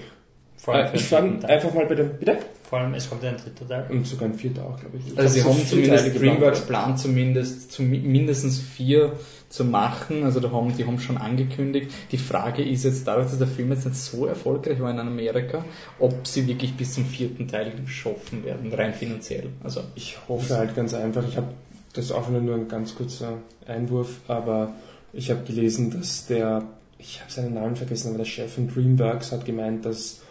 Vor 0.58 0.76
allem 0.76 0.94
äh, 0.94 0.96
ich 0.98 1.04
fange 1.04 1.44
einfach 1.50 1.74
mal 1.74 1.86
bei 1.88 1.96
dem, 1.96 2.12
bitte? 2.20 2.38
Vor 2.70 2.80
allem, 2.80 2.94
es 2.94 3.10
kommt 3.10 3.24
ja 3.24 3.30
ein 3.30 3.38
dritter 3.38 3.68
Teil. 3.68 3.86
Und 3.90 4.06
sogar 4.08 4.30
ein 4.30 4.34
vierter 4.36 4.66
auch, 4.66 4.80
glaube 4.80 4.98
ich. 4.98 5.12
Ich 5.14 5.18
Also 5.20 5.34
sie 5.34 5.42
glaub, 5.42 5.54
haben 5.54 5.62
so 5.64 5.76
zumindest, 5.76 6.20
DreamWorks 6.20 6.62
Plan. 6.62 6.84
plant 6.86 7.00
zumindest 7.00 7.72
zu, 7.72 7.82
mindestens 7.84 8.60
vier 8.60 9.14
zu 9.54 9.64
machen, 9.64 10.24
also 10.24 10.40
da 10.40 10.50
haben, 10.52 10.76
die 10.76 10.84
haben 10.84 11.00
schon 11.00 11.18
angekündigt. 11.18 11.92
Die 12.12 12.18
Frage 12.18 12.64
ist 12.64 12.86
jetzt, 12.86 13.06
dadurch, 13.06 13.28
dass 13.28 13.38
der 13.38 13.48
Film 13.48 13.70
jetzt 13.70 13.86
nicht 13.86 13.98
so 13.98 14.26
erfolgreich 14.26 14.80
war 14.80 14.90
in 14.90 14.98
Amerika, 14.98 15.64
ob 16.00 16.26
sie 16.26 16.48
wirklich 16.48 16.74
bis 16.74 16.96
zum 16.96 17.06
vierten 17.06 17.48
Teil 17.48 17.72
schaffen 17.86 18.44
werden, 18.44 18.74
rein 18.74 18.96
finanziell. 18.96 19.50
Also 19.64 19.82
Ich 19.94 20.18
hoffe 20.28 20.58
halt 20.58 20.76
ganz 20.76 20.96
einfach, 20.96 21.24
ich 21.28 21.38
habe 21.38 21.50
das 21.94 22.12
auch 22.12 22.30
nur 22.30 22.56
ein 22.56 22.68
ganz 22.68 22.96
kurzer 22.96 23.38
Einwurf, 23.68 24.22
aber 24.28 24.74
ich 25.14 25.30
habe 25.30 25.44
gelesen, 25.44 25.92
dass 25.92 26.26
der, 26.26 26.64
ich 26.98 27.22
habe 27.22 27.32
seinen 27.32 27.54
Namen 27.54 27.76
vergessen, 27.76 28.08
aber 28.08 28.18
der 28.18 28.26
Chef 28.26 28.56
von 28.56 28.68
DreamWorks 28.68 29.34
hat 29.34 29.46
gemeint, 29.46 29.86
dass 29.86 30.22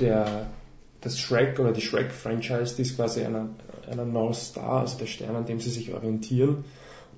der 0.00 0.48
das 1.00 1.18
Shrek 1.18 1.58
oder 1.58 1.72
die 1.72 1.80
Shrek-Franchise, 1.80 2.76
die 2.76 2.82
ist 2.82 2.96
quasi 2.96 3.24
einer, 3.24 3.48
einer 3.90 4.04
North 4.04 4.36
Star, 4.36 4.80
also 4.80 4.98
der 4.98 5.06
Stern, 5.06 5.34
an 5.34 5.46
dem 5.46 5.60
sie 5.60 5.70
sich 5.70 5.94
orientieren. 5.94 6.62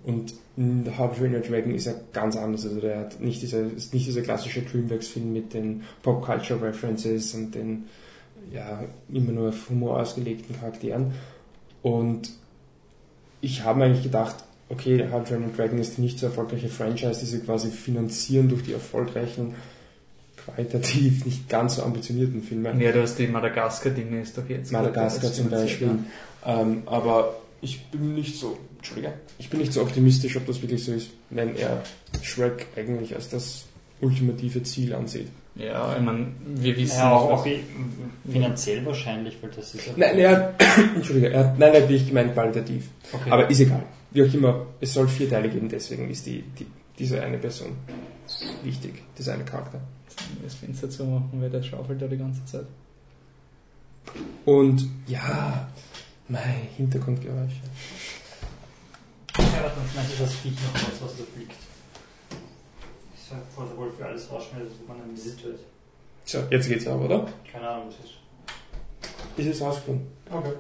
Und 0.04 0.34
to 0.54 1.08
Train 1.18 1.34
Your 1.34 1.40
Dragon 1.40 1.74
ist 1.74 1.86
er 1.86 1.94
ganz 2.12 2.36
anders. 2.36 2.64
Also 2.64 2.80
der 2.80 3.00
hat 3.00 3.20
nicht 3.20 3.42
dieser, 3.42 3.60
ist 3.60 3.92
nicht 3.94 4.06
dieser 4.06 4.22
klassische 4.22 4.62
Dreamworks-Film 4.62 5.32
mit 5.32 5.54
den 5.54 5.82
Pop-Culture-References 6.02 7.34
und 7.34 7.54
den 7.54 7.84
ja, 8.52 8.84
immer 9.12 9.32
nur 9.32 9.48
auf 9.50 9.68
Humor 9.68 10.00
ausgelegten 10.00 10.58
Charakteren. 10.58 11.12
Und 11.82 12.30
ich 13.40 13.62
habe 13.64 13.78
mir 13.78 13.84
eigentlich 13.86 14.04
gedacht, 14.04 14.36
okay, 14.68 14.98
Train 14.98 15.44
Your 15.44 15.52
Dragon 15.56 15.78
ist 15.78 15.96
die 15.96 16.02
nicht 16.02 16.18
so 16.18 16.26
erfolgreiche 16.26 16.68
Franchise, 16.68 17.20
die 17.20 17.26
sie 17.26 17.40
quasi 17.40 17.70
finanzieren 17.70 18.48
durch 18.48 18.62
die 18.62 18.72
erfolgreichen, 18.72 19.54
qualitativ 20.36 21.24
nicht 21.24 21.48
ganz 21.48 21.76
so 21.76 21.82
ambitionierten 21.82 22.42
Filme. 22.42 22.74
ja, 22.82 22.92
du 22.92 23.02
hast 23.02 23.18
die 23.18 23.26
Madagaskar-Dinge 23.26 24.20
ist 24.20 24.38
doch 24.38 24.48
jetzt. 24.48 24.72
Madagaskar 24.72 25.32
zum 25.32 25.50
Beispiel. 25.50 25.90
Ähm, 26.44 26.82
aber 26.86 27.36
ich 27.60 27.86
bin 27.86 28.14
nicht 28.14 28.38
so, 28.38 28.56
Entschuldige, 28.78 29.12
ich 29.38 29.50
bin 29.50 29.60
nicht 29.60 29.72
so 29.72 29.82
optimistisch, 29.82 30.36
ob 30.36 30.46
das 30.46 30.62
wirklich 30.62 30.84
so 30.84 30.92
ist, 30.92 31.10
wenn 31.30 31.56
er 31.56 31.82
Shrek 32.22 32.66
eigentlich 32.76 33.14
als 33.14 33.28
das 33.28 33.66
ultimative 34.00 34.62
Ziel 34.62 34.94
ansieht. 34.94 35.28
Ja, 35.56 35.96
ich 35.96 36.02
meine, 36.02 36.28
wir 36.46 36.76
wissen 36.76 36.98
Ja, 36.98 37.12
auch, 37.12 37.30
auch 37.30 37.46
finanziell 38.30 38.86
wahrscheinlich, 38.86 39.36
weil 39.42 39.50
das 39.50 39.74
ist 39.74 39.86
ja. 39.86 39.92
Nein, 39.96 40.18
er 40.18 40.30
hat, 40.30 40.62
Entschuldige, 40.94 41.30
er 41.30 41.48
hat, 41.48 41.58
nein, 41.58 41.74
er 41.74 41.82
hat 41.82 41.90
nicht 41.90 42.06
gemeint 42.06 42.32
qualitativ. 42.32 42.88
Okay. 43.12 43.30
Aber 43.30 43.50
ist 43.50 43.60
egal. 43.60 43.82
Wie 44.12 44.22
auch 44.22 44.32
immer, 44.32 44.66
es 44.80 44.94
soll 44.94 45.08
vier 45.08 45.28
Teile 45.28 45.48
geben, 45.48 45.68
deswegen 45.68 46.08
ist 46.08 46.24
die, 46.26 46.42
die, 46.58 46.66
diese 46.98 47.20
eine 47.20 47.38
Person 47.38 47.72
wichtig, 48.62 49.02
dieser 49.18 49.34
eine 49.34 49.44
Charakter. 49.44 49.80
das 50.44 50.54
Fenster 50.54 50.88
zu 50.88 51.04
machen, 51.04 51.30
weil 51.40 51.50
der 51.50 51.62
schaufelt 51.62 52.00
da 52.00 52.06
die 52.06 52.16
ganze 52.16 52.44
Zeit. 52.44 52.66
Und 54.44 54.88
ja, 55.08 55.68
mein 56.28 56.68
Hintergrundgeräusche. 56.76 57.60
Ja, 59.58 59.64
dann 59.64 60.06
ich 60.08 60.18
das 60.18 60.34
Viech 60.36 60.52
noch 60.52 60.74
raus, 60.74 60.98
was 61.00 61.16
da 61.16 61.24
fliegt. 61.34 61.52
Ich 63.16 63.28
sag 63.28 63.38
voll 63.52 63.76
wohl 63.76 63.90
für 63.90 64.06
alles 64.06 64.30
rausschneiden, 64.30 64.68
dass 64.68 64.86
man 64.86 65.02
einen 65.02 65.16
Visit 65.16 65.44
wird. 65.44 65.58
So, 66.24 66.44
jetzt 66.50 66.68
geht's 66.68 66.86
aber, 66.86 67.06
oder? 67.06 67.32
Keine 67.50 67.68
Ahnung, 67.68 67.88
was 67.88 68.04
ist. 68.04 68.18
Ist 69.36 69.56
es 69.56 69.60
rausgekommen? 69.60 70.06
Okay. 70.30 70.52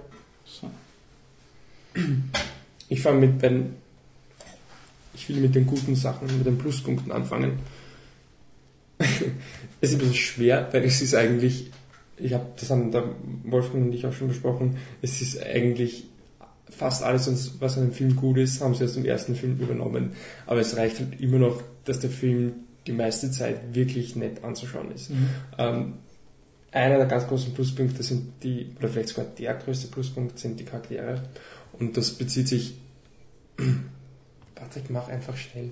So. 0.44 0.70
Ich 2.88 3.00
fange 3.00 3.26
mit 3.26 3.40
den, 3.40 3.76
ich 5.14 5.28
will 5.28 5.36
mit 5.36 5.54
den 5.54 5.66
guten 5.66 5.94
Sachen, 5.94 6.26
mit 6.36 6.46
den 6.46 6.58
Pluspunkten 6.58 7.12
anfangen. 7.12 7.60
es 8.98 9.20
ist 9.80 9.92
ein 9.92 9.98
bisschen 9.98 10.14
schwer, 10.14 10.68
weil 10.72 10.82
es 10.82 11.02
ist 11.02 11.14
eigentlich, 11.14 11.70
ich 12.16 12.32
habe 12.32 12.46
das 12.56 12.68
haben 12.70 12.90
der 12.90 13.04
Wolfgang 13.44 13.86
und 13.86 13.92
ich 13.92 14.04
auch 14.06 14.12
schon 14.12 14.28
besprochen, 14.28 14.76
es 15.02 15.20
ist 15.20 15.40
eigentlich 15.40 16.08
fast 16.70 17.02
alles, 17.02 17.52
was- 17.60 17.76
an 17.78 17.84
dem 17.88 17.92
Film 17.92 18.16
gut 18.16 18.38
ist, 18.38 18.60
haben 18.60 18.74
sie 18.74 18.84
aus 18.84 18.94
dem 18.94 19.04
ersten 19.04 19.34
Film 19.34 19.58
übernommen. 19.58 20.12
Aber 20.46 20.60
es 20.60 20.76
reicht 20.76 20.98
halt 21.00 21.20
immer 21.20 21.38
noch, 21.38 21.62
dass 21.84 22.00
der 22.00 22.10
Film 22.10 22.52
die 22.86 22.92
meiste 22.92 23.30
Zeit 23.30 23.74
wirklich 23.74 24.16
nett 24.16 24.42
anzuschauen 24.44 24.90
ist. 24.92 25.10
Ähm, 25.58 25.94
einer 26.70 26.96
der 26.98 27.06
ganz 27.06 27.26
großen 27.26 27.54
Pluspunkte 27.54 28.02
sind 28.02 28.32
die, 28.42 28.70
oder 28.78 28.88
vielleicht 28.88 29.08
sogar 29.10 29.26
der 29.38 29.54
größte 29.54 29.88
Pluspunkt 29.88 30.38
sind 30.38 30.60
die 30.60 30.64
Charaktere. 30.64 31.22
Und 31.78 31.96
das 31.96 32.10
bezieht 32.12 32.48
sich, 32.48 32.74
Patrick, 34.54 34.90
mach 34.90 35.08
einfach 35.08 35.36
schnell. 35.36 35.70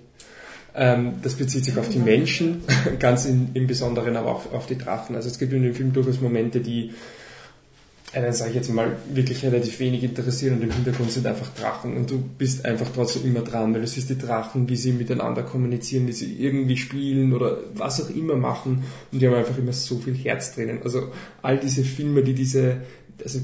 Ähm, 0.75 1.15
das 1.23 1.35
bezieht 1.35 1.65
sich 1.65 1.77
auf 1.79 1.89
die 1.89 1.99
Menschen, 1.99 2.63
ganz 2.99 3.25
in, 3.25 3.51
im 3.55 3.67
Besonderen, 3.67 4.17
aber 4.17 4.31
auch 4.35 4.53
auf 4.53 4.67
die 4.67 4.77
Drachen. 4.79 5.17
Also 5.17 5.29
es 5.29 5.39
gibt 5.39 5.53
in 5.53 5.63
dem 5.63 5.75
Film 5.75 5.93
durchaus 5.93 6.21
Momente, 6.21 6.61
die 6.61 6.93
einen, 8.13 8.33
sage 8.33 8.51
ich 8.51 8.57
jetzt 8.57 8.71
mal, 8.71 8.97
wirklich 9.13 9.43
relativ 9.45 9.79
wenig 9.81 10.03
interessieren 10.05 10.57
und 10.57 10.63
im 10.63 10.71
Hintergrund 10.71 11.11
sind 11.11 11.27
einfach 11.27 11.49
Drachen 11.55 11.97
und 11.97 12.11
du 12.11 12.19
bist 12.19 12.65
einfach 12.65 12.87
trotzdem 12.95 13.25
immer 13.25 13.41
dran, 13.41 13.75
weil 13.75 13.81
du 13.81 13.87
siehst 13.87 14.09
die 14.11 14.19
Drachen, 14.19 14.69
wie 14.69 14.77
sie 14.77 14.93
miteinander 14.93 15.43
kommunizieren, 15.43 16.07
wie 16.07 16.13
sie 16.13 16.35
irgendwie 16.39 16.77
spielen 16.77 17.33
oder 17.33 17.59
was 17.75 18.03
auch 18.03 18.11
immer 18.11 18.37
machen 18.37 18.85
und 19.13 19.21
die 19.21 19.27
haben 19.27 19.35
einfach 19.35 19.59
immer 19.59 19.73
so 19.73 19.99
viel 19.99 20.15
Herz 20.15 20.55
drinnen. 20.55 20.79
Also 20.85 21.13
all 21.43 21.59
diese 21.59 21.83
Filme, 21.83 22.23
die 22.23 22.35
diese, 22.35 22.79
also 23.23 23.39
äh, 23.39 23.43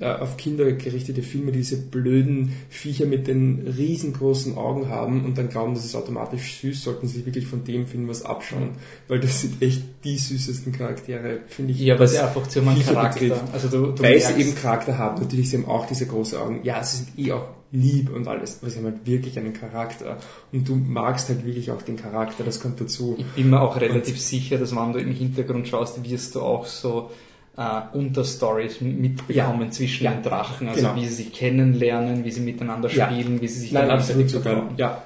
auf 0.00 0.36
Kinder 0.36 0.70
gerichtete 0.72 1.22
Filme, 1.22 1.52
die 1.52 1.58
diese 1.58 1.76
blöden 1.76 2.52
Viecher 2.70 3.06
mit 3.06 3.26
den 3.26 3.66
riesengroßen 3.76 4.56
Augen 4.56 4.88
haben 4.88 5.24
und 5.24 5.38
dann 5.38 5.48
glauben, 5.48 5.74
das 5.74 5.84
ist 5.84 5.94
automatisch 5.94 6.60
süß, 6.60 6.82
sollten 6.82 7.06
sie 7.06 7.18
sich 7.18 7.26
wirklich 7.26 7.46
von 7.46 7.64
dem 7.64 7.86
Film 7.86 8.08
was 8.08 8.22
abschauen, 8.22 8.70
weil 9.08 9.20
das 9.20 9.40
sind 9.40 9.60
echt 9.62 9.82
die 10.04 10.16
süßesten 10.16 10.72
Charaktere, 10.72 11.40
finde 11.48 11.72
ich. 11.72 11.80
Ja, 11.80 11.94
aber 11.94 12.06
sie 12.06 12.18
einfach 12.18 12.46
zu 12.46 12.60
einem 12.60 12.80
Charakter. 12.82 13.20
betrifft. 13.20 13.44
Also 13.52 13.68
du, 13.68 13.92
du 13.92 14.02
Weil 14.02 14.20
sie 14.20 14.40
eben 14.40 14.54
Charakter 14.54 14.98
haben. 14.98 15.20
Natürlich, 15.20 15.50
sie 15.50 15.58
haben 15.58 15.66
auch 15.66 15.86
diese 15.86 16.06
großen 16.06 16.38
Augen. 16.38 16.60
Ja, 16.62 16.82
sie 16.82 16.98
sind 16.98 17.18
eh 17.18 17.32
auch 17.32 17.48
lieb 17.70 18.14
und 18.14 18.26
alles, 18.28 18.58
aber 18.60 18.70
sie 18.70 18.78
haben 18.78 18.86
halt 18.86 19.06
wirklich 19.06 19.38
einen 19.38 19.52
Charakter. 19.52 20.18
Und 20.52 20.68
du 20.68 20.74
magst 20.74 21.28
halt 21.28 21.44
wirklich 21.44 21.70
auch 21.70 21.82
den 21.82 21.96
Charakter, 21.96 22.44
das 22.44 22.60
kommt 22.60 22.80
dazu. 22.80 23.16
Ich 23.18 23.26
bin 23.26 23.50
mir 23.50 23.60
auch 23.60 23.78
relativ 23.80 24.20
sicher, 24.20 24.58
dass 24.58 24.74
wenn 24.74 24.92
du 24.92 24.98
im 24.98 25.12
Hintergrund 25.12 25.68
schaust, 25.68 26.02
wirst 26.08 26.34
du 26.34 26.40
auch 26.40 26.66
so 26.66 27.10
äh, 27.58 27.80
Unterstories 27.96 28.80
mitbekommen 28.80 29.62
Ja. 29.62 29.70
zwischen 29.70 30.04
Ja. 30.04 30.12
den 30.12 30.22
Drachen. 30.22 30.68
Also 30.68 30.80
Genau. 30.80 30.94
wie 30.96 31.06
sie 31.06 31.14
sich 31.14 31.32
kennenlernen, 31.32 32.24
wie 32.24 32.30
sie 32.30 32.40
miteinander 32.40 32.88
Ja. 32.88 33.10
spielen, 33.10 33.40
wie 33.40 33.48
sie 33.48 33.60
sich 33.60 33.72
Nein, 33.72 33.90
absolut 33.90 34.30
sogar. 34.30 34.70
Ja. 34.76 35.02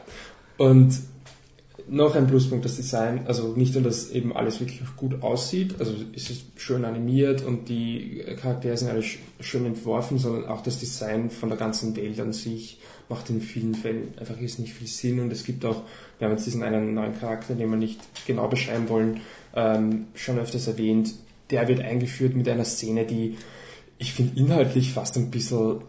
Und 0.58 0.92
noch 1.88 2.14
ein 2.14 2.26
Pluspunkt, 2.26 2.64
das 2.64 2.76
Design, 2.76 3.22
also 3.26 3.54
nicht 3.56 3.74
nur, 3.74 3.82
dass 3.82 4.10
eben 4.10 4.34
alles 4.36 4.60
wirklich 4.60 4.80
gut 4.96 5.22
aussieht, 5.22 5.74
also 5.80 5.92
es 6.14 6.30
ist 6.30 6.42
schön 6.56 6.84
animiert 6.84 7.42
und 7.42 7.68
die 7.68 8.22
Charaktere 8.40 8.76
sind 8.76 8.88
alle 8.90 9.00
sch- 9.00 9.18
schön 9.40 9.66
entworfen, 9.66 10.16
sondern 10.18 10.46
auch 10.46 10.62
das 10.62 10.78
Design 10.78 11.30
von 11.30 11.48
der 11.48 11.58
ganzen 11.58 11.96
Welt 11.96 12.20
an 12.20 12.32
sich 12.32 12.78
macht 13.08 13.28
in 13.30 13.40
vielen 13.40 13.74
Fällen 13.74 14.14
einfach 14.18 14.38
jetzt 14.40 14.58
nicht 14.60 14.72
viel 14.72 14.86
Sinn 14.86 15.20
und 15.20 15.32
es 15.32 15.44
gibt 15.44 15.64
auch, 15.64 15.82
wir 16.18 16.28
haben 16.28 16.34
jetzt 16.36 16.46
diesen 16.46 16.62
einen 16.62 16.94
neuen 16.94 17.18
Charakter, 17.18 17.54
den 17.54 17.68
wir 17.70 17.76
nicht 17.78 18.00
genau 18.26 18.46
beschreiben 18.46 18.88
wollen, 18.88 19.20
ähm, 19.54 20.06
schon 20.14 20.38
öfters 20.38 20.68
erwähnt, 20.68 21.12
der 21.52 21.68
wird 21.68 21.80
eingeführt 21.80 22.34
mit 22.34 22.48
einer 22.48 22.64
Szene, 22.64 23.04
die 23.04 23.36
ich 23.98 24.12
finde 24.14 24.38
inhaltlich 24.38 24.92
fast 24.92 25.16
ein 25.16 25.30
bisschen 25.30 25.82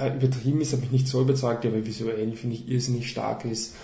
ja, 0.00 0.12
übertrieben 0.12 0.60
ist, 0.60 0.72
hat 0.72 0.80
mich 0.80 0.90
nicht 0.90 1.08
so 1.08 1.20
überzeugt, 1.22 1.64
aber 1.66 1.86
visuell 1.86 2.32
finde 2.32 2.56
ich 2.56 2.68
irrsinnig 2.68 3.08
stark 3.08 3.44
ist. 3.44 3.76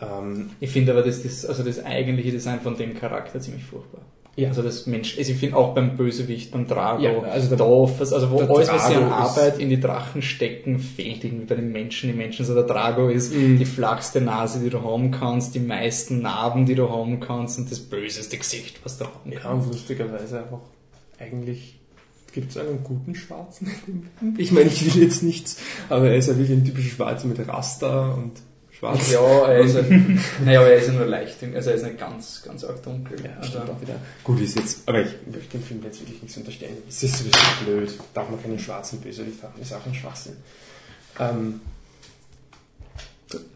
Ähm, 0.00 0.50
Ich 0.60 0.70
finde 0.70 0.92
aber 0.92 1.02
das, 1.02 1.22
das, 1.22 1.46
also 1.46 1.62
das 1.62 1.82
eigentliche 1.82 2.32
Design 2.32 2.60
von 2.60 2.76
dem 2.76 2.94
Charakter 2.94 3.40
ziemlich 3.40 3.64
furchtbar. 3.64 4.02
Ja. 4.36 4.48
Also 4.48 4.62
das 4.62 4.86
Mensch, 4.86 5.16
also 5.16 5.30
ich 5.32 5.38
finde 5.38 5.56
auch 5.56 5.74
beim 5.74 5.96
Bösewicht, 5.96 6.50
beim 6.50 6.66
Drago, 6.66 7.02
Ja, 7.02 7.20
also 7.22 7.48
der- 7.48 7.58
Dorf, 7.58 8.00
also 8.00 8.30
wo 8.32 8.40
alles, 8.40 8.68
was 8.68 8.88
sie 8.88 8.94
an 8.94 9.04
Arbeit 9.04 9.58
in 9.60 9.68
die 9.68 9.78
Drachen 9.78 10.22
stecken, 10.22 10.80
fehlt 10.80 11.22
irgendwie 11.22 11.44
bei 11.46 11.54
den 11.54 11.70
Menschen. 11.70 12.10
Die 12.10 12.16
Menschen, 12.16 12.42
also 12.42 12.54
der 12.54 12.64
Drago 12.64 13.08
ist 13.08 13.32
Mhm. 13.32 13.58
die 13.58 13.64
flachste 13.64 14.20
Nase, 14.20 14.58
die 14.58 14.70
du 14.70 14.82
haben 14.82 15.10
kannst, 15.12 15.54
die 15.54 15.60
meisten 15.60 16.20
Narben, 16.20 16.66
die 16.66 16.74
du 16.74 16.88
haben 16.90 17.20
kannst 17.20 17.58
und 17.58 17.70
das 17.70 17.78
böseste 17.78 18.36
Gesicht, 18.36 18.80
was 18.82 18.98
du 18.98 19.04
haben 19.04 19.30
ja, 19.32 19.38
kannst. 19.40 19.66
und 19.68 19.72
lustigerweise 19.74 20.38
einfach 20.38 20.60
eigentlich 21.20 21.78
gibt 22.32 22.50
es 22.50 22.56
einen 22.56 22.82
guten 22.82 23.14
Schwarzen. 23.14 23.70
Ich 24.36 24.50
meine, 24.50 24.66
ich 24.66 24.94
will 24.96 25.04
jetzt 25.04 25.22
nichts, 25.22 25.58
aber 25.88 26.08
er 26.08 26.16
ist 26.16 26.26
ja 26.26 26.36
wirklich 26.36 26.58
ein 26.58 26.64
typischer 26.64 26.90
Schwarzer 26.96 27.28
mit 27.28 27.46
Raster 27.46 28.14
und 28.16 28.32
schwarz. 28.92 29.10
Ja, 29.12 29.46
er 29.48 29.58
ist, 29.60 29.76
ein- 29.76 30.20
naja, 30.44 30.60
aber 30.60 30.70
er 30.70 30.76
ist 30.78 30.86
ja 30.88 30.92
nur 30.94 31.06
leicht, 31.06 31.36
also 31.54 31.70
er 31.70 31.76
ist 31.76 31.82
nicht 31.84 31.98
ganz, 31.98 32.42
ganz 32.42 32.64
arg 32.64 32.82
dunkel. 32.82 33.18
Ja, 33.24 33.30
also, 33.38 33.50
stimmt 33.50 33.70
auch 33.70 33.80
wieder. 33.80 33.94
Gut 34.22 34.40
ist 34.40 34.56
jetzt, 34.56 34.78
aber 34.86 35.00
ich 35.02 35.10
möchte 35.30 35.58
dem 35.58 35.62
Film 35.62 35.80
jetzt 35.84 36.00
wirklich 36.00 36.22
nichts 36.22 36.36
unterstellen. 36.36 36.76
Es 36.88 37.02
ist 37.02 37.18
sowieso 37.18 37.38
blöd. 37.64 37.92
Darf 38.14 38.28
man 38.30 38.42
keinen 38.42 38.58
schwarzen 38.58 39.00
Bösewicht 39.00 39.42
haben, 39.42 39.60
ist 39.60 39.72
auch 39.72 39.84
ein 39.86 39.94
Schwachsinn. 39.94 40.36
Ähm, 41.18 41.60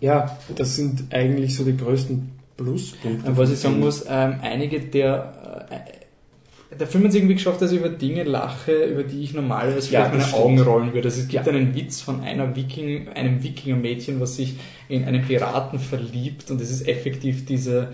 ja, 0.00 0.38
das 0.56 0.76
sind 0.76 1.12
eigentlich 1.14 1.56
so 1.56 1.64
die 1.64 1.76
größten 1.76 2.30
Pluspunkte. 2.56 3.28
Und 3.28 3.36
was 3.36 3.50
ich 3.50 3.58
sagen 3.60 3.78
muss, 3.80 4.04
ähm, 4.08 4.38
einige 4.42 4.80
der, 4.80 5.68
äh, 5.70 5.97
der 6.78 6.86
Film 6.86 7.04
hat 7.04 7.10
es 7.10 7.16
irgendwie 7.16 7.34
geschafft, 7.34 7.62
dass 7.62 7.72
ich 7.72 7.78
über 7.78 7.88
Dinge 7.88 8.24
lache, 8.24 8.72
über 8.84 9.02
die 9.02 9.22
ich 9.22 9.32
normalerweise 9.34 9.90
Ja, 9.92 10.04
vielleicht 10.10 10.32
meine. 10.32 10.42
Augen 10.44 10.60
rollen 10.60 10.92
würde. 10.94 11.08
Also 11.08 11.20
es 11.20 11.28
gibt 11.28 11.46
Ja. 11.46 11.52
einen 11.52 11.74
Witz 11.74 12.00
von 12.00 12.20
einer 12.20 12.54
Viking, 12.54 13.08
einem 13.08 13.42
Wikinger-Mädchen, 13.42 14.20
was 14.20 14.36
sich 14.36 14.56
in 14.88 15.04
einen 15.04 15.22
Piraten 15.24 15.78
verliebt 15.78 16.50
und 16.50 16.60
es 16.60 16.70
ist 16.70 16.86
effektiv 16.86 17.46
diese, 17.46 17.88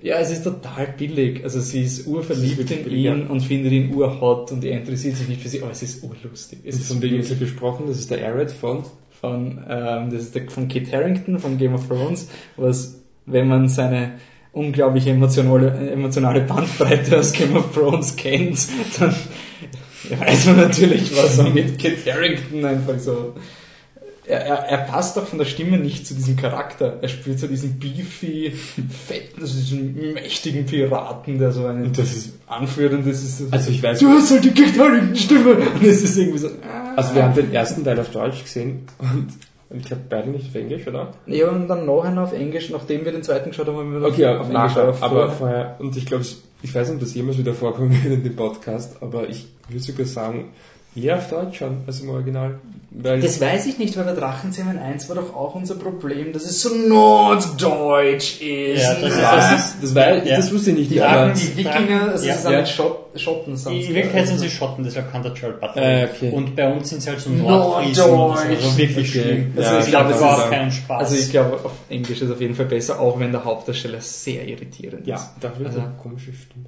ja, 0.00 0.16
es 0.18 0.32
ist 0.32 0.42
total 0.42 0.94
billig. 0.98 1.44
Also 1.44 1.60
sie 1.60 1.82
ist 1.84 2.06
urverliebt 2.06 2.58
ist 2.58 2.70
in 2.72 2.84
billig, 2.84 3.04
ihn 3.06 3.26
und 3.28 3.40
findet 3.40 3.72
ihn 3.72 3.94
urhot 3.94 4.50
und 4.50 4.64
er 4.64 4.78
interessiert 4.78 5.16
sich 5.16 5.28
nicht 5.28 5.40
für 5.40 5.48
sie, 5.48 5.62
aber 5.62 5.70
es 5.70 5.82
ist 5.82 6.02
urlustig. 6.02 6.58
Es 6.64 6.76
ist 6.76 6.88
von 6.88 7.00
wem 7.02 7.20
ist 7.20 7.30
er 7.30 7.36
gesprochen? 7.36 7.84
Das 7.86 7.98
ist 7.98 8.10
der 8.10 8.26
Arid 8.26 8.50
von. 8.50 8.82
von, 9.20 9.58
ähm, 9.68 10.10
das 10.10 10.22
ist 10.22 10.34
der, 10.34 10.50
von 10.50 10.66
Kit 10.66 10.92
Harington 10.92 11.38
von 11.38 11.56
Game 11.56 11.74
of 11.74 11.86
Thrones, 11.86 12.28
was, 12.56 13.00
wenn 13.26 13.46
man 13.46 13.68
seine 13.68 14.14
unglaubliche 14.52 15.10
emotionale, 15.10 15.90
emotionale 15.90 16.42
Bandbreite 16.42 17.18
aus 17.18 17.32
Game 17.32 17.56
of 17.56 17.72
Thrones 17.74 18.16
kennt, 18.16 18.68
dann 18.98 19.14
weiß 20.18 20.46
man 20.46 20.56
natürlich, 20.56 21.16
was 21.16 21.38
er 21.38 21.50
mit 21.50 21.78
Kit 21.78 21.98
Harington 22.06 22.64
einfach 22.64 22.98
so. 22.98 23.34
Er, 24.24 24.38
er, 24.38 24.56
er 24.68 24.78
passt 24.78 25.16
doch 25.16 25.26
von 25.26 25.38
der 25.38 25.46
Stimme 25.46 25.78
nicht 25.78 26.06
zu 26.06 26.14
diesem 26.14 26.36
Charakter. 26.36 26.98
Er 27.02 27.08
spielt 27.08 27.40
so 27.40 27.48
diesen 27.48 27.80
beefy, 27.80 28.52
fetten, 28.52 29.42
also 29.42 29.58
diesen 29.58 30.12
mächtigen 30.12 30.64
Piraten, 30.64 31.38
der 31.38 31.50
so 31.50 31.66
einen 31.66 31.92
das 31.92 32.12
ist, 32.12 32.34
anführt 32.46 32.92
und 32.92 33.04
das 33.04 33.20
ist 33.20 33.38
so, 33.38 33.46
also 33.50 33.70
ich 33.70 33.82
weiß, 33.82 33.98
du 33.98 34.08
hast 34.08 34.30
halt 34.30 34.44
die 34.44 34.50
Kit 34.50 34.78
Harington 34.78 35.16
Stimme! 35.16 35.54
Und 35.54 35.82
es 35.82 36.04
ist 36.04 36.16
irgendwie 36.16 36.38
so, 36.38 36.48
ah. 36.48 36.94
also 36.94 37.14
wir 37.16 37.24
haben 37.24 37.34
den 37.34 37.52
ersten 37.52 37.84
Teil 37.84 37.98
auf 37.98 38.10
Deutsch 38.10 38.44
gesehen 38.44 38.86
und 39.00 39.28
ich 39.74 39.84
glaube 39.84 40.02
beide 40.08 40.30
nicht 40.30 40.48
auf 40.48 40.54
Englisch, 40.54 40.86
oder? 40.86 41.12
Ja, 41.26 41.48
und 41.50 41.68
dann 41.68 41.86
nachher 41.86 42.10
noch 42.10 42.22
auf 42.24 42.32
Englisch, 42.32 42.70
nachdem 42.70 43.04
wir 43.04 43.12
den 43.12 43.22
zweiten 43.22 43.50
geschaut 43.50 43.66
haben, 43.68 43.76
haben 43.76 43.92
wir 43.92 44.00
noch 44.00 44.08
Okay, 44.08 44.26
auf 44.26 44.40
auf 44.40 44.50
Englisch 44.50 44.76
auf 44.76 45.02
aber 45.02 45.26
vor- 45.28 45.36
vorher, 45.36 45.76
und 45.78 45.96
ich 45.96 46.06
glaube, 46.06 46.24
ich 46.62 46.74
weiß 46.74 46.88
nicht, 46.88 46.94
ob 46.96 47.00
das 47.00 47.14
jemals 47.14 47.38
wieder 47.38 47.54
vorkommen 47.54 47.90
wird 47.90 48.12
in 48.14 48.22
dem 48.22 48.36
Podcast, 48.36 48.96
aber 49.02 49.28
ich 49.28 49.48
würde 49.68 49.82
sogar 49.82 50.06
sagen, 50.06 50.50
eher 50.94 51.16
auf 51.16 51.28
Deutsch 51.30 51.58
schon 51.58 51.78
als 51.86 52.00
im 52.00 52.10
Original. 52.10 52.58
Weil 52.94 53.20
Das 53.20 53.40
weiß 53.40 53.66
ich 53.66 53.78
nicht, 53.78 53.96
weil 53.96 54.04
bei 54.04 54.12
Drachenzähmen 54.12 54.78
1 54.78 55.08
war 55.08 55.16
doch 55.16 55.34
auch 55.34 55.54
unser 55.54 55.76
Problem, 55.76 56.32
dass 56.32 56.44
es 56.44 56.60
so 56.60 56.74
norddeutsch 56.74 58.40
ist. 58.42 58.82
Ja, 58.82 58.94
das 58.94 59.12
ist- 59.14 59.18
ja, 59.20 59.36
das, 59.36 59.52
ist, 59.74 59.76
das, 59.82 59.94
war, 59.94 60.24
Ja. 60.24 60.36
das 60.36 60.52
wusste 60.52 60.70
ich 60.72 60.76
nicht, 60.78 60.90
die, 60.90 60.96
Drachen, 60.98 61.32
die 61.34 61.56
Wikinger, 61.56 62.10
also 62.10 62.26
Ja. 62.26 62.32
das 62.34 62.42
sind 62.42 62.52
Ja. 62.52 62.58
mit 62.58 62.68
Schott, 62.68 62.98
Schotten. 63.16 63.56
sind 63.56 63.72
In 63.76 63.82
sie. 63.82 63.94
Wirklichkeit 63.94 64.26
sind 64.28 64.38
sie 64.40 64.50
Schotten, 64.50 64.84
deshalb 64.84 65.10
kann 65.10 65.22
der 65.22 65.32
Gerald 65.32 65.60
Butler. 65.60 65.82
Äh, 65.82 66.08
okay. 66.14 66.30
Und 66.30 66.54
bei 66.56 66.70
uns 66.72 66.90
sind 66.90 67.02
sie 67.02 67.10
halt 67.10 67.20
so 67.20 67.30
Norddeutsch. 67.30 67.96
Nordfriesen 67.98 68.60
so. 68.60 68.66
Also 68.68 68.78
wirklich 68.78 69.08
Okay. 69.10 69.22
schlimm. 69.22 69.52
Also 69.56 69.70
Ja, 69.70 69.78
ich 69.78 69.84
ich 69.84 69.90
glaube, 69.90 70.10
das 70.10 70.20
ist- 70.20 70.50
keinen 70.50 70.72
Spaß. 70.72 70.98
Also 71.00 71.14
ich 71.16 71.30
glaube, 71.30 71.52
auf 71.64 71.72
Englisch 71.88 72.20
ist 72.20 72.28
es 72.28 72.30
auf 72.32 72.40
jeden 72.40 72.54
Fall 72.54 72.66
besser, 72.66 73.00
auch 73.00 73.18
wenn 73.18 73.32
der 73.32 73.44
Hauptdarsteller 73.44 74.00
sehr 74.00 74.46
irritierend 74.46 75.06
ja, 75.06 75.16
ist. 75.16 75.30
da 75.40 75.50
wird 75.58 75.68
Also- 75.68 75.80
eine 75.80 75.92
komische 76.02 76.32
Stimme. 76.32 76.66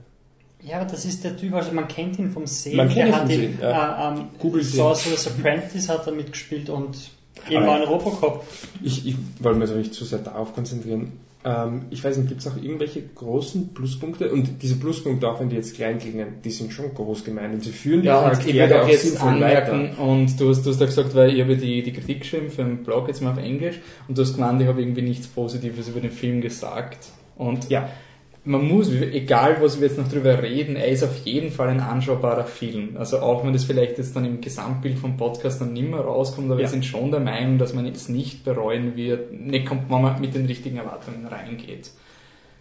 Ja, 0.66 0.76
aber 0.80 0.90
das 0.90 1.04
ist 1.04 1.22
der 1.24 1.36
Typ, 1.36 1.52
also 1.54 1.72
man 1.72 1.86
kennt 1.88 2.18
ihn 2.18 2.30
vom 2.30 2.46
Sehen. 2.46 2.76
Man 2.76 2.88
kennt 2.88 2.98
der 2.98 3.06
ihn 3.08 3.14
hat 3.14 3.20
vom 3.22 3.30
Sehen, 3.30 3.58
ja. 3.60 4.12
äh, 4.12 4.18
ähm, 4.18 4.24
Google. 4.38 4.62
Sorcerer's 4.62 5.26
Apprentice 5.26 5.88
hat 5.90 6.06
er 6.06 6.12
mitgespielt 6.14 6.70
und 6.70 6.96
eben 7.50 7.62
Aber- 7.62 7.72
auch 7.72 7.76
in 7.82 7.88
Robocop. 7.88 8.44
Ich, 8.82 9.06
ich 9.06 9.16
wollte 9.40 9.58
mich 9.58 9.68
also 9.68 9.78
nicht 9.78 9.92
zu 9.94 10.04
sehr 10.04 10.20
darauf 10.20 10.54
konzentrieren. 10.54 11.12
Ähm, 11.46 11.82
ich 11.90 12.02
weiß 12.02 12.16
nicht, 12.16 12.28
gibt 12.30 12.40
es 12.40 12.46
auch 12.46 12.56
irgendwelche 12.56 13.02
großen 13.02 13.74
Pluspunkte? 13.74 14.32
Und 14.32 14.62
diese 14.62 14.76
Pluspunkte, 14.76 15.28
auch 15.28 15.40
wenn 15.40 15.50
die 15.50 15.56
jetzt 15.56 15.74
klein 15.74 15.98
klingen, 15.98 16.26
die 16.42 16.50
sind 16.50 16.72
schon 16.72 16.94
groß 16.94 17.22
gemeint. 17.24 17.52
Und 17.52 17.62
sie 17.62 17.70
führen 17.72 18.00
die 18.00 18.06
Ja, 18.06 18.20
und 18.20 18.32
ich 18.32 18.56
Charaktere 18.56 18.80
auch 18.80 18.84
auch 18.86 18.88
jetzt 18.88 19.20
anmerken, 19.20 19.90
weiter. 19.90 19.98
und 20.02 20.40
du 20.40 20.48
hast, 20.48 20.62
du 20.64 20.70
hast 20.70 20.80
ja 20.80 20.86
gesagt, 20.86 21.14
weil 21.14 21.34
ich 21.34 21.42
habe 21.42 21.58
die, 21.58 21.82
die 21.82 21.92
Kritik 21.92 22.20
geschrieben 22.20 22.48
für 22.48 22.64
den 22.64 22.82
Blog, 22.82 23.08
jetzt 23.08 23.20
mal 23.20 23.32
auf 23.32 23.36
Englisch, 23.38 23.78
und 24.08 24.16
du 24.16 24.22
hast 24.22 24.34
gemeint, 24.36 24.62
ich 24.62 24.66
habe 24.68 24.80
irgendwie 24.80 25.02
nichts 25.02 25.26
Positives 25.26 25.88
über 25.88 26.00
den 26.00 26.12
Film 26.12 26.40
gesagt. 26.40 27.08
Und 27.36 27.68
Ja, 27.68 27.90
man 28.46 28.68
muss, 28.68 28.90
egal 28.90 29.56
was 29.62 29.80
wir 29.80 29.88
jetzt 29.88 29.96
noch 29.98 30.08
drüber 30.08 30.42
reden, 30.42 30.76
er 30.76 30.88
ist 30.88 31.02
auf 31.02 31.16
jeden 31.24 31.50
Fall 31.50 31.68
ein 31.68 31.80
anschaubarer 31.80 32.44
Film. 32.44 32.96
Also 32.98 33.20
auch 33.20 33.44
wenn 33.44 33.54
das 33.54 33.64
vielleicht 33.64 33.96
jetzt 33.96 34.14
dann 34.14 34.26
im 34.26 34.40
Gesamtbild 34.40 34.98
vom 34.98 35.16
Podcast 35.16 35.60
dann 35.62 35.72
nimmer 35.72 36.00
rauskommt, 36.00 36.48
aber 36.50 36.60
Ja. 36.60 36.66
wir 36.66 36.68
sind 36.68 36.84
schon 36.84 37.10
der 37.10 37.20
Meinung, 37.20 37.56
dass 37.58 37.72
man 37.72 37.86
es 37.86 38.08
nicht 38.08 38.44
bereuen 38.44 38.96
wird, 38.96 39.32
nicht 39.32 39.66
kommt, 39.66 39.90
wenn 39.90 40.02
man 40.02 40.20
mit 40.20 40.34
den 40.34 40.44
richtigen 40.46 40.76
Erwartungen 40.76 41.26
reingeht. 41.26 41.90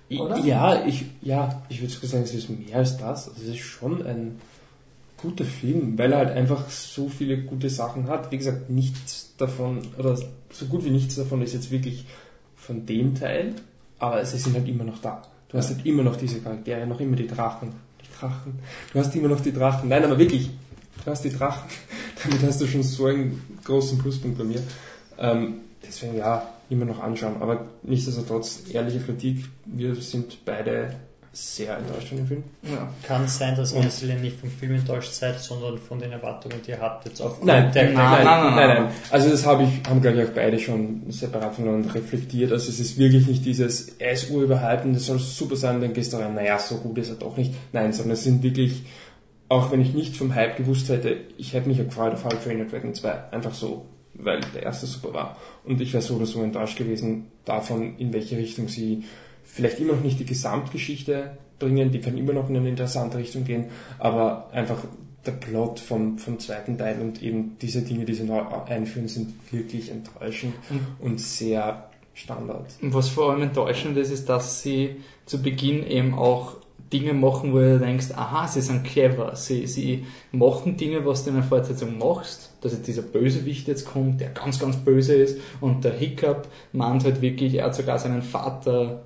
Oder? 0.09 0.37
Ja, 0.39 0.85
ich, 0.85 1.05
ja, 1.21 1.63
ich 1.69 1.81
würde 1.81 1.91
sogar 1.93 2.09
sagen, 2.09 2.23
es 2.23 2.33
ist 2.33 2.49
mehr 2.49 2.77
als 2.77 2.97
das. 2.97 3.27
Also 3.29 3.41
es 3.41 3.49
ist 3.49 3.57
schon 3.59 4.05
ein 4.05 4.39
guter 5.17 5.45
Film, 5.45 5.97
weil 5.97 6.11
er 6.13 6.19
halt 6.19 6.31
einfach 6.31 6.69
so 6.69 7.09
viele 7.09 7.39
gute 7.39 7.69
Sachen 7.69 8.07
hat. 8.07 8.31
Wie 8.31 8.37
gesagt, 8.37 8.69
nichts 8.69 9.33
davon, 9.37 9.79
oder 9.97 10.15
so 10.49 10.65
gut 10.67 10.85
wie 10.85 10.91
nichts 10.91 11.15
davon 11.15 11.41
ist 11.41 11.53
jetzt 11.53 11.71
wirklich 11.71 12.05
von 12.55 12.85
dem 12.85 13.15
Teil, 13.15 13.55
aber 13.99 14.23
sie 14.23 14.37
sind 14.37 14.55
halt 14.55 14.67
immer 14.67 14.83
noch 14.83 14.99
da. 15.01 15.23
Du 15.53 15.59
hast 15.59 15.69
halt 15.69 15.85
immer 15.85 16.01
noch 16.01 16.15
diese 16.15 16.41
Charaktere, 16.41 16.87
noch 16.87 16.99
immer 16.99 17.15
die 17.15 17.27
Drachen. 17.27 17.73
Die 18.01 18.19
Drachen. 18.19 18.57
Du 18.91 18.99
hast 18.99 19.15
immer 19.15 19.27
noch 19.27 19.39
die 19.39 19.53
Drachen. 19.53 19.87
Nein, 19.87 20.03
aber 20.03 20.17
wirklich, 20.17 20.49
du 21.05 21.11
hast 21.11 21.23
die 21.23 21.29
Drachen. 21.29 21.69
Damit 22.23 22.41
hast 22.41 22.59
du 22.59 22.65
schon 22.65 22.81
so 22.81 23.05
einen 23.05 23.59
großen 23.63 23.99
Pluspunkt 23.99 24.39
bei 24.39 24.45
mir. 24.45 24.63
Ähm, 25.19 25.57
deswegen 25.85 26.17
ja, 26.17 26.49
immer 26.71 26.85
noch 26.85 26.99
anschauen. 26.99 27.35
Aber 27.39 27.67
nichtsdestotrotz, 27.83 28.63
ehrliche 28.71 28.99
Kritik, 28.99 29.45
wir 29.65 29.93
sind 29.93 30.43
beide 30.43 30.95
sehr 31.35 31.77
enttäuscht 31.77 32.09
von 32.09 32.17
dem 32.17 32.27
Film. 32.27 32.43
Ja. 32.61 32.87
Kann 33.01 33.27
sein, 33.27 33.55
dass 33.55 33.71
ihr 33.71 33.77
Und- 33.77 33.81
in 33.81 33.87
erster 33.87 34.05
Linie 34.05 34.21
nicht 34.21 34.39
vom 34.39 34.51
Film 34.51 34.75
enttäuscht 34.75 35.13
seid, 35.13 35.39
sondern 35.39 35.79
von 35.79 35.97
den 35.97 36.11
Erwartungen, 36.11 36.57
die 36.65 36.71
ihr 36.71 36.79
habt 36.79 37.05
jetzt 37.07 37.19
auf 37.21 37.43
Nein, 37.43 37.71
der 37.71 37.85
nein, 37.85 37.93
nein, 37.95 38.23
nein, 38.23 38.25
nein, 38.25 38.55
nein. 38.55 38.83
nein. 38.83 38.93
Also 39.09 39.29
das 39.31 39.43
habe 39.43 39.63
ich, 39.63 39.89
haben 39.89 39.99
glaube 39.99 40.21
ich 40.21 40.29
auch 40.29 40.33
beide 40.33 40.59
schon 40.59 41.01
separat 41.09 41.55
voneinander 41.55 41.93
reflektiert. 41.95 42.51
Also 42.51 42.69
es 42.69 42.79
ist 42.79 42.99
wirklich 42.99 43.25
nicht 43.27 43.43
dieses, 43.45 43.89
er 43.97 44.11
ist 44.11 44.29
urüberhyped 44.29 44.85
das 44.95 45.07
soll 45.07 45.17
super 45.17 45.55
sein, 45.55 45.81
dann 45.81 45.93
gehst 45.93 46.13
du 46.13 46.17
rein, 46.17 46.35
naja, 46.35 46.59
so 46.59 46.77
gut 46.77 46.99
ist 46.99 47.09
er 47.09 47.15
doch 47.15 47.35
nicht. 47.35 47.51
Nein, 47.71 47.93
sondern 47.93 48.13
es 48.13 48.23
sind 48.23 48.43
wirklich, 48.43 48.83
auch 49.49 49.71
wenn 49.71 49.81
ich 49.81 49.95
nicht 49.95 50.15
vom 50.15 50.35
Hype 50.35 50.57
gewusst 50.57 50.89
hätte, 50.89 51.17
ich 51.39 51.53
hätte 51.53 51.67
mich 51.67 51.79
ja 51.79 51.83
gefreut 51.83 52.13
auf 52.13 52.23
How 52.25 52.31
to 52.33 52.37
Train 52.37 52.59
Your 52.59 52.67
Dragon 52.67 52.93
2. 52.93 53.31
Einfach 53.31 53.55
so, 53.55 53.85
weil 54.13 54.39
der 54.53 54.61
erste 54.61 54.85
super 54.85 55.11
war. 55.15 55.37
Und 55.65 55.81
ich 55.81 55.93
wäre 55.93 56.03
so 56.03 56.15
oder 56.17 56.27
so 56.27 56.43
enttäuscht 56.43 56.77
gewesen 56.77 57.25
davon, 57.43 57.97
in 57.97 58.13
welche 58.13 58.37
Richtung 58.37 58.67
sie 58.67 59.05
vielleicht 59.43 59.79
immer 59.79 59.93
noch 59.93 60.03
nicht 60.03 60.19
die 60.19 60.25
Gesamtgeschichte 60.25 61.37
bringen, 61.59 61.91
die 61.91 61.99
kann 61.99 62.17
immer 62.17 62.33
noch 62.33 62.49
in 62.49 62.57
eine 62.57 62.69
interessante 62.69 63.17
Richtung 63.17 63.43
gehen, 63.43 63.65
aber 63.99 64.49
einfach 64.51 64.83
der 65.25 65.31
Plot 65.31 65.79
vom, 65.79 66.17
vom 66.17 66.39
zweiten 66.39 66.77
Teil 66.77 66.99
und 66.99 67.23
eben 67.23 67.57
diese 67.61 67.81
Dinge, 67.81 68.05
die 68.05 68.13
sie 68.13 68.23
neu 68.23 68.41
einführen, 68.67 69.07
sind 69.07 69.33
wirklich 69.51 69.89
enttäuschend 69.89 70.53
und 70.99 71.19
sehr 71.19 71.89
Standard. 72.13 72.67
Und 72.81 72.93
was 72.93 73.09
vor 73.09 73.31
allem 73.31 73.41
enttäuschend 73.41 73.97
ist, 73.97 74.11
ist, 74.11 74.29
dass 74.29 74.61
sie 74.61 74.97
zu 75.25 75.41
Beginn 75.41 75.85
eben 75.87 76.13
auch 76.13 76.57
Dinge 76.91 77.13
machen, 77.13 77.53
wo 77.53 77.57
du 77.57 77.79
denkst, 77.79 78.11
aha, 78.15 78.47
sie 78.47 78.61
sind 78.61 78.83
clever. 78.83 79.35
Sie, 79.35 79.65
sie 79.65 80.05
machen 80.31 80.77
Dinge, 80.77 81.05
was 81.05 81.23
du 81.23 81.31
in 81.31 81.37
einer 81.37 81.45
Fortsetzung 81.45 81.97
machst, 81.97 82.51
dass 82.61 82.73
jetzt 82.73 82.87
dieser 82.87 83.01
Bösewicht 83.01 83.67
jetzt 83.67 83.85
kommt, 83.85 84.21
der 84.21 84.29
ganz, 84.29 84.59
ganz 84.59 84.77
böse 84.77 85.15
ist 85.15 85.39
und 85.59 85.83
der 85.83 85.93
Hiccup 85.93 86.47
meint 86.71 87.03
halt 87.03 87.21
wirklich, 87.21 87.55
er 87.55 87.65
hat 87.65 87.75
sogar 87.75 87.97
seinen 87.97 88.21
Vater 88.21 89.01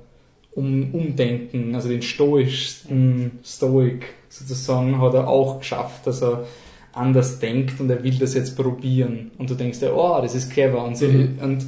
um, 0.57 0.93
Umdenken, 0.93 1.75
also 1.75 1.87
den 1.87 2.01
stoischsten 2.01 3.31
Stoik 3.45 4.05
sozusagen, 4.29 4.99
hat 4.99 5.13
er 5.13 5.27
auch 5.27 5.59
geschafft, 5.59 6.07
dass 6.07 6.21
er 6.23 6.45
anders 6.93 7.39
denkt 7.39 7.79
und 7.79 7.89
er 7.91 8.03
will 8.03 8.17
das 8.17 8.33
jetzt 8.33 8.57
probieren. 8.57 9.31
Und 9.37 9.49
du 9.49 9.53
denkst 9.53 9.79
dir, 9.79 9.93
oh, 9.95 10.19
das 10.21 10.33
ist 10.33 10.51
clever. 10.51 10.83
Und, 10.83 10.97
sie, 10.97 11.07
Mhm. 11.07 11.39
und 11.39 11.65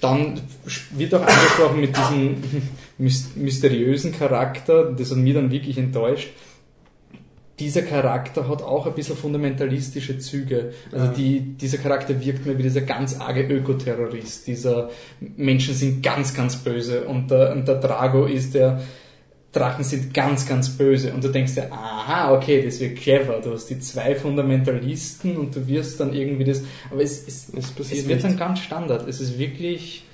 dann 0.00 0.40
wird 0.96 1.14
auch 1.14 1.20
angesprochen 1.20 1.80
mit 1.82 1.94
diesem 1.96 2.36
mys- 2.98 3.36
mysteriösen 3.36 4.12
Charakter, 4.12 4.90
das 4.92 5.10
hat 5.10 5.18
mich 5.18 5.34
dann 5.34 5.50
wirklich 5.50 5.76
enttäuscht. 5.76 6.28
Dieser 7.60 7.82
Charakter 7.82 8.48
hat 8.48 8.62
auch 8.62 8.86
ein 8.86 8.94
bisschen 8.94 9.16
fundamentalistische 9.16 10.18
Züge. 10.18 10.72
Also 10.90 11.06
Ja. 11.06 11.12
die, 11.12 11.40
dieser 11.40 11.78
Charakter 11.78 12.18
wirkt 12.20 12.46
mir 12.46 12.56
wie 12.58 12.62
dieser 12.64 12.80
ganz 12.80 13.20
arge 13.20 13.42
Ökoterrorist. 13.42 14.46
Dieser 14.46 14.90
Menschen 15.36 15.74
sind 15.74 16.02
ganz, 16.02 16.34
ganz 16.34 16.56
böse 16.56 17.04
und 17.04 17.30
der, 17.30 17.52
und 17.52 17.68
der 17.68 17.76
Drago 17.76 18.24
ist 18.24 18.54
der, 18.54 18.80
Drachen 19.52 19.82
sind 19.82 20.14
ganz, 20.14 20.46
ganz 20.48 20.68
böse. 20.70 21.12
Und 21.12 21.24
du 21.24 21.28
denkst 21.28 21.54
dir, 21.56 21.72
aha, 21.72 22.32
okay, 22.34 22.62
das 22.64 22.78
wird 22.78 22.96
clever. 22.96 23.40
Du 23.42 23.52
hast 23.52 23.66
die 23.66 23.80
zwei 23.80 24.14
Fundamentalisten 24.14 25.36
und 25.36 25.56
du 25.56 25.66
wirst 25.66 25.98
dann 25.98 26.14
irgendwie 26.14 26.44
das. 26.44 26.62
Aber 26.90 27.02
es, 27.02 27.26
es, 27.26 27.48
Es 27.52 27.72
passiert 27.72 28.02
es 28.02 28.08
wird 28.08 28.22
dann 28.24 28.36
ganz 28.36 28.60
Standard. 28.60 29.08
Es 29.08 29.20
ist 29.20 29.38
wirklich 29.40 30.04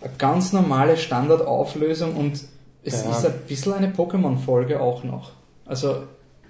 eine 0.00 0.12
ganz 0.16 0.52
normale 0.52 0.96
Standardauflösung 0.96 2.14
und 2.16 2.38
es 2.84 3.02
Ja. 3.04 3.10
ist 3.10 3.26
ein 3.26 3.34
bisschen 3.48 3.72
eine 3.72 3.88
Pokémon-Folge 3.88 4.80
auch 4.80 5.02
noch. 5.02 5.32
Also 5.66 6.04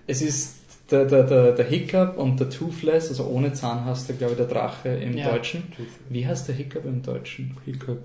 es 0.07 0.21
ist 0.23 0.57
der, 0.91 1.05
der, 1.07 1.23
der, 1.25 1.53
der 1.53 1.65
Hiccup 1.67 2.19
und 2.19 2.39
der 2.41 2.51
Toothless, 2.51 3.09
also 3.09 3.25
ohne 3.27 3.53
Zahn 3.55 3.85
heißt 3.87 4.09
der, 4.09 4.17
glaube 4.17 4.33
ich, 4.33 4.39
der 4.39 4.47
Drache 4.49 4.89
im 4.91 5.17
Ja. 5.17 5.31
Deutschen. 5.33 5.65
Wie 6.11 6.27
heißt 6.27 6.47
der 6.49 6.55
Hiccup 6.55 6.85
im 6.85 7.03
Deutschen? 7.03 7.57
Hiccup. 7.65 8.01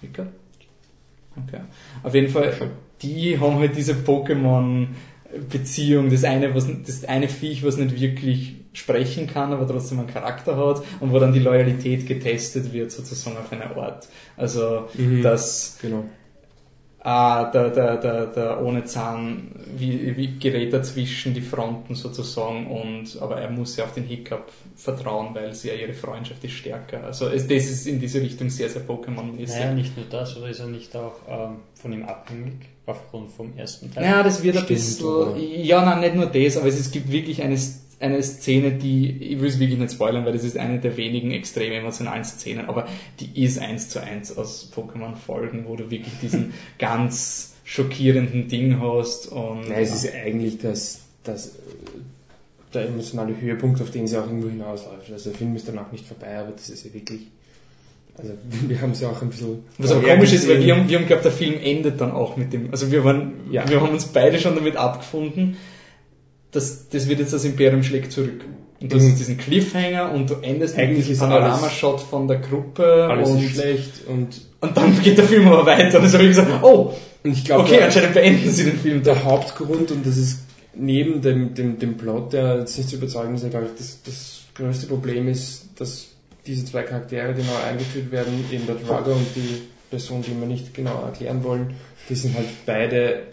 Hiccup? 0.00 0.28
Okay. 1.48 1.60
Auf 2.02 2.14
jeden 2.14 2.28
Fall, 2.28 2.52
die 3.02 3.38
haben 3.38 3.58
halt 3.58 3.76
diese 3.76 3.94
Pokémon-Beziehung. 3.94 6.10
Das 6.10 6.24
eine, 6.24 6.54
was, 6.54 6.66
das 6.86 7.04
eine 7.04 7.28
Viech, 7.28 7.64
was 7.64 7.76
nicht 7.76 8.00
wirklich 8.00 8.54
sprechen 8.72 9.26
kann, 9.26 9.52
aber 9.52 9.66
trotzdem 9.66 9.98
einen 9.98 10.08
Charakter 10.08 10.56
hat 10.56 10.82
und 11.00 11.12
wo 11.12 11.18
dann 11.18 11.32
die 11.32 11.40
Loyalität 11.40 12.06
getestet 12.06 12.72
wird, 12.72 12.92
sozusagen 12.92 13.36
auf 13.36 13.50
eine 13.52 13.74
Art. 13.76 14.06
Also, 14.36 14.88
Mhm. 14.94 15.22
dass 15.22 15.78
Genau. 15.82 16.04
Ah, 17.02 17.44
der, 17.50 17.70
der, 17.70 17.96
der, 17.96 18.26
der 18.26 18.62
ohne 18.62 18.84
Zahn, 18.84 19.50
wie, 19.76 20.16
wie 20.16 20.38
gerät 20.38 20.72
er 20.72 20.82
zwischen 20.82 21.34
die 21.34 21.40
Fronten 21.40 21.94
sozusagen 21.94 22.66
und, 22.66 23.20
aber 23.20 23.40
er 23.40 23.50
muss 23.50 23.76
ja 23.76 23.84
auf 23.84 23.92
den 23.92 24.04
Hiccup 24.04 24.50
vertrauen, 24.76 25.34
weil 25.34 25.54
sie 25.54 25.68
ja 25.68 25.74
ihre 25.74 25.94
Freundschaft 25.94 26.44
ist 26.44 26.52
stärker. 26.52 27.04
Also 27.04 27.28
es, 27.28 27.46
das 27.46 27.64
ist 27.64 27.86
in 27.86 27.98
diese 28.00 28.20
Richtung 28.20 28.50
sehr, 28.50 28.68
sehr 28.68 28.82
Pokémon-mäßig. 28.82 29.58
Naja, 29.58 29.74
nicht 29.74 29.96
nur 29.96 30.06
das, 30.10 30.36
oder 30.36 30.48
ist 30.48 30.60
er 30.60 30.66
nicht 30.66 30.94
auch 30.96 31.16
ähm, 31.28 31.56
von 31.74 31.92
ihm 31.92 32.04
abhängig, 32.04 32.54
aufgrund 32.86 33.30
vom 33.30 33.56
ersten 33.56 33.92
Teil? 33.92 34.04
Ja, 34.04 34.22
das 34.22 34.42
wird 34.42 34.56
ein 34.56 34.64
Stimmt, 34.64 34.78
bisschen. 34.78 35.06
oder? 35.06 35.36
Ja, 35.36 35.84
nein, 35.84 36.00
nicht 36.00 36.14
nur 36.14 36.26
das, 36.26 36.56
aber 36.56 36.66
es, 36.68 36.78
es 36.78 36.90
gibt 36.90 37.10
wirklich 37.10 37.42
eine, 37.42 37.56
eine 38.00 38.22
Szene, 38.22 38.72
die, 38.72 39.10
ich 39.10 39.40
will 39.40 39.48
es 39.48 39.58
wirklich 39.58 39.78
nicht 39.78 39.92
spoilern, 39.92 40.24
weil 40.24 40.32
das 40.32 40.42
ist 40.42 40.56
eine 40.56 40.78
der 40.78 40.96
wenigen 40.96 41.30
extrem 41.32 41.72
emotionalen 41.72 42.24
Szenen, 42.24 42.66
aber 42.66 42.88
die 43.20 43.44
ist 43.44 43.58
eins 43.58 43.90
zu 43.90 44.02
eins 44.02 44.36
aus 44.36 44.70
Pokémon-Folgen, 44.74 45.66
wo 45.66 45.76
du 45.76 45.90
wirklich 45.90 46.14
diesen 46.22 46.54
ganz 46.78 47.54
schockierenden 47.64 48.48
Ding 48.48 48.80
hast 48.80 49.28
und. 49.28 49.68
Nein, 49.68 49.82
es 49.82 49.94
ist 49.94 50.12
eigentlich 50.14 50.58
das, 50.58 51.02
das, 51.24 51.52
der 52.72 52.86
emotionale 52.86 53.38
Höhepunkt, 53.38 53.82
auf 53.82 53.90
den 53.90 54.06
sie 54.06 54.16
auch 54.16 54.26
irgendwo 54.26 54.48
hinausläuft. 54.48 55.12
Also 55.12 55.30
der 55.30 55.38
Film 55.38 55.54
ist 55.54 55.68
danach 55.68 55.92
nicht 55.92 56.06
vorbei, 56.06 56.38
aber 56.38 56.52
das 56.52 56.70
ist 56.70 56.84
ja 56.86 56.94
wirklich. 56.94 57.20
Also 58.16 58.32
wir 58.66 58.80
haben 58.80 58.92
es 58.92 59.00
ja 59.02 59.10
auch 59.10 59.20
ein 59.20 59.28
bisschen. 59.28 59.62
Was 59.76 59.90
aber 59.90 60.00
vorher 60.00 60.16
komisch 60.16 60.32
ist, 60.32 60.48
weil 60.48 60.64
wir 60.64 60.74
haben, 60.74 60.88
wir 60.88 60.98
haben 60.98 61.06
glaubt, 61.06 61.24
der 61.24 61.32
Film 61.32 61.54
endet 61.62 62.00
dann 62.00 62.12
auch 62.12 62.38
mit 62.38 62.52
dem, 62.54 62.70
also 62.72 62.90
wir 62.90 63.04
waren, 63.04 63.32
Ja. 63.50 63.68
wir 63.68 63.82
haben 63.82 63.90
uns 63.90 64.06
beide 64.06 64.38
schon 64.38 64.54
damit 64.54 64.76
abgefunden, 64.76 65.58
dass, 66.52 66.88
das 66.88 67.08
wird 67.08 67.20
jetzt 67.20 67.32
das 67.32 67.44
Imperium 67.44 67.82
schlägt 67.82 68.12
zurück. 68.12 68.44
Und 68.80 68.92
du 68.92 68.96
Mhm. 68.96 69.10
hast 69.10 69.18
diesen 69.18 69.36
Cliffhanger 69.36 70.12
und 70.12 70.30
du 70.30 70.34
endest 70.42 70.76
Eigentlich 70.78 70.98
mit 70.98 71.08
diesem 71.08 71.28
Panoramashot 71.28 72.00
von 72.00 72.26
der 72.26 72.38
Gruppe 72.38 73.06
alles 73.10 73.28
und, 73.28 73.42
schlecht 73.42 74.06
und, 74.08 74.40
und 74.60 74.76
dann 74.76 75.00
geht 75.02 75.18
der 75.18 75.26
Film 75.26 75.46
aber 75.48 75.66
weiter. 75.66 76.00
Und 76.00 76.12
habe 76.12 76.22
ich 76.22 76.28
gesagt, 76.28 76.62
oh, 76.62 76.94
und 77.22 77.32
ich 77.32 77.44
glaube, 77.44 77.64
okay, 77.64 77.76
der, 77.76 77.86
anscheinend 77.86 78.14
beenden 78.14 78.50
sie 78.50 78.64
den 78.64 78.78
Film 78.78 79.02
der 79.02 79.22
Hauptgrund, 79.24 79.90
und 79.90 80.06
das 80.06 80.16
ist 80.16 80.40
neben 80.74 81.20
dem, 81.20 81.52
dem, 81.52 81.78
dem 81.78 81.96
Plot, 81.98 82.32
der 82.32 82.60
jetzt 82.60 82.78
nicht 82.78 82.88
zu 82.88 82.96
überzeugen 82.96 83.34
ist, 83.34 83.48
glaube 83.50 83.66
ich, 83.66 83.72
das, 83.78 84.02
das 84.02 84.40
größte 84.54 84.86
Problem 84.86 85.28
ist, 85.28 85.68
dass 85.76 86.06
diese 86.46 86.64
zwei 86.64 86.82
Charaktere, 86.82 87.34
die 87.34 87.42
neu 87.42 87.56
eingeführt 87.68 88.10
werden, 88.10 88.44
eben 88.50 88.66
der 88.66 88.76
Drago 88.76 89.12
und 89.12 89.26
die 89.36 89.62
Person, 89.90 90.22
die 90.22 90.30
wir 90.40 90.46
nicht 90.46 90.72
genau 90.72 91.02
erklären 91.04 91.44
wollen, 91.44 91.74
die 92.08 92.14
sind 92.14 92.34
halt 92.34 92.46
beide 92.64 93.24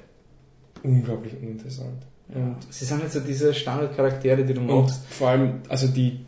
unglaublich 0.83 1.33
uninteressant. 1.41 2.03
Und 2.33 2.57
Sie 2.69 2.85
sind 2.85 3.01
halt 3.01 3.11
so 3.11 3.19
diese 3.21 3.53
Standardcharaktere, 3.53 4.43
die 4.43 4.53
du 4.53 4.61
Und 4.61 4.67
magst. 4.67 5.01
vor 5.09 5.29
allem, 5.29 5.61
also 5.69 5.87
die, 5.87 6.19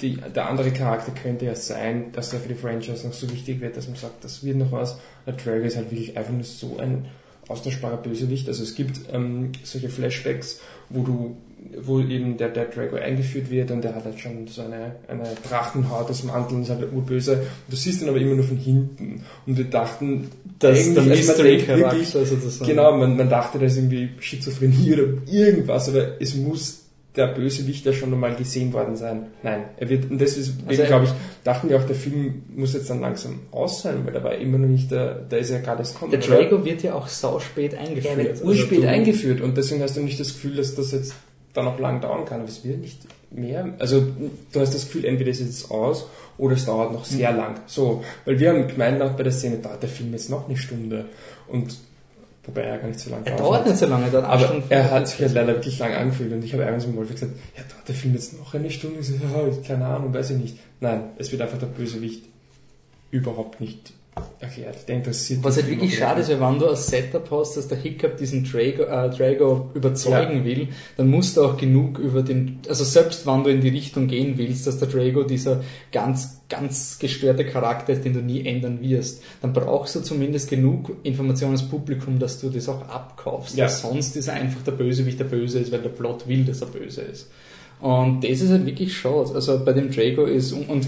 die, 0.00 0.16
der 0.16 0.48
andere 0.48 0.70
Charakter 0.70 1.12
könnte 1.12 1.46
ja 1.46 1.54
sein, 1.54 2.12
dass 2.12 2.32
er 2.32 2.40
für 2.40 2.48
die 2.48 2.54
Franchise 2.54 3.06
noch 3.06 3.14
so 3.14 3.30
wichtig 3.30 3.60
wird, 3.60 3.76
dass 3.76 3.88
man 3.88 3.96
sagt, 3.96 4.22
das 4.24 4.44
wird 4.44 4.56
noch 4.56 4.72
was. 4.72 4.98
Der 5.26 5.34
Drago 5.34 5.64
ist 5.64 5.76
halt 5.76 5.90
wirklich 5.90 6.16
einfach 6.16 6.32
nur 6.32 6.44
so 6.44 6.78
ein 6.78 7.06
austauschbarer 7.50 7.96
Bösewicht. 7.98 8.48
Also 8.48 8.62
es 8.62 8.74
gibt 8.74 9.00
ähm, 9.12 9.52
solche 9.62 9.88
Flashbacks, 9.88 10.60
wo 10.88 11.02
du, 11.02 11.36
wo 11.82 12.00
eben 12.00 12.36
der, 12.36 12.48
der 12.48 12.66
Drago 12.66 12.96
eingeführt 12.96 13.50
wird 13.50 13.70
und 13.70 13.82
der 13.82 13.94
hat 13.94 14.04
halt 14.04 14.18
schon 14.18 14.46
so 14.46 14.62
eine, 14.62 14.96
eine 15.08 15.24
Drachenhaut 15.48 16.08
aus 16.08 16.22
Mantel 16.24 16.56
und 16.56 16.62
ist 16.62 16.70
halt 16.70 16.92
urböse. 16.92 17.34
Und 17.34 17.42
du 17.68 17.76
siehst 17.76 18.02
ihn 18.02 18.08
aber 18.08 18.18
immer 18.18 18.34
nur 18.34 18.44
von 18.44 18.56
hinten. 18.56 19.24
Und 19.46 19.58
wir 19.58 19.64
dachten, 19.64 20.30
Das 20.58 20.78
ist 20.78 20.94
der 20.94 21.02
also 21.02 21.10
wirklich, 21.10 21.26
Mystery-Charakter 21.28 22.24
sozusagen. 22.24 22.70
Genau, 22.70 22.96
man, 22.96 23.16
man 23.16 23.28
dachte, 23.28 23.58
das 23.58 23.72
ist 23.72 23.78
irgendwie 23.78 24.10
Schizophrenie 24.20 24.94
oder 24.94 25.04
irgendwas, 25.26 25.88
aber 25.88 26.20
es 26.20 26.34
muss 26.34 26.79
der 27.16 27.26
Bösewicht 27.28 27.84
ja 27.86 27.92
schon 27.92 28.12
einmal 28.12 28.36
gesehen 28.36 28.72
worden 28.72 28.94
sein. 28.96 29.26
Nein, 29.42 29.64
er 29.76 29.88
wird, 29.88 30.10
und 30.10 30.20
deswegen 30.20 30.62
Also 30.68 30.82
glaube 30.84 31.06
ich, 31.06 31.10
dachten 31.42 31.68
wir 31.68 31.76
auch, 31.78 31.84
der 31.84 31.96
Film 31.96 32.42
muss 32.54 32.72
jetzt 32.74 32.88
dann 32.88 33.00
langsam 33.00 33.40
aus 33.50 33.82
sein, 33.82 34.06
weil 34.06 34.12
da 34.12 34.22
war 34.22 34.34
immer 34.36 34.58
noch 34.58 34.68
nicht 34.68 34.90
der, 34.92 35.14
da 35.28 35.36
ist 35.36 35.50
ja 35.50 35.58
gerade 35.58 35.78
das 35.78 35.94
kommen. 35.94 36.12
Der 36.12 36.20
oder? 36.20 36.28
Drago 36.44 36.64
wird 36.64 36.82
ja 36.84 36.94
auch 36.94 37.08
sauspät 37.08 37.74
eingeführt. 37.74 38.04
Der 38.04 38.16
wird 38.18 38.30
Also 38.30 38.44
urspät 38.44 38.82
du- 38.84 38.88
eingeführt 38.88 39.40
und 39.40 39.56
deswegen 39.56 39.82
hast 39.82 39.96
du 39.96 40.00
nicht 40.02 40.20
das 40.20 40.34
Gefühl, 40.34 40.54
dass 40.56 40.74
das 40.76 40.92
jetzt 40.92 41.14
da 41.52 41.64
noch 41.64 41.80
lang 41.80 42.00
dauern 42.00 42.24
kann. 42.26 42.40
Aber 42.40 42.48
es 42.48 42.64
wird 42.64 42.78
nicht 42.80 43.00
mehr. 43.32 43.74
Also 43.80 44.06
du 44.52 44.60
hast 44.60 44.72
das 44.72 44.84
Gefühl, 44.86 45.04
entweder 45.04 45.30
ist 45.32 45.40
es 45.40 45.46
jetzt 45.62 45.70
aus 45.72 46.06
oder 46.38 46.54
es 46.54 46.64
dauert 46.64 46.92
noch 46.92 47.00
Mhm. 47.10 47.16
sehr 47.16 47.32
lang. 47.32 47.56
So, 47.66 48.04
weil 48.24 48.38
wir 48.38 48.50
haben 48.50 48.68
gemeint, 48.68 49.02
auch 49.02 49.10
bei 49.12 49.24
der 49.24 49.32
Szene 49.32 49.56
dauert 49.56 49.82
der 49.82 49.88
Film 49.88 50.12
jetzt 50.12 50.30
noch 50.30 50.46
eine 50.48 50.56
Stunde 50.56 51.06
und 51.48 51.76
wobei 52.44 52.62
er 52.62 52.78
gar 52.78 52.88
nicht 52.88 53.00
so 53.00 53.10
lange 53.10 53.26
Er 53.26 53.36
dauert 53.36 53.66
nicht 53.66 53.78
so 53.78 53.86
lange, 53.86 54.06
er 54.06 54.10
dauert 54.10 54.24
aber 54.26 54.46
Stunde 54.46 54.64
er 54.68 54.90
hat 54.90 55.08
sich 55.08 55.20
halt 55.20 55.34
leider 55.34 55.54
wirklich 55.54 55.78
lang 55.78 55.94
angefühlt 55.94 56.32
und 56.32 56.44
ich 56.44 56.52
habe 56.52 56.62
irgendwann 56.62 56.80
zum 56.80 56.96
Wolf 56.96 57.10
gesagt, 57.10 57.32
ja, 57.56 57.62
dauert 57.62 57.88
der 57.88 57.94
Film 57.94 58.14
jetzt 58.14 58.38
noch 58.38 58.54
eine 58.54 58.70
Stunde? 58.70 59.00
Ich 59.00 59.06
so, 59.06 59.14
ja, 59.14 59.50
keine 59.66 59.86
Ahnung, 59.86 60.12
weiß 60.12 60.30
ich 60.30 60.38
nicht. 60.38 60.58
Nein, 60.80 61.02
es 61.18 61.30
wird 61.30 61.42
einfach 61.42 61.58
der 61.58 61.66
Bösewicht 61.66 62.24
überhaupt 63.10 63.60
nicht 63.60 63.92
erklärt. 64.38 64.88
Der 64.88 64.96
interessiert 64.96 65.42
Was 65.42 65.56
halt 65.56 65.68
wirklich 65.68 65.96
schade 65.96 66.20
ist, 66.20 66.30
weil 66.30 66.40
wenn 66.40 66.58
du 66.58 66.68
ein 66.68 66.76
Setup 66.76 67.30
hast, 67.30 67.56
dass 67.56 67.68
der 67.68 67.78
Hiccup 67.78 68.16
diesen 68.16 68.44
Drago, 68.44 68.82
äh, 68.82 69.10
Drago 69.10 69.70
überzeugen 69.74 70.44
will, 70.44 70.68
dann 70.96 71.08
musst 71.08 71.36
du 71.36 71.44
auch 71.44 71.56
genug 71.56 71.98
über 71.98 72.22
den, 72.22 72.60
also 72.68 72.84
selbst 72.84 73.26
wenn 73.26 73.44
du 73.44 73.50
in 73.50 73.60
die 73.60 73.68
Richtung 73.68 74.06
gehen 74.06 74.38
willst, 74.38 74.66
dass 74.66 74.78
der 74.78 74.88
Drago 74.88 75.22
dieser 75.22 75.62
ganz, 75.92 76.40
ganz 76.48 76.98
gestörte 76.98 77.44
Charakter 77.44 77.92
ist, 77.92 78.04
den 78.04 78.14
du 78.14 78.20
nie 78.20 78.44
ändern 78.46 78.80
wirst, 78.80 79.22
dann 79.42 79.52
brauchst 79.52 79.94
du 79.96 80.00
zumindest 80.00 80.50
genug 80.50 80.96
Informationen 81.02 81.52
als 81.52 81.68
Publikum, 81.68 82.18
dass 82.18 82.40
du 82.40 82.50
das 82.50 82.68
auch 82.68 82.88
abkaufst. 82.88 83.56
Ja. 83.56 83.64
Weil 83.64 83.70
sonst 83.70 84.16
ist 84.16 84.28
er 84.28 84.34
einfach 84.34 84.62
der 84.62 84.72
Bösewicht, 84.72 85.18
der 85.20 85.24
böse 85.24 85.60
ist, 85.60 85.72
weil 85.72 85.80
der 85.80 85.90
Plot 85.90 86.26
will, 86.28 86.44
dass 86.44 86.60
er 86.60 86.68
böse 86.68 87.02
ist. 87.02 87.30
Und 87.80 88.22
das 88.24 88.40
ist 88.40 88.50
halt 88.50 88.66
wirklich 88.66 88.96
schade. 88.96 89.30
Also 89.34 89.64
bei 89.64 89.72
dem 89.72 89.90
Drago 89.90 90.24
ist, 90.24 90.52
und, 90.52 90.68
und 90.68 90.86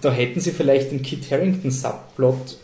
da 0.00 0.12
hätten 0.12 0.40
sie 0.40 0.50
vielleicht 0.50 0.90
den 0.90 1.02
Kit 1.02 1.30
Harrington 1.30 1.70
Subplot 1.70 2.56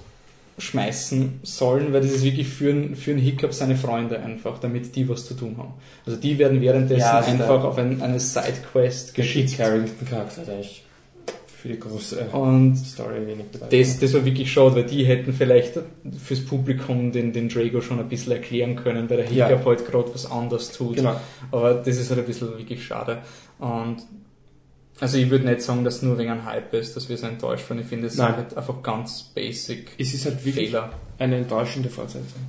schmeißen 0.61 1.41
sollen, 1.43 1.93
weil 1.93 2.03
das 2.03 2.13
ist 2.13 2.25
wirklich 2.25 2.49
für 2.49 2.71
einen, 2.71 2.97
für 2.97 3.13
einen 3.13 3.21
Hiccup 3.21 3.53
seine 3.53 3.77
Freunde 3.77 4.21
einfach, 4.21 4.59
damit 4.59 4.95
die 4.97 5.09
was 5.09 5.27
zu 5.27 5.35
tun 5.35 5.57
haben. 5.59 5.75
Also 6.07 6.19
die 6.19 6.39
werden 6.39 6.61
währenddessen 6.61 7.01
Ja, 7.01 7.19
also 7.19 7.31
einfach 7.31 7.65
auf 7.65 7.79
ein, 7.79 8.01
eine 8.03 8.21
Sidequest 8.21 9.17
Der 9.17 9.25
geschickt. 9.25 9.57
Carrington 9.57 10.07
Charakter 10.09 10.43
eigentlich 10.53 10.85
für 11.61 11.69
die 11.69 11.79
große 11.79 12.19
Und 12.33 12.77
Story 12.77 13.27
wenig 13.27 13.47
das, 13.71 13.99
das 13.99 14.15
war 14.15 14.25
wirklich 14.25 14.51
schade, 14.51 14.77
weil 14.77 14.85
die 14.85 15.05
hätten 15.05 15.35
vielleicht 15.35 15.79
fürs 16.25 16.41
Publikum 16.41 17.13
den, 17.13 17.33
den 17.35 17.51
Drago 17.51 17.83
schon 17.83 18.01
ein 18.01 18.09
bisschen 18.09 18.33
erklären 18.33 18.77
können, 18.77 19.11
weil 19.11 19.19
der 19.19 19.31
Ja. 19.31 19.47
Hiccup 19.49 19.67
halt 19.67 19.87
gerade 19.87 20.15
was 20.15 20.31
anderes 20.31 20.73
tut. 20.73 20.97
Genau. 20.97 21.21
Aber 21.51 21.75
das 21.75 21.99
ist 21.99 22.09
halt 22.09 22.21
ein 22.21 22.27
bisschen 22.27 22.57
wirklich 22.57 22.83
schade. 22.83 23.19
Und 23.59 23.99
also 25.01 25.17
ich 25.17 25.31
würde 25.31 25.47
nicht 25.47 25.63
sagen, 25.63 25.83
dass 25.85 26.03
nur 26.03 26.19
wegen 26.19 26.31
einem 26.31 26.45
Hype 26.45 26.73
ist, 26.75 26.95
dass 26.97 27.09
wir 27.09 27.17
so 27.17 27.27
enttäuscht 27.27 27.69
waren. 27.71 27.79
Ich 27.81 27.87
finde, 27.87 28.07
es 28.09 28.17
Nein. 28.17 28.29
sind 28.29 28.37
halt 28.37 28.57
einfach 28.57 28.83
ganz 28.83 29.23
basic 29.35 29.93
Es 29.99 30.13
ist 30.15 30.27
halt 30.27 30.45
wirklich 30.45 30.69
Fehler. 30.69 30.93
eine 31.19 31.37
enttäuschende 31.37 31.89
Fortsetzung. 31.89 32.43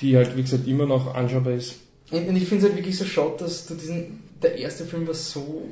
Die 0.00 0.16
halt, 0.16 0.36
wie 0.36 0.42
gesagt, 0.42 0.66
immer 0.66 0.86
noch 0.86 1.14
anschaubar 1.14 1.52
ist. 1.54 1.76
Und 2.10 2.26
und 2.28 2.36
ich 2.36 2.44
finde 2.48 2.64
es 2.64 2.70
halt 2.70 2.76
wirklich 2.78 2.96
so 2.98 3.04
schade, 3.04 3.34
dass 3.38 3.66
du 3.66 3.74
diesen, 3.74 4.22
der 4.42 4.56
erste 4.56 4.84
Film 4.84 5.06
war 5.06 5.14
so, 5.14 5.68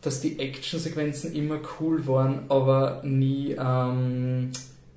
dass 0.00 0.20
die 0.20 0.38
Actionsequenzen 0.38 1.34
immer 1.34 1.58
cool 1.80 2.06
waren, 2.06 2.40
aber 2.48 3.02
nie, 3.04 3.54
ähm, 3.58 4.50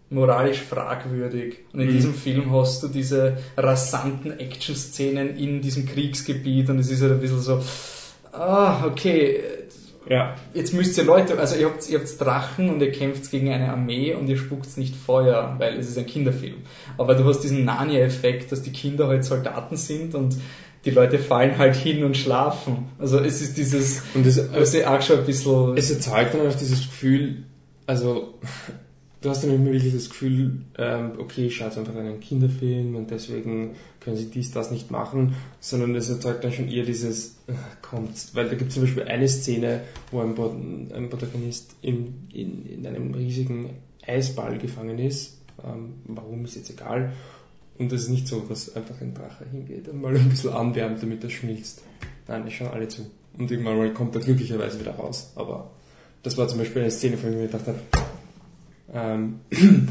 moralisch 0.09 0.59
fragwürdig. 0.61 1.57
Und 1.73 1.81
in 1.81 1.87
Mhm. 1.89 1.91
diesem 1.91 2.13
Film 2.13 2.51
hast 2.53 2.81
du 2.83 2.87
diese 2.87 3.37
rasanten 3.57 4.39
Action-Szenen 4.39 5.35
in 5.37 5.61
diesem 5.61 5.85
Kriegsgebiet 5.85 6.69
und 6.69 6.79
es 6.79 6.89
ist 6.89 7.01
halt 7.01 7.11
ein 7.13 7.19
bisschen 7.19 7.41
so, 7.41 7.61
ah, 8.39 8.85
okay, 8.85 9.39
Ja. 10.09 10.35
jetzt 10.53 10.73
müsst 10.73 10.97
ihr 10.97 11.03
Leute, 11.03 11.37
also 11.37 11.55
ihr 11.55 11.65
habt, 11.67 11.87
ihr 11.89 11.99
habt 11.99 12.19
Drachen 12.19 12.69
und 12.69 12.81
ihr 12.81 12.91
kämpft 12.91 13.29
gegen 13.29 13.49
eine 13.51 13.69
Armee 13.71 14.13
und 14.15 14.27
ihr 14.27 14.37
spuckt 14.37 14.75
nicht 14.77 14.95
Feuer, 14.95 15.55
weil 15.59 15.77
es 15.77 15.89
ist 15.89 15.97
ein 15.97 16.05
Kinderfilm. 16.05 16.55
Aber 16.97 17.15
du 17.15 17.25
hast 17.25 17.41
diesen 17.41 17.65
Narnia-Effekt, 17.65 18.51
dass 18.51 18.61
die 18.61 18.71
Kinder 18.71 19.07
halt 19.07 19.23
Soldaten 19.23 19.75
sind 19.77 20.15
und 20.15 20.35
die 20.85 20.91
Leute 20.91 21.19
fallen 21.19 21.57
halt 21.57 21.75
hin 21.75 22.03
und 22.03 22.15
schlafen. 22.15 22.87
Also 22.97 23.19
es 23.19 23.41
ist 23.41 23.57
dieses, 23.57 24.01
Und 24.15 24.25
das, 24.25 24.39
also 24.51 24.77
ich 24.77 24.87
auch 24.87 25.01
schon 25.01 25.19
ein 25.19 25.25
bisschen, 25.25 25.77
es 25.77 25.91
erzeugt 25.91 26.33
dann 26.33 26.47
auch 26.47 26.55
dieses 26.55 26.87
Gefühl, 26.87 27.43
also 27.85 28.35
du 29.21 29.29
hast 29.29 29.43
dann 29.43 29.53
immer 29.53 29.65
wirklich 29.71 29.93
das 29.93 30.09
Gefühl, 30.09 30.61
ähm, 30.77 31.11
okay, 31.17 31.49
schaut 31.49 31.77
einfach 31.77 31.95
einen 31.95 32.19
Kinderfilm 32.19 32.95
und 32.95 33.11
deswegen 33.11 33.75
können 34.09 34.17
sie 34.17 34.31
dies, 34.31 34.51
das 34.51 34.71
nicht 34.71 34.89
machen, 34.89 35.35
sondern 35.59 35.95
es 35.95 36.09
erzeugt 36.09 36.43
dann 36.43 36.51
schon 36.51 36.67
eher 36.67 36.83
dieses, 36.83 37.37
äh, 37.47 37.53
kommt, 37.81 38.33
weil 38.33 38.49
da 38.49 38.55
gibt 38.55 38.69
es 38.69 38.73
zum 38.73 38.83
Beispiel 38.83 39.03
eine 39.03 39.27
Szene, 39.27 39.81
wo 40.11 40.21
ein, 40.21 40.91
ein 40.93 41.09
Protagonist 41.09 41.75
in, 41.81 42.27
in, 42.33 42.65
in 42.65 42.87
einem 42.87 43.13
riesigen 43.13 43.69
Eisball 44.05 44.57
gefangen 44.57 44.97
ist, 44.97 45.37
ähm, 45.63 45.93
warum 46.05 46.43
ist 46.43 46.55
jetzt 46.55 46.71
egal, 46.71 47.13
und 47.77 47.93
es 47.93 48.03
ist 48.03 48.09
nicht 48.09 48.27
so, 48.27 48.39
dass 48.41 48.75
einfach 48.75 48.99
ein 48.99 49.13
Drache 49.13 49.45
hingeht 49.49 49.87
und 49.87 50.01
mal 50.01 50.15
ein 50.17 50.29
bisschen 50.29 50.53
anwärmt, 50.53 51.01
damit 51.01 51.23
er 51.23 51.29
schmilzt. 51.29 51.81
Nein, 52.27 52.45
die 52.45 52.51
schauen 52.51 52.69
alle 52.69 52.87
zu. 52.87 53.05
Und 53.37 53.49
irgendwann 53.49 53.93
kommt 53.93 54.15
er 54.15 54.21
glücklicherweise 54.21 54.79
wieder 54.79 54.95
raus. 54.95 55.31
Aber 55.35 55.71
das 56.23 56.37
war 56.37 56.47
zum 56.47 56.57
Beispiel 56.57 56.81
eine 56.81 56.91
Szene, 56.91 57.15
von 57.15 57.31
der 57.31 57.39
ich 57.39 57.45
mir 57.45 57.51
gedacht 57.51 57.67
habe, 57.67 57.79
ähm, 58.93 59.39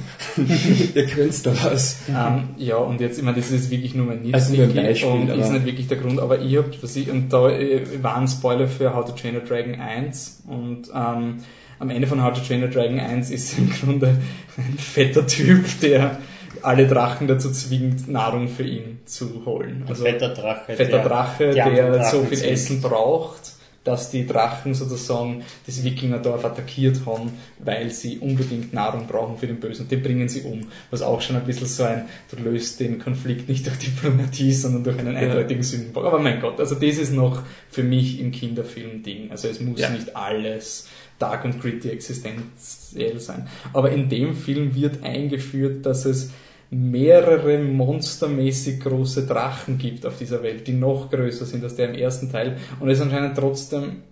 ihr 0.94 1.06
könnt 1.06 1.46
da 1.46 1.52
was. 1.64 2.00
Ähm, 2.08 2.48
ja, 2.56 2.76
und 2.76 3.00
jetzt, 3.00 3.18
ich 3.18 3.24
meine, 3.24 3.36
das 3.36 3.50
ist 3.50 3.70
wirklich 3.70 3.94
nur 3.94 4.06
mein 4.06 4.32
Also 4.34 4.54
nur 4.54 4.64
ein 4.64 4.74
Beispiel, 4.74 5.08
und 5.10 5.30
aber- 5.30 5.40
ist 5.40 5.52
nicht 5.52 5.64
wirklich 5.66 5.86
der 5.88 5.98
Grund, 5.98 6.20
aber 6.20 6.40
ich 6.40 6.56
hab, 6.56 6.82
was 6.82 6.96
ich, 6.96 7.10
und 7.10 7.32
da 7.32 7.48
äh, 7.50 7.82
war 8.02 8.16
ein 8.16 8.28
Spoiler 8.28 8.66
für 8.68 8.94
How 8.94 9.04
to 9.04 9.12
Train 9.12 9.36
a 9.36 9.40
Dragon 9.40 9.80
1 9.80 10.42
und 10.48 10.88
ähm, 10.94 11.36
am 11.78 11.90
Ende 11.90 12.06
von 12.08 12.22
How 12.22 12.32
to 12.32 12.40
Train 12.40 12.64
a 12.64 12.66
Dragon 12.66 12.98
1 12.98 13.30
ist 13.30 13.56
im 13.58 13.70
Grunde 13.70 14.16
ein 14.56 14.78
fetter 14.78 15.26
Typ, 15.26 15.64
der 15.80 16.18
alle 16.62 16.88
Drachen 16.88 17.28
dazu 17.28 17.52
zwingt, 17.52 18.08
Nahrung 18.08 18.48
für 18.48 18.64
ihn 18.64 18.98
zu 19.04 19.42
holen. 19.44 19.82
Ein 19.84 19.88
Also 19.88 20.02
fetter 20.04 20.30
Drache. 20.30 20.72
fetter 20.74 20.98
der 20.98 21.04
Drache, 21.04 21.48
anderen 21.62 21.92
der 21.92 22.04
so 22.04 22.22
viel 22.24 22.36
zwingt. 22.38 22.52
Essen 22.52 22.80
braucht, 22.80 23.47
dass 23.88 24.10
die 24.10 24.26
Drachen 24.26 24.74
sozusagen 24.74 25.42
das 25.66 25.82
Wikingerdorf 25.82 26.44
attackiert 26.44 27.00
haben, 27.06 27.32
weil 27.58 27.90
sie 27.90 28.18
unbedingt 28.18 28.74
Nahrung 28.74 29.06
brauchen 29.06 29.38
für 29.38 29.46
den 29.46 29.60
Bösen. 29.60 29.82
Und 29.84 29.90
den 29.90 30.02
bringen 30.02 30.28
sie 30.28 30.42
um. 30.42 30.60
Was 30.90 31.00
auch 31.02 31.20
schon 31.22 31.36
ein 31.36 31.44
bisschen 31.44 31.66
so 31.66 31.84
ein, 31.84 32.04
du 32.30 32.42
löst 32.42 32.80
den 32.80 32.98
Konflikt 32.98 33.48
nicht 33.48 33.66
durch 33.66 33.78
Diplomatie, 33.78 34.52
sondern 34.52 34.84
durch 34.84 34.98
einen 34.98 35.16
eindeutigen 35.16 35.62
Sündenbock. 35.62 36.04
Aber 36.04 36.18
mein 36.18 36.40
Gott, 36.40 36.60
also 36.60 36.74
das 36.74 36.98
ist 36.98 37.12
noch 37.12 37.42
für 37.70 37.82
mich 37.82 38.20
im 38.20 38.30
Kinderfilm 38.30 39.02
Ding. 39.02 39.30
Also 39.30 39.48
es 39.48 39.60
muss 39.60 39.80
Ja. 39.80 39.88
nicht 39.90 40.14
alles 40.14 40.86
dark 41.18 41.44
und 41.44 41.60
gritty 41.60 41.88
existenziell 41.90 43.18
sein. 43.20 43.48
Aber 43.72 43.90
in 43.90 44.08
dem 44.08 44.34
Film 44.36 44.74
wird 44.74 45.02
eingeführt, 45.02 45.86
dass 45.86 46.04
es 46.04 46.30
mehrere 46.70 47.58
monstermäßig 47.58 48.80
große 48.80 49.26
Drachen 49.26 49.78
gibt 49.78 50.04
auf 50.04 50.18
dieser 50.18 50.42
Welt, 50.42 50.66
die 50.66 50.74
noch 50.74 51.10
größer 51.10 51.46
sind 51.46 51.64
als 51.64 51.76
der 51.76 51.88
im 51.88 51.94
ersten 51.94 52.30
Teil 52.30 52.58
und 52.80 52.90
es 52.90 53.00
anscheinend 53.00 53.36
trotzdem 53.36 54.02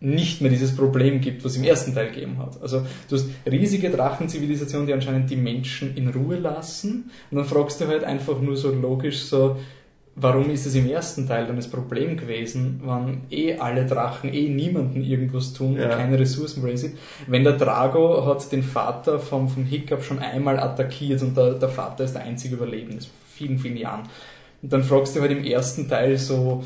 nicht 0.00 0.40
mehr 0.40 0.50
dieses 0.50 0.76
Problem 0.76 1.20
gibt, 1.20 1.44
was 1.44 1.56
im 1.56 1.64
ersten 1.64 1.94
Teil 1.94 2.10
gegeben 2.10 2.38
hat. 2.38 2.60
Also 2.60 2.84
du 3.08 3.16
hast 3.16 3.28
riesige 3.50 3.90
Drachenzivilisationen, 3.90 4.86
die 4.86 4.92
anscheinend 4.92 5.30
die 5.30 5.36
Menschen 5.36 5.96
in 5.96 6.08
Ruhe 6.08 6.36
lassen 6.36 7.10
und 7.30 7.36
dann 7.38 7.46
fragst 7.46 7.80
du 7.80 7.86
halt 7.86 8.04
einfach 8.04 8.40
nur 8.40 8.56
so 8.56 8.70
logisch 8.70 9.22
so, 9.22 9.56
warum 10.16 10.50
ist 10.50 10.64
es 10.66 10.74
im 10.74 10.88
ersten 10.88 11.26
Teil 11.26 11.46
dann 11.46 11.56
das 11.56 11.68
Problem 11.68 12.16
gewesen, 12.16 12.80
wann 12.84 13.22
eh 13.30 13.56
alle 13.56 13.84
Drachen 13.84 14.32
eh 14.32 14.48
niemanden 14.48 15.02
irgendwas 15.02 15.52
tun, 15.52 15.76
Ja. 15.76 15.88
keine 15.88 16.18
Ressourcen 16.18 16.76
sind. 16.76 16.98
Wenn 17.26 17.44
der 17.44 17.54
Drago 17.54 18.24
hat 18.26 18.50
den 18.52 18.62
Vater 18.62 19.18
vom, 19.18 19.48
vom 19.48 19.64
Hiccup 19.64 20.04
schon 20.04 20.20
einmal 20.20 20.58
attackiert 20.60 21.22
und 21.22 21.36
der, 21.36 21.54
der 21.54 21.68
Vater 21.68 22.04
ist 22.04 22.14
der 22.14 22.22
einzige 22.22 22.54
Überlebende, 22.54 23.00
vor 23.02 23.10
vielen, 23.34 23.58
vielen 23.58 23.76
Jahren. 23.76 24.02
Und 24.62 24.72
dann 24.72 24.84
fragst 24.84 25.16
du 25.16 25.20
halt 25.20 25.32
im 25.32 25.44
ersten 25.44 25.88
Teil 25.88 26.16
so, 26.16 26.62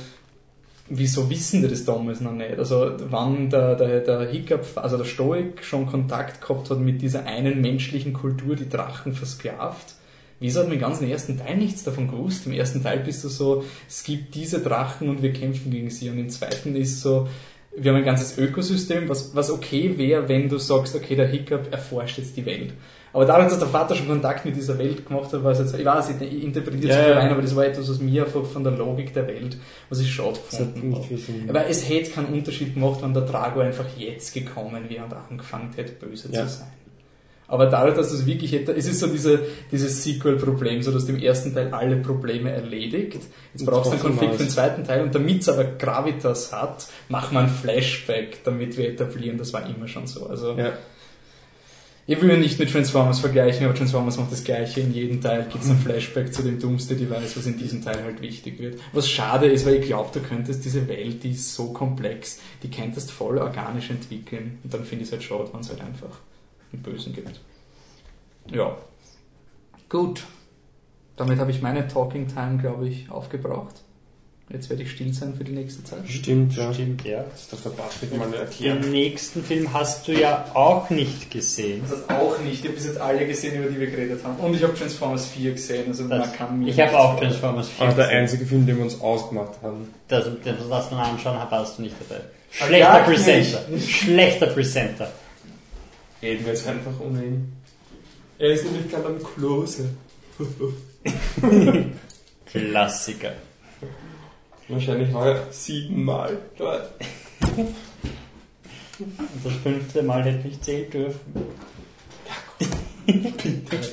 wieso 0.91 1.29
wissen 1.31 1.63
die 1.63 1.69
das 1.69 1.85
damals 1.85 2.21
noch 2.21 2.33
nicht? 2.33 2.59
Also 2.59 2.93
wann 3.11 3.51
der, 3.51 3.75
der, 3.77 4.01
der 4.01 4.29
Hiccup, 4.29 4.65
also 4.77 4.97
der 4.97 5.05
Stoik 5.05 5.65
schon 5.65 5.87
Kontakt 5.87 6.41
gehabt 6.41 6.71
hat 6.71 6.81
mit 6.81 7.03
dieser 7.03 7.25
einen 7.27 7.61
menschlichen 7.61 8.13
Kultur, 8.13 8.57
die 8.57 8.69
Drachen 8.69 9.15
versklavt, 9.15 9.95
Wieso 10.41 10.61
hat 10.61 10.67
man 10.69 10.77
im 10.77 10.81
ganzen 10.81 11.09
ersten 11.11 11.37
Teil 11.39 11.57
nichts 11.57 11.83
davon 11.83 12.09
gewusst? 12.09 12.47
Im 12.47 12.53
ersten 12.53 12.83
Teil 12.83 13.01
bist 13.01 13.25
du 13.25 13.29
so, 13.29 13.65
es 13.89 14.05
gibt 14.05 14.35
diese 14.35 14.61
Drachen 14.61 15.09
und 15.09 15.23
wir 15.23 15.33
kämpfen 15.33 15.71
gegen 15.71 15.91
sie. 15.91 16.11
Und 16.11 16.19
im 16.19 16.29
zweiten 16.31 16.77
ist 16.77 17.01
so, 17.01 17.29
wir 17.77 17.91
haben 17.93 17.99
ein 17.99 18.05
ganzes 18.05 18.39
Ökosystem, 18.39 19.09
was, 19.09 19.35
was 19.35 19.51
okay 19.51 19.97
wäre, 19.99 20.29
wenn 20.29 20.49
du 20.49 20.59
sagst, 20.59 20.95
okay, 20.95 21.17
der 21.17 21.29
Hiccup 21.29 21.73
erforscht 21.73 22.19
jetzt 22.19 22.37
die 22.37 22.47
Welt. 22.47 22.73
Aber 23.13 23.25
dadurch, 23.25 23.49
dass 23.49 23.59
der 23.59 23.69
Vater 23.69 23.95
schon 23.95 24.07
Kontakt 24.07 24.45
mit 24.45 24.55
dieser 24.55 24.79
Welt 24.79 25.07
gemacht 25.07 25.33
hat, 25.33 25.43
war 25.43 25.53
es 25.53 25.59
jetzt, 25.59 25.75
ich 25.79 25.85
weiß 25.85 26.11
nicht, 26.11 26.33
ich 26.33 26.45
interpretiere 26.45 26.91
es 26.91 26.97
Ja, 26.97 27.03
ja, 27.03 27.09
ja. 27.15 27.19
rein, 27.19 27.31
aber 27.31 27.43
das 27.43 27.57
war 27.57 27.65
etwas, 27.65 27.89
was 27.89 28.01
mir 28.01 28.25
einfach 28.25 28.45
von 28.45 28.63
der 28.63 28.75
Logik 28.75 29.15
der 29.15 29.27
Welt, 29.27 29.57
was 29.89 30.01
ich 30.01 30.13
schade 30.13 30.39
gefunden 30.51 30.95
habe. 30.95 31.07
Aber 31.49 31.67
es 31.67 31.89
hätte 31.89 32.11
keinen 32.11 32.27
Unterschied 32.35 32.75
gemacht, 32.75 33.01
wenn 33.03 33.15
der 33.15 33.23
Drago 33.25 33.61
einfach 33.61 33.87
jetzt 33.97 34.35
gekommen 34.35 34.89
wäre 34.89 35.05
und 35.05 35.15
angefangen 35.15 35.71
hätte, 35.75 35.93
böse 35.93 36.29
Ja. 36.31 36.47
zu 36.47 36.59
sein. 36.59 36.69
Aber 37.49 37.65
dadurch, 37.67 37.97
dass 37.97 38.13
es 38.13 38.27
wirklich 38.27 38.53
hätte, 38.53 38.73
es 38.73 38.87
ist 38.87 39.01
so 39.01 39.07
diese, 39.07 39.41
dieses 39.73 40.05
Sequel-Problem, 40.05 40.83
so 40.83 40.93
dass 40.93 41.07
du 41.07 41.13
im 41.13 41.19
ersten 41.19 41.55
Teil 41.55 41.73
alle 41.73 41.97
Probleme 41.97 42.51
erledigt. 42.53 43.21
Jetzt 43.55 43.65
brauchst 43.65 43.87
du 43.87 43.93
einen 43.93 44.03
Konflikt 44.03 44.35
für 44.35 44.43
den 44.45 44.51
zweiten 44.51 44.85
Teil 44.85 45.03
und 45.03 45.15
damit 45.15 45.41
es 45.41 45.49
aber 45.49 45.65
Gravitas 45.65 46.53
hat, 46.53 46.87
machen 47.09 47.33
wir 47.35 47.41
ein 47.41 47.49
Flashback, 47.49 48.45
damit 48.45 48.77
wir 48.77 48.91
etablieren, 48.91 49.39
das 49.39 49.55
war 49.55 49.67
immer 49.67 49.89
schon 49.89 50.07
so. 50.07 50.27
Also, 50.27 50.59
Ja. 50.59 50.75
ich 52.07 52.21
will 52.21 52.37
nicht 52.37 52.59
mit 52.59 52.71
Transformers 52.71 53.21
vergleichen, 53.21 53.65
aber 53.65 53.75
Transformers 53.75 54.19
macht 54.19 54.31
das 54.31 54.45
Gleiche. 54.45 54.83
In 54.83 54.93
jedem 54.93 55.23
Teil 55.23 55.47
gibt 55.51 55.65
es 55.65 55.71
ein 55.71 55.79
Flashback 55.79 56.35
zu 56.35 56.43
dem 56.43 56.59
Doomsday 56.59 56.99
Device, 56.99 57.35
was 57.35 57.47
in 57.47 57.57
diesem 57.57 57.83
Teil 57.83 58.03
halt 58.05 58.21
wichtig 58.21 58.59
wird. 58.59 58.79
Was 58.93 59.09
schade 59.09 59.47
ist, 59.47 59.65
weil 59.65 59.77
ich 59.77 59.87
glaube, 59.87 60.11
du 60.13 60.21
könntest 60.21 60.67
diese 60.67 60.87
Welt, 60.87 61.25
die 61.25 61.31
ist 61.31 61.55
so 61.55 61.73
komplex, 61.73 62.41
die 62.63 62.71
könntest 62.71 63.11
voll 63.11 63.39
organisch 63.39 63.89
entwickeln. 63.89 64.59
Und 64.65 64.75
dann 64.75 64.85
finde 64.85 65.05
ich 65.05 65.09
es 65.09 65.13
halt 65.13 65.23
schade, 65.23 65.49
wenn 65.51 65.61
es 65.61 65.71
halt 65.71 65.81
einfach 65.81 66.19
einen 66.73 66.83
Bösen 66.83 67.13
gibt. 67.13 67.41
Ja. 68.51 68.77
Gut. 69.89 70.25
Damit 71.17 71.39
habe 71.39 71.51
ich 71.51 71.61
meine 71.63 71.89
Talking 71.89 72.29
Time, 72.29 72.59
glaube 72.61 72.89
ich, 72.89 73.11
aufgebraucht. 73.11 73.83
Jetzt 74.51 74.71
werde 74.71 74.83
ich 74.83 74.93
still 74.93 75.13
sein 75.13 75.35
für 75.35 75.45
die 75.45 75.53
nächste 75.53 75.85
Zeit. 75.85 76.09
Stimmt, 76.09 76.57
ja. 76.57 76.73
Stimmt, 76.73 77.05
ja. 77.05 77.23
Das 77.31 77.51
darf 77.51 77.63
der 77.65 77.71
Patrick 77.71 78.17
mal 78.17 78.31
Den 78.31 78.41
erklären. 78.41 78.91
nächsten 78.91 79.45
Film 79.45 79.75
hast 79.75 80.09
du 80.09 80.13
ja 80.19 80.47
auch 80.55 80.89
nicht 80.89 81.31
gesehen. 81.31 81.83
Das 81.83 81.99
heißt 81.99 82.11
auch 82.11 82.39
nicht. 82.39 82.55
Ich 82.61 82.65
habe 82.65 82.73
bis 82.73 82.87
jetzt 82.87 82.99
alle 82.99 83.27
gesehen, 83.27 83.61
über 83.63 83.71
die 83.71 83.79
wir 83.79 83.91
geredet 83.91 84.25
haben. 84.25 84.37
Und 84.43 84.55
ich 84.55 84.63
habe 84.63 84.73
Transformers 84.73 85.27
4 85.27 85.53
gesehen. 85.53 85.89
Also 85.89 86.09
Das, 86.09 86.19
man 86.21 86.33
kann 86.35 86.59
mir 86.61 86.71
ich 86.71 86.81
habe 86.81 86.99
auch. 86.99 87.19
Transformers 87.19 87.69
4 87.69 87.87
Aber 87.89 87.95
der 87.97 88.05
gesehen. 88.07 88.19
einzige 88.21 88.47
Film, 88.47 88.67
den 88.67 88.77
wir 88.79 88.85
uns 88.85 88.99
ausgemacht 89.03 89.53
haben. 89.63 89.93
Das, 90.09 90.25
das, 90.43 90.57
das 90.71 90.91
man 90.93 91.01
anschauen, 91.01 91.37
warst 91.51 91.77
du 91.79 91.83
nicht 91.83 91.97
dabei. 92.09 92.23
Schlechter 92.51 92.97
nicht. 93.01 93.05
Presenter. 93.07 93.79
Schlechter 93.87 94.47
Presenter. 94.47 95.13
Reden 96.23 96.45
wir 96.45 96.53
jetzt 96.53 96.67
einfach 96.67 96.99
ohne 97.01 97.25
ihn. 97.25 97.53
Er 98.39 98.51
ist 98.53 98.65
nämlich 98.65 98.91
gerade 98.91 99.07
am 99.07 99.23
Klose. 99.23 99.91
Klassiker. 102.47 103.33
Wahrscheinlich 104.69 105.13
heuer 105.15 105.47
siebenmal 105.51 106.39
dort. 106.57 106.91
Und 107.57 107.75
das 109.45 109.53
fünfte 109.63 110.03
Mal 110.03 110.25
hätte 110.25 110.49
ich 110.49 110.61
zählen 110.61 110.91
dürfen. 110.91 111.21
Bitte. 113.07 113.93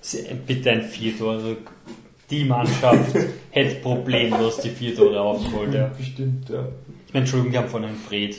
Sie- 0.00 0.24
Bitte 0.46 0.70
ein 0.70 0.82
Viertore. 0.82 1.56
Die 2.30 2.44
Mannschaft 2.44 3.14
hätte 3.50 3.74
problemlos 3.80 4.58
die 4.58 4.70
vier 4.70 4.94
Tore 4.96 5.20
aufgeholt. 5.20 5.74
Ja. 5.74 5.86
Bestimmt, 5.88 6.48
ja. 6.48 6.66
Ich 7.06 7.12
meine, 7.14 7.24
Entschuldigung, 7.24 7.52
wir 7.52 7.58
haben 7.60 7.68
von 7.68 7.84
einem 7.84 7.96
Fred. 7.96 8.36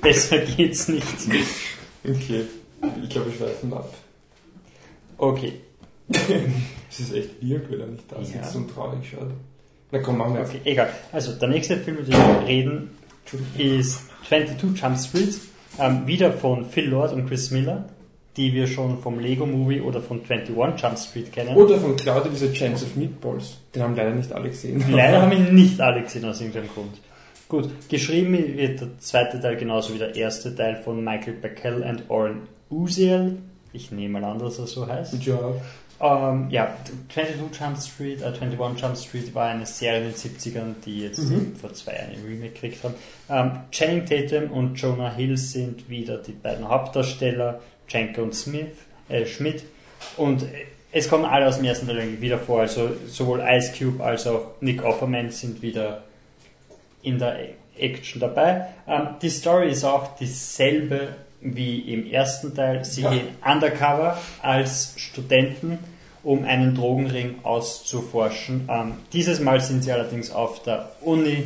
Besser 0.00 0.38
geht's 0.38 0.88
nicht. 0.88 1.06
Okay. 2.04 2.42
Ich 3.02 3.08
glaube, 3.10 3.30
wir 3.30 3.38
schweifen 3.38 3.72
ab. 3.72 3.92
Okay. 5.18 5.52
Es 6.90 7.00
ist 7.00 7.14
echt 7.14 7.30
weird, 7.42 7.70
wenn 7.70 7.80
er 7.80 7.86
nicht 7.86 8.04
da 8.10 8.22
sitzt 8.24 8.54
Ja. 8.54 8.60
und 8.60 8.68
traurig 8.74 8.98
schaut. 9.10 9.30
Na 9.92 9.98
komm, 10.00 10.18
machen 10.18 10.34
wir 10.34 10.40
jetzt. 10.40 10.50
Okay, 10.50 10.60
egal. 10.64 10.90
Also, 11.12 11.32
der 11.32 11.48
nächste 11.48 11.76
Film, 11.76 11.98
über 11.98 12.04
den 12.06 12.18
wir 12.18 12.46
reden, 12.46 12.90
ist 13.56 14.00
22 14.28 14.80
Jump 14.80 14.98
Street. 14.98 15.34
Ähm, 15.78 16.06
wieder 16.06 16.32
von 16.32 16.66
Phil 16.68 16.88
Lord 16.88 17.12
und 17.12 17.28
Chris 17.28 17.50
Miller, 17.50 17.84
die 18.36 18.52
wir 18.52 18.66
schon 18.66 18.98
vom 19.00 19.20
Lego 19.20 19.46
Movie 19.46 19.80
oder 19.80 20.02
von 20.02 20.20
21 20.28 20.82
Jump 20.82 20.98
Street 20.98 21.32
kennen. 21.32 21.56
Oder 21.56 21.78
von 21.78 21.96
Claudia, 21.96 22.30
dieser 22.30 22.52
Chance 22.52 22.84
of 22.86 22.96
Meatballs. 22.96 23.58
Den 23.74 23.82
haben 23.82 23.96
leider 23.96 24.10
nicht 24.10 24.32
alle 24.32 24.48
gesehen. 24.50 24.84
Leider 24.90 25.22
haben 25.22 25.32
ihn 25.32 25.54
nicht 25.54 25.80
alle 25.80 26.02
gesehen 26.02 26.24
aus 26.26 26.40
irgendeinem 26.40 26.68
Grund. 26.68 26.98
Gut, 27.52 27.68
geschrieben 27.90 28.56
wird 28.56 28.80
der 28.80 28.98
zweite 28.98 29.38
Teil 29.38 29.56
genauso 29.58 29.92
wie 29.92 29.98
der 29.98 30.16
erste 30.16 30.56
Teil 30.56 30.74
von 30.74 31.04
Michael 31.04 31.34
Bacall 31.34 31.82
und 31.82 32.08
Oren 32.08 32.48
Uziel. 32.70 33.36
Ich 33.74 33.92
nehme 33.92 34.20
mal 34.20 34.24
an, 34.24 34.38
dass 34.38 34.58
er 34.58 34.66
so 34.66 34.86
heißt. 34.86 35.22
Job. 35.22 35.60
Ähm, 36.00 36.46
ja, 36.48 36.74
22 37.12 37.60
Jump 37.60 37.76
Street, 37.76 38.22
äh, 38.22 38.32
21 38.40 38.80
Jump 38.80 38.96
Street 38.96 39.34
war 39.34 39.48
eine 39.50 39.66
Serie 39.66 39.98
in 39.98 40.04
den 40.06 40.14
70ern, 40.14 40.76
die 40.86 41.02
jetzt 41.02 41.28
Mhm. 41.28 41.54
vor 41.54 41.74
zwei 41.74 41.92
Jahren 41.92 42.12
ein 42.12 42.24
Remake 42.26 42.54
gekriegt 42.54 42.82
haben. 42.84 42.94
Ähm, 43.28 43.58
Channing 43.70 44.06
Tatum 44.06 44.50
und 44.50 44.76
Jonah 44.76 45.12
Hill 45.14 45.36
sind 45.36 45.90
wieder 45.90 46.16
die 46.16 46.32
beiden 46.32 46.66
Hauptdarsteller, 46.66 47.60
Jenke 47.86 48.22
und 48.22 48.34
Smith, 48.34 48.78
äh, 49.10 49.26
Schmidt. 49.26 49.64
Und 50.16 50.44
äh, 50.44 50.46
es 50.90 51.06
kommen 51.06 51.26
alle 51.26 51.46
aus 51.48 51.56
dem 51.56 51.66
ersten 51.66 51.86
Teil 51.86 52.18
wieder 52.18 52.38
vor, 52.38 52.60
also 52.60 52.88
sowohl 53.08 53.42
Ice 53.46 53.74
Cube 53.78 54.02
als 54.02 54.26
auch 54.26 54.52
Nick 54.62 54.82
Offerman 54.82 55.30
sind 55.30 55.60
wieder 55.60 56.02
in 57.02 57.18
der 57.18 57.36
Action 57.78 58.20
dabei. 58.20 58.66
Ähm, 58.86 59.08
die 59.20 59.30
Story 59.30 59.70
ist 59.70 59.84
auch 59.84 60.16
dieselbe 60.16 61.08
wie 61.40 61.80
im 61.92 62.10
ersten 62.10 62.54
Teil. 62.54 62.84
Sie 62.84 63.02
Ja. 63.02 63.10
gehen 63.10 63.28
undercover 63.44 64.18
als 64.42 64.94
Studenten, 64.96 65.78
um 66.22 66.44
einen 66.44 66.74
Drogenring 66.74 67.36
auszuforschen. 67.42 68.68
Ähm, 68.70 68.94
dieses 69.12 69.40
Mal 69.40 69.60
sind 69.60 69.82
sie 69.82 69.90
allerdings 69.92 70.30
auf 70.30 70.62
der 70.62 70.90
Uni 71.00 71.44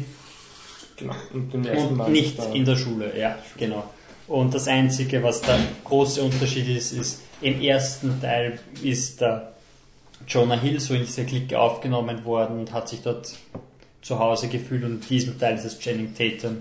Genau. 0.99 1.15
Und 1.35 1.53
und 1.55 2.09
nicht 2.11 2.39
in 2.55 2.65
der 2.65 2.77
Schule. 2.77 3.13
Ja, 3.19 3.37
genau. 3.59 3.85
Und 4.29 4.55
das 4.55 4.67
Einzige, 4.67 5.23
was 5.23 5.43
der 5.43 5.59
große 5.85 6.23
Unterschied 6.23 6.69
ist, 6.75 6.93
ist, 6.93 7.21
im 7.43 7.61
ersten 7.61 8.19
Teil 8.21 8.59
ist 8.83 9.21
der 9.21 9.53
Jonah 10.27 10.59
Hill 10.59 10.81
so 10.81 10.95
in 10.95 11.01
diese 11.03 11.25
Clique 11.27 11.59
aufgenommen 11.61 12.25
worden 12.25 12.61
und 12.61 12.73
hat 12.73 12.89
sich 12.89 13.03
dort 13.03 13.35
zu 14.07 14.19
Hause 14.21 14.47
gefühlt 14.49 14.85
und 14.85 15.09
diesem 15.11 15.37
Teil 15.37 15.57
ist 15.57 15.65
es 15.65 15.79
Channing 15.81 16.15
Tatum, 16.15 16.59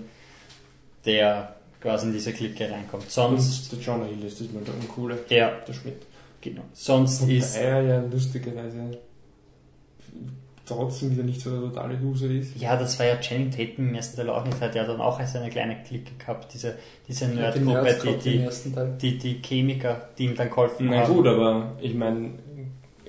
der 1.04 1.54
quasi 1.80 2.08
in 2.08 2.12
diese 2.12 2.32
Clique 2.32 2.68
reinkommt. 2.68 3.08
Sonst, 3.08 3.72
Und 3.72 3.78
der 3.78 3.86
John 3.86 4.04
Hill 4.04 4.24
ist 4.26 4.40
diesmal 4.40 4.64
der 4.64 4.74
Uncoole, 4.74 5.18
ja, 5.28 5.52
der 5.66 5.72
Schmidt. 5.72 6.02
genau. 6.40 6.62
Sonst 6.72 7.22
Wobei 7.22 7.34
ist, 7.34 7.56
er 7.56 7.82
ja 7.82 8.00
lustigerweise 8.00 8.98
trotzdem 10.66 11.12
wieder 11.12 11.22
nicht 11.22 11.40
so 11.40 11.50
der 11.52 11.60
totale 11.70 11.96
Loser 11.96 12.28
ist. 12.28 12.56
ja, 12.56 12.76
das 12.76 12.98
war 12.98 13.06
ja 13.06 13.16
Channing 13.20 13.52
Tatum 13.52 13.90
im 13.90 13.94
ersten 13.94 14.16
Teil 14.16 14.28
auch 14.30 14.44
nicht, 14.44 14.60
hat 14.60 14.74
ja 14.74 14.84
dann 14.84 15.00
auch 15.00 15.24
seine 15.24 15.48
kleine 15.48 15.80
Clique 15.84 16.10
gehabt, 16.18 16.52
diese, 16.52 16.76
diese 17.06 17.28
Die 17.28 17.36
Nerdgruppe, 17.36 17.96
die, 18.24 18.40
die, 18.40 18.48
die, 19.00 19.18
die 19.18 19.40
Chemiker, 19.40 20.08
die 20.18 20.24
ihm 20.24 20.34
dann 20.34 20.48
geholfen 20.48 20.88
Na 20.90 21.02
haben. 21.02 21.14
gut, 21.14 21.28
aber 21.28 21.76
ich 21.80 21.94
meine, 21.94 22.30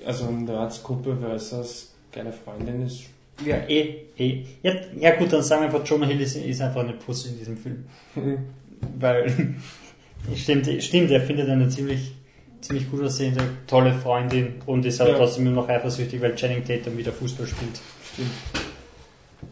also 0.06 0.28
eine 0.28 0.54
Ratsgruppe 0.54 1.16
versus 1.16 1.92
keine 2.12 2.32
Freundin 2.32 2.86
ist. 2.86 3.06
Ja, 3.44 3.56
eh, 3.68 4.06
eh. 4.18 4.44
Ja, 4.62 4.72
ja 4.98 5.16
gut, 5.16 5.32
dann 5.32 5.42
sagen 5.42 5.62
wir 5.62 5.66
einfach, 5.66 5.86
Jonah 5.88 6.06
Hill 6.06 6.20
ist, 6.20 6.36
ist 6.36 6.60
einfach 6.60 6.80
eine 6.82 6.94
Pussy 6.94 7.28
in 7.28 7.38
diesem 7.38 7.56
Film. 7.56 7.84
Weil, 8.98 9.54
stimmt, 10.36 10.66
stimmt, 10.82 11.10
er 11.10 11.20
findet 11.20 11.48
eine 11.48 11.68
ziemlich, 11.68 12.12
ziemlich 12.60 12.90
gut 12.90 13.02
aussehende, 13.02 13.42
tolle 13.66 13.92
Freundin 13.94 14.54
und 14.66 14.84
ist 14.84 15.00
aber 15.00 15.10
Ja. 15.12 15.18
trotzdem 15.18 15.44
nur 15.44 15.52
noch 15.52 15.68
eifersüchtig, 15.68 16.20
weil 16.20 16.34
Channing 16.34 16.64
Tatum 16.64 16.96
wieder 16.98 17.12
Fußball 17.12 17.46
spielt. 17.46 17.80
Stimmt. 18.12 18.30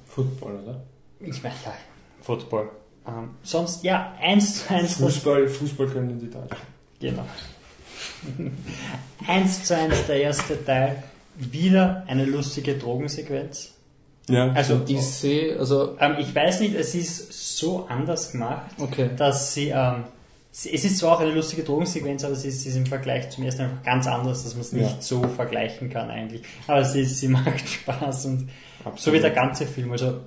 Football, 0.07 0.57
oder? 0.65 0.83
Ich 1.21 1.43
meine, 1.43 1.55
ja, 1.65 1.73
Football. 2.23 2.71
Ähm, 3.07 3.31
sonst, 3.43 3.85
ja, 3.85 4.15
eins 4.21 4.67
zu 4.67 4.75
eins, 4.75 4.99
das, 4.99 5.15
Fußball, 5.15 5.47
Fußball 5.47 5.87
können 5.87 6.19
die 6.19 6.29
Deutschen. 6.31 6.57
genau. 6.99 7.25
eins 9.29 9.65
zu 9.65 9.77
eins 9.77 10.07
der 10.07 10.21
erste 10.23 10.63
Teil. 10.65 11.03
Wieder 11.37 12.03
eine 12.07 12.25
lustige 12.25 12.75
Drogensequenz. 12.77 13.76
Ja, 14.29 14.51
Also, 14.53 14.81
Ich 14.89 15.03
sehe, 15.03 15.59
also, 15.59 15.97
ähm, 16.01 16.17
ich 16.19 16.35
weiß 16.35 16.61
nicht, 16.61 16.75
es 16.75 16.95
ist 16.95 17.57
so 17.59 17.87
anders 17.89 18.33
gemacht. 18.33 18.71
okay. 18.79 19.11
dass 19.17 19.55
sie, 19.55 19.69
ähm, 19.69 20.05
sie, 20.51 20.75
es 20.75 20.85
ist 20.85 20.99
zwar 20.99 21.17
auch 21.17 21.21
eine 21.21 21.33
lustige 21.33 21.63
Drogensequenz, 21.63 22.25
aber 22.25 22.35
sie 22.35 22.49
ist, 22.49 22.63
sie 22.63 22.71
ist 22.71 22.77
im 22.77 22.87
Vergleich 22.87 23.31
zum 23.31 23.45
ersten 23.45 23.63
einfach 23.63 23.83
ganz 23.85 24.07
anders, 24.09 24.43
dass 24.43 24.55
man 24.55 24.63
es 24.63 24.73
Ja. 24.73 24.79
nicht 24.79 25.03
so 25.03 25.23
vergleichen 25.29 25.91
kann 25.91 26.11
eigentlich. 26.11 26.43
Aber 26.67 26.85
sie, 26.85 27.05
sie 27.05 27.29
macht 27.39 27.69
Spaß 27.69 28.27
und 28.27 28.41
so 28.41 28.47
Absolut. 28.91 29.19
wie 29.19 29.23
der 29.23 29.31
ganze 29.31 29.67
Film. 29.67 29.93
Also 29.93 30.21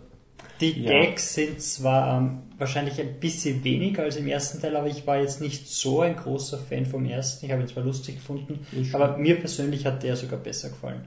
die 0.61 0.81
Ja. 0.81 0.91
Gags 0.91 1.33
sind 1.35 1.61
zwar 1.61 2.17
ähm, 2.19 2.39
wahrscheinlich 2.57 2.99
ein 2.99 3.19
bisschen 3.19 3.63
weniger 3.63 4.03
als 4.03 4.15
im 4.17 4.27
ersten 4.27 4.61
Teil, 4.61 4.75
aber 4.77 4.87
ich 4.87 5.05
war 5.07 5.17
jetzt 5.19 5.39
nicht 5.41 5.67
so 5.69 6.01
ein 6.01 6.15
großer 6.15 6.57
Fan 6.57 6.85
vom 6.85 7.05
ersten. 7.05 7.45
Ich 7.45 7.51
habe 7.51 7.61
ihn 7.61 7.67
zwar 7.67 7.83
lustig 7.83 8.15
gefunden, 8.15 8.65
Ich- 8.71 8.93
aber 8.95 9.17
mir 9.17 9.35
persönlich 9.39 9.85
hat 9.85 10.03
der 10.03 10.15
sogar 10.15 10.39
besser 10.39 10.69
gefallen. 10.69 11.01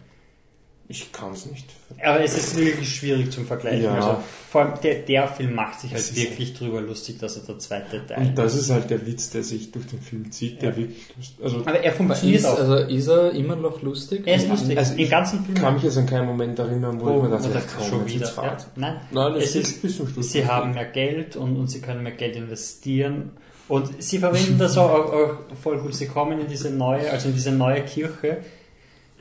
Ich 0.93 1.11
kann 1.11 1.33
es 1.33 1.47
nicht. 1.47 1.65
Aber 2.05 2.21
es 2.23 2.37
ist 2.37 2.55
wirklich 2.55 2.95
schwierig 2.95 3.31
zum 3.33 3.47
Vergleichen. 3.47 3.85
Ja. 3.85 3.95
Also, 3.95 4.23
vor 4.51 4.61
allem 4.61 4.75
der, 4.83 4.97
der 4.97 5.27
Film 5.27 5.55
macht 5.55 5.81
sich 5.81 5.91
Das 5.91 6.09
halt 6.09 6.17
wirklich 6.17 6.53
drüber 6.53 6.83
lustig, 6.83 7.19
dass 7.19 7.39
er 7.39 7.45
der 7.45 7.59
zweite 7.59 8.07
Teil 8.07 8.19
Und 8.27 8.37
das 8.37 8.55
ist 8.55 8.69
halt 8.71 8.91
der 8.91 9.07
Witz, 9.07 9.31
der 9.31 9.43
sich 9.43 9.73
durch 9.73 9.87
den 9.87 10.03
Film 10.03 10.31
zieht, 10.31 10.61
der 10.61 10.77
wirklich, 10.77 10.99
also 11.43 11.61
Aber 11.61 11.81
er 11.81 11.93
funktioniert 11.93 12.41
Ist, 12.41 12.47
auch. 12.47 12.59
also, 12.59 12.75
ist 12.77 13.07
er 13.09 13.31
immer 13.33 13.57
noch 13.57 13.81
lustig? 13.81 14.23
Er 14.27 14.37
ist 14.37 14.49
lustig. 14.51 14.77
Also 14.77 14.93
Im 14.93 14.99
ich 14.99 15.11
ganzen 15.11 15.43
Film. 15.47 15.57
kann 15.57 15.73
mich 15.75 15.83
jetzt 15.83 15.97
an 15.97 16.05
keinen 16.07 16.27
Moment 16.27 16.59
erinnern, 16.59 17.01
wo, 17.01 17.07
wo 17.07 17.11
ich 17.11 17.23
mir 17.23 17.29
man 17.31 17.31
dachte, 17.43 17.53
sagt, 17.55 17.69
komm, 17.79 17.89
schon 17.89 18.09
jetzt 18.09 18.37
wieder. 18.37 18.45
Ja. 18.45 18.57
Nein, 18.77 19.01
Nein, 19.13 19.33
das 19.35 19.45
es 19.45 19.57
ist 19.57 19.69
ist, 19.69 19.83
bis 19.83 19.97
zum 19.97 20.09
Schluss. 20.09 20.31
sie 20.31 20.47
haben 20.47 20.75
mehr 20.75 20.85
Geld 20.85 21.37
und, 21.37 21.57
und 21.57 21.69
sie 21.69 21.81
können 21.81 22.03
mehr 22.03 22.13
Geld 22.13 22.37
investieren. 22.37 23.31
Und 23.69 24.03
sie 24.03 24.19
verwenden 24.27 24.59
das 24.59 24.77
auch, 24.77 24.91
auch, 24.91 25.13
auch 25.15 25.37
voll 25.63 25.79
gut. 25.79 25.95
Sie 25.95 26.07
kommen 26.07 26.39
in 26.39 26.49
diese 26.49 26.69
neue, 26.71 27.11
also 27.11 27.29
in 27.29 27.35
diese 27.35 27.53
neue 27.53 27.81
Kirche, 27.83 28.39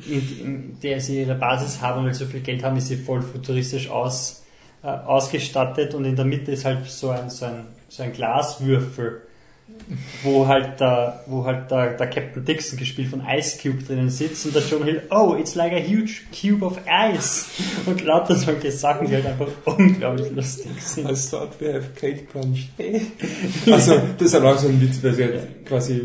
in, 0.07 0.77
der 0.81 0.99
sie 0.99 1.21
ihre 1.21 1.35
Basis 1.35 1.81
haben, 1.81 2.05
weil 2.05 2.13
sie 2.13 2.25
so 2.25 2.31
viel 2.31 2.41
Geld 2.41 2.63
haben, 2.63 2.77
ist 2.77 2.87
sie 2.87 2.97
voll 2.97 3.21
futuristisch 3.21 3.89
aus, 3.89 4.43
äh, 4.83 4.87
ausgestattet 4.87 5.93
und 5.93 6.05
in 6.05 6.15
der 6.15 6.25
Mitte 6.25 6.51
ist 6.51 6.65
halt 6.65 6.85
so 6.89 7.09
ein, 7.09 7.29
so 7.29 7.45
ein, 7.45 7.65
so 7.89 8.03
ein 8.03 8.13
Glaswürfel, 8.13 9.21
wo 10.23 10.47
halt 10.47 10.79
der, 10.79 11.21
wo 11.27 11.43
halt 11.45 11.69
der, 11.69 11.97
der 11.97 12.07
Captain 12.07 12.45
Dixon 12.45 12.77
gespielt 12.79 13.09
von 13.09 13.21
Ice 13.27 13.57
Cube 13.61 13.83
drinnen 13.83 14.09
sitzt 14.09 14.45
und 14.45 14.55
der 14.55 14.61
John 14.63 14.83
Hill, 14.85 15.01
oh, 15.09 15.35
it's 15.37 15.55
like 15.55 15.73
a 15.73 15.79
huge 15.79 16.21
cube 16.31 16.63
of 16.65 16.79
ice. 16.87 17.47
Und 17.85 18.01
lauter 18.05 18.35
solche 18.35 18.71
Sachen, 18.71 19.07
die 19.07 19.15
halt 19.15 19.25
einfach 19.25 19.47
unglaublich 19.65 20.31
lustig 20.31 20.71
sind. 20.79 21.09
I 21.09 21.13
thought 21.13 21.59
we 21.59 21.73
have 21.73 21.89
Kate 21.99 22.23
Blanchett. 22.31 23.01
also, 23.71 23.99
das 24.17 24.27
ist 24.27 24.33
halt 24.33 24.45
auch 24.45 24.57
so 24.57 24.69
ein 24.69 24.81
Witz, 24.81 25.03
weil 25.03 25.13
sie 25.13 25.23
halt 25.25 25.65
quasi, 25.65 26.01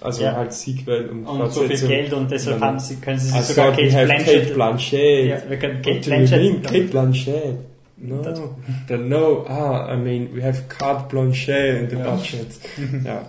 also 0.00 0.22
Ja. 0.22 0.36
halt 0.36 0.52
Sequel 0.52 1.08
und, 1.08 1.26
Und 1.26 1.52
so 1.52 1.62
viel. 1.66 1.88
Geld 1.88 2.12
und 2.12 2.30
deshalb 2.30 2.60
haben 2.60 2.78
sie, 2.78 2.96
können 2.96 3.18
sie 3.18 3.28
I 3.28 3.38
sich 3.40 3.54
sogar 3.54 3.68
thought 3.74 3.78
we 3.78 3.88
Kate 3.88 4.06
Blanchett, 4.06 4.42
Kate 4.42 4.54
Blanchett. 4.54 5.26
ja, 5.28 5.36
wir 5.48 5.58
können 5.58 5.82
Kate 5.82 6.00
Blanchett, 6.00 6.62
Kate 6.64 6.84
Blanchett? 6.84 7.58
No, 8.02 8.22
Then 8.88 9.08
no, 9.08 9.44
ah, 9.46 9.92
I 9.92 9.96
mean, 9.96 10.30
we 10.34 10.42
have 10.42 10.68
Carte 10.68 11.08
Blanchet 11.10 11.82
in 11.82 11.90
the 11.90 11.96
Ja. 11.96 12.14
budget. 12.14 12.46
ja. 13.04 13.26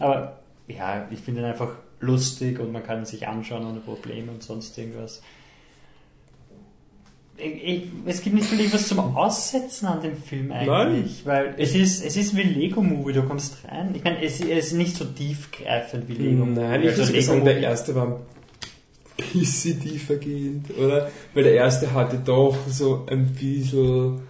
aber 0.00 0.38
ja, 0.66 1.06
ich 1.10 1.20
finde 1.20 1.42
ihn 1.42 1.46
einfach 1.46 1.70
lustig 2.00 2.58
und 2.58 2.72
man 2.72 2.82
kann 2.82 2.98
ihn 3.00 3.04
sich 3.04 3.26
anschauen 3.28 3.64
ohne 3.66 3.80
Probleme 3.80 4.32
und 4.32 4.42
sonst 4.42 4.76
irgendwas. 4.76 5.22
Ich, 7.36 7.64
ich, 7.64 7.82
es 8.06 8.20
gibt 8.22 8.34
nicht 8.34 8.50
wirklich 8.50 8.74
was 8.74 8.88
zum 8.88 8.98
Aussetzen 9.16 9.86
an 9.86 10.02
dem 10.02 10.16
Film 10.16 10.50
eigentlich, 10.50 11.24
weil 11.24 11.54
es 11.56 11.72
ist, 11.76 12.04
es 12.04 12.16
ist 12.16 12.36
wie 12.36 12.42
Lego-Movie, 12.42 13.12
du 13.12 13.22
kommst 13.22 13.58
rein. 13.68 13.94
Ich 13.94 14.02
meine, 14.02 14.20
es, 14.24 14.40
es 14.40 14.66
ist 14.66 14.72
nicht 14.72 14.96
so 14.96 15.04
tiefgreifend 15.04 16.08
wie 16.08 16.14
Lego-Movie. 16.14 16.60
Nein, 16.60 16.82
ich 16.82 16.88
Also 16.88 17.06
würde 17.08 17.22
sagen, 17.22 17.44
der 17.44 17.58
erste 17.60 17.94
war 17.94 18.20
ein 19.20 19.38
bisschen 19.40 19.80
tiefergehend, 19.80 20.66
oder? 20.78 21.10
Weil 21.34 21.44
der 21.44 21.54
erste 21.54 21.92
hatte 21.92 22.18
doch 22.24 22.56
so 22.68 23.04
ein 23.10 23.26
bisschen, 23.34 24.20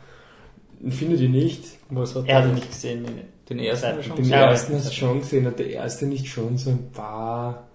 findet 0.89 1.21
ihr 1.21 1.29
nicht? 1.29 1.63
Was 1.91 2.15
hat 2.15 2.27
Er 2.27 2.45
hat 2.45 2.55
nicht 2.55 2.71
gesehen. 2.71 3.05
Den 3.49 3.59
ersten 3.61 4.03
schon 4.03 4.17
Den 4.17 4.31
ersten 4.31 4.75
hast 4.75 4.89
du 4.91 4.95
schon 4.95 5.21
gesehen, 5.21 5.47
hat 5.47 5.59
der 5.59 5.71
erste 5.71 6.07
nicht 6.07 6.27
schon 6.27 6.59
so 6.59 6.71
ein 6.71 6.91
paar 6.93 7.67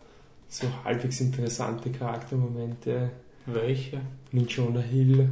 so 0.48 0.68
halbwegs 0.86 1.20
interessante 1.22 1.90
Charaktermomente? 1.90 3.10
Welche? 3.48 4.00
Mit 4.32 4.50
Jonah 4.52 4.80
Hill. 4.82 5.30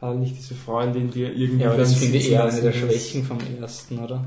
Hat 0.00 0.10
er 0.10 0.14
nicht 0.14 0.36
diese 0.36 0.54
Freundin, 0.54 1.10
die 1.10 1.22
er 1.24 1.32
irgendwie 1.32 1.62
Ja, 1.62 1.68
aber 1.70 1.78
das 1.78 1.94
finde 1.94 2.18
ich 2.18 2.30
eher 2.30 2.44
eine 2.44 2.60
der? 2.60 2.72
Schwächen 2.72 3.24
vom 3.24 3.38
ersten, 3.60 3.98
oder? 3.98 4.24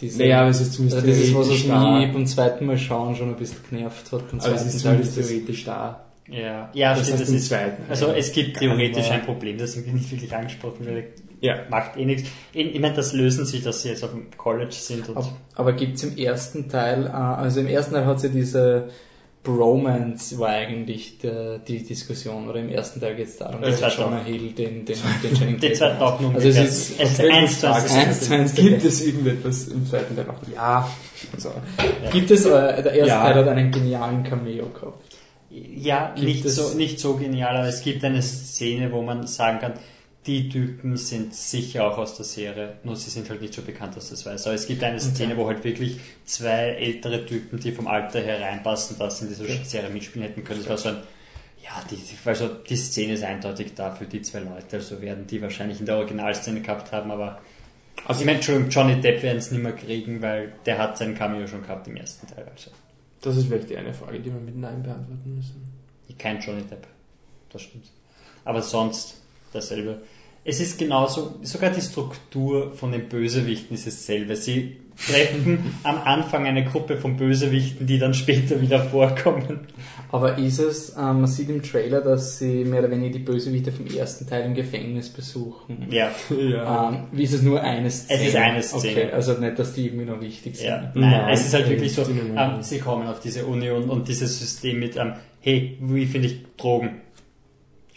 Diese, 0.00 0.18
Naja, 0.20 0.40
aber 0.42 0.50
es 0.50 0.60
ist 0.60 0.72
zumindest 0.74 0.96
also 1.02 1.06
dieses, 1.08 1.34
was 1.34 1.46
theoretisch 1.46 1.62
es 1.64 1.68
da. 1.68 1.98
mich 1.98 2.12
beim 2.12 2.26
zweiten 2.26 2.66
Mal 2.66 2.78
schauen 2.78 3.16
schon 3.16 3.28
ein 3.30 3.36
bisschen 3.36 3.58
genervt 3.68 4.12
hat. 4.12 4.22
Aber 4.32 4.52
es 4.54 4.64
ist 4.64 4.82
Teil 4.82 4.92
zumindest 4.92 5.10
ist 5.10 5.18
das- 5.18 5.26
theoretisch 5.28 5.64
da. 5.64 6.04
Ja, 6.30 6.70
ja 6.74 6.94
Das 6.94 7.04
stimmt, 7.06 7.20
heißt 7.20 7.28
das 7.30 7.36
ist, 7.36 7.48
zweiten. 7.48 7.82
also 7.88 8.12
es 8.12 8.32
gibt 8.32 8.58
theoretisch 8.58 9.06
Aber- 9.06 9.14
ein 9.14 9.22
Problem, 9.24 9.58
das 9.58 9.72
sind 9.72 9.86
wir 9.86 9.92
nicht 9.94 10.10
wirklich 10.10 10.34
angesprochen, 10.34 10.86
weil 10.86 11.06
Ja. 11.40 11.56
macht 11.70 11.96
eh 11.96 12.04
nichts. 12.04 12.28
Ich, 12.52 12.74
ich 12.74 12.80
meine, 12.80 12.94
das 12.94 13.12
lösen 13.12 13.46
sich, 13.46 13.62
dass 13.62 13.82
sie 13.82 13.88
jetzt 13.90 14.04
auf 14.04 14.10
dem 14.10 14.26
College 14.36 14.72
sind 14.72 15.08
und 15.08 15.16
Ab- 15.18 15.32
Aber 15.54 15.72
gibt's 15.72 16.02
im 16.02 16.16
ersten 16.18 16.68
Teil, 16.68 17.06
äh, 17.06 17.10
also 17.10 17.60
im 17.60 17.66
ersten 17.68 17.94
Teil 17.94 18.06
hat 18.06 18.20
sie 18.20 18.30
diese 18.30 18.88
Bromance 19.44 20.38
war 20.38 20.48
eigentlich 20.48 21.18
der, 21.18 21.58
die 21.60 21.82
Diskussion, 21.82 22.48
oder 22.50 22.58
im 22.60 22.68
ersten 22.68 23.00
Teil 23.00 23.14
geht's 23.14 23.36
darum, 23.38 23.62
Im 23.62 23.70
dass 23.70 23.96
Jonah 23.96 24.22
Hill 24.24 24.52
den, 24.52 24.84
den, 24.84 24.96
den 25.22 25.34
Channing 25.34 25.56
die 25.60 25.72
Tatum 25.72 25.76
zweiten 25.78 26.02
auch 26.02 26.20
nur 26.20 26.34
Also 26.34 26.48
es 26.48 26.56
ist, 26.58 27.00
es 27.00 27.12
ist 27.12 27.20
eins 27.20 27.60
zu 27.60 27.72
eins. 27.72 28.30
eins 28.30 28.54
Gibt 28.54 28.84
es 28.84 29.06
irgendetwas 29.06 29.68
im 29.68 29.86
zweiten 29.86 30.16
Teil 30.16 30.26
noch? 30.26 30.34
Ja. 30.54 30.90
Also, 31.32 31.50
Gibt 32.12 32.30
es, 32.30 32.44
äh, 32.44 32.50
der 32.82 32.92
erste 32.92 33.06
Ja. 33.06 33.22
Teil 33.22 33.34
hat 33.36 33.48
einen 33.48 33.70
genialen 33.70 34.22
Cameo 34.24 34.66
gehabt. 34.66 35.07
Ja, 35.50 36.12
Gibt 36.14 36.26
nicht 36.26 36.48
so, 36.48 36.74
nicht 36.74 37.00
so 37.00 37.16
genial, 37.16 37.56
aber 37.56 37.68
es 37.68 37.80
gibt 37.82 38.04
eine 38.04 38.22
Szene, 38.22 38.92
wo 38.92 39.02
man 39.02 39.26
sagen 39.26 39.58
kann, 39.60 39.74
die 40.26 40.50
Typen 40.50 40.98
sind 40.98 41.34
sicher 41.34 41.90
auch 41.90 41.96
aus 41.96 42.16
der 42.16 42.26
Serie, 42.26 42.74
nur 42.84 42.96
sie 42.96 43.08
sind 43.08 43.30
halt 43.30 43.40
nicht 43.40 43.54
so 43.54 43.62
bekannt, 43.62 43.96
dass 43.96 44.10
das 44.10 44.26
weiß. 44.26 44.46
Aber 44.46 44.54
es 44.54 44.66
gibt 44.66 44.82
eine 44.82 45.00
Szene, 45.00 45.36
wo 45.38 45.46
halt 45.46 45.64
wirklich 45.64 45.98
zwei 46.26 46.74
ältere 46.74 47.24
Typen, 47.24 47.58
die 47.58 47.72
vom 47.72 47.86
Alter 47.86 48.20
her 48.20 48.40
reinpassen, 48.40 48.98
dass 48.98 49.18
sie 49.18 49.24
in 49.24 49.30
dieser 49.30 49.44
Okay. 49.44 49.60
Serie 49.64 49.88
mitspielen 49.88 50.28
hätten 50.28 50.44
können. 50.44 50.60
Das 50.60 50.68
war 50.68 50.76
so 50.76 50.88
ein, 50.90 50.96
ja, 51.64 51.82
die, 51.90 51.98
also 52.28 52.48
die 52.48 52.76
Szene 52.76 53.14
ist 53.14 53.24
eindeutig 53.24 53.74
da 53.74 53.90
für 53.90 54.04
die 54.04 54.20
zwei 54.20 54.40
Leute, 54.40 54.76
also 54.76 55.00
werden 55.00 55.26
die 55.26 55.40
wahrscheinlich 55.40 55.80
in 55.80 55.86
der 55.86 55.96
Originalszene 55.96 56.60
gehabt 56.60 56.92
haben, 56.92 57.10
aber 57.10 57.40
also 58.04 58.20
ich 58.20 58.26
meine, 58.26 58.36
Entschuldigung, 58.36 58.70
Johnny 58.70 59.00
Depp 59.00 59.22
werden 59.22 59.38
es 59.38 59.50
nicht 59.50 59.62
mehr 59.62 59.72
kriegen, 59.72 60.22
weil 60.22 60.52
der 60.66 60.78
hat 60.78 60.98
seinen 60.98 61.14
Cameo 61.14 61.46
schon 61.46 61.62
gehabt 61.62 61.88
im 61.88 61.96
ersten 61.96 62.26
Teil. 62.26 62.46
Also 62.54 62.70
Das 63.20 63.36
ist 63.36 63.50
wirklich 63.50 63.68
die 63.68 63.76
eine 63.76 63.92
Frage, 63.92 64.20
die 64.20 64.32
wir 64.32 64.40
mit 64.40 64.56
Nein 64.56 64.82
beantworten 64.82 65.34
müssen. 65.36 65.62
kein 66.18 66.40
Johnny 66.40 66.62
Depp. 66.62 66.86
Das 67.50 67.62
stimmt. 67.62 67.86
Aber 68.44 68.62
sonst 68.62 69.20
dasselbe. 69.52 70.02
Es 70.44 70.60
ist 70.60 70.78
genauso, 70.78 71.38
sogar 71.42 71.70
die 71.70 71.80
Struktur 71.80 72.72
von 72.72 72.92
den 72.92 73.08
Bösewichten 73.08 73.74
ist 73.74 73.86
dasselbe. 73.86 74.36
Sie 74.36 74.78
treffen 75.06 75.74
am 75.84 75.98
Anfang 76.02 76.46
eine 76.46 76.64
Gruppe 76.64 76.96
von 76.96 77.16
Bösewichten, 77.16 77.86
die 77.86 77.98
dann 77.98 78.14
später 78.14 78.60
wieder 78.60 78.80
vorkommen. 78.80 79.60
Aber 80.10 80.38
ist 80.38 80.58
es, 80.58 80.96
ähm, 80.96 81.20
man 81.20 81.26
sieht 81.26 81.50
im 81.50 81.62
Trailer, 81.62 82.00
dass 82.00 82.38
sie 82.38 82.64
mehr 82.64 82.80
oder 82.80 82.90
weniger 82.90 83.18
die 83.18 83.24
Bösewichte 83.24 83.70
vom 83.72 83.86
ersten 83.86 84.26
Teil 84.26 84.46
im 84.46 84.54
Gefängnis 84.54 85.10
besuchen. 85.10 85.86
Ja, 85.90 86.10
Ja. 86.30 86.88
Ähm, 86.90 87.04
wie 87.12 87.24
ist 87.24 87.34
es 87.34 87.42
nur 87.42 87.62
eine 87.62 87.90
Szene? 87.90 88.24
ist 88.24 88.36
eine 88.36 88.62
Szene. 88.62 88.92
Okay, 88.92 89.12
also 89.12 89.34
nicht, 89.34 89.58
dass 89.58 89.74
die 89.74 89.86
irgendwie 89.86 90.06
noch 90.06 90.20
wichtig 90.20 90.56
sind. 90.56 90.66
ja. 90.66 90.90
Nein, 90.94 91.10
Nein, 91.10 91.30
es 91.30 91.46
ist 91.46 91.54
halt 91.54 91.68
wirklich 91.68 91.92
so, 91.92 92.02
ähm, 92.02 92.62
sie 92.62 92.78
kommen 92.78 93.06
auf 93.06 93.20
diese 93.20 93.44
Uni 93.46 93.70
und, 93.70 93.88
und 93.90 94.08
dieses 94.08 94.38
System 94.38 94.78
mit, 94.78 94.96
ähm, 94.96 95.12
hey, 95.40 95.76
wie 95.80 96.06
finde 96.06 96.28
ich 96.28 96.38
Drogen? 96.56 97.02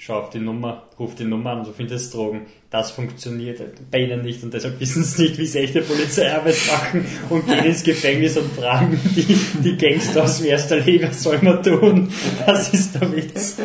Schau 0.03 0.17
auf 0.17 0.31
die 0.31 0.39
Nummer, 0.39 0.87
ruf 0.97 1.13
die 1.13 1.25
Nummer 1.25 1.51
an 1.51 1.59
und 1.59 1.67
du 1.67 1.73
findest 1.73 2.15
Drogen. 2.15 2.47
Das 2.71 2.89
funktioniert 2.89 3.61
bei 3.91 3.99
ihnen 3.99 4.23
nicht 4.23 4.41
und 4.41 4.51
deshalb 4.51 4.79
wissen 4.79 5.03
sie 5.03 5.25
nicht, 5.25 5.37
wie 5.37 5.45
sie 5.45 5.59
echte 5.59 5.83
Polizeiarbeit 5.83 6.57
machen 6.71 7.05
und 7.29 7.45
gehen 7.45 7.65
ins 7.65 7.83
Gefängnis 7.83 8.35
und 8.35 8.51
fragen 8.51 8.99
die, 9.15 9.37
die 9.63 9.77
Gangster 9.77 10.23
aus 10.23 10.39
dem 10.39 10.47
ersten 10.47 10.83
Leben, 10.83 11.07
was 11.07 11.21
soll 11.21 11.37
man 11.43 11.61
tun? 11.61 12.11
Das 12.43 12.73
ist 12.73 12.95
der 12.95 13.15
Witz. 13.15 13.57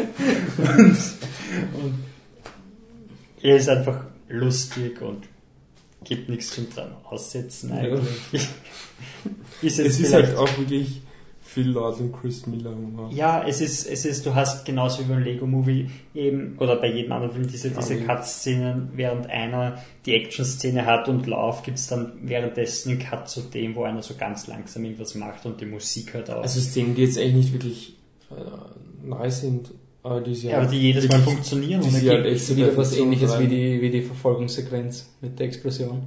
Und, 0.58 0.98
und 1.82 2.04
er 3.40 3.56
ist 3.56 3.70
einfach 3.70 4.04
lustig 4.28 5.00
und 5.00 5.22
gibt 6.04 6.28
nichts 6.28 6.50
zum 6.50 6.68
dran 6.68 6.90
aussetzen 7.04 7.72
eigentlich. 7.72 8.02
Ist 9.62 9.78
jetzt 9.78 9.88
Es 9.88 10.00
ist 10.00 10.12
halt 10.12 10.36
auch 10.36 10.58
wirklich 10.58 11.00
Phil 11.56 11.70
Lord 11.70 11.98
und 12.00 12.12
Chris 12.12 12.46
Miller 12.46 12.70
Humor. 12.70 13.10
ja, 13.14 13.42
es 13.42 13.62
ist, 13.62 13.86
es 13.86 14.04
ist, 14.04 14.26
du 14.26 14.34
hast 14.34 14.66
genauso 14.66 15.02
wie 15.02 15.04
beim 15.04 15.22
Lego-Movie 15.22 15.88
eben, 16.14 16.54
oder 16.58 16.76
bei 16.76 16.92
jedem 16.92 17.12
anderen 17.12 17.32
Film, 17.32 17.46
diese, 17.46 17.70
diese. 17.70 17.96
Cut-Szenen, 18.02 18.90
während 18.92 19.30
einer 19.30 19.82
die 20.04 20.12
Action-Szene 20.16 20.84
hat 20.84 21.08
und 21.08 21.26
Lauf, 21.26 21.62
gibt's 21.62 21.86
dann 21.86 22.12
währenddessen 22.20 22.90
einen 22.90 22.98
Cut 22.98 23.30
zu 23.30 23.40
dem, 23.40 23.74
wo 23.74 23.84
einer 23.84 24.02
so 24.02 24.12
ganz 24.18 24.48
langsam 24.48 24.84
irgendwas 24.84 25.14
macht 25.14 25.46
und 25.46 25.58
die 25.58 25.64
Musik 25.64 26.12
hört 26.12 26.28
auf. 26.28 26.42
Also 26.42 26.60
Szenen, 26.60 26.94
die 26.94 27.04
jetzt 27.04 27.16
eigentlich 27.16 27.36
nicht 27.36 27.52
wirklich 27.54 27.96
äh, 28.30 29.06
neu 29.06 29.30
sind, 29.30 29.70
aber 30.02 30.20
die 30.20 30.34
sie 30.34 30.48
ja, 30.48 30.58
aber 30.58 30.66
die 30.66 30.78
jedes 30.78 31.08
Mal 31.08 31.20
funktionieren. 31.20 31.80
die 31.80 31.86
und 31.88 31.94
dann 31.94 32.16
halt 32.16 32.26
echt 32.26 32.54
wieder 32.54 32.76
was 32.76 32.94
ähnliches 32.94 33.38
wie 33.38 33.46
die, 33.46 33.80
wie 33.80 33.88
die 33.88 34.02
Verfolgungssequenz 34.02 35.08
mit 35.22 35.38
der 35.38 35.46
Explosion. 35.46 36.02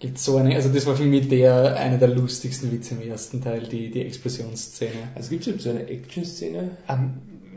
Gibt 0.00 0.18
so 0.18 0.36
eine, 0.36 0.54
also 0.54 0.68
das 0.68 0.86
war 0.86 0.94
für 0.94 1.04
mich 1.04 1.28
der, 1.28 1.76
einer 1.76 1.98
der 1.98 2.08
lustigsten 2.08 2.70
Witze 2.70 2.94
im 2.94 3.08
ersten 3.10 3.42
Teil, 3.42 3.62
die, 3.62 3.90
die 3.90 4.02
Explosionsszene. 4.02 5.08
Also 5.14 5.30
gibt 5.30 5.46
es 5.46 5.62
so 5.62 5.70
eine 5.70 5.88
Action-Szene? 5.88 6.70
ähm, 6.88 7.14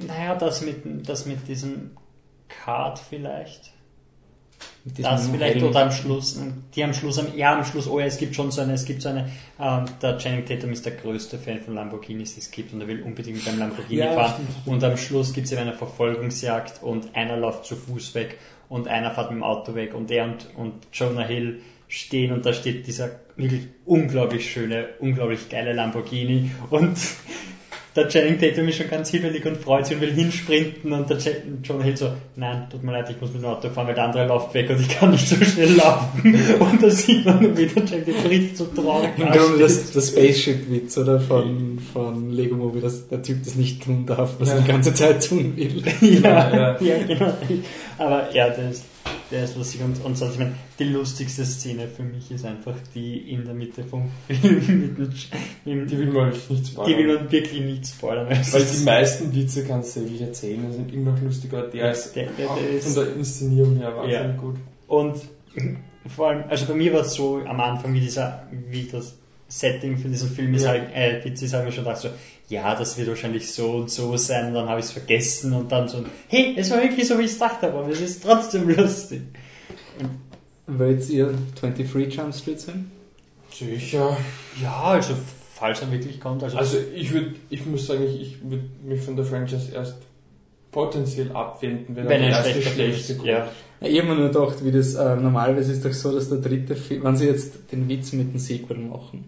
naja, 0.07 0.35
das 0.35 0.61
mit, 0.63 1.07
das 1.07 1.27
mit 1.27 1.47
diesem 1.47 1.91
Card 2.47 2.97
vielleicht. 2.97 3.71
Mit 4.83 4.97
diesem 4.97 5.11
Das 5.11 5.27
vielleicht 5.27 5.55
Helm. 5.57 5.67
oder 5.69 5.83
am 5.83 5.91
Schluss, 5.91 6.39
die 6.75 6.83
am 6.83 6.95
Schluss, 6.95 7.19
am, 7.19 7.27
ja 7.37 7.55
am 7.55 7.63
Schluss, 7.63 7.87
oh 7.87 7.99
ja, 7.99 8.07
es 8.07 8.17
gibt 8.17 8.33
schon 8.35 8.49
so 8.49 8.61
eine, 8.61 8.73
es 8.73 8.85
gibt 8.85 9.03
so 9.03 9.09
eine, 9.09 9.29
ähm, 9.59 9.85
der 10.01 10.17
Channing 10.17 10.43
Tatum 10.43 10.71
ist 10.71 10.83
der 10.83 10.93
größte 10.93 11.37
Fan 11.37 11.59
von 11.61 11.75
Lamborghinis, 11.75 12.33
die 12.33 12.39
es 12.39 12.49
gibt 12.49 12.73
und 12.73 12.81
er 12.81 12.87
will 12.87 13.03
unbedingt 13.03 13.37
mit 13.37 13.47
einem 13.47 13.59
Lamborghini 13.59 13.99
Ja, 14.01 14.13
fahren 14.13 14.33
stimmt. 14.33 14.67
und 14.67 14.83
am 14.83 14.97
Schluss 14.97 15.33
gibt 15.33 15.45
es 15.45 15.53
eben 15.53 15.61
eine 15.61 15.73
Verfolgungsjagd 15.73 16.81
und 16.81 17.15
einer 17.15 17.37
läuft 17.37 17.65
zu 17.65 17.75
Fuß 17.75 18.15
weg 18.15 18.39
und 18.69 18.87
einer 18.87 19.11
fährt 19.11 19.29
mit 19.29 19.37
dem 19.37 19.43
Auto 19.43 19.75
weg 19.75 19.93
und 19.93 20.09
er 20.09 20.25
und, 20.25 20.47
und 20.57 20.73
Jonah 20.91 21.25
Hill 21.27 21.61
stehen 21.91 22.31
und 22.31 22.45
da 22.45 22.53
steht 22.53 22.87
dieser 22.87 23.11
wirklich 23.35 23.63
unglaublich 23.85 24.49
schöne, 24.49 24.85
unglaublich 24.99 25.49
geile 25.49 25.73
Lamborghini 25.73 26.49
und 26.69 26.97
der 27.95 28.07
Channing 28.07 28.39
Tatum 28.39 28.69
ist 28.69 28.77
schon 28.77 28.89
ganz 28.89 29.09
hibbelig 29.09 29.45
und 29.45 29.57
freut 29.57 29.85
sich 29.85 29.95
und 29.97 30.01
will 30.01 30.13
hinsprinten 30.13 30.93
und 30.93 31.09
der 31.09 31.17
Jonah 31.61 31.83
Hill 31.83 31.97
so, 31.97 32.13
nein, 32.37 32.67
tut 32.71 32.81
mir 32.83 32.93
leid, 32.93 33.09
ich 33.09 33.19
muss 33.19 33.33
mit 33.33 33.41
dem 33.41 33.49
Auto 33.49 33.69
fahren, 33.69 33.87
weil 33.87 33.95
der 33.95 34.05
andere 34.05 34.25
läuft 34.27 34.53
weg 34.53 34.69
und 34.69 34.79
ich 34.79 34.87
kann 34.87 35.11
nicht 35.11 35.27
so 35.27 35.35
schnell 35.43 35.73
laufen. 35.73 36.33
Und 36.59 36.81
da 36.81 36.89
sieht 36.89 37.25
man 37.25 37.43
nur 37.43 37.57
wieder 37.57 37.85
Channing 37.85 38.05
Tatum 38.05 38.29
richtig 38.29 38.57
so 38.57 38.65
traurig 38.67 39.09
Und 39.17 39.59
das, 39.59 39.91
das 39.91 40.07
Spaceship-Witz, 40.11 40.97
oder? 40.99 41.19
Von, 41.19 41.79
von 41.91 42.29
Lego 42.31 42.55
Movie, 42.55 42.79
dass 42.79 43.09
der 43.09 43.21
Typ 43.21 43.43
das 43.43 43.55
nicht 43.55 43.83
tun 43.83 44.05
darf, 44.05 44.35
was 44.39 44.47
er 44.49 44.55
Ja. 44.55 44.61
die 44.61 44.67
ganze 44.71 44.93
Zeit 44.93 45.27
tun 45.27 45.57
will. 45.57 45.83
Ja, 46.23 46.55
Ja, 46.55 46.77
ja, 46.79 47.03
genau. 47.05 47.33
Aber 47.97 48.33
ja, 48.33 48.49
der 48.49 48.69
ist, 48.69 48.85
der 49.31 49.45
ist 49.45 49.55
lustig 49.57 49.81
und, 49.81 50.03
und 50.03 50.17
so, 50.17 50.27
ich 50.29 50.37
meine, 50.37 50.53
die 50.77 50.83
lustigste 50.85 51.45
Szene 51.45 51.87
für 51.87 52.03
mich 52.03 52.29
ist 52.31 52.45
einfach 52.45 52.75
die 52.93 53.31
in 53.31 53.45
der 53.45 53.53
Mitte 53.53 53.83
vom 53.83 54.09
Film 54.27 54.95
mit 54.97 55.13
Die 55.89 55.97
will 55.97 56.07
man 56.07 56.31
wirklich 56.31 56.49
nicht 56.49 56.67
die 56.67 56.71
spoilern. 56.71 56.97
will 56.99 57.15
man 57.17 57.31
wirklich 57.31 57.61
nicht 57.61 57.87
spoilern. 57.87 58.27
Weil 58.29 58.61
ist- 58.61 58.81
die 58.81 58.85
meisten 58.85 59.35
Witze 59.35 59.63
kannst 59.65 59.95
du 59.95 60.01
wirklich 60.01 60.21
erzählen, 60.21 60.65
die 60.69 60.73
sind 60.75 60.93
immer 60.93 61.11
noch 61.11 61.21
lustig, 61.21 61.53
aber 61.53 61.67
der 61.67 61.91
ist 61.91 62.15
Der- 62.15 62.27
der- 62.27 62.47
der 62.55 62.69
ist- 62.69 62.93
von 62.93 63.05
der 63.05 63.15
Inszenierung 63.15 63.77
her 63.77 63.95
wahnsinnig 63.95 64.13
Ja. 64.35 64.37
gut. 64.37 64.55
Und 64.87 65.15
vor 66.15 66.27
allem, 66.29 66.43
also 66.49 66.65
bei 66.65 66.73
mir 66.73 66.93
war 66.93 67.01
es 67.01 67.13
so 67.13 67.37
am 67.45 67.59
Anfang, 67.59 67.93
wie 67.93 67.99
dieser, 68.01 68.47
wie 68.69 68.83
das 68.91 69.15
Setting 69.47 69.97
für 69.97 70.07
diesen 70.07 70.29
Film 70.29 70.53
ist 70.53 70.63
Ja. 70.63 70.69
halt, 70.69 70.93
äh, 70.93 71.23
witzig, 71.25 71.53
haben 71.53 71.65
wir 71.65 71.71
schon 71.73 71.83
gedacht 71.83 72.01
so, 72.01 72.07
ja, 72.51 72.75
das 72.75 72.97
wird 72.97 73.07
wahrscheinlich 73.07 73.51
so 73.51 73.71
und 73.71 73.89
so 73.89 74.15
sein, 74.17 74.47
und 74.49 74.53
dann 74.55 74.67
habe 74.69 74.79
ich 74.79 74.85
es 74.85 74.91
vergessen 74.91 75.53
und 75.53 75.71
dann 75.71 75.87
so, 75.87 76.03
hey, 76.27 76.53
es 76.57 76.69
war 76.69 76.81
wirklich 76.81 77.07
so, 77.07 77.17
wie 77.17 77.23
ich 77.23 77.31
es 77.31 77.39
dachte, 77.39 77.67
aber 77.67 77.87
es 77.87 78.01
ist 78.01 78.23
trotzdem 78.23 78.69
lustig. 78.69 79.21
Wollt 80.67 81.09
ihr 81.09 81.33
23 81.59 82.13
Jump 82.13 82.33
Street 82.33 82.59
sehen? 82.59 82.91
Sicher. 83.51 84.17
Ja, 84.61 84.81
also, 84.83 85.13
falls 85.55 85.81
er 85.81 85.91
wirklich 85.91 86.19
kommt, 86.19 86.43
also, 86.43 86.57
Also 86.57 86.77
ich 86.95 87.11
würde, 87.11 87.35
ich 87.49 87.65
muss 87.65 87.87
sagen, 87.87 88.03
ich, 88.03 88.21
ich 88.21 88.37
würde 88.43 88.63
mich 88.83 89.01
von 89.01 89.15
der 89.15 89.25
Franchise 89.25 89.71
erst 89.73 89.97
potenziell 90.71 91.31
abwenden, 91.33 91.95
wenn, 91.95 92.07
wenn 92.07 92.21
er 92.21 92.29
er 92.29 92.45
erste 92.45 92.61
schlechte 92.61 92.83
ist, 92.83 93.17
kommt. 93.17 93.27
ja. 93.29 93.47
Ja, 93.81 93.87
Ich 93.87 93.97
habe 93.99 94.09
mir 94.09 94.15
nur 94.15 94.27
gedacht, 94.29 94.63
wie 94.63 94.71
das, 94.71 94.93
äh, 94.95 95.15
normalerweise 95.15 95.73
ist 95.73 95.83
doch 95.83 95.91
so, 95.91 96.13
dass 96.13 96.29
der 96.29 96.37
dritte 96.37 96.75
Film, 96.75 97.03
wenn 97.03 97.17
sie 97.17 97.25
jetzt 97.27 97.71
den 97.71 97.89
Witz 97.89 98.13
mit 98.13 98.31
dem 98.31 98.39
Sequel 98.39 98.77
machen, 98.77 99.25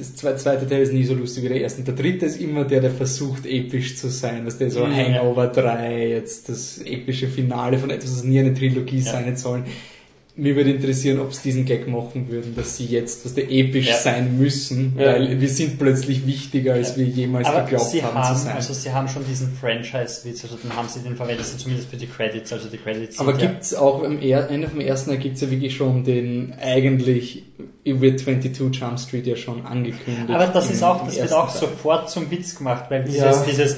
das 0.00 0.16
zwe- 0.16 0.34
zweite 0.36 0.66
Teil 0.66 0.82
ist 0.82 0.92
nie 0.92 1.04
so 1.04 1.14
lustig 1.14 1.44
wie 1.44 1.48
der 1.48 1.60
erste. 1.60 1.80
Und 1.80 1.88
der 1.88 1.94
dritte 1.94 2.26
ist 2.26 2.40
immer 2.40 2.64
der, 2.64 2.80
der 2.80 2.90
versucht, 2.90 3.46
episch 3.46 3.96
zu 3.96 4.08
sein. 4.08 4.44
Was 4.46 4.58
der 4.58 4.70
so 4.70 4.80
Ja. 4.80 4.90
Hangover 4.90 5.46
3, 5.46 6.08
jetzt 6.08 6.48
das 6.48 6.78
epische 6.84 7.28
Finale 7.28 7.78
von 7.78 7.90
etwas, 7.90 8.10
das 8.16 8.24
nie 8.24 8.38
eine 8.40 8.54
Trilogie 8.54 8.98
Ja. 8.98 9.12
sein 9.12 9.36
soll. 9.36 9.62
Mir 10.40 10.56
würde 10.56 10.70
interessieren, 10.70 11.20
ob 11.20 11.34
sie 11.34 11.42
diesen 11.44 11.66
Gag 11.66 11.86
machen 11.86 12.28
würden, 12.30 12.54
dass 12.56 12.76
sie 12.78 12.86
jetzt, 12.86 13.24
dass 13.26 13.34
der 13.34 13.50
episch 13.50 13.88
Ja. 13.88 13.96
sein 13.98 14.38
müssen, 14.38 14.94
Ja. 14.98 15.06
weil 15.12 15.38
wir 15.38 15.48
sind 15.50 15.78
plötzlich 15.78 16.26
wichtiger, 16.26 16.72
als 16.74 16.92
Ja. 16.92 16.96
wir 16.96 17.04
jemals 17.04 17.46
Aber 17.46 17.62
geglaubt 17.62 18.02
haben, 18.02 18.14
haben, 18.14 18.36
zu 18.36 18.42
sein. 18.44 18.56
also 18.56 18.72
sie 18.72 18.90
haben 18.90 19.06
schon 19.08 19.26
diesen 19.28 19.52
Franchise-Witz, 19.52 20.44
also 20.44 20.56
dann 20.62 20.74
haben 20.76 20.88
sie 20.88 21.00
den 21.00 21.14
verwendet, 21.14 21.44
zumindest 21.44 21.90
für 21.90 21.96
die 21.98 22.06
Credits, 22.06 22.52
also 22.52 22.68
die 22.68 22.78
Credits 22.78 23.18
Aber 23.20 23.34
gibt's 23.34 23.74
auch 23.74 24.02
am 24.02 24.18
Ende 24.18 24.68
vom 24.68 24.80
ersten 24.80 25.10
Teil 25.10 25.18
gibt's 25.18 25.42
ja 25.42 25.50
wirklich 25.50 25.76
schon 25.76 26.04
den 26.04 26.54
eigentlich 26.60 27.44
wird 27.84 28.20
22 28.20 28.80
Jump 28.80 28.98
Street 28.98 29.26
ja 29.26 29.36
schon 29.36 29.66
angekündigt. 29.66 30.30
Aber 30.30 30.46
das 30.46 30.70
ist 30.70 30.82
auch, 30.82 31.04
das 31.04 31.16
wird 31.16 31.32
auch 31.32 31.50
Teil. 31.50 31.60
sofort 31.60 32.10
zum 32.10 32.30
Witz 32.30 32.56
gemacht, 32.56 32.84
weil 32.88 33.04
dieses, 33.04 33.20
Ja. 33.20 33.44
dieses 33.46 33.76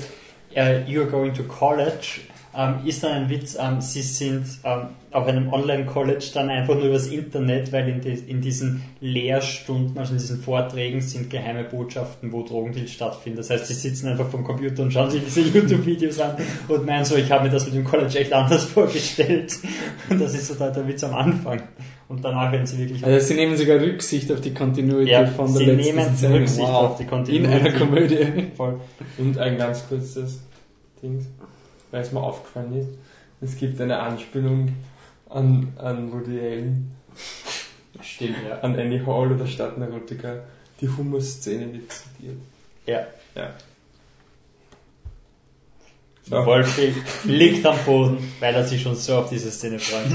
äh, 0.55 0.81
You're 0.89 1.07
going 1.07 1.33
to 1.35 1.43
college 1.45 2.21
ähm, 2.57 2.75
ist 2.85 3.03
dann 3.03 3.13
ein 3.13 3.31
Witz, 3.31 3.57
ähm, 3.59 3.81
sie 3.81 4.03
sind 4.03 4.45
ähm, 4.65 4.89
auf 5.11 5.27
einem 5.27 5.53
Online-College 5.53 6.31
dann 6.35 6.51
einfach 6.51 6.75
nur 6.75 6.85
übers 6.85 7.07
Internet, 7.07 7.73
weil 7.73 7.89
in, 7.89 8.01
die, 8.01 8.11
in 8.11 8.41
diesen 8.41 8.83
Lehrstunden, 9.01 9.97
also 9.99 10.13
in 10.13 10.19
diesen 10.19 10.41
Vorträgen 10.41 11.01
sind 11.01 11.31
geheime 11.31 11.65
Botschaften, 11.65 12.33
wo 12.33 12.43
Drogendeal 12.43 12.89
stattfinden. 12.89 13.39
Das 13.39 13.51
heißt, 13.51 13.67
sie 13.67 13.75
sitzen 13.75 14.09
einfach 14.09 14.29
vom 14.29 14.45
Computer 14.45 14.83
und 14.83 14.93
schauen 14.93 15.11
sich 15.11 15.23
diese 15.25 15.41
YouTube-Videos 15.41 16.21
an 16.21 16.37
und 16.69 16.87
meinen 16.87 17.05
so, 17.05 17.17
ich 17.17 17.31
habe 17.31 17.45
mir 17.45 17.51
das 17.51 17.65
mit 17.67 17.75
dem 17.75 17.85
College 17.85 18.19
echt 18.19 18.33
anders 18.33 18.65
vorgestellt. 18.75 19.55
Und 20.11 20.21
das 20.21 20.35
ist 20.35 20.49
so 20.49 20.55
der, 20.55 20.71
der 20.71 20.87
Witz 20.87 21.03
am 21.05 21.15
Anfang. 21.15 21.63
Und 22.09 22.23
danach 22.23 22.53
werden 22.53 22.67
sie 22.67 22.77
wirklich 22.79 23.03
Also 23.05 23.27
sie 23.27 23.35
nehmen 23.35 23.57
sogar 23.57 23.81
Rücksicht 23.81 24.31
auf 24.31 24.43
die 24.43 24.53
Continuity 24.53 25.11
Ja, 25.11 25.27
von 25.27 25.47
der 25.47 25.57
sie 25.57 25.65
letzten 25.65 25.97
nehmen 25.97 26.17
Szene. 26.17 26.35
Rücksicht 26.35 26.69
auf 26.69 26.99
die 26.99 27.07
Continuity. 27.07 27.47
In 27.47 27.67
einer 27.67 27.79
Komödie. 27.79 28.51
voll. 28.55 28.81
Und 29.17 29.39
ein 29.39 29.57
ganz 29.57 29.89
kurzes 29.89 30.43
Ding, 31.03 31.25
weil 31.93 32.03
es 32.03 32.11
mir 32.11 32.21
aufgefallen 32.21 32.77
ist. 32.77 32.89
Es 33.41 33.57
gibt 33.57 33.81
eine 33.81 34.01
Anspielung 34.01 34.75
an, 35.31 35.73
an 35.77 36.13
Woody 36.13 36.41
Allen, 36.41 36.93
Stimmt, 38.03 38.37
ja. 38.49 38.59
an 38.61 38.79
Annie 38.79 39.07
Hall 39.07 39.33
oder 39.33 39.47
Stadtneurotiker. 39.47 40.43
Die 40.81 40.89
Humor-Szene 40.89 41.73
wird 41.73 41.93
zitiert. 41.93 42.37
Ja. 42.87 43.07
Ja. 43.37 43.51
Ja. 46.27 46.47
Wolfi 46.47 46.95
liegt 47.25 47.67
am 47.67 47.77
Boden, 47.85 48.19
weil 48.41 48.55
er 48.55 48.65
sich 48.65 48.81
schon 48.83 48.95
so 48.95 49.17
auf 49.19 49.29
diese 49.29 49.51
Szene 49.51 49.79
freut. 49.79 50.07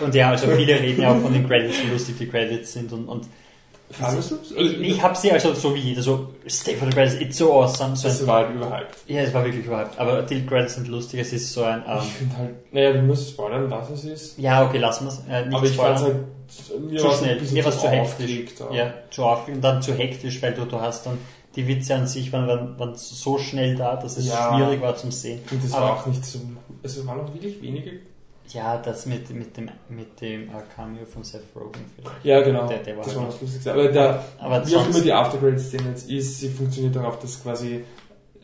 Und 0.00 0.14
ja, 0.14 0.30
also 0.30 0.46
viele 0.48 0.80
reden 0.80 1.02
ja 1.02 1.12
auch 1.12 1.20
von 1.20 1.32
den 1.32 1.46
Credits, 1.46 1.82
wie 1.84 1.90
lustig 1.90 2.16
die 2.18 2.28
Credits 2.28 2.72
sind 2.72 2.92
und, 2.92 3.06
und 3.06 3.26
Fandest 3.90 4.30
du's? 4.30 4.52
ich, 4.56 4.80
ich 4.80 5.02
habe 5.02 5.16
sie 5.16 5.32
also 5.32 5.52
so 5.52 5.74
wie 5.74 5.80
jeder 5.80 6.02
so, 6.02 6.28
stay 6.48 6.76
for 6.76 6.86
the 6.88 6.94
credits, 6.94 7.20
it's 7.20 7.36
so 7.38 7.52
awesome. 7.60 7.96
So 7.96 8.06
Das 8.08 8.20
ein, 8.20 8.26
war 8.28 8.46
halt 8.46 8.54
überhyped. 8.54 8.96
ja, 9.08 9.22
es 9.22 9.34
war 9.34 9.44
wirklich 9.44 9.66
überhaupt. 9.66 9.98
Aber 9.98 10.22
die 10.22 10.46
Credits 10.46 10.74
sind 10.74 10.88
lustig, 10.88 11.20
es 11.20 11.32
ist 11.32 11.52
so 11.52 11.64
ein, 11.64 11.82
ähm, 11.88 11.98
Ich 12.02 12.12
finde 12.12 12.36
halt, 12.36 12.72
naja, 12.72 12.92
du 12.92 13.02
musst 13.02 13.30
spoilern, 13.30 13.68
was 13.70 13.90
es 13.90 14.04
ist. 14.04 14.38
ja, 14.38 14.64
okay, 14.64 14.78
lassen 14.78 15.06
wir 15.06 15.12
es. 15.12 15.18
Äh, 15.28 15.46
nicht 15.46 15.56
aber 15.56 15.66
ich 15.66 15.76
fand 15.76 15.96
es 15.96 16.02
halt, 16.04 16.16
mir 16.90 16.98
zu 17.00 17.10
schnell, 17.10 17.40
mir 17.52 17.64
war 17.64 17.72
es 17.72 17.80
zu 17.80 17.88
hektisch. 17.88 18.60
aber- 18.60 18.74
Ja, 18.74 18.94
zu 19.10 19.24
aufgeregt 19.24 19.56
und 19.56 19.62
dann 19.62 19.82
zu 19.82 19.92
hektisch, 19.94 20.40
weil 20.42 20.54
du, 20.54 20.64
du 20.66 20.80
hast 20.80 21.06
dann 21.06 21.18
die 21.56 21.66
Witze 21.66 21.96
an 21.96 22.06
sich 22.06 22.32
waren, 22.32 22.46
waren, 22.46 22.78
waren 22.78 22.94
so 22.94 23.38
schnell 23.38 23.74
da, 23.74 23.96
dass 23.96 24.16
es 24.16 24.28
Ja. 24.28 24.54
schwierig 24.54 24.80
war 24.80 24.94
zum 24.94 25.10
Sehen. 25.10 25.40
Und 25.50 25.64
das 25.64 25.72
Aber- 25.72 25.86
war 25.86 25.96
auch 25.96 26.06
nicht 26.06 26.24
so, 26.24 26.38
also 26.82 27.06
waren 27.06 27.20
auch 27.22 27.34
wirklich 27.34 27.60
wenige. 27.60 27.90
Ja, 28.52 28.78
das 28.78 29.06
mit, 29.06 29.30
mit 29.30 29.56
dem, 29.56 29.68
mit 29.88 30.20
dem 30.20 30.48
Cameo 30.74 31.04
von 31.04 31.22
Seth 31.22 31.42
Rogen 31.54 31.80
vielleicht. 31.96 32.24
Ja, 32.24 32.40
genau. 32.42 32.66
Der- 32.66 32.78
der 32.78 32.96
war 32.96 33.04
das 33.04 33.12
halt 33.14 33.22
war 33.24 33.30
das 33.32 33.40
Lustigste. 33.40 33.72
Aber 33.72 33.88
der, 33.88 34.24
Aber 34.38 34.66
wie 34.66 34.76
auch 34.76 34.88
immer 34.88 35.00
die 35.00 35.12
Aftercredit-Szene 35.12 35.82
jetzt 35.90 36.10
ist, 36.10 36.40
sie 36.40 36.48
funktioniert 36.48 36.96
darauf, 36.96 37.18
dass 37.20 37.42
quasi, 37.42 37.84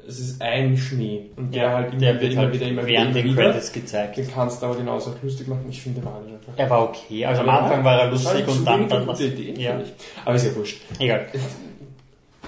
es 0.06 0.20
ist 0.20 0.40
ein 0.40 0.76
Schnee. 0.76 1.30
Und 1.36 1.54
der 1.54 1.72
halt 1.72 1.90
immer 1.92 2.00
der 2.00 2.12
wieder, 2.14 2.20
wird 2.22 2.32
immer 2.32 2.42
halt 2.42 2.54
wieder, 2.54 2.66
immer 2.66 2.86
wieder, 2.86 2.98
während 3.00 3.10
immer 3.16 3.22
den 3.24 3.32
wieder. 3.32 3.50
Credits 3.50 3.72
gezeigt. 3.72 4.16
Den 4.16 4.30
kannst 4.30 4.62
du 4.62 4.66
aber 4.66 4.76
genauso 4.76 5.10
auch 5.10 5.22
lustig 5.22 5.48
machen. 5.48 5.66
Ich 5.68 5.82
finde, 5.82 6.00
der 6.00 6.08
war 6.10 6.14
halt 6.20 6.28
einfach. 6.28 6.52
Er 6.56 6.70
war 6.70 6.82
okay, 6.88 7.24
also 7.26 7.42
am 7.42 7.48
Anfang 7.48 7.82
war 7.84 8.00
er 8.00 8.10
lustig 8.10 8.44
so 8.46 8.52
und 8.52 8.64
dann, 8.64 8.88
dann 8.88 9.08
Ideen, 9.16 9.58
ja. 9.58 9.80
Aber 10.24 10.34
ist 10.36 10.44
ja 10.46 10.54
wurscht. 10.54 10.80
egal. 11.00 11.26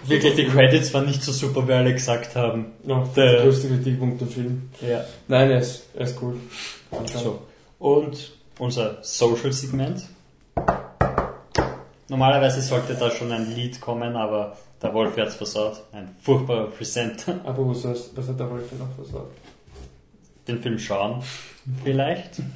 Wirklich, 0.06 0.34
die 0.36 0.46
Credits 0.46 0.94
waren 0.94 1.06
nicht 1.06 1.22
so 1.22 1.32
super, 1.32 1.66
wie 1.68 1.72
alle 1.72 1.92
gesagt 1.92 2.34
haben. 2.36 2.66
Der- 2.84 3.04
der 3.16 3.42
größte 3.42 3.68
Kritikpunkt 3.68 4.22
im 4.22 4.28
Film. 4.28 4.70
Ja. 4.88 5.04
Nein, 5.26 5.50
er 5.50 5.58
ist, 5.58 5.86
er 5.94 6.02
ist 6.02 6.16
cool. 6.22 6.36
So. 7.06 7.40
Und 7.78 8.32
unser 8.58 8.98
Social-Segment. 9.02 10.04
Normalerweise 12.08 12.62
sollte 12.62 12.94
da 12.94 13.10
schon 13.10 13.30
ein 13.32 13.54
Lied 13.54 13.80
kommen, 13.80 14.16
aber 14.16 14.56
der 14.82 14.94
Wolf 14.94 15.16
hat's 15.16 15.34
versaut. 15.34 15.82
Ein 15.92 16.08
furchtbarer 16.22 16.68
Presenter. 16.68 17.40
Aber 17.44 17.68
was, 17.68 17.84
heißt- 17.84 18.10
was 18.14 18.28
hat 18.28 18.38
der 18.40 18.48
Wolf 18.50 18.64
noch 18.78 18.94
versorgt? 18.94 19.36
Den 20.46 20.60
Film 20.60 20.78
schauen. 20.78 21.22
Vielleicht. 21.84 22.40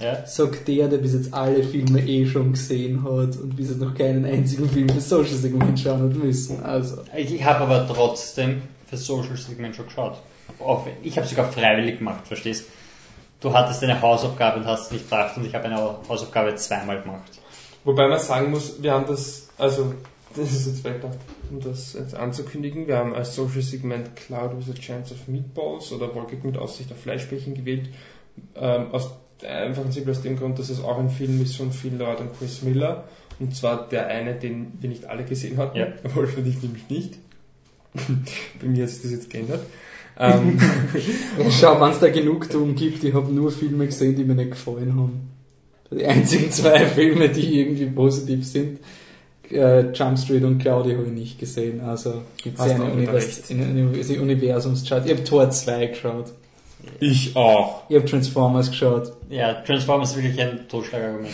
Ja. 0.00 0.24
Sagt 0.24 0.68
der, 0.68 0.86
der 0.86 0.98
bis 0.98 1.12
jetzt 1.14 1.34
alle 1.34 1.60
Filme 1.64 2.00
eh 2.00 2.24
schon 2.24 2.52
gesehen 2.52 3.02
hat 3.02 3.36
und 3.36 3.56
bis 3.56 3.68
jetzt 3.70 3.80
noch 3.80 3.92
keinen 3.96 4.24
einzigen 4.24 4.68
Film 4.68 4.88
für 4.88 5.00
Social 5.00 5.34
Segment 5.34 5.80
schauen 5.80 6.04
hat 6.04 6.14
müssen. 6.16 6.62
Also, 6.62 6.98
Ich 7.16 7.42
habe 7.44 7.64
aber 7.64 7.84
trotzdem 7.92 8.62
für 8.88 8.96
Social 8.96 9.36
Segment 9.36 9.74
schon 9.74 9.86
geschaut. 9.86 10.18
Ich 11.02 11.18
habe 11.18 11.26
sogar 11.26 11.50
freiwillig 11.50 11.98
gemacht, 11.98 12.28
verstehst? 12.28 12.66
Du 12.66 12.70
hattest 13.44 13.82
eine 13.82 14.00
Hausaufgabe 14.00 14.60
und 14.60 14.66
hast 14.66 14.86
es 14.86 14.90
nicht 14.92 15.08
gemacht 15.08 15.36
und 15.36 15.46
ich 15.46 15.54
habe 15.54 15.64
eine 15.64 15.76
Hausaufgabe 16.08 16.54
zweimal 16.56 17.02
gemacht. 17.02 17.40
Wobei 17.84 18.08
man 18.08 18.18
sagen 18.18 18.50
muss, 18.50 18.82
wir 18.82 18.92
haben 18.92 19.06
das, 19.06 19.48
also, 19.56 19.94
das 20.34 20.52
ist 20.52 20.66
jetzt 20.66 20.84
weiter, 20.84 21.10
um 21.50 21.60
das 21.60 21.94
jetzt 21.94 22.14
anzukündigen. 22.14 22.86
Wir 22.86 22.98
haben 22.98 23.14
als 23.14 23.34
Social 23.34 23.62
Segment 23.62 24.14
Cloud 24.16 24.58
with 24.58 24.74
a 24.74 24.78
Chance 24.78 25.14
of 25.14 25.28
Meatballs 25.28 25.92
oder 25.92 26.14
Wolkig 26.14 26.44
mit 26.44 26.58
Aussicht 26.58 26.90
auf 26.92 27.00
Fleischbällchen 27.00 27.54
gewählt. 27.54 27.88
Ähm, 28.56 28.92
aus 28.92 29.10
einfach 29.44 29.84
und 29.84 29.92
simpel 29.92 30.12
aus 30.12 30.22
dem 30.22 30.36
Grund, 30.36 30.58
dass 30.58 30.68
es 30.68 30.82
auch 30.82 30.98
ein 30.98 31.10
Film 31.10 31.40
ist 31.40 31.56
von 31.56 31.72
Phil 31.72 31.94
Lord 31.96 32.20
und 32.20 32.36
Chris 32.38 32.62
Miller. 32.62 33.04
Und 33.38 33.54
zwar 33.54 33.88
der 33.88 34.08
eine, 34.08 34.34
den 34.34 34.72
wir 34.80 34.88
nicht 34.88 35.06
alle 35.06 35.24
gesehen 35.24 35.58
hatten. 35.58 35.78
Ja. 35.78 35.86
Wolf 36.14 36.36
und 36.36 36.46
ich 36.46 36.60
nämlich 36.62 36.88
nicht. 36.88 37.14
Bei 38.60 38.66
mir 38.66 38.82
hat 38.82 38.90
sich 38.90 39.02
das 39.02 39.12
jetzt 39.12 39.30
geändert. 39.30 39.60
Ähm, 40.18 40.58
schau, 41.60 41.80
wenn 41.80 41.92
es 41.92 42.00
da 42.00 42.08
Genugtuung 42.08 42.74
gibt, 42.74 43.04
ich 43.04 43.14
habe 43.14 43.32
nur 43.32 43.52
Filme 43.52 43.86
gesehen, 43.86 44.16
die 44.16 44.24
mir 44.24 44.34
nicht 44.34 44.50
gefallen 44.50 44.94
haben. 44.96 45.30
Die 45.90 46.04
einzigen 46.04 46.50
zwei 46.50 46.86
Filme, 46.86 47.28
die 47.28 47.60
irgendwie 47.60 47.86
positiv 47.86 48.44
sind, 48.44 48.80
äh, 49.50 49.92
Jump 49.92 50.18
Street 50.18 50.44
und 50.44 50.58
Claudia 50.58 50.96
habe 50.96 51.06
ich 51.06 51.12
nicht 51.12 51.38
gesehen. 51.38 51.80
Also 51.80 52.22
gibt 52.42 52.58
es 52.58 52.64
Hast 52.64 52.72
eine 52.72 52.84
Univers 52.84 53.50
in, 53.50 54.20
Universumschart. 54.20 55.06
Ich 55.06 55.12
habe 55.12 55.24
Tor 55.24 55.50
2 55.50 55.86
geschaut. 55.86 56.32
ich 57.00 57.34
auch. 57.36 57.84
Ich 57.88 57.96
habe 57.96 58.04
Transformers 58.04 58.70
geschaut. 58.70 59.12
Ja, 59.30 59.54
Transformers 59.54 60.10
ist 60.10 60.16
wirklich 60.22 60.40
ein 60.40 60.68
Totschlagargument. 60.68 61.32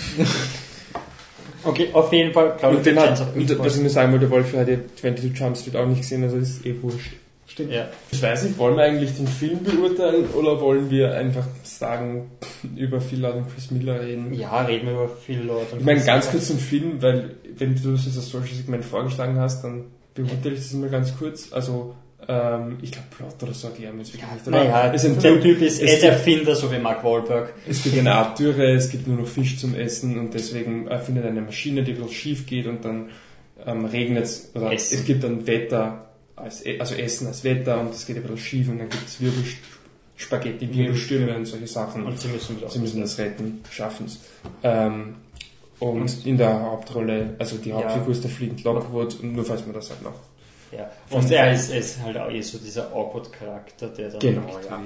okay, 1.65 1.89
auf 1.93 2.13
jeden 2.13 2.33
Fall, 2.33 2.55
ich, 2.59 2.65
Und 2.65 2.87
den 2.87 2.99
hat, 2.99 3.35
und 3.35 3.59
was 3.59 3.77
ich 3.77 3.81
nur 3.81 3.91
sagen 3.91 4.13
wollte, 4.13 4.31
Wolf 4.31 4.55
hat 4.55 4.69
ja 4.69 4.77
22 5.01 5.37
Jump 5.37 5.57
Street 5.57 5.77
auch 5.77 5.87
nicht 5.87 6.03
gesehen, 6.03 6.23
also 6.23 6.37
ist 6.37 6.65
eh 6.67 6.75
wurscht. 6.81 7.15
Stimmt. 7.55 7.71
Ja. 7.71 7.89
Ich 8.11 8.21
weiß 8.21 8.43
nicht, 8.43 8.59
wollen 8.59 8.77
wir 8.77 8.83
eigentlich 8.83 9.15
den 9.15 9.29
Film 9.29 9.63
beurteilen 9.63 10.27
oder 10.35 10.61
wollen 10.61 10.91
wir 10.91 11.15
einfach 11.15 11.47
sagen, 11.63 12.33
über 12.75 13.01
Phil 13.01 13.21
Lord 13.21 13.37
und 13.37 13.55
Chris 13.55 13.71
Miller 13.71 14.01
reden? 14.01 14.35
ja, 14.35 14.63
reden 14.63 14.87
wir 14.87 14.95
über 14.95 15.09
viele 15.09 15.45
Leute. 15.45 15.77
Ich 15.79 15.85
meine, 15.85 16.05
ganz 16.05 16.29
kurz 16.29 16.49
zum 16.49 16.59
Film, 16.59 17.01
weil 17.01 17.37
wenn 17.57 17.77
du 17.77 17.93
das 17.93 18.07
als 18.07 18.29
solches 18.29 18.57
Segment 18.57 18.85
vorgeschlagen 18.85 19.39
hast, 19.39 19.63
dann 19.63 19.85
beurteile 20.15 20.57
ich 20.57 20.63
das 20.63 20.73
immer 20.73 20.89
ganz 20.89 21.17
kurz. 21.17 21.53
Also, 21.53 21.95
ähm, 22.27 22.79
ich 22.83 22.91
glaube, 22.91 23.07
Plot 23.17 23.41
oder 23.45 23.55
so 23.55 23.69
erklären 23.69 23.95
wir 23.95 24.01
jetzt 24.01 24.15
wirklich 24.15 24.33
nicht. 24.33 24.49
oder? 24.49 24.65
Naja, 24.65 24.93
es, 24.93 25.05
ist 25.05 25.11
ein 25.11 25.23
der 25.23 25.41
Typ, 25.41 25.63
ist 25.63 25.75
es, 25.75 25.79
der 25.79 25.89
gibt, 25.91 26.03
Erfinder, 26.03 26.57
so 26.57 26.73
wie 26.73 26.79
Mark 26.79 27.05
Wahlberg. 27.05 27.55
es 27.69 27.85
gibt 27.85 27.97
eine 27.97 28.15
Art 28.15 28.37
Dürre, 28.37 28.73
es 28.73 28.91
gibt 28.91 29.07
nur 29.07 29.19
noch 29.19 29.29
Fisch 29.29 29.59
zum 29.59 29.77
Essen 29.77 30.19
und 30.19 30.35
deswegen 30.35 30.89
erfindet 30.89 31.23
er 31.23 31.31
eine 31.31 31.43
Maschine, 31.43 31.85
die 31.85 31.93
bisschen 31.93 32.11
schief 32.11 32.47
geht 32.47 32.67
und 32.67 32.85
dann 32.85 33.11
ähm, 33.65 33.85
regnet 33.85 34.25
es, 34.25 34.51
es 34.55 35.05
gibt 35.05 35.23
dann 35.23 35.47
Wetter, 35.47 36.04
als, 36.37 36.65
E- 36.67 36.79
also 36.81 36.95
Essen 36.95 37.27
als 37.27 37.45
Wetter 37.45 37.81
und 37.81 37.95
es 37.95 38.07
geht 38.07 38.17
ein 38.17 38.23
bisschen 38.23 38.39
schief 38.39 38.69
und 38.69 38.79
dann 38.79 38.89
gibt 38.89 39.07
es 39.07 39.21
Wirbel, 39.21 39.45
Spaghetti, 40.17 40.73
Wirbelstürme 40.75 41.35
und 41.37 41.45
solche 41.47 41.67
Sachen. 41.67 42.05
Und 42.07 42.21
sie 42.21 42.29
müssen 42.29 42.57
Sie 42.69 42.79
müssen 42.79 43.01
das 43.01 43.19
retten, 43.19 43.61
schaffen 43.71 44.07
es. 44.07 44.21
Ähm, 44.63 45.17
und 45.81 46.25
in 46.27 46.39
der 46.39 46.61
Hauptrolle, 46.63 47.35
also 47.39 47.57
die 47.59 47.73
Hauptfigur 47.73 48.13
ist 48.13 48.23
der 48.23 48.31
Flint 48.31 48.63
Lockwood, 48.65 49.19
und 49.21 49.35
nur 49.35 49.45
falls 49.45 49.63
man 49.67 49.75
das 49.75 49.91
halt 49.91 50.03
noch. 50.03 50.15
Ja. 50.73 50.91
Und 51.11 51.31
er 51.31 51.53
ist, 51.53 51.71
ist 51.73 52.01
halt 52.03 52.17
auch 52.17 52.31
eh 52.31 52.41
so 52.41 52.59
dieser 52.59 52.93
Awkward-Charakter, 52.93 53.89
der 53.89 54.11
dann 54.11 54.21
Genau, 54.21 54.59
ja. 54.69 54.83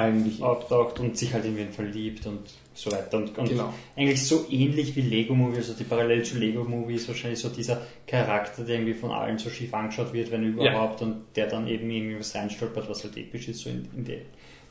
Eigentlich. 0.00 0.42
auftaucht 0.42 0.98
und 1.00 1.16
sich 1.16 1.32
halt 1.32 1.44
in 1.44 1.56
wen 1.56 1.70
verliebt 1.72 2.26
und 2.26 2.40
so 2.74 2.90
weiter. 2.92 3.18
Und, 3.18 3.36
und 3.36 3.48
Genau. 3.48 3.72
eigentlich 3.96 4.26
so 4.26 4.46
ähnlich 4.50 4.94
wie 4.96 5.02
Lego 5.02 5.34
Movie, 5.34 5.56
also 5.58 5.74
die 5.74 5.84
Parallel 5.84 6.22
zu 6.24 6.38
Lego 6.38 6.64
Movie 6.64 6.94
ist 6.94 7.08
wahrscheinlich 7.08 7.38
so 7.40 7.48
dieser 7.48 7.80
Charakter, 8.06 8.64
der 8.64 8.76
irgendwie 8.76 8.94
von 8.94 9.10
allen 9.10 9.38
so 9.38 9.50
schief 9.50 9.72
angeschaut 9.74 10.12
wird, 10.12 10.30
wenn 10.30 10.44
überhaupt, 10.44 11.02
und 11.02 11.22
der 11.36 11.46
dann 11.46 11.68
eben 11.68 11.90
irgendwie 11.90 12.18
was 12.18 12.34
reinstolpert, 12.34 12.88
was 12.88 13.04
halt 13.04 13.16
episch 13.16 13.48
ist, 13.48 13.60
so 13.60 13.70
in, 13.70 13.86
in 13.96 14.04
die 14.04 14.18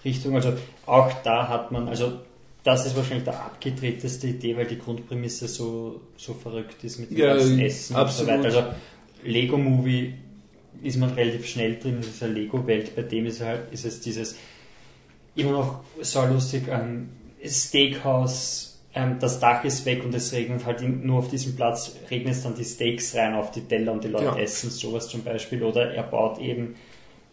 Richtung. 0.03 0.35
Also 0.35 0.53
auch 0.85 1.11
da 1.23 1.47
hat 1.47 1.71
man, 1.71 1.87
also 1.87 2.13
das 2.63 2.85
ist 2.85 2.95
wahrscheinlich 2.97 3.23
der 3.25 3.39
abgedrehteste 3.39 4.27
Idee, 4.27 4.55
weil 4.57 4.65
die 4.65 4.77
Grundprämisse 4.79 5.47
so, 5.47 6.01
so 6.17 6.33
verrückt 6.33 6.83
ist 6.83 6.99
mit 6.99 7.11
dem 7.11 7.17
Ja, 7.17 7.33
ganzen 7.35 7.59
Essen 7.59 7.95
absolut. 7.95 8.33
und 8.33 8.41
so 8.43 8.47
weiter. 8.49 8.57
Also 8.57 8.73
Lego 9.23 9.57
Movie 9.57 10.13
ist 10.81 10.97
man 10.97 11.09
relativ 11.11 11.45
schnell 11.45 11.77
drin, 11.77 11.99
ist 11.99 12.23
eine 12.23 12.33
Lego-Welt, 12.33 12.95
bei 12.95 13.01
dem 13.01 13.25
ist, 13.25 13.41
halt, 13.41 13.71
ist 13.71 13.85
es 13.85 13.99
dieses 14.01 14.35
immer 15.39 15.51
noch 15.51 15.79
so 16.01 16.25
lustig, 16.25 16.63
ähm, 16.69 17.09
Steakhouse, 17.45 18.79
ähm, 18.93 19.17
das 19.19 19.39
Dach 19.39 19.63
ist 19.63 19.85
weg 19.85 20.03
und 20.03 20.13
es 20.15 20.33
regnet 20.33 20.65
halt 20.65 20.81
in, 20.81 21.05
nur 21.05 21.19
auf 21.19 21.29
diesem 21.29 21.55
Platz, 21.55 21.95
regnet 22.09 22.33
es 22.33 22.43
dann 22.43 22.55
die 22.55 22.63
Steaks 22.63 23.15
rein 23.15 23.35
auf 23.35 23.51
die 23.51 23.61
Teller 23.61 23.91
und 23.93 24.03
die 24.03 24.07
Leute 24.09 24.25
Ja. 24.25 24.37
essen 24.37 24.69
sowas 24.69 25.07
zum 25.09 25.23
Beispiel. 25.23 25.63
Oder 25.63 25.93
er 25.93 26.03
baut 26.03 26.39
eben 26.39 26.75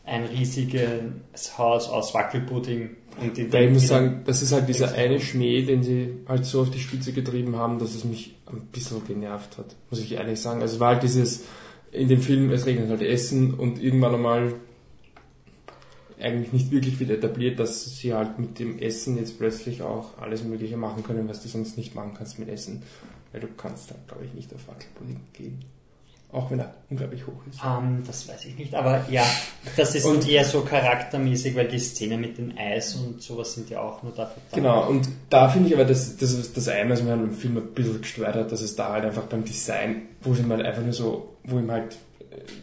ein 0.05 0.25
riesiges 0.25 1.59
Haus 1.59 1.89
aus 1.89 2.15
Wackelpudding 2.15 2.91
und 3.21 3.39
in 3.39 3.53
Weil 3.53 3.65
ich 3.65 3.73
muss 3.73 3.89
sagen, 3.89 4.23
das 4.25 4.43
ist 4.43 4.53
halt 4.53 4.69
dieser 4.69 4.93
eine 4.93 5.19
Schmäh, 5.19 5.63
den 5.63 5.83
sie 5.83 6.11
halt 6.29 6.45
so 6.45 6.61
auf 6.61 6.71
die 6.71 6.79
Spitze 6.79 7.13
getrieben 7.13 7.57
haben, 7.57 7.79
dass 7.79 7.95
es 7.95 8.05
mich 8.05 8.37
ein 8.47 8.67
bisschen 8.67 9.05
genervt 9.05 9.59
hat, 9.59 9.75
muss 9.91 10.01
ich 10.01 10.13
ehrlich 10.13 10.41
sagen. 10.41 10.61
Also 10.61 10.75
es 10.75 10.81
war 10.81 10.95
halt 10.95 11.03
dieses, 11.03 11.45
in 11.91 12.09
dem 12.09 12.21
Film, 12.21 12.51
es 12.51 12.67
regnet 12.67 12.89
halt 12.91 13.03
Essen 13.03 13.55
und 13.55 13.83
irgendwann 13.83 14.15
einmal 14.15 14.55
eigentlich 16.21 16.53
nicht 16.53 16.71
wirklich 16.71 16.99
wieder 17.01 17.15
etabliert, 17.15 17.59
dass 17.59 17.97
sie 17.97 18.15
halt 18.15 18.39
mit 18.39 18.59
dem 18.59 18.79
Essen 18.79 19.17
jetzt 19.19 19.39
plötzlich 19.39 19.83
auch 19.83 20.17
alles 20.21 20.45
Mögliche 20.45 20.77
machen 20.77 21.03
können, 21.03 21.29
was 21.29 21.43
du 21.43 21.49
sonst 21.49 21.77
nicht 21.77 21.95
machen 21.95 22.13
kannst 22.17 22.39
mit 22.39 22.49
Essen. 22.49 22.83
Weil 23.33 23.41
du 23.43 23.49
kannst 23.57 23.91
halt, 23.91 24.07
glaube 24.09 24.25
ich, 24.25 24.33
nicht 24.33 24.55
auf 24.55 24.67
Wackelpudding 24.69 25.21
gehen. 25.33 25.65
Auch 26.33 26.51
wenn 26.51 26.59
er 26.59 26.75
unglaublich 26.91 27.25
hoch 27.27 27.41
ist. 27.49 27.61
Ähm, 27.65 28.03
das 28.07 28.29
weiß 28.29 28.47
ich 28.47 28.57
nicht, 28.59 28.75
aber 28.75 29.07
ja, 29.11 29.25
das 29.77 29.95
ist 29.95 30.05
Und- 30.05 30.29
eher 30.29 30.45
so 30.45 30.63
charaktermäßig, 30.63 31.55
weil 31.55 31.69
die 31.69 31.79
Szene 31.79 32.19
mit 32.19 32.37
dem 32.39 32.53
Eis 32.59 32.95
und 32.97 33.23
sowas 33.23 33.55
sind 33.55 33.71
ja 33.71 33.81
auch 33.81 34.03
nur 34.03 34.13
dafür 34.13 34.43
da. 34.51 34.57
Genau, 34.57 34.89
und 34.89 35.09
da 35.31 35.49
finde 35.49 35.69
ich 35.69 35.75
aber, 35.75 35.85
dass 35.85 36.17
das 36.17 36.33
ist 36.33 36.57
das 36.57 36.69
eine, 36.69 36.91
was 36.91 37.03
mir 37.03 37.11
halt 37.11 37.23
im 37.23 37.33
Film 37.33 37.57
ein 37.59 37.73
bisschen 37.75 38.01
gestört 38.01 38.35
hat, 38.35 38.51
dass 38.51 38.61
es 38.61 38.75
da 38.75 38.93
halt 38.93 39.05
einfach 39.05 39.25
beim 39.25 39.45
Design, 39.45 40.03
wo 40.23 40.35
sie 40.35 40.43
mal 40.43 40.65
einfach 40.65 40.83
nur 40.83 40.93
so, 40.93 41.37
wo 41.45 41.59
ihm 41.59 41.71
halt 41.71 41.97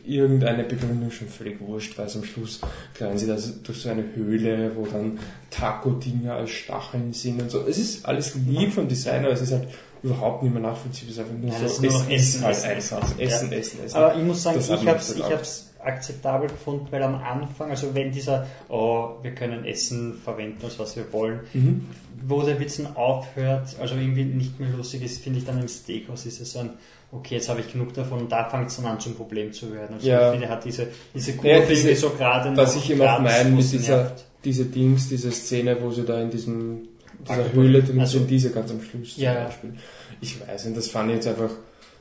irgendeine 0.06 0.64
Begründung 0.64 1.12
schon 1.12 1.28
völlig 1.28 1.60
wurscht, 1.62 1.98
weil 1.98 2.08
es 2.08 2.16
am 2.16 2.24
Schluss 2.24 2.60
kleiden 2.94 3.18
sie 3.18 3.28
das 3.28 3.62
durch 3.64 3.82
so 3.82 3.90
eine 3.90 4.04
Höhle, 4.16 4.72
wo 4.76 4.86
dann 4.86 5.20
Taco-Dinger 5.50 6.34
als 6.36 6.52
Stacheln 6.52 7.14
sind 7.14 7.42
und 7.42 7.52
so. 7.52 7.66
Es 7.68 7.78
ist 7.78 8.06
alles 8.06 8.36
lieb 8.36 8.74
vom 8.74 8.88
Design, 8.88 9.24
aber 9.24 9.34
es 9.34 9.42
ist 9.42 9.52
halt 9.54 9.68
überhaupt 10.04 10.44
nicht 10.44 10.54
mehr 10.54 10.62
nachvollziehbar. 10.62 11.12
Es 11.12 11.18
ist 11.18 11.20
einfach 11.20 11.38
nur 11.38 11.52
es 11.52 11.60
so, 11.60 11.66
ist 11.66 11.82
nur 11.82 11.92
noch 11.92 12.10
es 12.10 12.24
ist 12.24 12.36
Essen, 12.36 12.44
halt 12.44 12.78
Essen, 12.78 12.98
einfach 12.98 13.20
Essen. 13.20 13.20
Essen, 13.20 13.52
Ja. 13.52 13.58
Essen, 13.58 13.86
Essen. 13.86 13.98
Aber 13.98 14.16
ich 14.18 14.24
muss 14.24 14.44
sagen, 14.44 14.58
Das 14.58 14.70
ich 14.70 14.88
hab's, 14.88 15.16
ich 15.16 15.24
hab's 15.24 15.73
akzeptabel 15.86 16.50
gefunden, 16.50 16.88
weil 16.92 17.04
am 17.04 17.16
Anfang, 17.16 17.70
also 17.70 17.94
wenn 17.94 18.12
dieser, 18.12 18.48
oh, 18.70 19.10
wir 19.22 19.32
können 19.36 19.66
Essen 19.66 20.14
verwenden, 20.24 20.58
was 20.78 20.96
wir 20.96 21.12
wollen, 21.14 21.42
Mhm. 21.54 21.86
wo 22.28 22.42
der 22.42 22.60
Witz 22.60 22.78
dann 22.78 22.96
aufhört, 22.96 23.76
also 23.80 23.96
irgendwie 23.96 24.24
nicht 24.24 24.60
mehr 24.60 24.70
lustig 24.70 25.04
ist, 25.04 25.24
finde 25.24 25.40
ich 25.40 25.46
dann 25.46 25.60
im 25.60 25.68
Steakhouse 25.68 26.26
ist 26.26 26.40
es 26.42 26.54
so 26.54 26.60
ein, 26.60 26.70
okay, 27.12 27.36
jetzt 27.36 27.50
habe 27.50 27.60
ich 27.60 27.72
genug 27.72 27.94
davon 27.94 28.20
und 28.22 28.32
da 28.32 28.50
fängt 28.50 28.68
es 28.70 28.78
dann 28.78 28.86
an 28.86 29.00
zum 29.00 29.16
Problem 29.16 29.52
zu 29.54 29.72
werden. 29.74 29.96
Also 29.96 30.08
Ja. 30.08 30.28
ich 30.28 30.32
finde, 30.32 30.50
hat 30.50 30.66
diese, 30.66 30.88
diese 31.14 31.34
Kurve 31.34 31.50
Ja, 31.50 31.66
diese- 31.66 31.96
so 31.96 32.10
gerade 32.12 32.56
Was 32.58 32.76
ich 32.76 32.90
immer 32.90 33.20
meine 33.20 33.50
mit 33.52 33.60
es 33.60 33.72
dieser, 33.72 33.98
nervt. 33.98 34.26
diese 34.44 34.66
Dings, 34.66 35.10
diese 35.10 35.32
Szene, 35.32 35.78
wo 35.82 35.92
sie 35.92 36.04
da 36.04 36.20
in 36.22 36.30
diesem, 36.32 36.88
dieser. 37.28 37.54
Höhle 37.54 37.84
drin 37.84 38.00
Also- 38.00 38.18
sind, 38.20 38.30
diese 38.30 38.50
ganz 38.52 38.72
am 38.72 38.82
Schluss 38.82 39.14
zum 39.16 39.24
ja. 39.24 39.44
Beispiel. 39.46 39.74
Ich 40.22 40.40
weiß 40.42 40.66
nicht, 40.66 40.78
das 40.78 40.88
fand 40.88 41.10
ich 41.10 41.16
jetzt 41.18 41.28
einfach, 41.28 41.52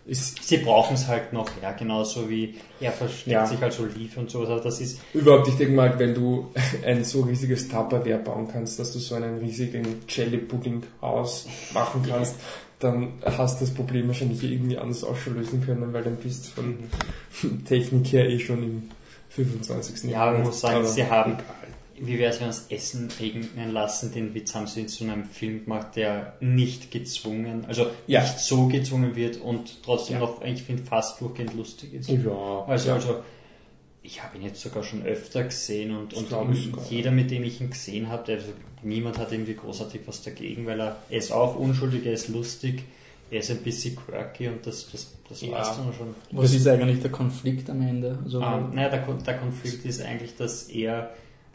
ist 0.04 0.42
Sie 0.42 0.56
brauchen 0.58 0.94
es 0.94 1.06
halt 1.06 1.32
noch, 1.32 1.48
ja, 1.62 1.72
genauso 1.72 2.28
wie 2.28 2.54
er 2.80 2.90
versteckt 2.92 3.28
Ja. 3.28 3.46
sich 3.46 3.62
als 3.62 3.78
Olive 3.78 4.18
und 4.20 4.30
sowas, 4.30 4.48
aber 4.50 4.60
das 4.60 4.80
ist, 4.80 5.00
Überhaupt, 5.14 5.46
ich 5.48 5.54
denke 5.56 5.74
mal, 5.74 5.96
wenn 5.98 6.14
du 6.14 6.50
ein 6.86 7.04
so 7.04 7.22
riesiges 7.22 7.68
Tupperware 7.68 8.18
bauen 8.18 8.48
kannst, 8.50 8.78
dass 8.78 8.92
du 8.92 8.98
so 8.98 9.14
einen 9.14 9.38
riesigen 9.38 10.00
Jelly-Pudding-Haus 10.08 11.46
machen 11.72 12.02
kannst, 12.08 12.34
dann 12.80 13.12
hast 13.24 13.60
du 13.60 13.64
das 13.64 13.74
Problem 13.74 14.08
wahrscheinlich 14.08 14.42
irgendwie 14.42 14.76
anders 14.76 15.04
auch 15.04 15.16
schon 15.16 15.34
lösen 15.36 15.64
können, 15.64 15.92
weil 15.92 16.02
dann 16.02 16.16
bist 16.16 16.46
du 16.46 16.62
von 16.62 17.64
Technik 17.64 18.12
her 18.12 18.28
eh 18.28 18.38
schon 18.40 18.62
im 18.62 18.82
25. 19.30 20.10
Ja, 20.10 20.32
man 20.32 20.42
muss 20.42 20.60
sagen, 20.60 20.76
Aber 20.76 20.86
sie 20.86 21.04
haben-. 21.08 21.36
Wie 22.06 22.18
wäre 22.18 22.32
es, 22.32 22.40
wenn 22.40 22.48
das 22.48 22.66
Essen 22.68 23.08
regnen 23.20 23.72
lassen, 23.72 24.12
den 24.12 24.34
Witz 24.34 24.54
haben 24.54 24.66
sie 24.66 24.80
in 24.82 24.88
so 24.88 25.04
einem 25.04 25.24
Film 25.24 25.64
gemacht, 25.64 25.94
der 25.96 26.34
nicht 26.40 26.90
gezwungen, 26.90 27.64
also 27.66 27.86
Ja. 28.06 28.20
nicht 28.22 28.38
so 28.40 28.66
gezwungen 28.66 29.14
wird 29.16 29.40
und 29.40 29.82
trotzdem 29.84 30.14
Ja. 30.16 30.20
noch, 30.20 30.42
ich 30.42 30.62
finde, 30.62 30.82
fast 30.82 31.20
durchgehend 31.20 31.54
lustig 31.54 31.94
ist. 31.94 32.08
Ja, 32.10 32.64
Also, 32.66 32.88
ja. 32.88 32.94
also 32.94 33.22
ich 34.02 34.22
habe 34.22 34.36
ihn 34.36 34.42
jetzt 34.42 34.60
sogar 34.60 34.82
schon 34.82 35.04
öfter 35.04 35.44
gesehen 35.44 35.96
und, 35.96 36.12
und 36.14 36.28
jeder, 36.90 37.12
mit 37.12 37.30
dem 37.30 37.44
ich 37.44 37.60
ihn 37.60 37.70
gesehen 37.70 38.08
habe, 38.08 38.32
also 38.32 38.48
niemand 38.82 39.18
hat 39.18 39.30
irgendwie 39.30 39.54
großartig 39.54 40.00
was 40.06 40.22
dagegen, 40.22 40.66
weil 40.66 40.80
er, 40.80 40.96
er 41.08 41.18
ist 41.18 41.30
auch 41.30 41.54
unschuldig, 41.56 42.04
er 42.04 42.14
ist 42.14 42.28
lustig, 42.28 42.82
er 43.30 43.38
ist 43.38 43.50
ein 43.52 43.58
bisschen 43.58 43.94
quirky 43.96 44.48
und 44.48 44.66
das, 44.66 44.90
das, 44.90 45.14
das 45.28 45.40
Ja. 45.42 45.52
war's 45.52 45.76
dann 45.76 45.92
schon. 45.96 46.14
Was 46.32 46.52
ist 46.52 46.66
eigentlich 46.66 47.00
der 47.00 47.12
Konflikt 47.12 47.70
am 47.70 47.80
Ende? 47.80 48.18
Also, 48.24 48.42
Ähm, 48.42 48.74
naja, 48.74 48.88
der, 48.88 49.02
der 49.14 49.38
Konflikt 49.38 49.84
ist 49.84 50.02
eigentlich, 50.02 50.34
dass 50.36 50.64
er 50.64 51.10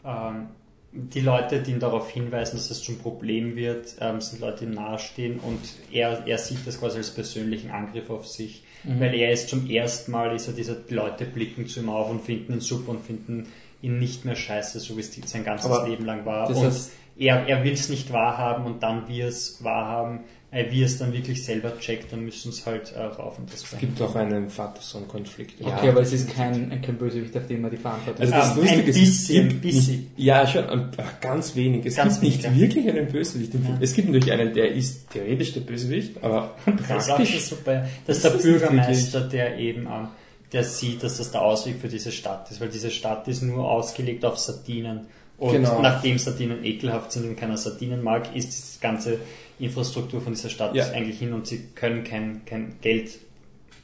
ähm, 0.08 0.48
die 0.92 1.20
Leute, 1.20 1.62
die 1.62 1.72
ihn 1.72 1.80
darauf 1.80 2.08
hinweisen, 2.10 2.56
dass 2.56 2.70
es 2.70 2.82
zum 2.82 2.98
Problem 2.98 3.56
wird, 3.56 3.96
ähm, 4.00 4.20
sind 4.20 4.40
Leute, 4.40 4.60
die 4.60 4.64
ihm 4.64 4.74
nahestehen 4.74 5.38
und 5.38 5.60
er, 5.92 6.26
er 6.26 6.38
sieht 6.38 6.66
das 6.66 6.80
quasi 6.80 6.98
als 6.98 7.10
persönlichen 7.10 7.70
Angriff 7.70 8.08
auf 8.08 8.26
sich, 8.26 8.64
Mhm. 8.84 9.00
weil 9.00 9.14
er 9.14 9.32
ist 9.32 9.48
zum 9.48 9.68
ersten 9.68 10.12
Mal, 10.12 10.34
ist 10.34 10.46
er 10.48 10.54
dieser, 10.54 10.74
die 10.74 10.94
Leute 10.94 11.24
blicken 11.24 11.66
zu 11.66 11.80
ihm 11.80 11.90
auf 11.90 12.10
und 12.10 12.22
finden 12.22 12.54
ihn 12.54 12.60
super 12.60 12.90
und 12.92 13.04
finden 13.04 13.48
ihn 13.82 13.98
nicht 13.98 14.24
mehr 14.24 14.36
scheiße, 14.36 14.80
so 14.80 14.96
wie 14.96 15.00
es 15.00 15.12
sein 15.12 15.44
ganzes 15.44 15.70
Aber 15.70 15.88
Leben 15.88 16.04
lang 16.04 16.24
war. 16.24 16.48
Und 16.48 16.72
er, 17.18 17.46
er 17.48 17.64
will 17.64 17.72
es 17.72 17.88
nicht 17.88 18.12
wahrhaben 18.12 18.64
und 18.64 18.82
dann 18.82 19.08
wir 19.08 19.26
es 19.26 19.62
wahrhaben, 19.62 20.20
äh, 20.50 20.64
wie 20.70 20.82
es 20.82 20.96
dann 20.98 21.12
wirklich 21.12 21.44
selber 21.44 21.78
checkt, 21.78 22.10
dann 22.12 22.24
müssen 22.24 22.48
es 22.50 22.64
halt 22.64 22.92
äh, 22.92 23.00
rauf 23.02 23.38
und 23.38 23.52
das 23.52 23.64
Es 23.70 23.78
gibt 23.78 24.00
auch 24.00 24.14
einen 24.14 24.48
Vater-Sohn-Konflikt. 24.48 25.60
okay, 25.60 25.90
aber 25.90 26.00
es 26.00 26.12
ist 26.12 26.34
kein, 26.34 26.80
kein 26.80 26.96
Bösewicht, 26.96 27.36
auf 27.36 27.46
den 27.46 27.60
man 27.60 27.70
die 27.70 27.76
Verantwortung 27.76 28.20
Also 28.22 28.32
Ähm, 28.34 28.40
das 28.40 28.56
Lustige 28.56 28.82
ein 28.82 28.88
ist, 28.88 28.94
bisschen, 28.94 29.42
es 29.46 29.48
gibt 29.50 29.62
bisschen. 29.62 29.94
Nicht, 29.96 30.08
ja, 30.16 30.46
schon, 30.46 30.64
ein- 30.68 30.90
ach, 30.96 31.20
ganz 31.20 31.54
wenig. 31.54 31.84
Es 31.84 31.96
Ganz 31.96 32.14
gibt 32.20 32.22
nicht 32.24 32.42
wenig, 32.44 32.56
ja. 32.56 32.60
wirklich 32.62 32.88
einen 32.88 33.12
Bösewicht. 33.12 33.54
im 33.54 33.62
Film. 33.62 33.74
Ja. 33.74 33.80
Es 33.82 33.92
gibt 33.94 34.08
natürlich 34.08 34.32
einen, 34.32 34.54
der 34.54 34.72
ist 34.72 35.10
theoretisch 35.10 35.52
der 35.52 35.60
Bösewicht, 35.60 36.22
aber 36.22 36.54
Das 36.66 36.74
ist 37.04 37.10
auch 37.10 37.16
praktisch. 37.16 37.40
super. 37.44 37.86
Das 38.06 38.16
ist 38.16 38.24
Das 38.24 38.32
der 38.32 38.40
ist 38.40 38.44
nicht 38.46 38.58
Bürgermeister, 38.60 39.20
der 39.28 39.58
eben, 39.58 39.82
ähm, 39.86 40.08
der 40.52 40.64
sieht, 40.64 41.02
dass 41.02 41.18
das 41.18 41.30
der 41.30 41.42
Ausweg 41.42 41.76
für 41.78 41.88
diese 41.88 42.10
Stadt 42.10 42.50
ist, 42.50 42.58
weil 42.62 42.70
diese 42.70 42.90
Stadt 42.90 43.28
ist 43.28 43.42
nur 43.42 43.70
ausgelegt 43.70 44.24
auf 44.24 44.38
Sardinen. 44.38 45.08
Und 45.36 45.52
Genau. 45.52 45.80
nachdem 45.82 46.18
Sardinen 46.18 46.64
ekelhaft 46.64 47.12
sind 47.12 47.28
und 47.28 47.36
keiner 47.36 47.56
Sardinen 47.58 48.02
mag, 48.02 48.34
ist 48.34 48.76
die 48.76 48.80
ganze 48.80 49.18
Infrastruktur 49.58 50.20
von 50.20 50.34
dieser 50.34 50.48
Stadt 50.50 50.74
Ja. 50.74 50.90
eigentlich 50.90 51.18
hin 51.18 51.32
und 51.32 51.46
sie 51.46 51.64
können 51.74 52.04
kein, 52.04 52.42
kein 52.46 52.74
Geld 52.80 53.10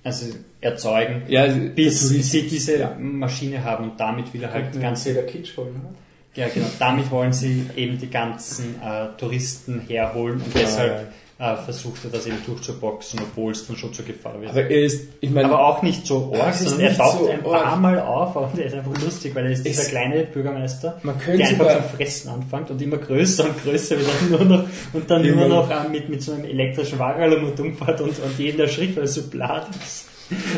also 0.03 0.27
erzeugen, 0.61 1.23
Ja, 1.29 1.47
bis 1.47 2.01
der 2.01 2.09
Tourist- 2.11 2.31
sie 2.31 2.43
diese 2.43 2.79
ja. 2.79 2.95
Maschine 3.01 3.65
haben 3.65 3.91
und 3.91 3.99
damit 4.01 4.33
will 4.35 4.43
er 4.43 4.53
halt 4.53 4.75
die 4.75 4.79
ganze 4.81 5.15
der 5.15 5.25
Kitsch 5.27 5.57
holen, 5.57 5.75
oder? 5.81 5.95
ja, 6.35 6.49
genau. 6.53 6.67
Damit 6.79 7.11
wollen 7.11 7.33
sie 7.33 7.67
eben 7.77 7.97
die 7.99 8.11
ganzen 8.11 8.75
äh, 8.83 9.07
Touristen 9.19 9.81
herholen 9.89 10.41
und 10.43 10.55
Ja, 10.55 10.61
deshalb 10.61 11.13
äh, 11.39 11.56
versucht 11.56 12.05
er 12.05 12.11
das 12.11 12.27
eben 12.27 12.36
durchzuboxen, 12.47 13.19
obwohl 13.20 13.52
es 13.52 13.66
dann 13.66 13.77
schon 13.77 13.93
zur 13.93 14.05
Gefahr 14.05 14.40
wird. 14.40 14.51
Aber 14.52 14.61
er 14.62 14.82
ist, 14.85 15.09
ich 15.20 15.31
meine, 15.31 15.48
Aber 15.48 15.66
auch 15.66 15.82
nicht 15.82 16.06
so 16.06 16.32
arg, 16.32 16.55
sondern 16.55 16.81
er 16.81 16.97
taucht 16.97 17.19
so 17.19 17.28
ein 17.28 17.43
paar 17.43 17.65
arg. 17.65 17.81
Mal 17.81 18.01
auf 18.01 18.36
und 18.36 18.59
er 18.59 18.66
ist 18.66 18.74
einfach 18.74 19.02
lustig, 19.02 19.35
weil 19.35 19.47
er 19.47 19.51
ist 19.52 19.65
dieser 19.66 19.82
Es- 19.82 19.89
kleine 19.89 20.24
Bürgermeister, 20.24 21.01
der 21.27 21.47
einfach 21.48 21.73
zum 21.73 21.97
Fressen 21.97 22.28
anfängt 22.31 22.70
und 22.70 22.81
immer 22.81 22.98
größer 22.98 23.44
und 23.47 23.62
größer 23.65 23.97
wird 23.98 24.09
er 24.31 24.39
nur 24.39 24.59
noch 24.59 24.65
und 24.93 25.11
dann 25.11 25.24
Immer- 25.24 25.48
nur 25.48 25.62
noch 25.62 25.70
äh, 25.70 25.89
mit, 25.89 26.09
mit 26.09 26.23
so 26.23 26.32
einem 26.32 26.44
elektrischen 26.44 26.98
Wagen 27.01 27.44
und 27.44 27.59
umfährt 27.59 28.01
und, 28.01 28.11
und 28.11 28.39
jeden 28.39 28.61
erschrickt, 28.61 28.94
weil 28.97 29.05
er 29.05 29.09
so 29.09 29.23
blatt 29.28 29.69
ist. 29.85 30.06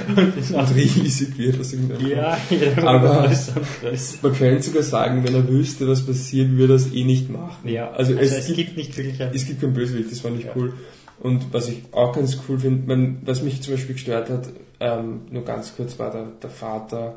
Und 0.17 0.75
riesig 0.75 1.37
wird 1.39 1.61
aus 1.61 1.73
irgendeinem 1.73 2.09
ja, 2.11 2.39
jeder 2.51 2.87
Aber-. 2.87 3.31
Man 4.23 4.33
könnte 4.35 4.63
sogar 4.63 4.83
sagen, 4.83 5.25
wenn 5.25 5.35
er 5.35 5.49
wüsste, 5.49 5.87
was 5.89 6.05
passiert, 6.05 6.51
würde 6.53 6.75
er 6.75 6.77
es 6.77 6.93
eh 6.93 7.05
nicht 7.05 7.31
machen. 7.31 7.69
Ja, 7.69 7.91
also, 7.91 8.13
also, 8.17 8.35
es, 8.37 8.39
es, 8.39 8.47
gibt, 8.47 8.57
gibt 8.57 8.77
nicht 8.77 8.97
wirklich 8.97 9.23
ein 9.23 9.31
es 9.35 9.47
gibt 9.47 9.61
keinen 9.61 9.75
Bösewicht, 9.75 10.11
das 10.11 10.21
fand 10.21 10.39
ich 10.39 10.47
Ja. 10.47 10.53
cool. 10.57 10.73
Und 11.21 11.53
was 11.53 11.69
ich 11.69 11.83
auch 11.93 12.15
ganz 12.15 12.39
cool 12.49 12.59
finde, 12.59 13.17
was 13.25 13.43
mich 13.43 13.63
zum 13.63 13.75
Beispiel 13.75 13.95
gestört 13.95 14.29
hat, 14.29 14.49
ähm, 14.81 15.23
nur 15.31 15.45
ganz 15.45 15.75
kurz, 15.75 15.99
war 15.99 16.11
der, 16.11 16.27
der 16.43 16.51
Vater, 16.51 17.15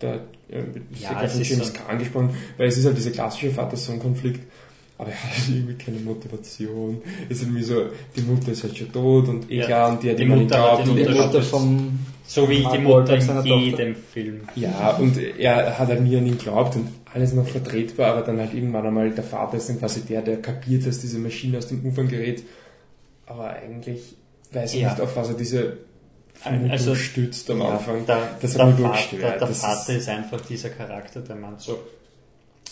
der, 0.00 0.14
äh, 0.50 0.62
Ja, 1.00 1.12
ja, 1.12 1.20
James 1.22 1.48
so- 1.48 1.72
angesprochen, 1.88 2.30
weil 2.58 2.68
es 2.68 2.76
ist 2.76 2.84
halt 2.84 2.98
dieser 2.98 3.10
klassische 3.10 3.50
Vater-Sohn-Konflikt, 3.50 4.40
aber 4.98 5.10
er 5.10 5.16
hat 5.24 5.30
halt 5.38 5.48
irgendwie 5.56 5.74
keine 5.74 5.98
Motivation. 6.00 7.02
Es 7.28 7.38
ist 7.38 7.42
irgendwie 7.44 7.62
so, 7.62 7.86
die 8.16 8.20
Mutter 8.22 8.52
ist 8.52 8.62
halt 8.62 8.76
schon 8.78 8.92
tot 8.92 9.28
und 9.28 9.50
eh 9.50 9.60
Ja, 9.68 9.88
und 9.88 10.02
die 10.02 10.10
hat 10.10 10.18
die 10.18 10.24
Mutter 10.24 10.78
und 10.78 10.86
Die 10.86 10.90
Unterschied. 10.90 11.20
Mutter 11.26 11.42
vom 11.42 11.98
So 12.26 12.48
wie 12.48 12.64
die 12.72 12.78
Mutter 12.78 13.16
in 13.16 13.44
jedem 13.60 13.96
Film. 13.96 14.40
Ja, 14.54 14.90
und 14.96 15.18
er 15.38 15.78
hat 15.78 15.88
halt 15.88 16.00
nie 16.02 16.16
an 16.16 16.26
ihn 16.26 16.38
geglaubt 16.38 16.76
und 16.76 16.88
alles 17.12 17.32
noch 17.32 17.46
vertretbar, 17.46 18.12
aber 18.12 18.22
dann 18.22 18.38
halt 18.38 18.54
irgendwann 18.54 18.86
einmal 18.86 19.10
der 19.10 19.24
Vater 19.24 19.56
ist 19.56 19.68
dann 19.68 19.78
quasi 19.78 20.00
der, 20.02 20.22
der 20.22 20.40
kapiert, 20.40 20.86
dass 20.86 21.00
diese 21.00 21.18
Maschine 21.18 21.58
aus 21.58 21.66
dem 21.68 21.84
Ufern 21.86 22.08
gerät. 22.08 22.42
Aber 23.26 23.50
eigentlich 23.50 24.16
weiß 24.52 24.74
ich 24.74 24.80
Ja. 24.80 24.90
nicht, 24.90 25.00
auf 25.00 25.14
was 25.16 25.28
er 25.28 25.34
diese 25.34 25.78
Vermutung 26.34 26.70
Also, 26.70 26.94
stützt 26.94 27.50
am 27.50 27.60
Ja, 27.60 27.68
Anfang. 27.70 28.04
Der, 28.06 28.36
das 28.40 28.54
der, 28.54 28.66
hat 28.66 28.78
mich 28.78 28.86
Vater, 28.88 29.16
der 29.18 29.38
Das 29.38 29.60
Vater 29.60 29.92
ist- 29.92 30.02
ist, 30.02 30.08
einfach 30.08 30.40
dieser 30.42 30.68
Charakter, 30.70 31.20
der 31.20 31.36
meint 31.36 31.60
so, 31.60 31.78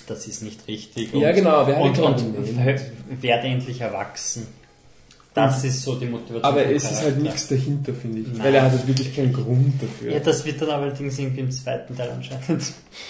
das 0.07 0.27
ist 0.27 0.43
nicht 0.43 0.67
richtig. 0.69 1.13
Ja, 1.15 1.33
genau, 1.33 1.67
wer 1.67 1.77
hat 1.77 1.99
und, 1.99 1.99
und, 1.99 2.37
und 2.37 3.23
werde 3.23 3.47
endlich 3.49 3.81
erwachsen. 3.81 4.47
Das 5.35 5.65
ist 5.65 5.83
so 5.83 5.95
die 5.95 6.07
Motivation. 6.07 6.45
aber 6.45 6.67
es 6.67 6.85
ist 6.91 7.03
halt 7.03 7.23
nichts 7.23 7.49
dahinter, 7.49 7.95
finde 7.95 8.21
ich. 8.21 8.29
Nein. 8.29 8.45
Weil 8.45 8.55
er 8.55 8.63
hat 8.65 8.73
halt 8.73 8.87
wirklich 8.87 9.17
keinen 9.17 9.33
Grund 9.33 9.83
dafür. 9.83 10.13
Ja, 10.13 10.19
das 10.19 10.45
wird 10.45 10.61
dann 10.61 10.71
allerdings 10.71 11.19
irgendwie 11.19 11.41
im 11.41 11.51
zweiten 11.51 11.97
Teil 11.97 12.11
anscheinend 12.11 12.63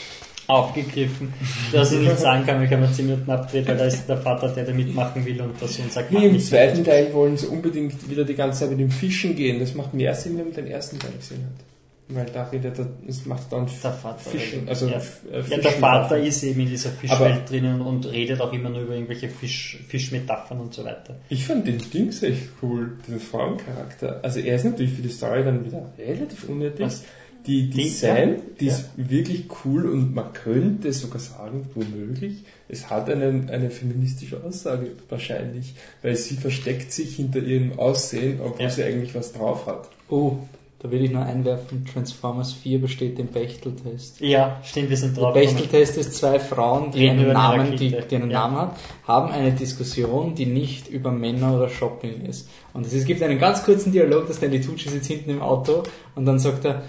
aufgegriffen, 0.46 1.32
dass 1.72 1.92
ich 1.92 2.00
nicht 2.00 2.18
sagen 2.18 2.46
kann, 2.46 2.62
ich 2.62 2.70
habe 2.70 2.82
mir 2.82 2.92
10 2.92 3.06
Minuten 3.06 3.30
abgedreht, 3.30 3.66
weil 3.68 3.76
da 3.76 3.84
ist 3.84 4.08
der 4.08 4.18
Vater, 4.18 4.48
der 4.48 4.64
da 4.64 4.72
mitmachen 4.72 5.24
will 5.24 5.40
und 5.40 5.60
der 5.60 5.68
Sohn 5.68 5.90
sagt, 5.90 6.12
Nee, 6.12 6.26
im 6.26 6.38
zweiten 6.38 6.84
Teil 6.84 7.12
wollen 7.12 7.36
sie 7.36 7.46
unbedingt 7.46 8.08
wieder 8.08 8.24
die 8.24 8.34
ganze 8.34 8.60
Zeit 8.60 8.70
mit 8.70 8.80
dem 8.80 8.90
Fischen 8.90 9.34
gehen. 9.34 9.58
Das 9.58 9.74
macht 9.74 9.94
mehr 9.94 10.14
Sinn, 10.14 10.36
wenn 10.38 10.46
man 10.46 10.54
den 10.54 10.66
ersten 10.68 10.98
Teil 10.98 11.12
gesehen 11.18 11.44
hat. 11.44 11.64
Weil 12.08 12.26
da 12.26 12.44
redet 12.48 12.78
er, 12.78 12.88
es 13.08 13.24
macht 13.24 13.50
dann 13.52 13.66
Der 13.82 13.92
Vater. 13.92 14.18
Fischen, 14.18 14.68
also 14.68 14.86
ja. 14.88 14.96
f- 14.96 15.20
äh, 15.32 15.40
ja, 15.48 15.56
der 15.58 15.70
Vater 15.72 16.18
ist 16.18 16.42
eben 16.42 16.60
in 16.60 16.68
dieser 16.68 16.90
Fischwelt 16.90 17.20
Aber- 17.20 17.40
drinnen 17.46 17.80
und 17.80 18.04
redet 18.06 18.40
auch 18.40 18.52
immer 18.52 18.68
nur 18.70 18.82
über 18.82 18.94
irgendwelche 18.94 19.28
Fisch, 19.30 19.78
Fischmetaphern 19.88 20.60
und 20.60 20.74
so 20.74 20.84
weiter. 20.84 21.16
Ich 21.30 21.46
fand 21.46 21.66
den 21.66 21.78
Dings 21.90 22.22
echt 22.22 22.48
cool, 22.60 22.98
diesen 23.06 23.20
Frauencharakter. 23.20 24.20
Also 24.22 24.40
er 24.40 24.56
ist 24.56 24.64
natürlich 24.64 24.92
für 24.92 25.02
die 25.02 25.08
Story 25.08 25.42
dann 25.44 25.64
wieder 25.64 25.90
relativ 25.98 26.48
unnötig. 26.48 26.84
Was? 26.84 27.04
Die, 27.46 27.70
die 27.70 27.88
Die- 27.90 28.06
ja. 28.06 28.26
die 28.60 28.66
ist 28.66 28.90
wirklich 28.96 29.46
cool 29.64 29.88
und 29.88 30.14
man 30.14 30.32
könnte 30.32 30.92
sogar 30.92 31.18
sagen, 31.18 31.66
womöglich, 31.74 32.44
es 32.68 32.88
hat 32.90 33.08
einen, 33.10 33.48
eine 33.50 33.70
feministische 33.70 34.42
Aussage 34.44 34.88
wahrscheinlich, 35.08 35.74
weil 36.02 36.14
sie 36.16 36.34
versteckt 36.36 36.92
sich 36.92 37.16
hinter 37.16 37.40
ihrem 37.40 37.78
Aussehen, 37.78 38.40
obwohl 38.40 38.64
Ja. 38.64 38.70
sie 38.70 38.84
eigentlich 38.84 39.14
was 39.14 39.32
drauf 39.32 39.66
hat. 39.66 39.88
Oh, 40.08 40.36
da 40.82 40.90
will 40.90 41.04
ich 41.04 41.12
nur 41.12 41.22
einwerfen, 41.24 41.86
Transformers 41.86 42.52
4 42.54 42.80
besteht 42.80 43.16
den 43.16 43.28
Bechteltest. 43.28 44.20
Ja, 44.20 44.60
stimmt, 44.64 44.90
wir 44.90 44.96
sind 44.96 45.16
Der 45.16 45.22
drauf. 45.24 45.34
Bechteltest 45.34 45.96
ist 45.96 46.14
zwei 46.14 46.40
Frauen, 46.40 46.90
die 46.90 47.06
Reden 47.06 47.20
einen 47.20 47.32
Namen, 47.34 47.76
die, 47.76 47.90
die 47.90 48.16
einen 48.16 48.30
Ja. 48.32 48.40
Namen 48.48 48.56
haben, 48.56 48.70
haben 49.06 49.32
eine 49.32 49.52
Diskussion, 49.52 50.34
die 50.34 50.46
nicht 50.46 50.88
über 50.88 51.12
Männer 51.12 51.54
oder 51.54 51.68
Shopping 51.68 52.26
ist. 52.26 52.48
Und 52.72 52.84
es 52.84 53.04
gibt 53.04 53.22
einen 53.22 53.38
ganz 53.38 53.62
kurzen 53.64 53.92
Dialog, 53.92 54.26
dass 54.26 54.38
Stanley 54.38 54.60
Tucci 54.60 54.88
sitzt 54.88 55.06
hinten 55.06 55.30
im 55.30 55.40
Auto 55.42 55.84
und 56.16 56.24
dann 56.26 56.40
sagt 56.40 56.64
er, 56.64 56.82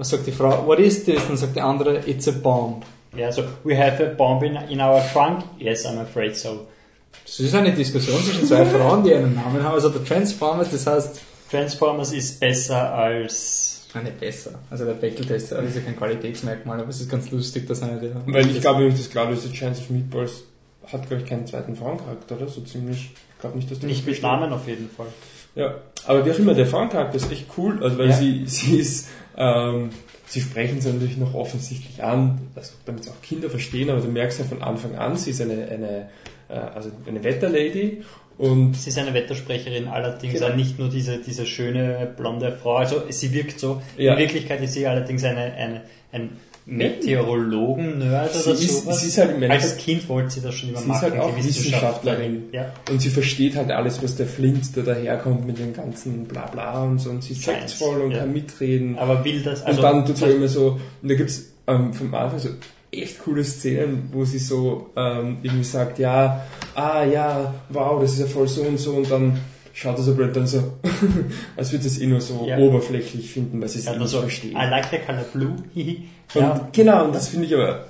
sagt 0.00 0.26
die 0.26 0.32
Frau, 0.32 0.66
what 0.66 0.78
is 0.78 1.04
this? 1.04 1.20
Und 1.24 1.28
dann 1.30 1.36
sagt 1.36 1.56
der 1.56 1.66
andere, 1.66 1.98
it's 2.06 2.26
a 2.26 2.32
bomb. 2.32 2.82
Ja, 3.14 3.30
so, 3.30 3.42
we 3.62 3.76
have 3.78 4.02
a 4.04 4.08
bomb 4.14 4.42
in, 4.42 4.56
in 4.70 4.80
our 4.80 5.02
trunk? 5.12 5.44
Yes, 5.58 5.84
I'm 5.86 6.00
afraid 6.00 6.34
so. 6.34 6.66
Das 7.26 7.38
ist 7.40 7.54
eine 7.54 7.72
Diskussion 7.72 8.16
zwischen 8.22 8.46
zwei 8.46 8.64
Frauen, 8.64 9.04
die 9.04 9.14
einen 9.14 9.34
Namen 9.34 9.62
haben. 9.62 9.74
Also 9.74 9.90
der 9.90 10.02
Transformers, 10.04 10.70
das 10.72 10.86
heißt, 10.86 11.20
Transformers 11.54 12.12
ist 12.12 12.40
besser 12.40 12.92
als 12.94 13.86
Nein, 13.94 14.04
nicht 14.04 14.18
besser. 14.20 14.58
Also 14.70 14.84
der 14.86 14.94
Bechteltest 14.94 15.52
ist 15.52 15.76
ja 15.76 15.82
kein 15.82 15.96
Qualitätsmerkmal, 15.96 16.80
aber 16.80 16.88
es 16.88 17.00
ist 17.00 17.08
ganz 17.08 17.30
lustig, 17.30 17.66
dass 17.68 17.80
einer 17.82 18.00
der. 18.00 18.10
Weil 18.26 18.50
ich 18.50 18.60
glaube, 18.60 18.80
wenn 18.80 18.88
ich 18.88 18.96
das 18.96 19.08
gerade 19.10 19.32
ist, 19.34 19.52
Chance 19.52 19.82
of 19.82 19.90
Meatballs 19.90 20.42
hat, 20.92 21.06
glaube 21.06 21.22
ich, 21.22 21.28
keinen 21.28 21.46
zweiten 21.46 21.76
Frauencharakter, 21.76 22.36
oder? 22.36 22.48
So 22.48 22.60
ziemlich. 22.62 23.12
Ich 23.36 23.40
glaube 23.40 23.56
nicht, 23.56 23.70
dass 23.70 23.78
der 23.78 23.88
Nicht 23.88 24.04
mit 24.06 24.20
Namen 24.20 24.52
auf 24.52 24.66
jeden 24.66 24.90
Fall. 24.90 25.06
Ja, 25.54 25.76
aber 26.06 26.26
wie 26.26 26.32
auch 26.32 26.38
immer, 26.38 26.54
der 26.54 26.66
Frauencharakter 26.66 27.14
ist 27.16 27.30
echt 27.30 27.46
cool, 27.56 27.80
also 27.82 27.96
weil 27.98 28.08
Ja. 28.08 28.16
sie, 28.16 28.44
sie 28.46 28.78
ist, 28.78 29.08
ähm, 29.36 29.90
sie 30.26 30.40
sprechen 30.40 30.80
sie 30.80 30.90
natürlich 30.92 31.16
noch 31.16 31.34
offensichtlich 31.34 32.02
an, 32.02 32.40
also 32.56 32.72
damit 32.86 33.04
es 33.04 33.10
auch 33.10 33.22
Kinder 33.22 33.48
verstehen, 33.48 33.90
aber 33.90 34.00
du 34.00 34.08
merkst 34.08 34.40
ja 34.40 34.44
von 34.44 34.60
Anfang 34.62 34.96
an, 34.96 35.16
sie 35.16 35.30
ist 35.30 35.40
eine, 35.40 35.68
eine, 35.68 36.08
äh, 36.48 36.54
also 36.54 36.90
eine 37.06 37.22
Wetterlady 37.22 38.02
und 38.38 38.74
Sie 38.76 38.90
ist 38.90 38.98
eine 38.98 39.14
Wettersprecherin, 39.14 39.88
allerdings 39.88 40.34
Genau. 40.34 40.48
auch 40.48 40.56
nicht 40.56 40.78
nur 40.78 40.88
diese, 40.88 41.18
diese 41.18 41.46
schöne 41.46 42.12
blonde 42.16 42.52
Frau. 42.52 42.76
Also 42.76 43.02
sie 43.08 43.32
wirkt 43.32 43.60
so. 43.60 43.80
Ja. 43.96 44.12
In 44.14 44.18
Wirklichkeit 44.18 44.60
ist 44.62 44.72
sie 44.74 44.86
allerdings 44.86 45.22
eine, 45.24 45.52
eine, 45.54 45.80
ein 46.12 46.30
Meteorologen-Nerd 46.66 48.32
Sie 48.32 48.42
oder 48.50 48.52
ist- 48.58 48.82
sowas. 48.84 49.00
sie 49.00 49.08
ist 49.08 49.18
halt 49.18 49.30
im 49.36 49.42
Endeffekt- 49.42 49.72
Als 49.74 49.76
Kind 49.76 50.08
wollte 50.08 50.30
sie 50.30 50.40
das 50.40 50.54
schon 50.54 50.70
immer 50.70 50.78
Sie 50.78 50.84
ist 50.84 50.88
machen. 50.88 51.02
halt 51.12 51.20
auch 51.20 51.36
Wissenschaftlerin. 51.36 52.44
Ja. 52.52 52.72
Und 52.90 53.00
sie 53.00 53.10
versteht 53.10 53.56
halt 53.56 53.70
alles, 53.70 54.02
was 54.02 54.16
der 54.16 54.26
Flint, 54.26 54.74
der 54.76 54.82
daherkommt 54.84 55.46
mit 55.46 55.58
dem 55.58 55.72
ganzen 55.74 56.24
Blabla 56.24 56.84
und 56.84 56.98
so. 57.00 57.10
Und 57.10 57.22
sie 57.22 57.32
ist 57.34 57.42
Science, 57.42 57.78
sektvoll 57.78 58.00
und 58.02 58.12
ja. 58.12 58.20
kann 58.20 58.32
mitreden. 58.32 58.98
Aber 58.98 59.24
will 59.24 59.42
das, 59.42 59.62
also. 59.62 59.78
und 59.78 59.82
dann 59.84 60.06
tut 60.06 60.16
sie 60.16 60.26
immer 60.26 60.48
so, 60.48 60.80
und 61.02 61.08
da 61.10 61.14
gibt's 61.14 61.52
ähm, 61.66 61.92
vom 61.92 62.14
Anfang 62.14 62.38
so 62.38 62.48
echt 63.02 63.18
coole 63.20 63.44
Szenen, 63.44 64.08
wo 64.12 64.24
sie 64.24 64.38
so 64.38 64.90
ähm, 64.96 65.38
irgendwie 65.42 65.64
sagt, 65.64 65.98
ja, 65.98 66.44
ah 66.74 67.04
ja, 67.04 67.54
wow, 67.70 68.00
das 68.00 68.12
ist 68.14 68.20
ja 68.20 68.26
voll 68.26 68.48
so 68.48 68.62
und 68.62 68.78
so 68.78 68.92
und 68.92 69.10
dann 69.10 69.38
schaut 69.72 69.96
er 69.98 70.02
so 70.04 70.14
blöd 70.14 70.34
dann 70.36 70.46
so, 70.46 70.62
als 71.56 71.72
würde 71.72 71.86
es 71.86 72.00
eh 72.00 72.06
nur 72.06 72.20
so 72.20 72.46
Ja. 72.46 72.58
oberflächlich 72.58 73.30
finden, 73.30 73.60
weil 73.60 73.68
sie 73.68 73.80
es 73.80 73.86
ja, 73.86 73.92
nicht 73.92 74.02
also, 74.02 74.20
versteht. 74.20 74.52
I 74.52 74.66
like 74.70 74.86
the 74.90 74.98
color 74.98 75.24
blue. 75.32 75.56
Ja. 76.34 76.68
genau, 76.72 77.04
und 77.04 77.14
das 77.14 77.28
finde 77.28 77.46
ich 77.46 77.54
aber, 77.54 77.84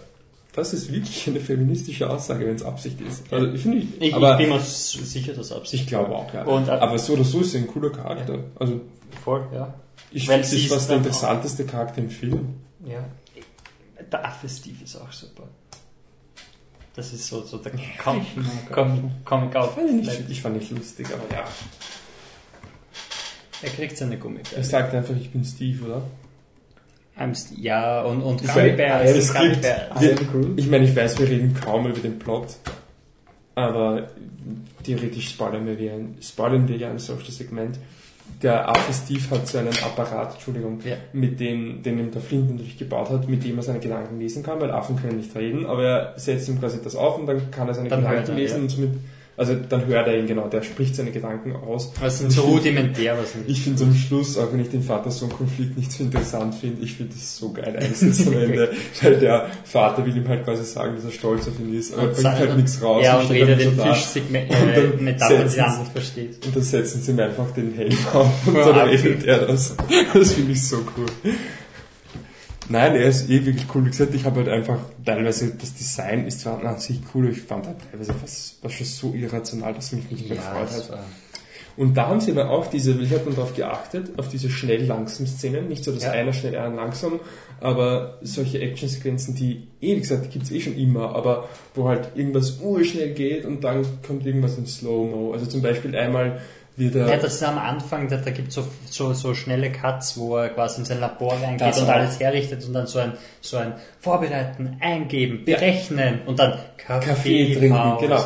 das 0.55 0.75
ist 0.75 0.93
wirklich 0.93 1.27
eine 1.29 1.41
feministische 1.41 2.09
Aussage, 2.11 2.47
wenn 2.47 2.55
es 2.57 2.63
Absicht 2.63 3.01
ist. 3.01 3.23
Also 3.33 3.47
ich 3.49 3.65
Ich, 3.67 3.87
ich 4.01 4.15
aber 4.15 4.37
bin 4.37 4.51
mir 4.51 4.61
sicher, 4.61 5.33
dass 5.33 5.51
Absicht. 5.53 5.83
ich 5.85 5.89
glaube 5.89 6.15
auch, 6.15 6.33
ja. 6.35 6.45
Und, 6.45 6.69
äh, 6.69 6.73
aber 6.73 6.99
so 6.99 7.15
oder 7.15 7.25
so 7.25 7.41
ist 7.41 7.53
sie 7.53 7.59
ein 7.59 7.67
cooler 7.69 7.91
Charakter. 7.91 8.39
Also 8.57 8.81
Voll, 9.25 9.47
ja. 9.55 9.73
ich 10.11 10.27
finde, 10.29 10.45
sie 10.47 10.57
ist 10.57 10.65
ist 10.67 10.73
fast 10.73 10.91
der 10.91 10.97
interessanteste 10.99 11.65
Charakter 11.65 11.99
im 12.03 12.11
Film. 12.11 12.55
Ja. 12.87 13.05
Der 14.13 14.25
Affe 14.25 14.49
Steve 14.49 14.85
ist 14.85 14.97
auch 14.97 15.11
super. 15.13 15.45
Das 16.97 17.13
ist 17.13 17.27
so, 17.27 17.43
so 17.43 17.59
der 17.59 17.73
Com 18.03 18.25
Com 18.71 19.11
Comic 19.25 19.57
auf. 19.57 19.77
Ich, 19.77 20.41
fand 20.43 20.57
nicht 20.57 20.71
lustig, 20.71 21.07
aber 21.13 21.25
ja. 21.35 21.45
Er 23.63 23.71
kriegt 23.71 23.97
seine 23.97 24.15
Er 24.15 24.21
Gummibärchen. 24.21 24.63
sagt 24.63 24.95
einfach, 24.95 25.17
ich 25.17 25.31
bin 25.31 25.45
Steve, 25.45 25.85
oder? 25.87 26.03
I'm 27.19 27.33
St- 27.35 27.59
Ja, 27.59 28.03
und, 28.03 28.23
und 28.23 28.43
Ich 28.43 28.49
es 28.51 29.17
ist 29.17 29.37
am 29.37 30.27
Groot. 30.31 30.59
Ich 30.59 30.67
meine, 30.69 30.85
ich 30.85 30.95
weiß, 30.95 31.19
wir 31.19 31.29
reden 31.29 31.55
kaum 31.55 31.87
über 31.87 32.01
den 32.01 32.19
Plot, 32.19 32.57
aber 33.55 34.09
theoretisch 34.83 35.31
spoilern 35.31 35.67
wir, 35.67 35.79
wie 35.79 35.91
ein, 35.91 36.17
spoilern 36.21 36.67
wir 36.69 36.77
ja 36.77 36.91
ein 36.91 36.99
solches 36.99 37.37
Segment. 37.39 37.79
Der 38.43 38.69
Affe 38.69 38.93
Steve 38.93 39.31
hat 39.31 39.47
so 39.47 39.59
einen 39.59 39.69
Apparat, 39.69 40.35
Entschuldigung, 40.35 40.79
Ja. 40.85 40.97
mit 41.13 41.41
dem, 41.41 41.83
den 41.83 41.99
ihm 41.99 42.11
der 42.11 42.21
Flint 42.21 42.51
natürlich 42.51 42.77
gebaut 42.79 43.09
hat, 43.11 43.29
mit 43.29 43.43
dem 43.45 43.57
er 43.57 43.63
seine 43.63 43.81
Gedanken 43.81 44.19
lesen 44.19 44.43
kann, 44.43 44.61
weil 44.61 44.71
Affen 44.71 44.97
können 44.97 45.17
nicht 45.17 45.35
reden, 45.35 45.65
aber 45.67 45.85
er 45.85 46.13
setzt 46.19 46.49
ihm 46.49 46.59
quasi 46.61 46.79
das 46.83 46.95
auf 46.97 47.19
und 47.19 47.27
dann 47.27 47.51
kann 47.51 47.69
er 47.69 47.75
seine 47.75 47.89
Dann 47.89 48.01
Gedanken 48.01 48.31
er, 48.31 48.35
lesen 48.37 48.57
ja. 48.57 48.63
und 48.63 48.69
somit, 48.71 48.91
also 49.37 49.55
dann 49.55 49.87
hört 49.87 50.07
er 50.07 50.19
ihn 50.19 50.27
genau, 50.27 50.49
der 50.49 50.63
spricht 50.63 50.95
seine 50.97 51.11
Gedanken 51.11 51.57
aus. 51.57 51.91
Sind 52.09 52.31
so 52.31 52.43
rudimentär, 52.43 53.17
was 53.19 53.33
sind 53.33 53.49
Ich 53.49 53.63
finde 53.63 53.83
am 53.85 53.95
Schluss, 53.95 54.39
auch 54.39 54.53
wenn 54.53 54.61
ich 54.61 54.69
den 54.71 54.83
Vater-Sohn-Konflikt 54.83 55.77
nicht 55.77 55.91
so 55.91 56.05
interessant 56.05 56.55
finde, 56.55 56.83
ich 56.83 56.95
finde 56.95 57.15
das 57.15 57.37
so 57.37 57.53
geil 57.53 57.77
eingesetzt 57.77 58.27
am 58.27 58.35
Ende, 58.35 58.71
weil 59.03 59.19
der 59.19 59.47
Vater 59.65 60.07
will 60.07 60.17
ihm 60.17 60.29
halt 60.29 60.45
quasi 60.45 60.65
sagen, 60.65 60.95
dass 60.97 61.05
er 61.05 61.11
stolz 61.11 61.49
auf 61.49 61.59
ihn 61.59 61.77
ist, 61.77 61.93
aber 61.95 62.09
bringt 62.09 62.25
halt 62.27 62.57
nichts 62.57 62.81
raus. 62.83 63.03
Ja, 63.05 63.19
und 63.19 63.25
steht 63.25 63.43
redet 63.49 63.67
dann 63.67 63.77
den 63.77 63.77
so. 63.77 63.83
Fisch-Metaphern, 63.85 64.93
Und 65.01 65.09
äh, 65.09 65.13
die 65.13 65.19
setzen 65.19 65.33
er 65.33 65.49
sie- 65.49 65.81
nicht 65.81 65.93
versteht. 65.93 66.47
Und 66.47 66.57
dann 66.57 66.63
setzen 66.63 67.03
sie 67.03 67.11
ihm 67.13 67.21
einfach 67.21 67.51
den 67.53 67.75
Helm 67.75 67.97
auf 68.13 68.47
und 68.47 68.55
dann 68.55 68.89
redet 68.89 69.25
er 69.25 69.39
das. 69.47 69.75
Das 70.15 70.33
finde 70.33 70.53
ich 70.53 70.67
so 70.69 70.77
cool. 70.97 71.07
Nein, 72.69 72.95
er 72.97 73.07
ist 73.07 73.29
eh 73.29 73.45
wirklich 73.45 73.67
cool. 73.75 73.85
Wie 73.85 73.91
gesagt, 73.91 74.15
ich 74.15 74.25
habe 74.25 74.37
halt 74.41 74.49
einfach 74.49 74.79
teilweise, 75.05 75.55
das 75.55 75.75
Design 75.75 76.27
ist 76.27 76.41
zwar 76.41 76.65
an 76.65 76.79
sich 76.79 77.01
cool, 77.15 77.29
ich 77.31 77.43
fand 77.43 77.67
halt 77.67 77.77
teilweise 77.91 78.15
was, 78.23 78.57
was 78.63 78.73
schon 78.73 78.87
so 78.87 79.13
irrational, 79.13 79.75
dass 79.75 79.93
mich 79.93 80.11
nicht 80.11 80.29
mehr 80.29 80.39
gefreut 80.39 80.71
hat. 80.71 80.99
Und 81.77 81.97
da 81.97 82.07
haben 82.09 82.21
sie 82.21 82.31
aber 82.31 82.51
auch 82.51 82.69
diese, 82.69 82.93
ich 82.93 83.11
habe 83.13 83.25
dann 83.25 83.35
darauf 83.35 83.55
geachtet, 83.55 84.17
auf 84.17 84.29
diese 84.29 84.49
schnell-langsam-Szenen. 84.49 85.69
Nicht 85.69 85.85
so, 85.85 85.93
dass 85.93 86.05
Ja. 86.05 86.13
einer 86.13 86.33
schnell, 86.33 86.57
einer 86.57 86.75
langsam, 86.75 87.19
aber 87.61 88.19
solche 88.23 88.61
Actionsequenzen, 88.61 89.35
die, 89.35 89.67
eh, 89.81 89.97
wie 89.97 90.01
gesagt, 90.01 90.27
die 90.27 90.29
gibt's 90.31 90.53
eh 90.53 90.61
schon 90.61 90.77
immer, 90.77 91.15
aber 91.17 91.49
wo 91.75 91.89
halt 91.89 92.11
irgendwas 92.15 92.61
urschnell 92.61 93.13
geht 93.13 93.45
und 93.45 93.65
dann 93.65 93.85
kommt 94.07 94.25
irgendwas 94.25 94.57
in 94.57 94.67
Slow-Mo. 94.67 95.33
Also 95.33 95.47
zum 95.47 95.63
Beispiel 95.63 95.97
einmal 95.97 96.41
wieder... 96.77 97.09
Ja, 97.09 97.17
das 97.17 97.35
ist 97.35 97.43
am 97.43 97.59
Anfang, 97.59 98.09
da, 98.09 98.17
da 98.17 98.31
gibt 98.31 98.49
es 98.49 98.55
so, 98.55 98.65
so, 98.91 99.13
so 99.13 99.35
schnelle 99.35 99.71
Cuts, 99.71 100.17
wo 100.19 100.37
er 100.37 100.49
quasi 100.51 100.81
in 100.81 100.85
sein 100.85 101.01
Labor 101.01 101.35
reingeht 101.41 101.61
Das 101.61 101.81
und 101.81 101.89
alles 101.89 102.19
herrichtet 102.21 102.65
und 102.67 102.73
dann 102.73 102.87
so 102.87 102.99
ein, 102.99 103.13
so 103.41 103.57
ein 103.59 103.75
Vorbereiten, 104.01 104.77
Eingeben, 104.81 105.41
Ja. 105.47 105.57
berechnen 105.57 106.21
und 106.27 106.39
dann 106.39 106.59
Kaffee, 106.77 107.07
Kaffee 107.07 107.55
trinken, 107.55 107.77
Pause. 107.77 108.07
genau. 108.07 108.25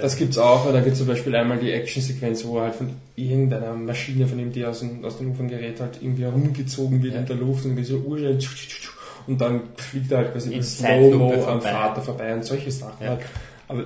Das 0.00 0.16
gibt's 0.16 0.36
auch, 0.38 0.66
weil 0.66 0.72
da 0.72 0.80
gibt 0.80 0.96
zum 0.96 1.06
Beispiel 1.06 1.36
einmal 1.36 1.58
die 1.58 1.70
Actionsequenz, 1.70 2.44
wo 2.44 2.58
er 2.58 2.64
halt 2.64 2.74
von 2.74 2.90
irgendeiner 3.14 3.72
Maschine, 3.74 4.26
von 4.26 4.38
ihm, 4.38 4.50
die 4.50 4.64
aus 4.66 4.80
dem, 4.80 5.04
aus 5.04 5.18
dem 5.18 5.30
Uferngerät 5.30 5.78
halt 5.80 5.98
irgendwie 6.00 6.24
herumgezogen 6.24 7.02
wird 7.02 7.14
Ja. 7.14 7.20
in 7.20 7.26
der 7.26 7.36
Luft 7.36 7.64
und 7.66 7.76
wie 7.76 7.84
so 7.84 7.98
urschnell 7.98 8.38
und 9.28 9.40
dann 9.40 9.60
fliegt 9.76 10.10
er 10.10 10.18
halt 10.18 10.32
quasi 10.32 10.50
In 10.50 10.56
mit 10.56 10.64
Slow-Mo 10.66 11.44
am. 11.46 11.60
Vater 11.60 12.02
vorbei 12.02 12.34
und 12.34 12.44
solche 12.44 12.72
Sachen 12.72 13.04
Ja. 13.04 13.10
halt. 13.10 13.20
Aber 13.68 13.84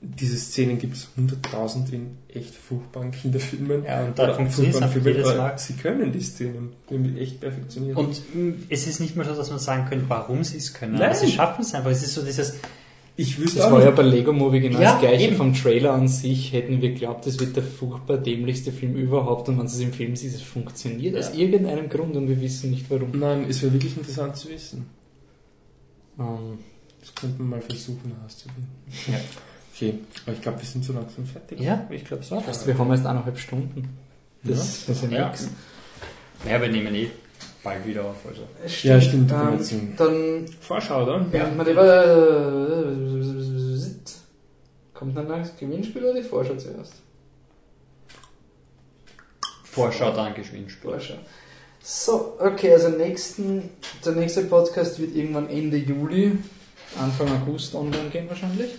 diese 0.00 0.36
Szenen 0.36 0.78
gibt's 0.78 1.08
hunderttausend 1.16 1.92
in 1.92 2.18
echt 2.28 2.54
furchtbaren 2.54 3.10
Kinderfilmen. 3.10 3.84
Ja, 3.84 4.04
und 4.04 4.18
da 4.18 4.30
auch 4.32 4.36
Filmen, 4.50 4.72
jedes 5.04 5.34
Mal. 5.36 5.58
Sie 5.58 5.72
können 5.72 6.12
die 6.12 6.20
Szenen 6.20 6.74
nämlich 6.90 7.20
echt 7.20 7.40
perfektionieren. 7.40 7.96
Und 7.96 8.20
mh, 8.34 8.54
es 8.68 8.86
ist 8.86 9.00
nicht 9.00 9.16
mal 9.16 9.24
so, 9.24 9.34
dass 9.34 9.50
man 9.50 9.58
sagen 9.58 9.86
könnte, 9.88 10.04
warum 10.08 10.44
sie 10.44 10.58
es 10.58 10.74
können. 10.74 10.94
Nein. 10.94 11.02
Aber 11.04 11.14
sie 11.14 11.30
schaffen 11.32 11.62
es 11.62 11.74
einfach. 11.74 11.90
Es 11.90 12.02
ist 12.02 12.12
so 12.14 12.22
dieses, 12.22 12.54
ich 13.16 13.40
wüsste 13.40 13.58
Das 13.60 13.68
auch 13.68 13.72
war 13.72 13.82
ja 13.84 13.90
bei 13.90 14.02
Lego 14.02 14.32
Movie 14.34 14.60
genau 14.60 14.78
Ja, 14.80 14.92
das 14.92 15.00
gleiche 15.00 15.24
eben. 15.28 15.36
vom 15.36 15.54
Trailer 15.54 15.94
an 15.94 16.08
sich. 16.08 16.52
Hätten 16.52 16.82
wir 16.82 16.90
geglaubt, 16.90 17.26
das 17.26 17.40
wird 17.40 17.56
der 17.56 17.62
furchtbar 17.62 18.18
dämlichste 18.18 18.72
Film 18.72 18.94
überhaupt 18.96 19.48
und 19.48 19.58
wenn 19.58 19.64
es 19.66 19.80
im 19.80 19.94
Film 19.94 20.14
sieht, 20.14 20.34
es 20.34 20.42
funktioniert 20.42 21.16
aus 21.16 21.30
Ja. 21.32 21.40
irgendeinem 21.40 21.88
Grund 21.88 22.14
und 22.16 22.28
wir 22.28 22.38
wissen 22.42 22.70
nicht 22.70 22.90
warum. 22.90 23.18
nein, 23.18 23.46
es 23.48 23.62
wäre 23.62 23.72
wirklich 23.72 23.96
interessant 23.96 24.36
zu 24.36 24.50
wissen. 24.50 24.86
Ähm, 26.18 26.58
Das 27.00 27.14
könnte 27.14 27.40
man 27.40 27.50
mal 27.50 27.60
versuchen 27.62 28.12
herauszufinden. 28.16 28.68
Ja. 29.08 29.18
Okay, 29.76 29.98
aber 30.24 30.34
ich 30.34 30.40
glaube, 30.40 30.58
wir 30.58 30.66
sind 30.66 30.84
so 30.84 30.94
langsam 30.94 31.26
fertig. 31.26 31.60
ja, 31.60 31.86
ich 31.90 32.02
glaube 32.04 32.22
so. 32.22 32.40
fast, 32.40 32.66
wir 32.66 32.78
haben 32.78 32.90
erst 32.90 33.04
eineinhalb 33.04 33.38
Stunden. 33.38 33.98
Das, 34.42 34.86
das 34.86 35.02
ist 35.02 35.12
ja 35.12 35.18
Ja. 35.18 35.28
nix. 35.28 35.48
Ja, 36.48 36.60
wir 36.62 36.68
nehmen 36.68 36.94
eh 36.94 37.10
bald 37.62 37.86
wieder 37.86 38.04
auf. 38.04 38.16
Also. 38.26 38.42
Ja, 38.86 38.98
stimmt, 39.00 39.30
Ähm, 39.32 39.94
dann 39.98 40.46
Vorschau, 40.60 41.02
oder? 41.02 41.26
Ja, 41.32 41.48
man, 41.54 41.66
die 41.66 41.76
war, 41.76 42.06
kommt 44.94 45.14
dann 45.16 45.28
das 45.28 45.54
Gewinnspiel 45.58 46.04
oder 46.04 46.14
die 46.14 46.22
Vorschau 46.26 46.54
zuerst? 46.54 46.94
Vorschau 49.64 50.10
dann 50.12 50.34
Geschwindspiel. 50.34 50.90
Vorschau. 50.90 51.14
So, 51.82 52.36
okay, 52.40 52.72
also 52.72 52.88
nächsten, 52.88 53.68
der 54.04 54.12
nächste 54.12 54.42
Podcast 54.44 54.98
wird 54.98 55.14
irgendwann 55.14 55.48
Ende 55.50 55.76
Juli, 55.76 56.38
Anfang 56.98 57.28
August 57.42 57.74
online 57.74 58.08
gehen 58.10 58.28
wahrscheinlich. 58.28 58.70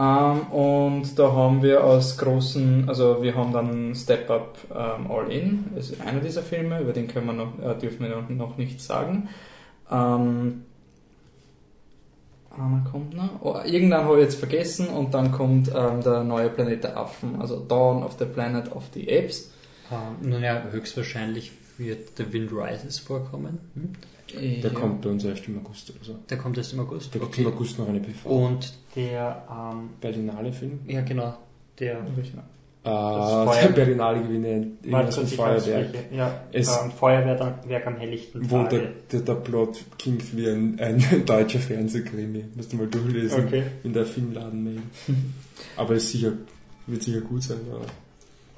Ähm, 0.00 0.40
und 0.50 1.18
da 1.18 1.32
haben 1.32 1.62
wir 1.62 1.84
aus 1.84 2.16
großen, 2.16 2.88
also 2.88 3.22
wir 3.22 3.34
haben 3.34 3.52
dann 3.52 3.94
Step 3.94 4.30
Up 4.30 4.56
ähm, 4.74 5.10
All 5.10 5.30
In, 5.30 5.66
das 5.74 5.90
ist 5.90 6.00
einer 6.00 6.20
dieser 6.20 6.42
Filme, 6.42 6.80
über 6.80 6.94
den 6.94 7.06
können 7.06 7.26
wir 7.26 7.32
noch, 7.34 7.58
äh, 7.58 7.78
dürfen 7.78 8.08
wir 8.08 8.34
noch, 8.34 8.56
nichts 8.56 8.86
sagen. 8.86 9.28
Ähm, 9.90 10.62
einer 12.50 12.84
kommt 12.90 13.14
noch. 13.14 13.42
Oh, 13.42 13.58
irgendwann 13.62 14.04
habe 14.04 14.16
ich 14.16 14.24
jetzt 14.24 14.38
vergessen 14.38 14.88
und 14.88 15.12
dann 15.12 15.32
kommt 15.32 15.70
ähm, 15.74 16.00
der 16.02 16.24
neue 16.24 16.48
Planet 16.48 16.82
der 16.82 16.96
Affen, 16.96 17.38
also 17.38 17.60
Dawn 17.60 18.02
of 18.02 18.16
the 18.18 18.24
Planet 18.24 18.72
of 18.72 18.84
the 18.94 19.02
Apes. 19.02 19.52
Ähm, 19.92 20.30
nun 20.30 20.42
ja, 20.42 20.62
höchstwahrscheinlich 20.70 21.52
wird 21.76 22.16
The 22.16 22.32
Wind 22.32 22.52
Rises 22.52 22.98
vorkommen. 22.98 23.58
Hm? 23.74 23.92
Der 24.34 24.70
kommt 24.70 25.02
bei 25.02 25.08
uns 25.10 25.24
erst 25.24 25.46
im 25.48 25.58
August 25.58 25.90
oder 25.90 26.04
so. 26.04 26.16
Der 26.28 26.38
kommt 26.38 26.56
erst 26.58 26.72
im 26.72 26.80
August. 26.80 27.14
Da 27.14 27.18
gibt 27.18 27.38
im 27.38 27.46
August 27.46 27.78
noch 27.78 27.88
eine 27.88 28.00
PV. 28.00 28.28
Und 28.28 28.72
der, 28.96 29.44
ähm, 29.50 29.90
Berlinale 30.00 30.52
Film. 30.52 30.80
ja 30.86 31.00
genau, 31.02 31.36
der 31.78 31.98
Ah, 32.82 33.44
Feuer- 33.44 33.62
der 33.64 33.68
Berlinale 33.74 34.22
Gewinne 34.22 34.68
ich 34.82 34.90
weiß 34.90 35.34
Feuerwerk. 35.34 35.94
Ja, 36.16 36.40
Es- 36.50 36.68
ähm, 36.82 36.90
Feuerwerk 36.90 37.86
am 37.86 37.96
helllichten 37.98 38.50
Wo 38.50 38.62
der, 38.62 38.92
der, 39.12 39.20
der 39.20 39.34
Plot 39.34 39.84
klingt 39.98 40.34
wie 40.34 40.48
ein, 40.48 40.78
ein 40.80 40.98
deutscher 41.26 41.58
Fernsehkrimi. 41.58 42.44
Musst 42.56 42.72
du 42.72 42.78
mal 42.78 42.86
durchlesen 42.86 43.44
Okay. 43.46 43.64
in 43.84 43.92
der 43.92 44.06
Filmladen-Mail. 44.06 44.80
Aber 45.76 45.94
es 45.96 46.10
sicher, 46.10 46.32
wird 46.86 47.02
sicher 47.02 47.20
gut 47.20 47.42
sein. 47.42 47.58
Ja. 47.70 47.76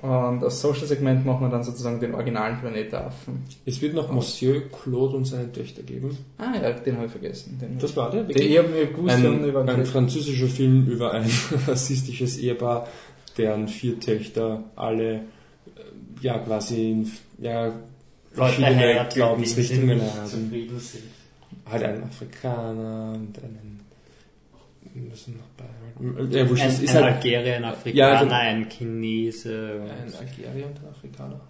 Und 0.02 0.42
als 0.42 0.60
Social-Segment 0.60 1.24
machen 1.24 1.46
wir 1.46 1.48
dann 1.48 1.62
sozusagen 1.62 2.00
den 2.00 2.14
originalen 2.14 2.58
Planet 2.58 2.90
der 2.90 3.06
Affen. 3.06 3.44
Es 3.64 3.80
wird 3.80 3.94
noch 3.94 4.10
Monsieur 4.10 4.62
Claude 4.68 5.16
und 5.16 5.26
seine 5.26 5.52
Töchter 5.52 5.84
geben. 5.84 6.18
Ah 6.38 6.54
ja, 6.60 6.72
den 6.72 6.96
habe 6.96 7.06
ich 7.06 7.12
vergessen. 7.12 7.56
Den 7.60 7.78
Das 7.78 7.96
war 7.96 8.10
der, 8.10 8.28
ich 8.28 8.58
habe 8.58 8.68
mir 8.68 8.86
gewusst, 8.86 9.14
Ein, 9.14 9.44
über 9.44 9.64
ein 9.64 9.86
französischer 9.86 10.48
Film 10.48 10.88
über 10.88 11.12
ein 11.12 11.30
rassistisches 11.68 12.36
Ehepaar, 12.38 12.88
deren 13.38 13.68
vier 13.68 14.00
Töchter 14.00 14.64
alle 14.74 15.14
äh, 15.14 15.20
ja 16.20 16.38
quasi 16.38 16.90
in 16.90 17.12
ja, 17.38 17.72
verschiedene 18.32 19.06
Glaubensrichtungen 19.14 20.00
haben. 20.00 20.70
Halt 21.70 21.82
einen 21.84 22.02
Afrikaner 22.02 23.12
und 23.14 23.38
einen 23.38 23.80
müssen 24.94 25.36
noch 25.36 25.46
beibehalten. 25.56 25.71
Ja, 26.30 26.42
Ein, 26.42 26.50
ist 26.54 26.88
ein 26.96 27.04
halt 27.04 27.16
Algerier, 27.16 27.56
ein 27.56 27.62
Ja, 27.62 27.70
Afrikaner, 27.70 28.20
genau. 28.20 28.34
ein 28.34 28.68
Chinese. 28.68 29.82
ein 29.82 30.14
Algerier 30.14 30.66
und 30.66 30.78
ein 30.78 30.88
Afrikaner. 30.90 31.40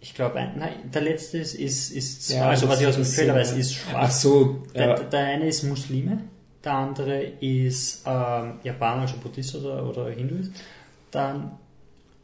Ich 0.00 0.14
glaube, 0.14 0.34
nein, 0.56 0.74
der 0.94 1.02
letzte 1.02 1.38
ist, 1.38 1.54
ist, 1.54 1.90
ist 1.90 2.30
Ja, 2.30 2.48
also 2.50 2.68
was 2.68 2.80
ich 2.80 2.86
aus 2.86 2.94
dem 2.94 3.04
Trailer 3.04 3.34
so, 3.34 3.40
weiß, 3.40 3.50
ja. 3.52 3.56
ist 3.58 3.76
Ach 3.86 3.90
schwarz. 3.90 4.22
so, 4.22 4.62
Der, 4.74 4.86
ja, 4.88 4.94
der 4.94 5.20
eine 5.20 5.46
ist 5.48 5.64
Muslime, 5.64 6.18
der 6.64 6.72
andere 6.72 7.20
ist 7.40 8.04
ähm, 8.06 8.54
japanischer 8.62 9.16
Buddhist 9.16 9.56
oder, 9.56 9.84
oder 9.88 10.08
Hinduist. 10.10 10.52
Dann 11.10 11.52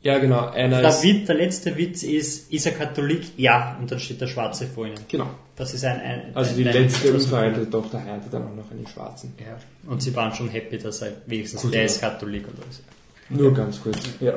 ja 0.05 0.19
genau, 0.19 0.49
einer 0.51 0.81
der, 0.81 0.91
ist, 0.91 1.03
Witz, 1.03 1.27
der 1.27 1.35
letzte 1.35 1.77
Witz 1.77 2.03
ist, 2.03 2.53
ist 2.53 2.67
er 2.67 2.73
Katholik? 2.73 3.37
Ja, 3.37 3.77
und 3.81 3.91
dann 3.91 3.99
steht 3.99 4.21
der 4.21 4.29
Schwarze 4.29 4.67
vor 4.67 4.87
ihnen. 4.87 5.01
genau. 5.09 5.29
Das 5.57 5.73
ist 5.73 5.85
ein, 5.85 6.01
ein 6.01 6.23
Also 6.35 6.57
die 6.57 6.67
ein, 6.67 6.75
letzte 6.75 7.09
ein, 7.09 7.15
unverheiratete 7.15 7.71
Tochter 7.71 8.03
heiratet 8.03 8.33
dann 8.33 8.43
auch 8.43 8.57
noch 8.57 8.71
einen 8.71 8.87
Schwarzen. 8.87 9.35
Ja. 9.39 9.57
Und 9.91 10.03
sie 10.03 10.15
waren 10.15 10.33
schon 10.35 10.49
happy, 10.49 10.79
dass 10.79 11.03
er 11.03 11.13
wenigstens 11.27 11.63
Gut, 11.63 11.75
der 11.75 11.81
ja. 11.81 11.87
ist 11.87 12.01
Katholik 12.01 12.45
oder 12.49 12.67
so. 12.71 12.83
Nur 13.31 13.55
ganz 13.55 13.81
kurz. 13.81 13.99
Ja. 14.21 14.35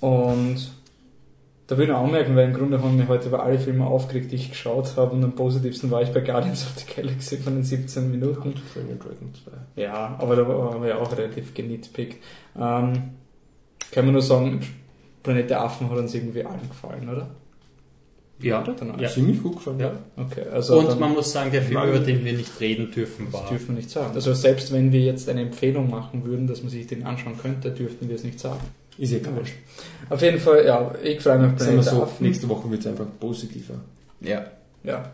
Und 0.00 0.70
da 1.66 1.78
will 1.78 1.84
ich 1.84 1.90
noch 1.90 2.02
anmerken, 2.02 2.36
weil 2.36 2.48
im 2.48 2.54
Grunde 2.54 2.82
haben 2.82 2.98
wir 2.98 3.08
heute 3.08 3.28
über 3.28 3.42
alle 3.42 3.58
Filme 3.58 3.86
aufgeregt, 3.86 4.32
die 4.32 4.36
ich 4.36 4.50
geschaut 4.50 4.96
habe. 4.96 5.12
Und 5.12 5.24
am 5.24 5.34
positivsten 5.34 5.90
war 5.90 6.02
ich 6.02 6.10
bei 6.10 6.20
Guardians 6.20 6.64
of 6.64 6.72
the 6.78 6.94
Galaxy 6.94 7.38
von 7.38 7.54
den 7.54 7.64
17 7.64 8.10
Minuten. 8.10 8.54
Dragon 8.74 8.98
Dragon 8.98 9.32
2. 9.44 9.82
Ja, 9.82 10.16
aber 10.18 10.36
da 10.36 10.46
haben 10.46 10.82
wir 10.82 10.90
ja 10.90 10.98
auch 10.98 11.16
relativ 11.16 11.54
genitpickt. 11.54 12.22
Ähm, 12.56 13.14
kann 13.90 14.04
man 14.04 14.12
nur 14.12 14.22
sagen, 14.22 14.60
Planet 15.24 15.50
der 15.50 15.62
Affen 15.62 15.90
hat 15.90 15.98
uns 15.98 16.14
irgendwie 16.14 16.44
allen 16.44 16.68
gefallen, 16.68 17.08
oder? 17.08 17.28
Ja, 18.40 18.62
Dann 18.62 18.98
ja. 18.98 19.08
Ziemlich 19.08 19.42
gut 19.42 19.56
gefallen. 19.56 19.80
Ja. 19.80 19.92
Okay, 20.16 20.42
also 20.52 20.78
Und 20.78 20.88
dann, 20.88 20.98
man 21.00 21.12
muss 21.12 21.32
sagen, 21.32 21.50
der 21.50 21.62
Film, 21.62 21.82
über 21.88 21.98
den 21.98 22.24
wir 22.24 22.32
nicht 22.34 22.60
reden 22.60 22.90
dürfen, 22.90 23.26
das 23.32 23.40
war. 23.40 23.48
dürfen 23.48 23.68
wir 23.68 23.76
nicht 23.76 23.90
sagen. 23.90 24.12
Also 24.14 24.34
selbst 24.34 24.72
wenn 24.72 24.92
wir 24.92 25.00
jetzt 25.00 25.28
eine 25.28 25.40
Empfehlung 25.42 25.88
machen 25.88 26.24
würden, 26.24 26.46
dass 26.46 26.60
man 26.60 26.68
sich 26.70 26.86
den 26.86 27.04
anschauen 27.04 27.38
könnte, 27.38 27.70
dürften 27.70 28.08
wir 28.08 28.16
es 28.16 28.24
nicht 28.24 28.38
sagen. 28.38 28.60
Ist 28.98 29.12
egal. 29.12 29.42
Auf 30.10 30.20
jeden 30.22 30.38
Fall, 30.38 30.64
ja, 30.66 30.94
ich 31.02 31.20
freue 31.20 31.38
mich 31.38 31.52
auf 31.52 31.56
Planet 31.56 31.74
der 31.76 31.82
so, 31.82 32.02
Affen. 32.02 32.26
nächste 32.26 32.48
Woche 32.48 32.70
wird 32.70 32.80
es 32.80 32.86
einfach 32.86 33.06
positiver. 33.18 33.74
Ja. 34.20 34.44
Ja. 34.82 35.10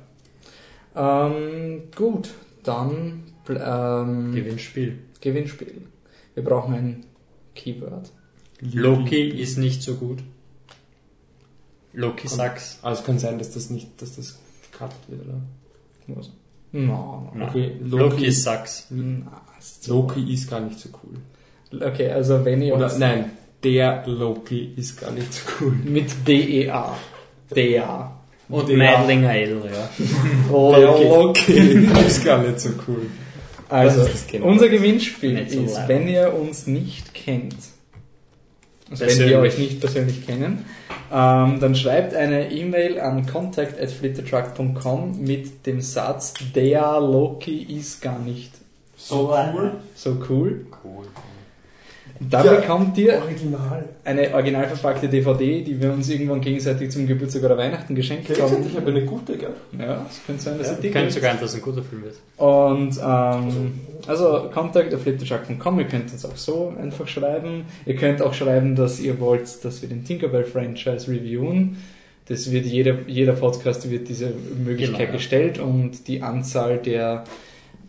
Ähm, 0.96 1.82
gut, 1.94 2.30
dann 2.64 3.22
ähm, 3.48 4.34
Gewinnspiel. 4.34 4.98
Gewinnspiel. 5.20 5.82
Wir 6.34 6.44
brauchen 6.44 6.74
ein 6.74 7.06
Keyword. 7.54 8.10
Loki 8.60 9.28
ist 9.28 9.58
nicht 9.58 9.82
so 9.82 9.94
gut. 9.94 10.18
Loki. 11.92 12.28
Sachs. 12.28 12.78
Also 12.82 13.00
es 13.00 13.06
kann 13.06 13.18
sein, 13.18 13.38
dass 13.38 13.50
das 13.52 13.70
nicht, 13.70 14.00
dass 14.00 14.16
das 14.16 14.38
gecuttet 14.70 14.96
wird, 15.08 15.22
oder? 15.26 15.40
Was? 16.08 16.30
No, 16.72 17.30
no. 17.34 17.46
Okay, 17.46 17.72
Loki, 17.82 18.14
Loki, 18.16 18.30
Sachs. 18.32 18.86
Na, 18.90 19.40
ist 19.58 19.84
so- 19.84 19.94
Loki 20.02 20.32
ist 20.32 20.48
gar 20.48 20.60
nicht 20.60 20.78
so 20.78 20.88
cool. 21.02 21.80
Okay, 21.82 22.10
also 22.10 22.44
wenn 22.44 22.62
ihr 22.62 22.74
Oder 22.74 22.86
uns 22.86 22.98
nein, 22.98 23.30
der 23.64 24.04
Loki 24.06 24.72
ist 24.76 25.00
gar 25.00 25.10
nicht 25.12 25.32
so 25.32 25.42
cool. 25.60 25.72
mit 25.84 26.10
DEA. 26.26 26.96
DEA. 27.54 28.16
Und 28.48 28.68
Der- 28.68 28.76
Meidlinger 28.76 29.34
L, 29.34 29.62
ja. 29.72 29.90
Der 30.78 31.08
Loki 31.08 31.88
ist 32.06 32.24
gar 32.24 32.42
nicht 32.42 32.60
so 32.60 32.70
cool. 32.88 33.06
Also, 33.68 34.02
ist 34.02 34.28
genau? 34.28 34.46
unser 34.46 34.68
Gewinnspiel 34.68 35.34
Nicht 35.34 35.52
so 35.52 35.60
ist, 35.62 35.78
wenn 35.86 36.08
ihr 36.08 36.34
uns 36.34 36.66
nicht 36.66 37.14
kennt, 37.14 37.54
also 38.90 39.06
wenn 39.06 39.28
wir 39.28 39.38
euch 39.38 39.58
nicht 39.58 39.80
persönlich 39.80 40.26
kennen, 40.26 40.64
ähm, 41.12 41.60
dann 41.60 41.74
schreibt 41.74 42.14
eine 42.14 42.50
E-Mail 42.50 43.00
an 43.00 43.26
contact.flittertruck.com 43.26 45.20
mit 45.20 45.66
dem 45.66 45.80
Satz, 45.80 46.34
der 46.54 47.00
Loki 47.00 47.62
ist 47.62 48.02
gar 48.02 48.18
nicht 48.18 48.52
So 48.96 49.32
cool. 49.54 49.72
so 49.94 50.16
cool. 50.28 50.66
Cool. 50.84 51.06
Da 52.28 52.44
Ja. 52.44 52.52
bekommt 52.52 52.98
ihr 52.98 53.14
Original. 53.14 53.88
eine 54.04 54.34
original 54.34 54.66
verpackte 54.68 55.08
DVD, 55.08 55.62
die 55.62 55.80
wir 55.80 55.90
uns 55.90 56.06
irgendwann 56.10 56.42
gegenseitig 56.42 56.90
zum 56.90 57.06
Geburtstag 57.06 57.42
oder 57.44 57.56
Weihnachten 57.56 57.94
geschenkt 57.94 58.28
Ich 58.28 58.40
haben. 58.42 58.56
habe 58.76 58.90
eine 58.90 59.04
gute, 59.06 59.38
gell? 59.38 59.54
Ja, 59.78 60.04
es 60.10 60.20
könnte 60.26 60.42
sein, 60.42 60.58
dass 60.58 60.66
Ja, 60.66 60.72
ihr 60.74 60.80
die 60.82 60.86
Ich 60.88 60.92
könnte 60.92 61.10
sogar, 61.12 61.32
dass 61.34 61.42
es 61.50 61.54
ein 61.56 61.62
guter 61.62 61.82
Film 61.82 62.02
wird. 62.02 62.16
Und 62.36 62.98
ähm, 63.02 63.80
also 64.06 64.50
Contact 64.52 64.94
auf 64.94 65.00
flitterchuck.com, 65.02 65.78
ihr 65.78 65.86
könnt 65.86 66.12
uns 66.12 66.24
auch 66.26 66.36
so 66.36 66.74
einfach 66.78 67.08
schreiben. 67.08 67.64
Ihr 67.86 67.96
könnt 67.96 68.20
auch 68.20 68.34
schreiben, 68.34 68.76
dass 68.76 69.00
ihr 69.00 69.18
wollt, 69.18 69.64
dass 69.64 69.80
wir 69.80 69.88
den 69.88 70.04
Tinkerbell 70.04 70.44
Franchise 70.44 71.10
reviewen. 71.10 71.78
Das 72.28 72.52
wird 72.52 72.66
jeder, 72.66 72.96
jeder 73.06 73.32
Podcast 73.32 73.90
wird 73.90 74.08
diese 74.10 74.30
Möglichkeit 74.62 74.98
Genau, 74.98 75.08
ja. 75.10 75.16
gestellt 75.16 75.58
und 75.58 76.06
die 76.06 76.22
Anzahl 76.22 76.76
der, 76.76 77.24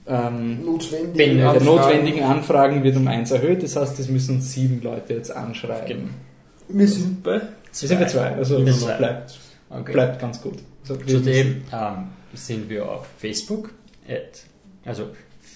ähm, 0.08 0.66
Notwendig. 0.66 1.18
Wenn- 1.18 1.38
der 1.38 1.50
Anfragen. 1.52 1.66
notwendigen 1.66 2.24
Anfragen 2.24 2.84
wird 2.84 2.96
um 2.98 3.08
eins 3.08 3.32
erhöht. 3.32 3.64
Das 3.64 3.76
heißt, 3.76 4.00
es 4.00 4.10
müssen 4.10 4.36
uns 4.36 4.52
sieben 4.54 4.82
Leute 4.82 5.14
jetzt 5.14 5.32
anschreiben. 5.32 5.88
Genau. 5.88 6.80
Wir 6.80 6.88
sind 6.88 7.22
bei. 7.24 7.34
Wir 7.42 7.42
sind 7.72 8.00
bei 8.00 8.06
zwei, 8.08 8.36
also 8.36 8.66
zwei. 8.66 8.98
bleibt, 8.98 9.40
Okay. 9.70 9.92
bleibt 9.94 10.20
ganz 10.20 10.42
gut. 10.42 10.56
Also 10.82 10.96
Zudem 10.96 11.62
ähm, 11.72 12.08
sind 12.34 12.70
wir 12.70 12.90
auf 12.90 13.08
Facebook, 13.18 13.72
at, 14.10 14.42
also 14.86 15.08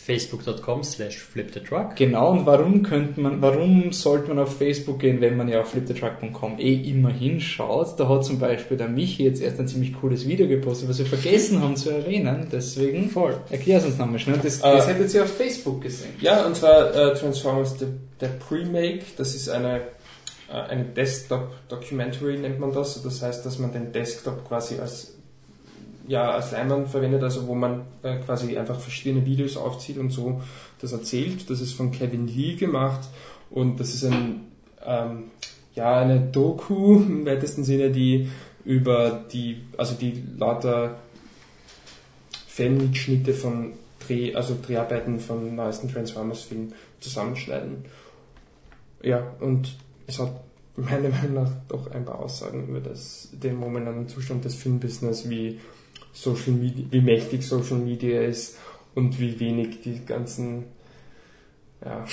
facebook.com 0.05 0.83
slash 0.83 1.17
flipthetruck. 1.17 1.95
Genau, 1.95 2.31
und 2.31 2.45
warum 2.45 2.83
könnte 2.83 3.19
man, 3.19 3.41
warum 3.41 3.91
sollte 3.91 4.27
man 4.27 4.37
auf 4.37 4.55
Facebook 4.55 4.99
gehen, 4.99 5.19
wenn 5.19 5.35
man 5.35 5.47
ja 5.47 5.61
auf 5.61 5.69
flipthetruck.com 5.71 6.59
eh 6.59 6.91
immer 6.91 7.09
hinschaut? 7.09 7.99
Da 7.99 8.07
hat 8.07 8.23
zum 8.23 8.37
Beispiel 8.37 8.77
der 8.77 8.87
Michi 8.87 9.23
jetzt 9.23 9.41
erst 9.41 9.59
ein 9.59 9.67
ziemlich 9.67 9.99
cooles 9.99 10.27
Video 10.27 10.47
gepostet, 10.47 10.89
was 10.89 10.99
wir 10.99 11.07
vergessen 11.07 11.59
haben 11.61 11.75
zu 11.75 11.89
erwähnen, 11.89 12.47
deswegen 12.51 13.09
Voll. 13.09 13.35
erklär 13.49 13.79
es 13.79 13.85
uns 13.85 13.97
nochmal 13.97 14.19
schnell. 14.19 14.37
Das, 14.43 14.59
Äh, 14.59 14.73
das 14.73 14.87
hättet 14.87 15.11
ihr 15.13 15.23
auf 15.23 15.35
Facebook 15.35 15.81
gesehen. 15.81 16.11
Ja, 16.21 16.45
und 16.45 16.55
zwar 16.55 16.93
äh, 16.93 17.15
Transformers 17.15 17.77
der, 17.77 17.87
der 18.21 18.27
Pre-Make. 18.27 19.05
Das 19.17 19.33
ist 19.33 19.49
eine, 19.49 19.77
äh, 20.51 20.53
eine 20.53 20.85
Desktop-Documentary, 20.85 22.37
nennt 22.37 22.59
man 22.59 22.71
das. 22.71 23.01
Das 23.01 23.23
heißt, 23.23 23.43
dass 23.43 23.57
man 23.57 23.71
den 23.71 23.91
Desktop 23.91 24.47
quasi 24.47 24.77
als 24.79 25.14
ja, 26.07 26.31
als 26.31 26.51
Leinwand 26.51 26.89
verwendet, 26.89 27.23
also 27.23 27.47
wo 27.47 27.55
man 27.55 27.81
äh, 28.03 28.17
quasi 28.17 28.57
einfach 28.57 28.79
verschiedene 28.79 29.25
Videos 29.25 29.57
aufzieht 29.57 29.97
und 29.97 30.11
so 30.11 30.41
das 30.81 30.91
erzählt. 30.91 31.49
Das 31.49 31.61
ist 31.61 31.73
von 31.73 31.91
Kevin 31.91 32.27
Lee 32.27 32.55
gemacht 32.55 33.07
und 33.49 33.79
das 33.79 33.93
ist 33.93 34.05
ein, 34.05 34.47
ähm, 34.85 35.25
ja, 35.73 35.99
eine 35.99 36.19
Doku 36.19 36.95
im 36.95 37.25
weitesten 37.25 37.63
Sinne, 37.63 37.91
die 37.91 38.29
über 38.63 39.25
die, 39.31 39.61
also 39.77 39.95
die 39.95 40.23
lauter 40.37 40.95
Fanmitschnitte 42.47 43.33
von 43.33 43.73
Dreh, 43.99 44.35
also 44.35 44.55
Dreharbeiten 44.61 45.19
von 45.19 45.55
neuesten 45.55 45.91
Transformers-Filmen 45.91 46.73
zusammenschneiden. 46.99 47.85
Ja, 49.01 49.23
und 49.39 49.75
es 50.07 50.19
hat 50.19 50.31
meiner 50.75 51.09
Meinung 51.09 51.33
nach 51.43 51.51
doch 51.67 51.91
ein 51.91 52.05
paar 52.05 52.19
Aussagen 52.19 52.67
über 52.67 52.79
das, 52.79 53.29
den 53.31 53.55
momentanen 53.55 54.07
Zustand 54.07 54.45
des 54.45 54.55
Filmbusiness, 54.55 55.29
wie 55.29 55.59
Social 56.15 56.53
Media, 56.53 56.85
wie 56.89 57.01
mächtig 57.01 57.45
Social 57.45 57.77
Media 57.77 58.21
ist 58.21 58.57
und 58.95 59.19
wie 59.19 59.39
wenig 59.39 59.81
die 59.81 60.03
ganzen 60.05 60.63
ja, 61.83 62.05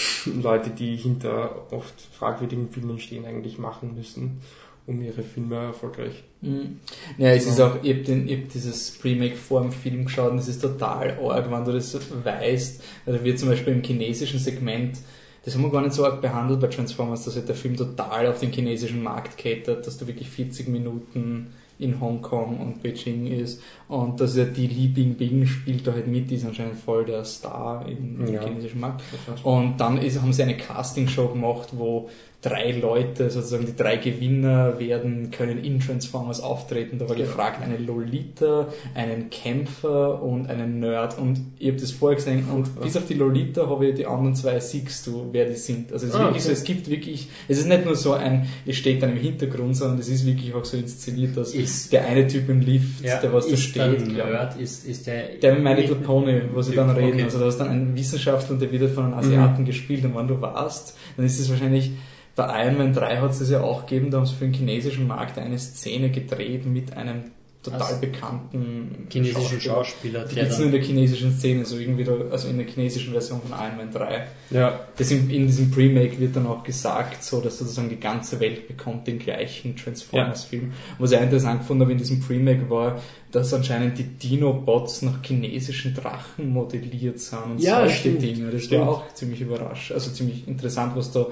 Leute, 0.43 0.71
die 0.71 0.97
hinter 0.97 1.73
oft 1.73 1.95
fragwürdigen 2.13 2.69
Filmen 2.69 2.99
stehen, 2.99 3.25
eigentlich 3.25 3.59
machen 3.59 3.95
müssen, 3.95 4.41
um 4.87 5.01
ihre 5.01 5.23
Filme 5.23 5.57
erfolgreich. 5.57 6.25
Mhm. 6.41 6.81
Ja, 7.17 7.31
es 7.31 7.47
ist 7.47 7.61
auch, 7.61 7.77
ich 7.83 7.97
hab, 7.97 8.05
den, 8.05 8.29
ich 8.29 8.41
hab 8.41 8.49
dieses 8.49 9.03
Remake 9.05 9.37
vor 9.37 9.63
dem 9.63 9.71
Film 9.71 10.05
geschaut 10.05 10.33
und 10.33 10.39
es 10.39 10.49
ist 10.49 10.61
total 10.61 11.17
arg, 11.21 11.51
wenn 11.51 11.65
du 11.65 11.73
das 11.73 11.97
weißt. 12.25 12.83
Also 13.07 13.25
wir 13.25 13.37
zum 13.37 13.49
Beispiel 13.51 13.73
im 13.73 13.85
chinesischen 13.85 14.41
Segment, 14.41 14.99
das 15.45 15.55
haben 15.55 15.63
wir 15.63 15.71
gar 15.71 15.83
nicht 15.83 15.95
so 15.95 16.05
arg 16.05 16.21
behandelt 16.21 16.61
bei 16.61 16.67
Transformers, 16.67 17.25
dass 17.25 17.37
halt 17.37 17.49
der 17.49 17.55
Film 17.55 17.77
total 17.77 18.27
auf 18.27 18.41
den 18.41 18.53
chinesischen 18.53 19.03
Markt 19.03 19.39
catert, 19.39 19.87
dass 19.87 19.97
du 19.97 20.09
wirklich 20.09 20.29
40 20.29 20.69
Minuten 20.69 21.53
in 21.83 22.01
Hongkong 22.01 22.59
und 22.59 22.83
Beijing 22.83 23.27
ist. 23.27 23.61
Und 23.89 24.21
dass 24.21 24.37
er 24.37 24.47
die 24.47 24.67
Li 24.67 24.89
Bingbing 24.89 25.47
spielt 25.47 25.87
da 25.87 25.93
halt 25.93 26.07
mit, 26.07 26.31
die 26.31 26.37
ist 26.37 26.47
anscheinend 26.47 26.77
voll 26.77 27.05
der 27.05 27.25
Star 27.25 27.87
im, 27.89 28.27
im 28.27 28.35
Ja. 28.35 28.43
chinesischen 28.45 28.81
Markt. 28.81 29.03
Und 29.43 29.79
dann 29.79 29.99
ist, 29.99 30.21
haben 30.21 30.33
sie 30.33 30.43
eine 30.43 30.57
Castingshow 30.57 31.29
gemacht, 31.29 31.69
wo 31.73 32.09
drei 32.43 32.73
Leute, 32.73 33.31
sozusagen 33.31 33.67
die 33.67 33.77
drei 33.77 33.97
Gewinner 33.97 34.79
werden, 34.81 35.31
können 35.31 35.63
in 35.63 35.79
Transformers 35.79 36.41
auftreten. 36.41 36.99
Da 36.99 37.09
war 37.09 37.15
Genau. 37.15 37.29
gefragt, 37.29 37.63
eine 37.63 37.77
Lolita, 37.79 38.67
einen 38.95 39.31
Kämpfer 39.31 40.21
und 40.23 40.49
einen 40.51 40.81
Nerd. 40.81 41.19
Und 41.19 41.41
ich 41.61 41.69
habe 41.69 41.79
das 41.81 41.93
vorher 41.93 42.17
gesehen 42.17 42.45
und 42.53 42.81
bis 42.81 42.97
auf 42.97 43.07
die 43.07 43.15
Lolita 43.15 43.69
habe 43.69 43.87
ich 43.87 43.95
die 43.95 44.07
anderen 44.07 44.35
zwei 44.35 44.59
siehst 44.59 45.07
du, 45.07 45.29
wer 45.31 45.45
die 45.47 45.55
sind. 45.55 45.93
Also 45.93 46.07
es 46.07 46.13
ist 46.15 46.19
Ah, 46.19 46.25
wirklich 46.25 46.43
so, 46.43 46.49
okay. 46.51 46.59
es 46.59 46.65
gibt 46.65 46.91
wirklich, 46.91 47.29
es 47.49 47.59
ist 47.59 47.69
nicht 47.69 47.85
nur 47.85 47.95
so 47.95 48.13
ein, 48.15 48.47
es 48.67 48.77
steht 48.77 49.03
dann 49.03 49.11
im 49.13 49.19
Hintergrund, 49.19 49.77
sondern 49.77 49.99
es 50.01 50.09
ist 50.09 50.27
wirklich 50.27 50.53
auch 50.55 50.65
so 50.65 50.77
inszeniert, 50.77 51.37
dass 51.37 51.55
Ist- 51.55 51.93
der 51.93 52.07
eine 52.07 52.27
Typ 52.27 52.49
im 52.49 52.61
Lift, 52.61 53.05
der 53.05 53.33
was 53.33 53.49
da 53.49 53.57
steht. 53.57 54.07
Nerd, 54.13 54.59
ist, 54.59 54.85
ist 54.85 55.07
der... 55.07 55.37
Der 55.41 55.55
mit 55.55 55.63
My 55.63 55.75
Little 55.75 55.95
Pony, 55.97 56.41
wo 56.53 56.61
sie 56.61 56.75
dann 56.75 56.91
Okay. 56.91 57.05
reden. 57.05 57.23
Also 57.23 57.39
da 57.39 57.47
ist 57.49 57.59
dann 57.59 57.69
ein 57.69 57.97
Wissenschaftler 57.97 58.55
und 58.55 58.61
der 58.63 58.73
wird 58.73 58.83
halt 58.83 58.93
von 58.95 59.05
einem 59.05 59.15
Asiaten 59.15 59.65
gespielt. 59.65 60.05
Und 60.05 60.17
wenn 60.17 60.27
du 60.27 60.41
warst, 60.41 60.97
dann 61.17 61.25
ist 61.25 61.39
es 61.39 61.49
wahrscheinlich, 61.49 61.93
bei 62.37 62.65
Iron 62.65 62.79
Man 62.79 62.93
3 62.95 63.19
hat 63.19 63.31
es 63.31 63.41
das 63.41 63.51
ja 63.51 63.61
auch 63.63 63.87
gegeben, 63.87 64.11
da 64.11 64.19
haben 64.19 64.27
sie 64.27 64.35
für 64.35 64.45
den 64.47 64.55
chinesischen 64.55 65.07
Markt 65.07 65.39
eine 65.39 65.59
Szene 65.59 66.11
gedreht 66.11 66.65
mit 66.67 66.97
einem 66.97 67.25
total 67.63 67.83
Also, 67.83 68.01
bekannten 68.01 69.07
chinesischen 69.11 69.61
Schauspieler, 69.61 70.25
Die 70.25 70.35
der 70.35 70.47
gibt 70.47 70.57
nur 70.59 70.67
in 70.67 70.73
der 70.73 70.83
chinesischen 70.83 71.33
Szene, 71.33 71.65
so 71.65 71.77
irgendwie, 71.79 72.03
da, 72.03 72.13
also 72.31 72.49
in 72.49 72.59
der 72.59 72.67
chinesischen 72.67 73.13
Version 73.13 73.41
von 73.41 73.53
Iron 73.57 73.77
Man 73.77 73.93
3. 73.93 74.27
Ja, 74.51 74.81
Das 74.97 75.11
in, 75.13 75.29
diesem 75.29 75.71
Pre-Make 75.71 76.19
wird 76.19 76.35
dann 76.35 76.47
auch 76.49 76.65
gesagt, 76.65 77.23
so 77.23 77.41
dass 77.41 77.59
sozusagen 77.59 77.89
die 77.89 78.01
ganze 78.01 78.41
Welt 78.41 78.67
bekommt 78.67 79.07
den 79.07 79.21
gleichen 79.21 79.77
Transformers-Film. 79.77 80.73
Was 80.99 81.13
ich 81.13 81.19
auch 81.19 81.23
interessant 81.23 81.61
gefunden 81.61 81.83
habe 81.83 81.93
in 81.93 81.99
diesem 81.99 82.19
Pre-Make 82.21 82.69
war, 82.69 83.01
dass 83.31 83.55
anscheinend 83.55 83.97
die 83.97 84.05
Dino-Bots 84.05 85.03
nach 85.03 85.23
chinesischen 85.23 85.95
Drachen 85.95 86.49
modelliert 86.51 87.21
sind 87.21 87.39
und 87.45 87.61
Ja, 87.63 87.81
solche 87.83 87.95
stimmt, 87.97 88.23
Dinge. 88.23 88.51
Das 88.51 88.65
stimmt. 88.65 88.81
war 88.81 88.89
auch 88.91 89.15
ziemlich 89.15 89.41
überraschend, 89.41 89.95
also 89.95 90.11
ziemlich 90.11 90.49
interessant, 90.49 90.97
was 90.97 91.13
da 91.13 91.27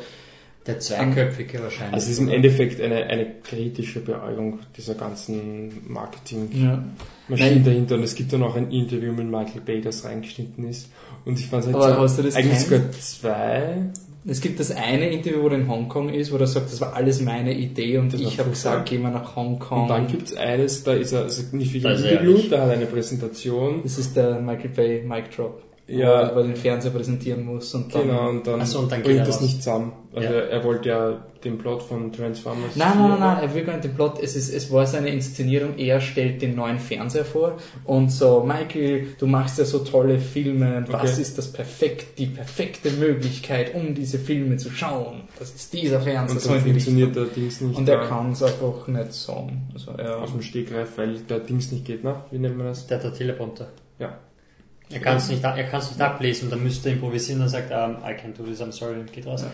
Der 0.67 0.79
zweiköpfige 0.79 1.63
wahrscheinlich. 1.63 1.95
also 1.95 2.05
es 2.05 2.13
ist 2.13 2.19
im 2.19 2.29
Endeffekt 2.29 2.81
eine, 2.81 3.07
eine 3.07 3.27
kritische 3.43 4.01
Beäugung 4.01 4.59
dieser 4.77 4.95
ganzen 4.95 5.91
Marketing-Maschine 5.91 7.57
ja. 7.57 7.65
Dahinter. 7.65 7.95
Und 7.95 8.03
es 8.03 8.15
gibt 8.15 8.33
dann 8.33 8.43
auch 8.43 8.57
ein 8.57 8.71
Interview 8.71 9.13
mit 9.13 9.27
Michael 9.27 9.63
Bay, 9.65 9.81
das 9.81 10.05
reingeschnitten 10.05 10.69
ist. 10.69 10.91
Und 11.25 11.39
ich 11.39 11.47
fand 11.47 11.67
es 11.67 11.73
halt 11.73 12.37
eigentlich 12.37 12.51
kennt? 12.51 12.61
sogar 12.61 12.93
zwei. 12.93 13.91
Es 14.27 14.43
gibt 14.43 14.61
das 14.61 14.71
eine 14.71 15.09
Interview, 15.09 15.43
wo 15.43 15.49
er 15.49 15.55
in 15.55 15.67
Hongkong 15.67 16.11
ist, 16.11 16.31
wo 16.31 16.37
er 16.37 16.47
sagt, 16.47 16.71
das 16.71 16.81
war 16.83 16.93
alles 16.93 17.23
meine 17.23 17.55
Idee 17.55 17.97
und 17.97 18.13
Das 18.13 18.21
ich 18.21 18.39
habe 18.39 18.51
gesagt, 18.51 18.91
gehen 18.91 19.01
wir 19.01 19.11
nach 19.11 19.35
Hongkong. 19.35 19.83
Und 19.83 19.89
dann 19.89 20.07
gibt's 20.09 20.35
eines, 20.35 20.85
da 20.85 20.93
ist 20.93 21.13
er, 21.13 21.23
also 21.23 21.43
nicht 21.57 21.73
wirklich 21.73 21.87
ein 21.87 22.05
er 22.05 22.21
Interview, 22.21 22.49
da 22.51 22.61
hat 22.61 22.69
er 22.69 22.75
eine 22.75 22.87
Präsentation. 22.87 23.81
Das 23.83 23.99
ist 23.99 24.15
der 24.17 24.41
Michael 24.41 24.71
Bay 24.71 25.03
Mic 25.03 25.31
Drop. 25.35 25.63
Ja. 25.91 26.35
Wo 26.35 26.39
er 26.41 26.45
den 26.47 26.57
Fernseher 26.57 26.93
präsentieren 26.93 27.45
muss 27.45 27.75
und 27.75 27.95
dann. 27.95 28.03
Genau, 28.09 28.29
und 28.31 28.47
dann, 28.47 28.65
so, 28.65 28.79
und 28.81 28.93
dann 28.93 29.03
bringt 29.03 29.21
das 29.21 29.37
raus. 29.37 29.41
nicht 29.43 29.57
zusammen. 29.63 29.93
Also 30.15 30.29
Ja. 30.35 30.41
er 30.41 30.65
wollte 30.65 30.89
ja 30.89 31.25
den 31.45 31.57
Plot 31.59 31.83
von 31.83 32.13
Transformers. 32.13 32.77
Nein, 32.77 32.93
4 32.93 33.01
nein, 33.01 33.11
nein, 33.11 33.21
nein, 33.21 33.43
er 33.43 33.55
will 33.55 33.65
gar 33.65 33.73
nicht 33.75 33.85
den 33.85 33.95
Plot. 33.95 34.19
Es, 34.23 34.37
ist, 34.37 34.53
es 34.53 34.71
war 34.73 34.87
seine 34.87 35.09
Inszenierung. 35.09 35.79
Er 35.79 36.01
stellt 36.01 36.43
den 36.43 36.55
neuen 36.57 36.79
Fernseher 36.79 37.25
vor 37.25 37.57
und 37.85 38.11
so, 38.11 38.43
Michael, 38.43 39.07
du 39.19 39.27
machst 39.27 39.59
ja 39.59 39.65
so 39.65 39.79
tolle 39.81 40.19
Filme 40.19 40.77
und 40.79 40.89
das 40.93 41.13
Okay. 41.13 41.23
ist 41.23 41.39
das 41.39 41.53
perfekt, 41.53 42.19
die 42.19 42.27
perfekte 42.27 42.91
Möglichkeit, 42.91 43.75
um 43.75 43.95
diese 43.95 44.19
Filme 44.19 44.57
zu 44.59 44.71
schauen. 44.71 45.23
Das 45.39 45.51
ist 45.55 45.73
dieser 45.73 46.01
Fernseher. 46.01 46.35
Und 46.37 46.41
so 46.43 46.49
dann 46.51 46.59
die 46.65 46.71
funktioniert 46.71 47.17
der 47.17 47.25
Dings 47.25 47.61
nicht 47.61 47.79
Und 47.79 47.89
er 47.89 48.01
kann 48.07 48.33
es 48.33 48.43
einfach 48.43 48.87
nicht 48.89 49.13
sagen. 49.13 49.69
Also 49.73 49.93
er, 49.93 50.23
auf 50.23 50.33
dem 50.33 50.43
Stegreif, 50.43 50.91
weil 50.99 51.19
der 51.21 51.39
Dings 51.41 51.73
nicht 51.73 51.85
geht, 51.85 52.05
ne? 52.05 52.17
Wie 52.31 52.39
nennt 52.39 52.57
man 52.59 52.67
das? 52.67 52.87
Der 52.87 52.99
hat 52.99 53.05
der 53.05 53.15
Teleprompter. 53.15 53.69
Ja. 53.99 54.19
Er 54.91 55.01
kann 55.01 55.17
es 55.17 55.29
nicht, 55.29 55.43
er 55.45 55.65
kann's 55.65 55.91
nicht 55.91 56.01
ablesen, 56.01 56.51
dann 56.51 56.63
müsste 56.63 56.89
er 56.89 56.95
improvisieren 56.97 57.43
und 57.43 57.49
sagt, 57.49 57.71
um, 57.71 57.97
I 58.03 58.13
can't 58.15 58.37
do 58.37 58.43
this, 58.43 58.61
I'm 58.61 58.73
sorry, 58.73 58.99
und 58.99 59.13
geht 59.13 59.27
raus. 59.27 59.45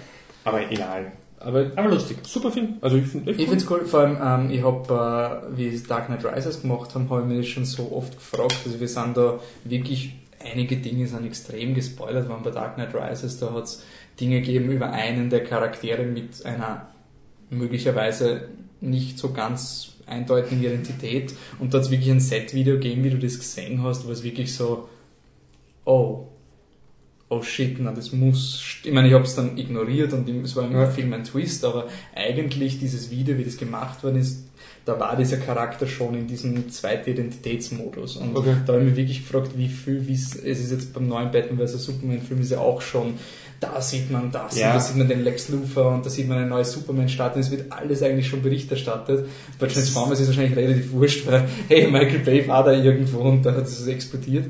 Aber 0.44 0.70
egal. 0.70 1.12
Aber 1.38 1.70
Aber 1.76 1.90
lustig. 1.90 2.18
super 2.22 2.50
Film. 2.50 2.76
Also 2.80 2.96
ich 2.96 3.06
finde 3.06 3.30
Ich 3.30 3.48
es 3.48 3.70
cool, 3.70 3.84
vor 3.84 4.00
allem, 4.00 4.18
ähm, 4.22 4.50
ich 4.50 4.62
habe, 4.64 5.50
äh, 5.52 5.56
wie 5.56 5.68
es 5.68 5.82
Dark 5.84 6.06
Knight 6.06 6.24
Rises 6.24 6.62
gemacht 6.62 6.94
haben, 6.94 7.10
habe 7.10 7.30
ich 7.34 7.40
das 7.40 7.48
schon 7.48 7.64
so 7.66 7.92
oft 7.92 8.16
gefragt. 8.16 8.56
Also 8.64 8.80
wir 8.80 8.88
sind 8.88 9.16
da 9.16 9.38
wirklich, 9.64 10.14
einige 10.42 10.76
Dinge 10.78 11.06
sind 11.06 11.26
extrem 11.26 11.74
gespoilert 11.74 12.28
worden 12.28 12.42
bei 12.42 12.50
Dark 12.50 12.76
Knight 12.76 12.94
Rises. 12.94 13.38
Da 13.38 13.52
hat 13.52 13.64
es 13.64 13.84
Dinge 14.18 14.40
gegeben 14.40 14.70
über 14.70 14.90
einen 14.90 15.28
der 15.28 15.44
Charaktere 15.44 16.04
mit 16.04 16.44
einer 16.46 16.88
möglicherweise 17.50 18.48
nicht 18.80 19.18
so 19.18 19.32
ganz 19.32 19.92
eindeutigen 20.06 20.62
Identität. 20.62 21.34
Und 21.58 21.74
da 21.74 21.78
hat 21.78 21.84
es 21.84 21.90
wirklich 21.90 22.10
ein 22.10 22.20
Set-Video 22.20 22.74
gegeben, 22.76 23.04
wie 23.04 23.10
du 23.10 23.18
das 23.18 23.38
gesehen 23.38 23.82
hast, 23.82 24.06
wo 24.06 24.10
es 24.10 24.22
wirklich 24.22 24.54
so, 24.54 24.88
oh, 25.86 26.26
oh 27.28 27.42
shit, 27.42 27.76
na 27.80 27.92
das 27.92 28.12
muss, 28.12 28.62
ich 28.84 28.92
meine, 28.92 29.08
ich 29.08 29.14
habe 29.14 29.24
es 29.24 29.34
dann 29.34 29.56
ignoriert 29.58 30.12
und 30.12 30.28
es 30.44 30.54
war 30.54 30.64
im 30.64 30.72
Ja. 30.72 30.86
Film 30.90 31.12
ein 31.12 31.24
Twist, 31.24 31.64
aber 31.64 31.86
eigentlich 32.14 32.78
dieses 32.78 33.10
Video, 33.10 33.36
wie 33.38 33.44
das 33.44 33.56
gemacht 33.56 34.04
worden 34.04 34.16
ist, 34.20 34.44
da 34.84 35.00
war 35.00 35.16
dieser 35.16 35.38
Charakter 35.38 35.88
schon 35.88 36.14
in 36.14 36.28
diesem 36.28 36.70
zweiten 36.70 37.10
Identitätsmodus. 37.10 38.16
Und 38.18 38.36
Okay. 38.36 38.54
da 38.64 38.74
habe 38.74 38.82
ich 38.84 38.90
mich 38.90 38.96
wirklich 38.96 39.18
gefragt, 39.26 39.52
wie 39.56 39.68
viel, 39.68 40.06
wie 40.06 40.12
es 40.14 40.36
ist 40.36 40.70
jetzt 40.70 40.92
beim 40.94 41.08
neuen 41.08 41.32
Batman 41.32 41.66
vs. 41.66 41.84
Superman 41.84 42.20
Film 42.22 42.40
ist 42.40 42.52
ja 42.52 42.58
auch 42.58 42.80
schon, 42.80 43.14
da 43.58 43.80
sieht 43.80 44.10
man 44.12 44.30
das, 44.30 44.56
Ja. 44.56 44.68
und 44.68 44.74
da 44.76 44.80
sieht 44.80 44.96
man 44.96 45.08
den 45.08 45.24
Lex 45.24 45.48
Luthor 45.48 45.94
und 45.94 46.06
da 46.06 46.10
sieht 46.10 46.28
man 46.28 46.38
eine 46.38 46.46
neue 46.46 46.64
Superman-Stadt 46.64 47.34
und 47.34 47.40
es 47.40 47.50
wird 47.50 47.72
alles 47.72 48.02
eigentlich 48.04 48.28
schon 48.28 48.42
Bericht 48.42 48.70
erstattet. 48.70 49.26
Bei 49.58 49.66
Transformers 49.66 50.20
ist 50.20 50.28
es 50.28 50.36
wahrscheinlich 50.36 50.56
relativ 50.56 50.92
wurscht, 50.92 51.26
weil, 51.26 51.48
hey, 51.66 51.90
Michael 51.90 52.20
Bay 52.20 52.46
war 52.46 52.62
da 52.62 52.72
irgendwo 52.72 53.20
und 53.20 53.42
da 53.44 53.52
hat 53.52 53.64
es 53.64 53.84
explodiert. 53.88 54.46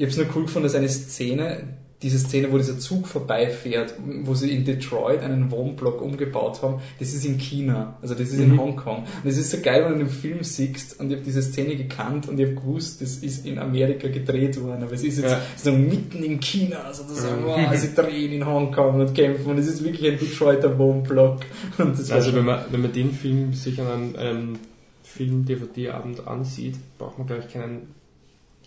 Ich 0.00 0.06
habe 0.06 0.12
es 0.12 0.16
nur 0.16 0.34
cool 0.34 0.42
gefunden, 0.44 0.64
dass 0.66 0.74
eine 0.74 0.88
Szene, 0.88 1.62
diese 2.00 2.18
Szene, 2.18 2.50
wo 2.50 2.56
dieser 2.56 2.78
Zug 2.78 3.06
vorbeifährt, 3.06 3.92
wo 4.22 4.32
sie 4.32 4.50
in 4.50 4.64
Detroit 4.64 5.20
einen 5.20 5.50
Wohnblock 5.50 6.00
umgebaut 6.00 6.62
haben, 6.62 6.80
das 6.98 7.12
ist 7.12 7.26
in 7.26 7.36
China, 7.36 7.98
also 8.00 8.14
das 8.14 8.28
ist 8.30 8.38
in 8.38 8.52
Mhm. 8.52 8.60
Hongkong. 8.60 9.00
Und 9.22 9.28
es 9.28 9.36
ist 9.36 9.50
so 9.50 9.58
geil, 9.60 9.84
wenn 9.84 9.92
du 9.98 10.06
den 10.06 10.08
Film 10.08 10.42
siehst 10.42 10.98
und 10.98 11.10
ich 11.10 11.16
habe 11.16 11.24
diese 11.26 11.42
Szene 11.42 11.76
gekannt 11.76 12.30
und 12.30 12.40
ich 12.40 12.46
habe 12.46 12.54
gewusst, 12.56 13.02
das 13.02 13.16
ist 13.18 13.44
in 13.44 13.58
Amerika 13.58 14.08
gedreht 14.08 14.58
worden, 14.62 14.82
aber 14.84 14.92
es 14.94 15.02
ist 15.04 15.18
jetzt 15.18 15.32
Ja. 15.32 15.42
so 15.54 15.70
mitten 15.72 16.22
in 16.24 16.40
China, 16.40 16.90
sozusagen, 16.94 17.42
Mhm. 17.42 17.46
wow, 17.48 17.74
sie 17.76 17.94
drehen 17.94 18.32
in 18.32 18.46
Hongkong 18.46 19.00
und 19.02 19.14
kämpfen 19.14 19.50
und 19.50 19.58
es 19.58 19.66
ist 19.66 19.84
wirklich 19.84 20.10
ein 20.12 20.18
Detroiter 20.18 20.78
Wohnblock. 20.78 21.40
Also 21.78 22.34
wenn 22.34 22.46
man, 22.46 22.60
wenn 22.70 22.80
man 22.80 22.92
den 22.94 23.12
Film 23.12 23.52
sich 23.52 23.78
an 23.78 23.86
einem, 23.86 24.16
einem 24.16 24.58
Film-DVD-Abend 25.02 26.26
ansieht, 26.26 26.76
braucht 26.96 27.18
man 27.18 27.26
glaube 27.26 27.42
ich 27.46 27.52
keinen 27.52 27.99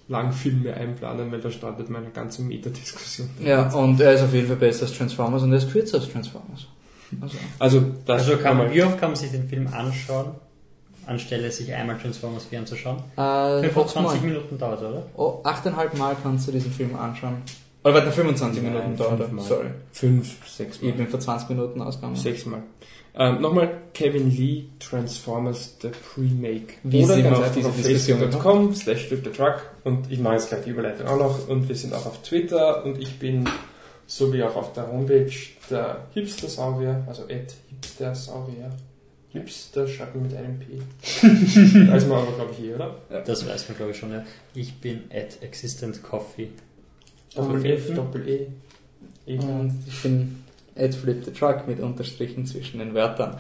langen 0.08 0.34
Film 0.34 0.64
mehr 0.64 0.76
einplanen, 0.78 1.32
weil 1.32 1.40
da 1.40 1.50
startet 1.50 1.90
meine 1.90 2.10
ganze 2.10 2.42
Metadiskussion. 2.42 3.30
ja, 3.44 3.68
und 3.74 4.00
er 4.02 4.14
ist 4.14 4.22
auf 4.24 4.34
jeden 4.34 4.48
Fall 4.48 4.58
besser 4.58 4.84
als 4.86 4.98
Transformers 4.98 5.44
und 5.44 5.52
er 5.52 5.58
ist 5.60 5.72
kürzer 5.72 5.98
als 6.00 6.10
Transformers. 6.12 6.68
Also, 7.22 7.38
Also 7.60 7.82
das 8.06 8.22
Also 8.28 8.38
kann 8.38 8.58
man, 8.58 8.74
wie 8.74 8.84
oft 8.84 8.98
kann 9.00 9.10
man 9.12 9.16
sich 9.16 9.32
den 9.32 9.48
Film 9.48 9.68
anschauen, 9.72 10.32
anstelle 11.06 11.52
sich 11.52 11.72
einmal 11.74 11.98
Transformers 11.98 12.46
4 12.46 12.60
anzuschauen? 12.60 12.98
äh, 13.18 13.70
25 13.70 14.22
Minuten 14.24 14.58
dauert, 14.58 14.82
oder? 14.82 15.04
Oh, 15.16 15.42
8,5 15.44 15.98
Mal 15.98 16.16
kannst 16.22 16.48
du 16.48 16.52
diesen 16.52 16.72
Film 16.72 16.96
anschauen. 16.96 17.36
Oder 17.84 17.96
warte, 17.96 18.12
25 18.12 18.64
Nein, 18.64 18.72
Minuten 18.74 18.98
dauert 18.98 19.20
er. 19.20 19.26
fünfmal. 19.28 19.46
Sorry. 19.46 19.68
fünf, 19.92 20.48
sechs 20.50 20.78
Ich 20.78 20.84
Mal. 20.84 20.94
bin 20.94 21.08
vor 21.08 21.20
20 21.20 21.50
Minuten 21.50 21.82
ausgegangen. 21.82 22.16
Sechsmal. 22.16 22.64
Ähm, 23.15 23.41
Nochmal 23.41 23.81
Kevin 23.94 24.35
Lee, 24.35 24.65
Transformers 24.80 25.77
The 25.81 25.90
Pre-Make. 25.90 26.76
Wie 26.84 27.03
Oder 27.03 27.15
sind 27.15 27.23
ganz 27.23 27.40
wir 27.40 27.45
auf 27.45 27.53
diese 27.53 27.72
facebook.com 27.72 28.73
slash 28.73 29.07
the 29.10 29.18
truck 29.18 29.61
und 29.84 30.11
ich 30.11 30.19
mache 30.19 30.35
jetzt 30.35 30.49
gleich 30.49 30.64
die 30.64 30.72
Überleitung 30.72 31.07
auch 31.07 31.19
noch 31.19 31.48
und 31.48 31.69
wir 31.69 31.76
sind 31.76 31.94
auch 31.94 32.06
auf 32.07 32.23
Twitter 32.23 32.84
und 32.84 32.99
ich 32.99 33.19
bin 33.19 33.48
so 34.07 34.34
wie 34.34 34.44
auch 34.44 34.56
auf 34.56 34.73
der 34.73 34.91
Homepage 34.91 35.31
der 35.69 36.07
Hipster-Saurier, 36.14 37.03
also 37.07 37.23
at 37.23 37.53
Hipster-Saurier. 37.69 38.72
Hipster 39.30 39.88
schreibt 39.88 40.15
mit 40.15 40.35
einem 40.35 40.60
P. 40.60 40.80
Weiß 41.91 42.06
man 42.07 42.19
aber 42.19 42.31
glaube 42.34 42.52
ich 42.57 42.65
eh, 42.65 42.76
oder? 42.76 42.95
Das 43.26 43.48
weiß 43.48 43.69
man, 43.69 43.77
glaube 43.77 43.91
ich, 43.91 43.98
schon, 43.98 44.11
ja. 44.11 44.23
Ich 44.53 44.76
bin 44.76 45.06
at 45.11 45.41
Existent 45.41 46.03
Coffee. 46.03 46.49
Doppel 47.34 47.65
F, 47.65 47.95
Doppel 47.95 48.27
E. 48.27 48.48
E. 49.26 49.38
Und 49.40 49.73
ich 49.88 50.02
bin 50.03 50.43
Ed 50.76 50.95
Flip 50.95 51.24
the 51.24 51.32
Truck 51.32 51.68
mit 51.68 51.80
Unterstrichen 51.80 52.45
zwischen 52.45 52.80
den 52.80 52.94
Wörtern. 52.94 53.38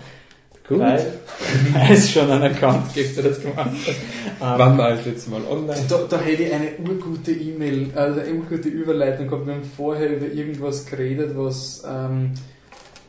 Gut. 0.67 0.79
Weil, 0.79 1.05
Weil 1.73 1.91
es 1.91 2.09
schon 2.09 2.31
einen 2.31 2.43
Account 2.43 2.93
gibt, 2.93 3.17
der 3.17 3.23
das 3.25 3.41
gemacht 3.41 3.57
hat. 3.59 3.67
Ähm, 3.67 4.59
wann 4.59 4.77
war 4.77 4.97
ich 4.97 5.05
jetzt 5.05 5.29
mal 5.29 5.41
online? 5.49 5.81
Da, 5.89 5.99
da 6.09 6.19
hätte 6.19 6.43
ich 6.43 6.53
eine 6.53 6.69
urgute 6.87 7.31
E-Mail, 7.31 7.89
also 7.95 8.21
eine 8.21 8.33
urgute 8.33 8.69
Überleitung 8.69 9.27
gehabt. 9.27 9.45
Wir 9.45 9.55
haben 9.55 9.63
vorher 9.63 10.15
über 10.15 10.27
irgendwas 10.27 10.85
geredet, 10.85 11.31
was, 11.35 11.83
ähm, 11.85 12.31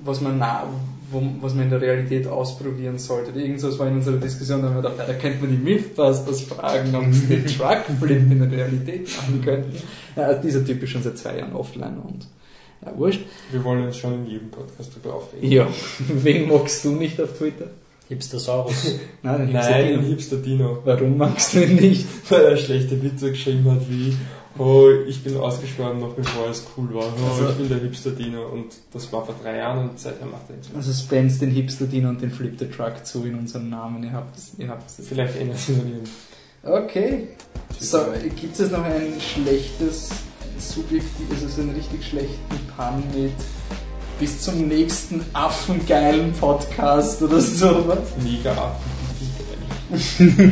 was, 0.01 0.21
man 0.21 0.39
na, 0.39 0.65
wo, 1.13 1.23
was 1.41 1.55
man 1.55 1.65
in 1.65 1.71
der 1.71 1.81
Realität 1.81 2.27
ausprobieren 2.27 2.99
sollte. 2.99 3.39
Irgendwas 3.39 3.79
war 3.79 3.87
in 3.87 3.95
unserer 3.95 4.17
Diskussion, 4.17 4.61
da 4.61 4.69
haben 4.69 4.75
wir 4.75 4.83
gedacht, 4.83 4.99
ja, 4.99 5.07
da 5.07 5.15
könnte 5.15 5.41
man 5.41 5.51
die 5.51 5.63
Mythbusters 5.63 6.41
fragen, 6.43 6.93
ob 6.97 7.13
sie 7.13 7.27
den 7.27 7.47
Truckflip 7.47 8.33
in 8.33 8.39
der 8.41 8.51
Realität 8.51 9.09
machen 9.17 9.41
könnten. 9.45 9.77
Ja, 10.17 10.35
dieser 10.35 10.65
Typ 10.65 10.83
ist 10.83 10.91
schon 10.91 11.05
seit 11.05 11.19
zwei 11.19 11.39
Jahren 11.39 11.55
offline 11.55 11.99
und 11.99 12.27
ja, 12.87 12.99
wurscht. 12.99 13.21
Wir 13.51 13.63
wollen 13.65 13.85
uns 13.87 13.97
schon 13.97 14.15
in 14.15 14.27
jedem 14.27 14.51
Podcast 14.51 14.91
darüber 14.95 15.17
aufregen. 15.17 15.51
Ja, 15.51 15.67
wen 16.09 16.49
magst 16.49 16.85
du 16.85 16.93
nicht 16.93 17.21
auf 17.21 17.37
Twitter? 17.37 17.67
Hipstersaurus. 18.09 18.97
Nein, 19.23 19.47
den 19.47 19.53
Nein, 19.53 19.65
Hipster 19.65 19.87
den 19.97 20.03
Hipster 20.05 20.37
Dino. 20.37 20.79
Warum 20.85 21.17
magst 21.17 21.55
du 21.55 21.65
ihn 21.65 21.77
nicht? 21.77 22.07
Weil 22.31 22.43
er 22.45 22.57
schlechte 22.57 23.03
Witze 23.03 23.31
geschrieben 23.31 23.71
hat 23.71 23.81
wie, 23.89 24.15
oh, 24.59 24.91
ich 25.09 25.23
bin 25.25 25.37
ausgestorben 25.39 26.01
noch 26.01 26.13
bevor 26.13 26.49
es 26.51 26.67
cool 26.77 26.93
war. 26.95 27.05
Oh, 27.07 27.31
Also- 27.31 27.49
ich 27.51 27.57
bin 27.57 27.69
der 27.71 27.79
Hipster 27.79 28.11
Dino. 28.11 28.47
Und 28.49 28.67
das 28.93 29.11
war 29.11 29.25
vor 29.25 29.35
drei 29.43 29.57
Jahren 29.57 29.89
und 29.89 29.99
seitdem 29.99 30.31
macht 30.31 30.43
er 30.51 30.57
nichts 30.57 30.69
mehr. 30.69 30.77
Also 30.79 30.93
spamst 30.93 31.41
den 31.41 31.51
Hipster 31.51 31.87
Dino 31.87 32.11
und 32.11 32.21
den 32.21 32.31
Flip 32.31 32.55
the 32.59 32.67
Truck 32.67 33.05
zu 33.07 33.25
in 33.25 33.37
unserem 33.37 33.71
Namen. 33.71 34.03
Ihr 34.05 34.13
habt 34.13 34.37
es. 34.37 34.53
Ihr 34.59 34.69
habt 34.69 34.87
es. 34.87 35.07
Vielleicht 35.09 35.37
ändert 35.41 35.59
sich 35.59 35.77
noch. 35.77 36.71
Okay. 36.71 37.29
So, 37.79 37.99
gibt 38.41 38.59
es 38.59 38.71
noch 38.71 38.85
ein 38.85 39.15
schlechtes, 39.21 40.11
subjektiv, 40.59 41.27
also 41.31 41.49
so 41.49 41.63
einen 41.63 41.75
richtig 41.75 42.05
schlechten 42.05 42.59
Pun 42.77 43.03
mit 43.15 43.33
bis 44.19 44.43
zum 44.43 44.69
nächsten 44.69 45.25
affengeilen 45.33 46.33
Podcast 46.33 47.21
oder 47.23 47.41
sowas? 47.41 47.99
Mega 48.23 48.53
ab. 48.53 48.81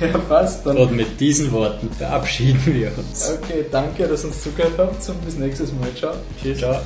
Ja, 0.00 0.18
passt 0.18 0.66
dann. 0.66 0.76
Und 0.76 0.94
mit 0.94 1.18
diesen 1.18 1.50
Worten 1.50 1.90
verabschieden 1.90 2.60
wir 2.66 2.92
uns. 2.96 3.30
Okay, 3.42 3.64
danke, 3.70 4.06
dass 4.06 4.24
ihr 4.24 4.28
uns 4.28 4.42
zugehört 4.42 4.74
habt 4.78 5.08
und 5.08 5.24
bis 5.24 5.36
nächstes 5.36 5.72
Mal. 5.72 5.88
Ciao. 5.94 6.14
Ciao. 6.56 6.80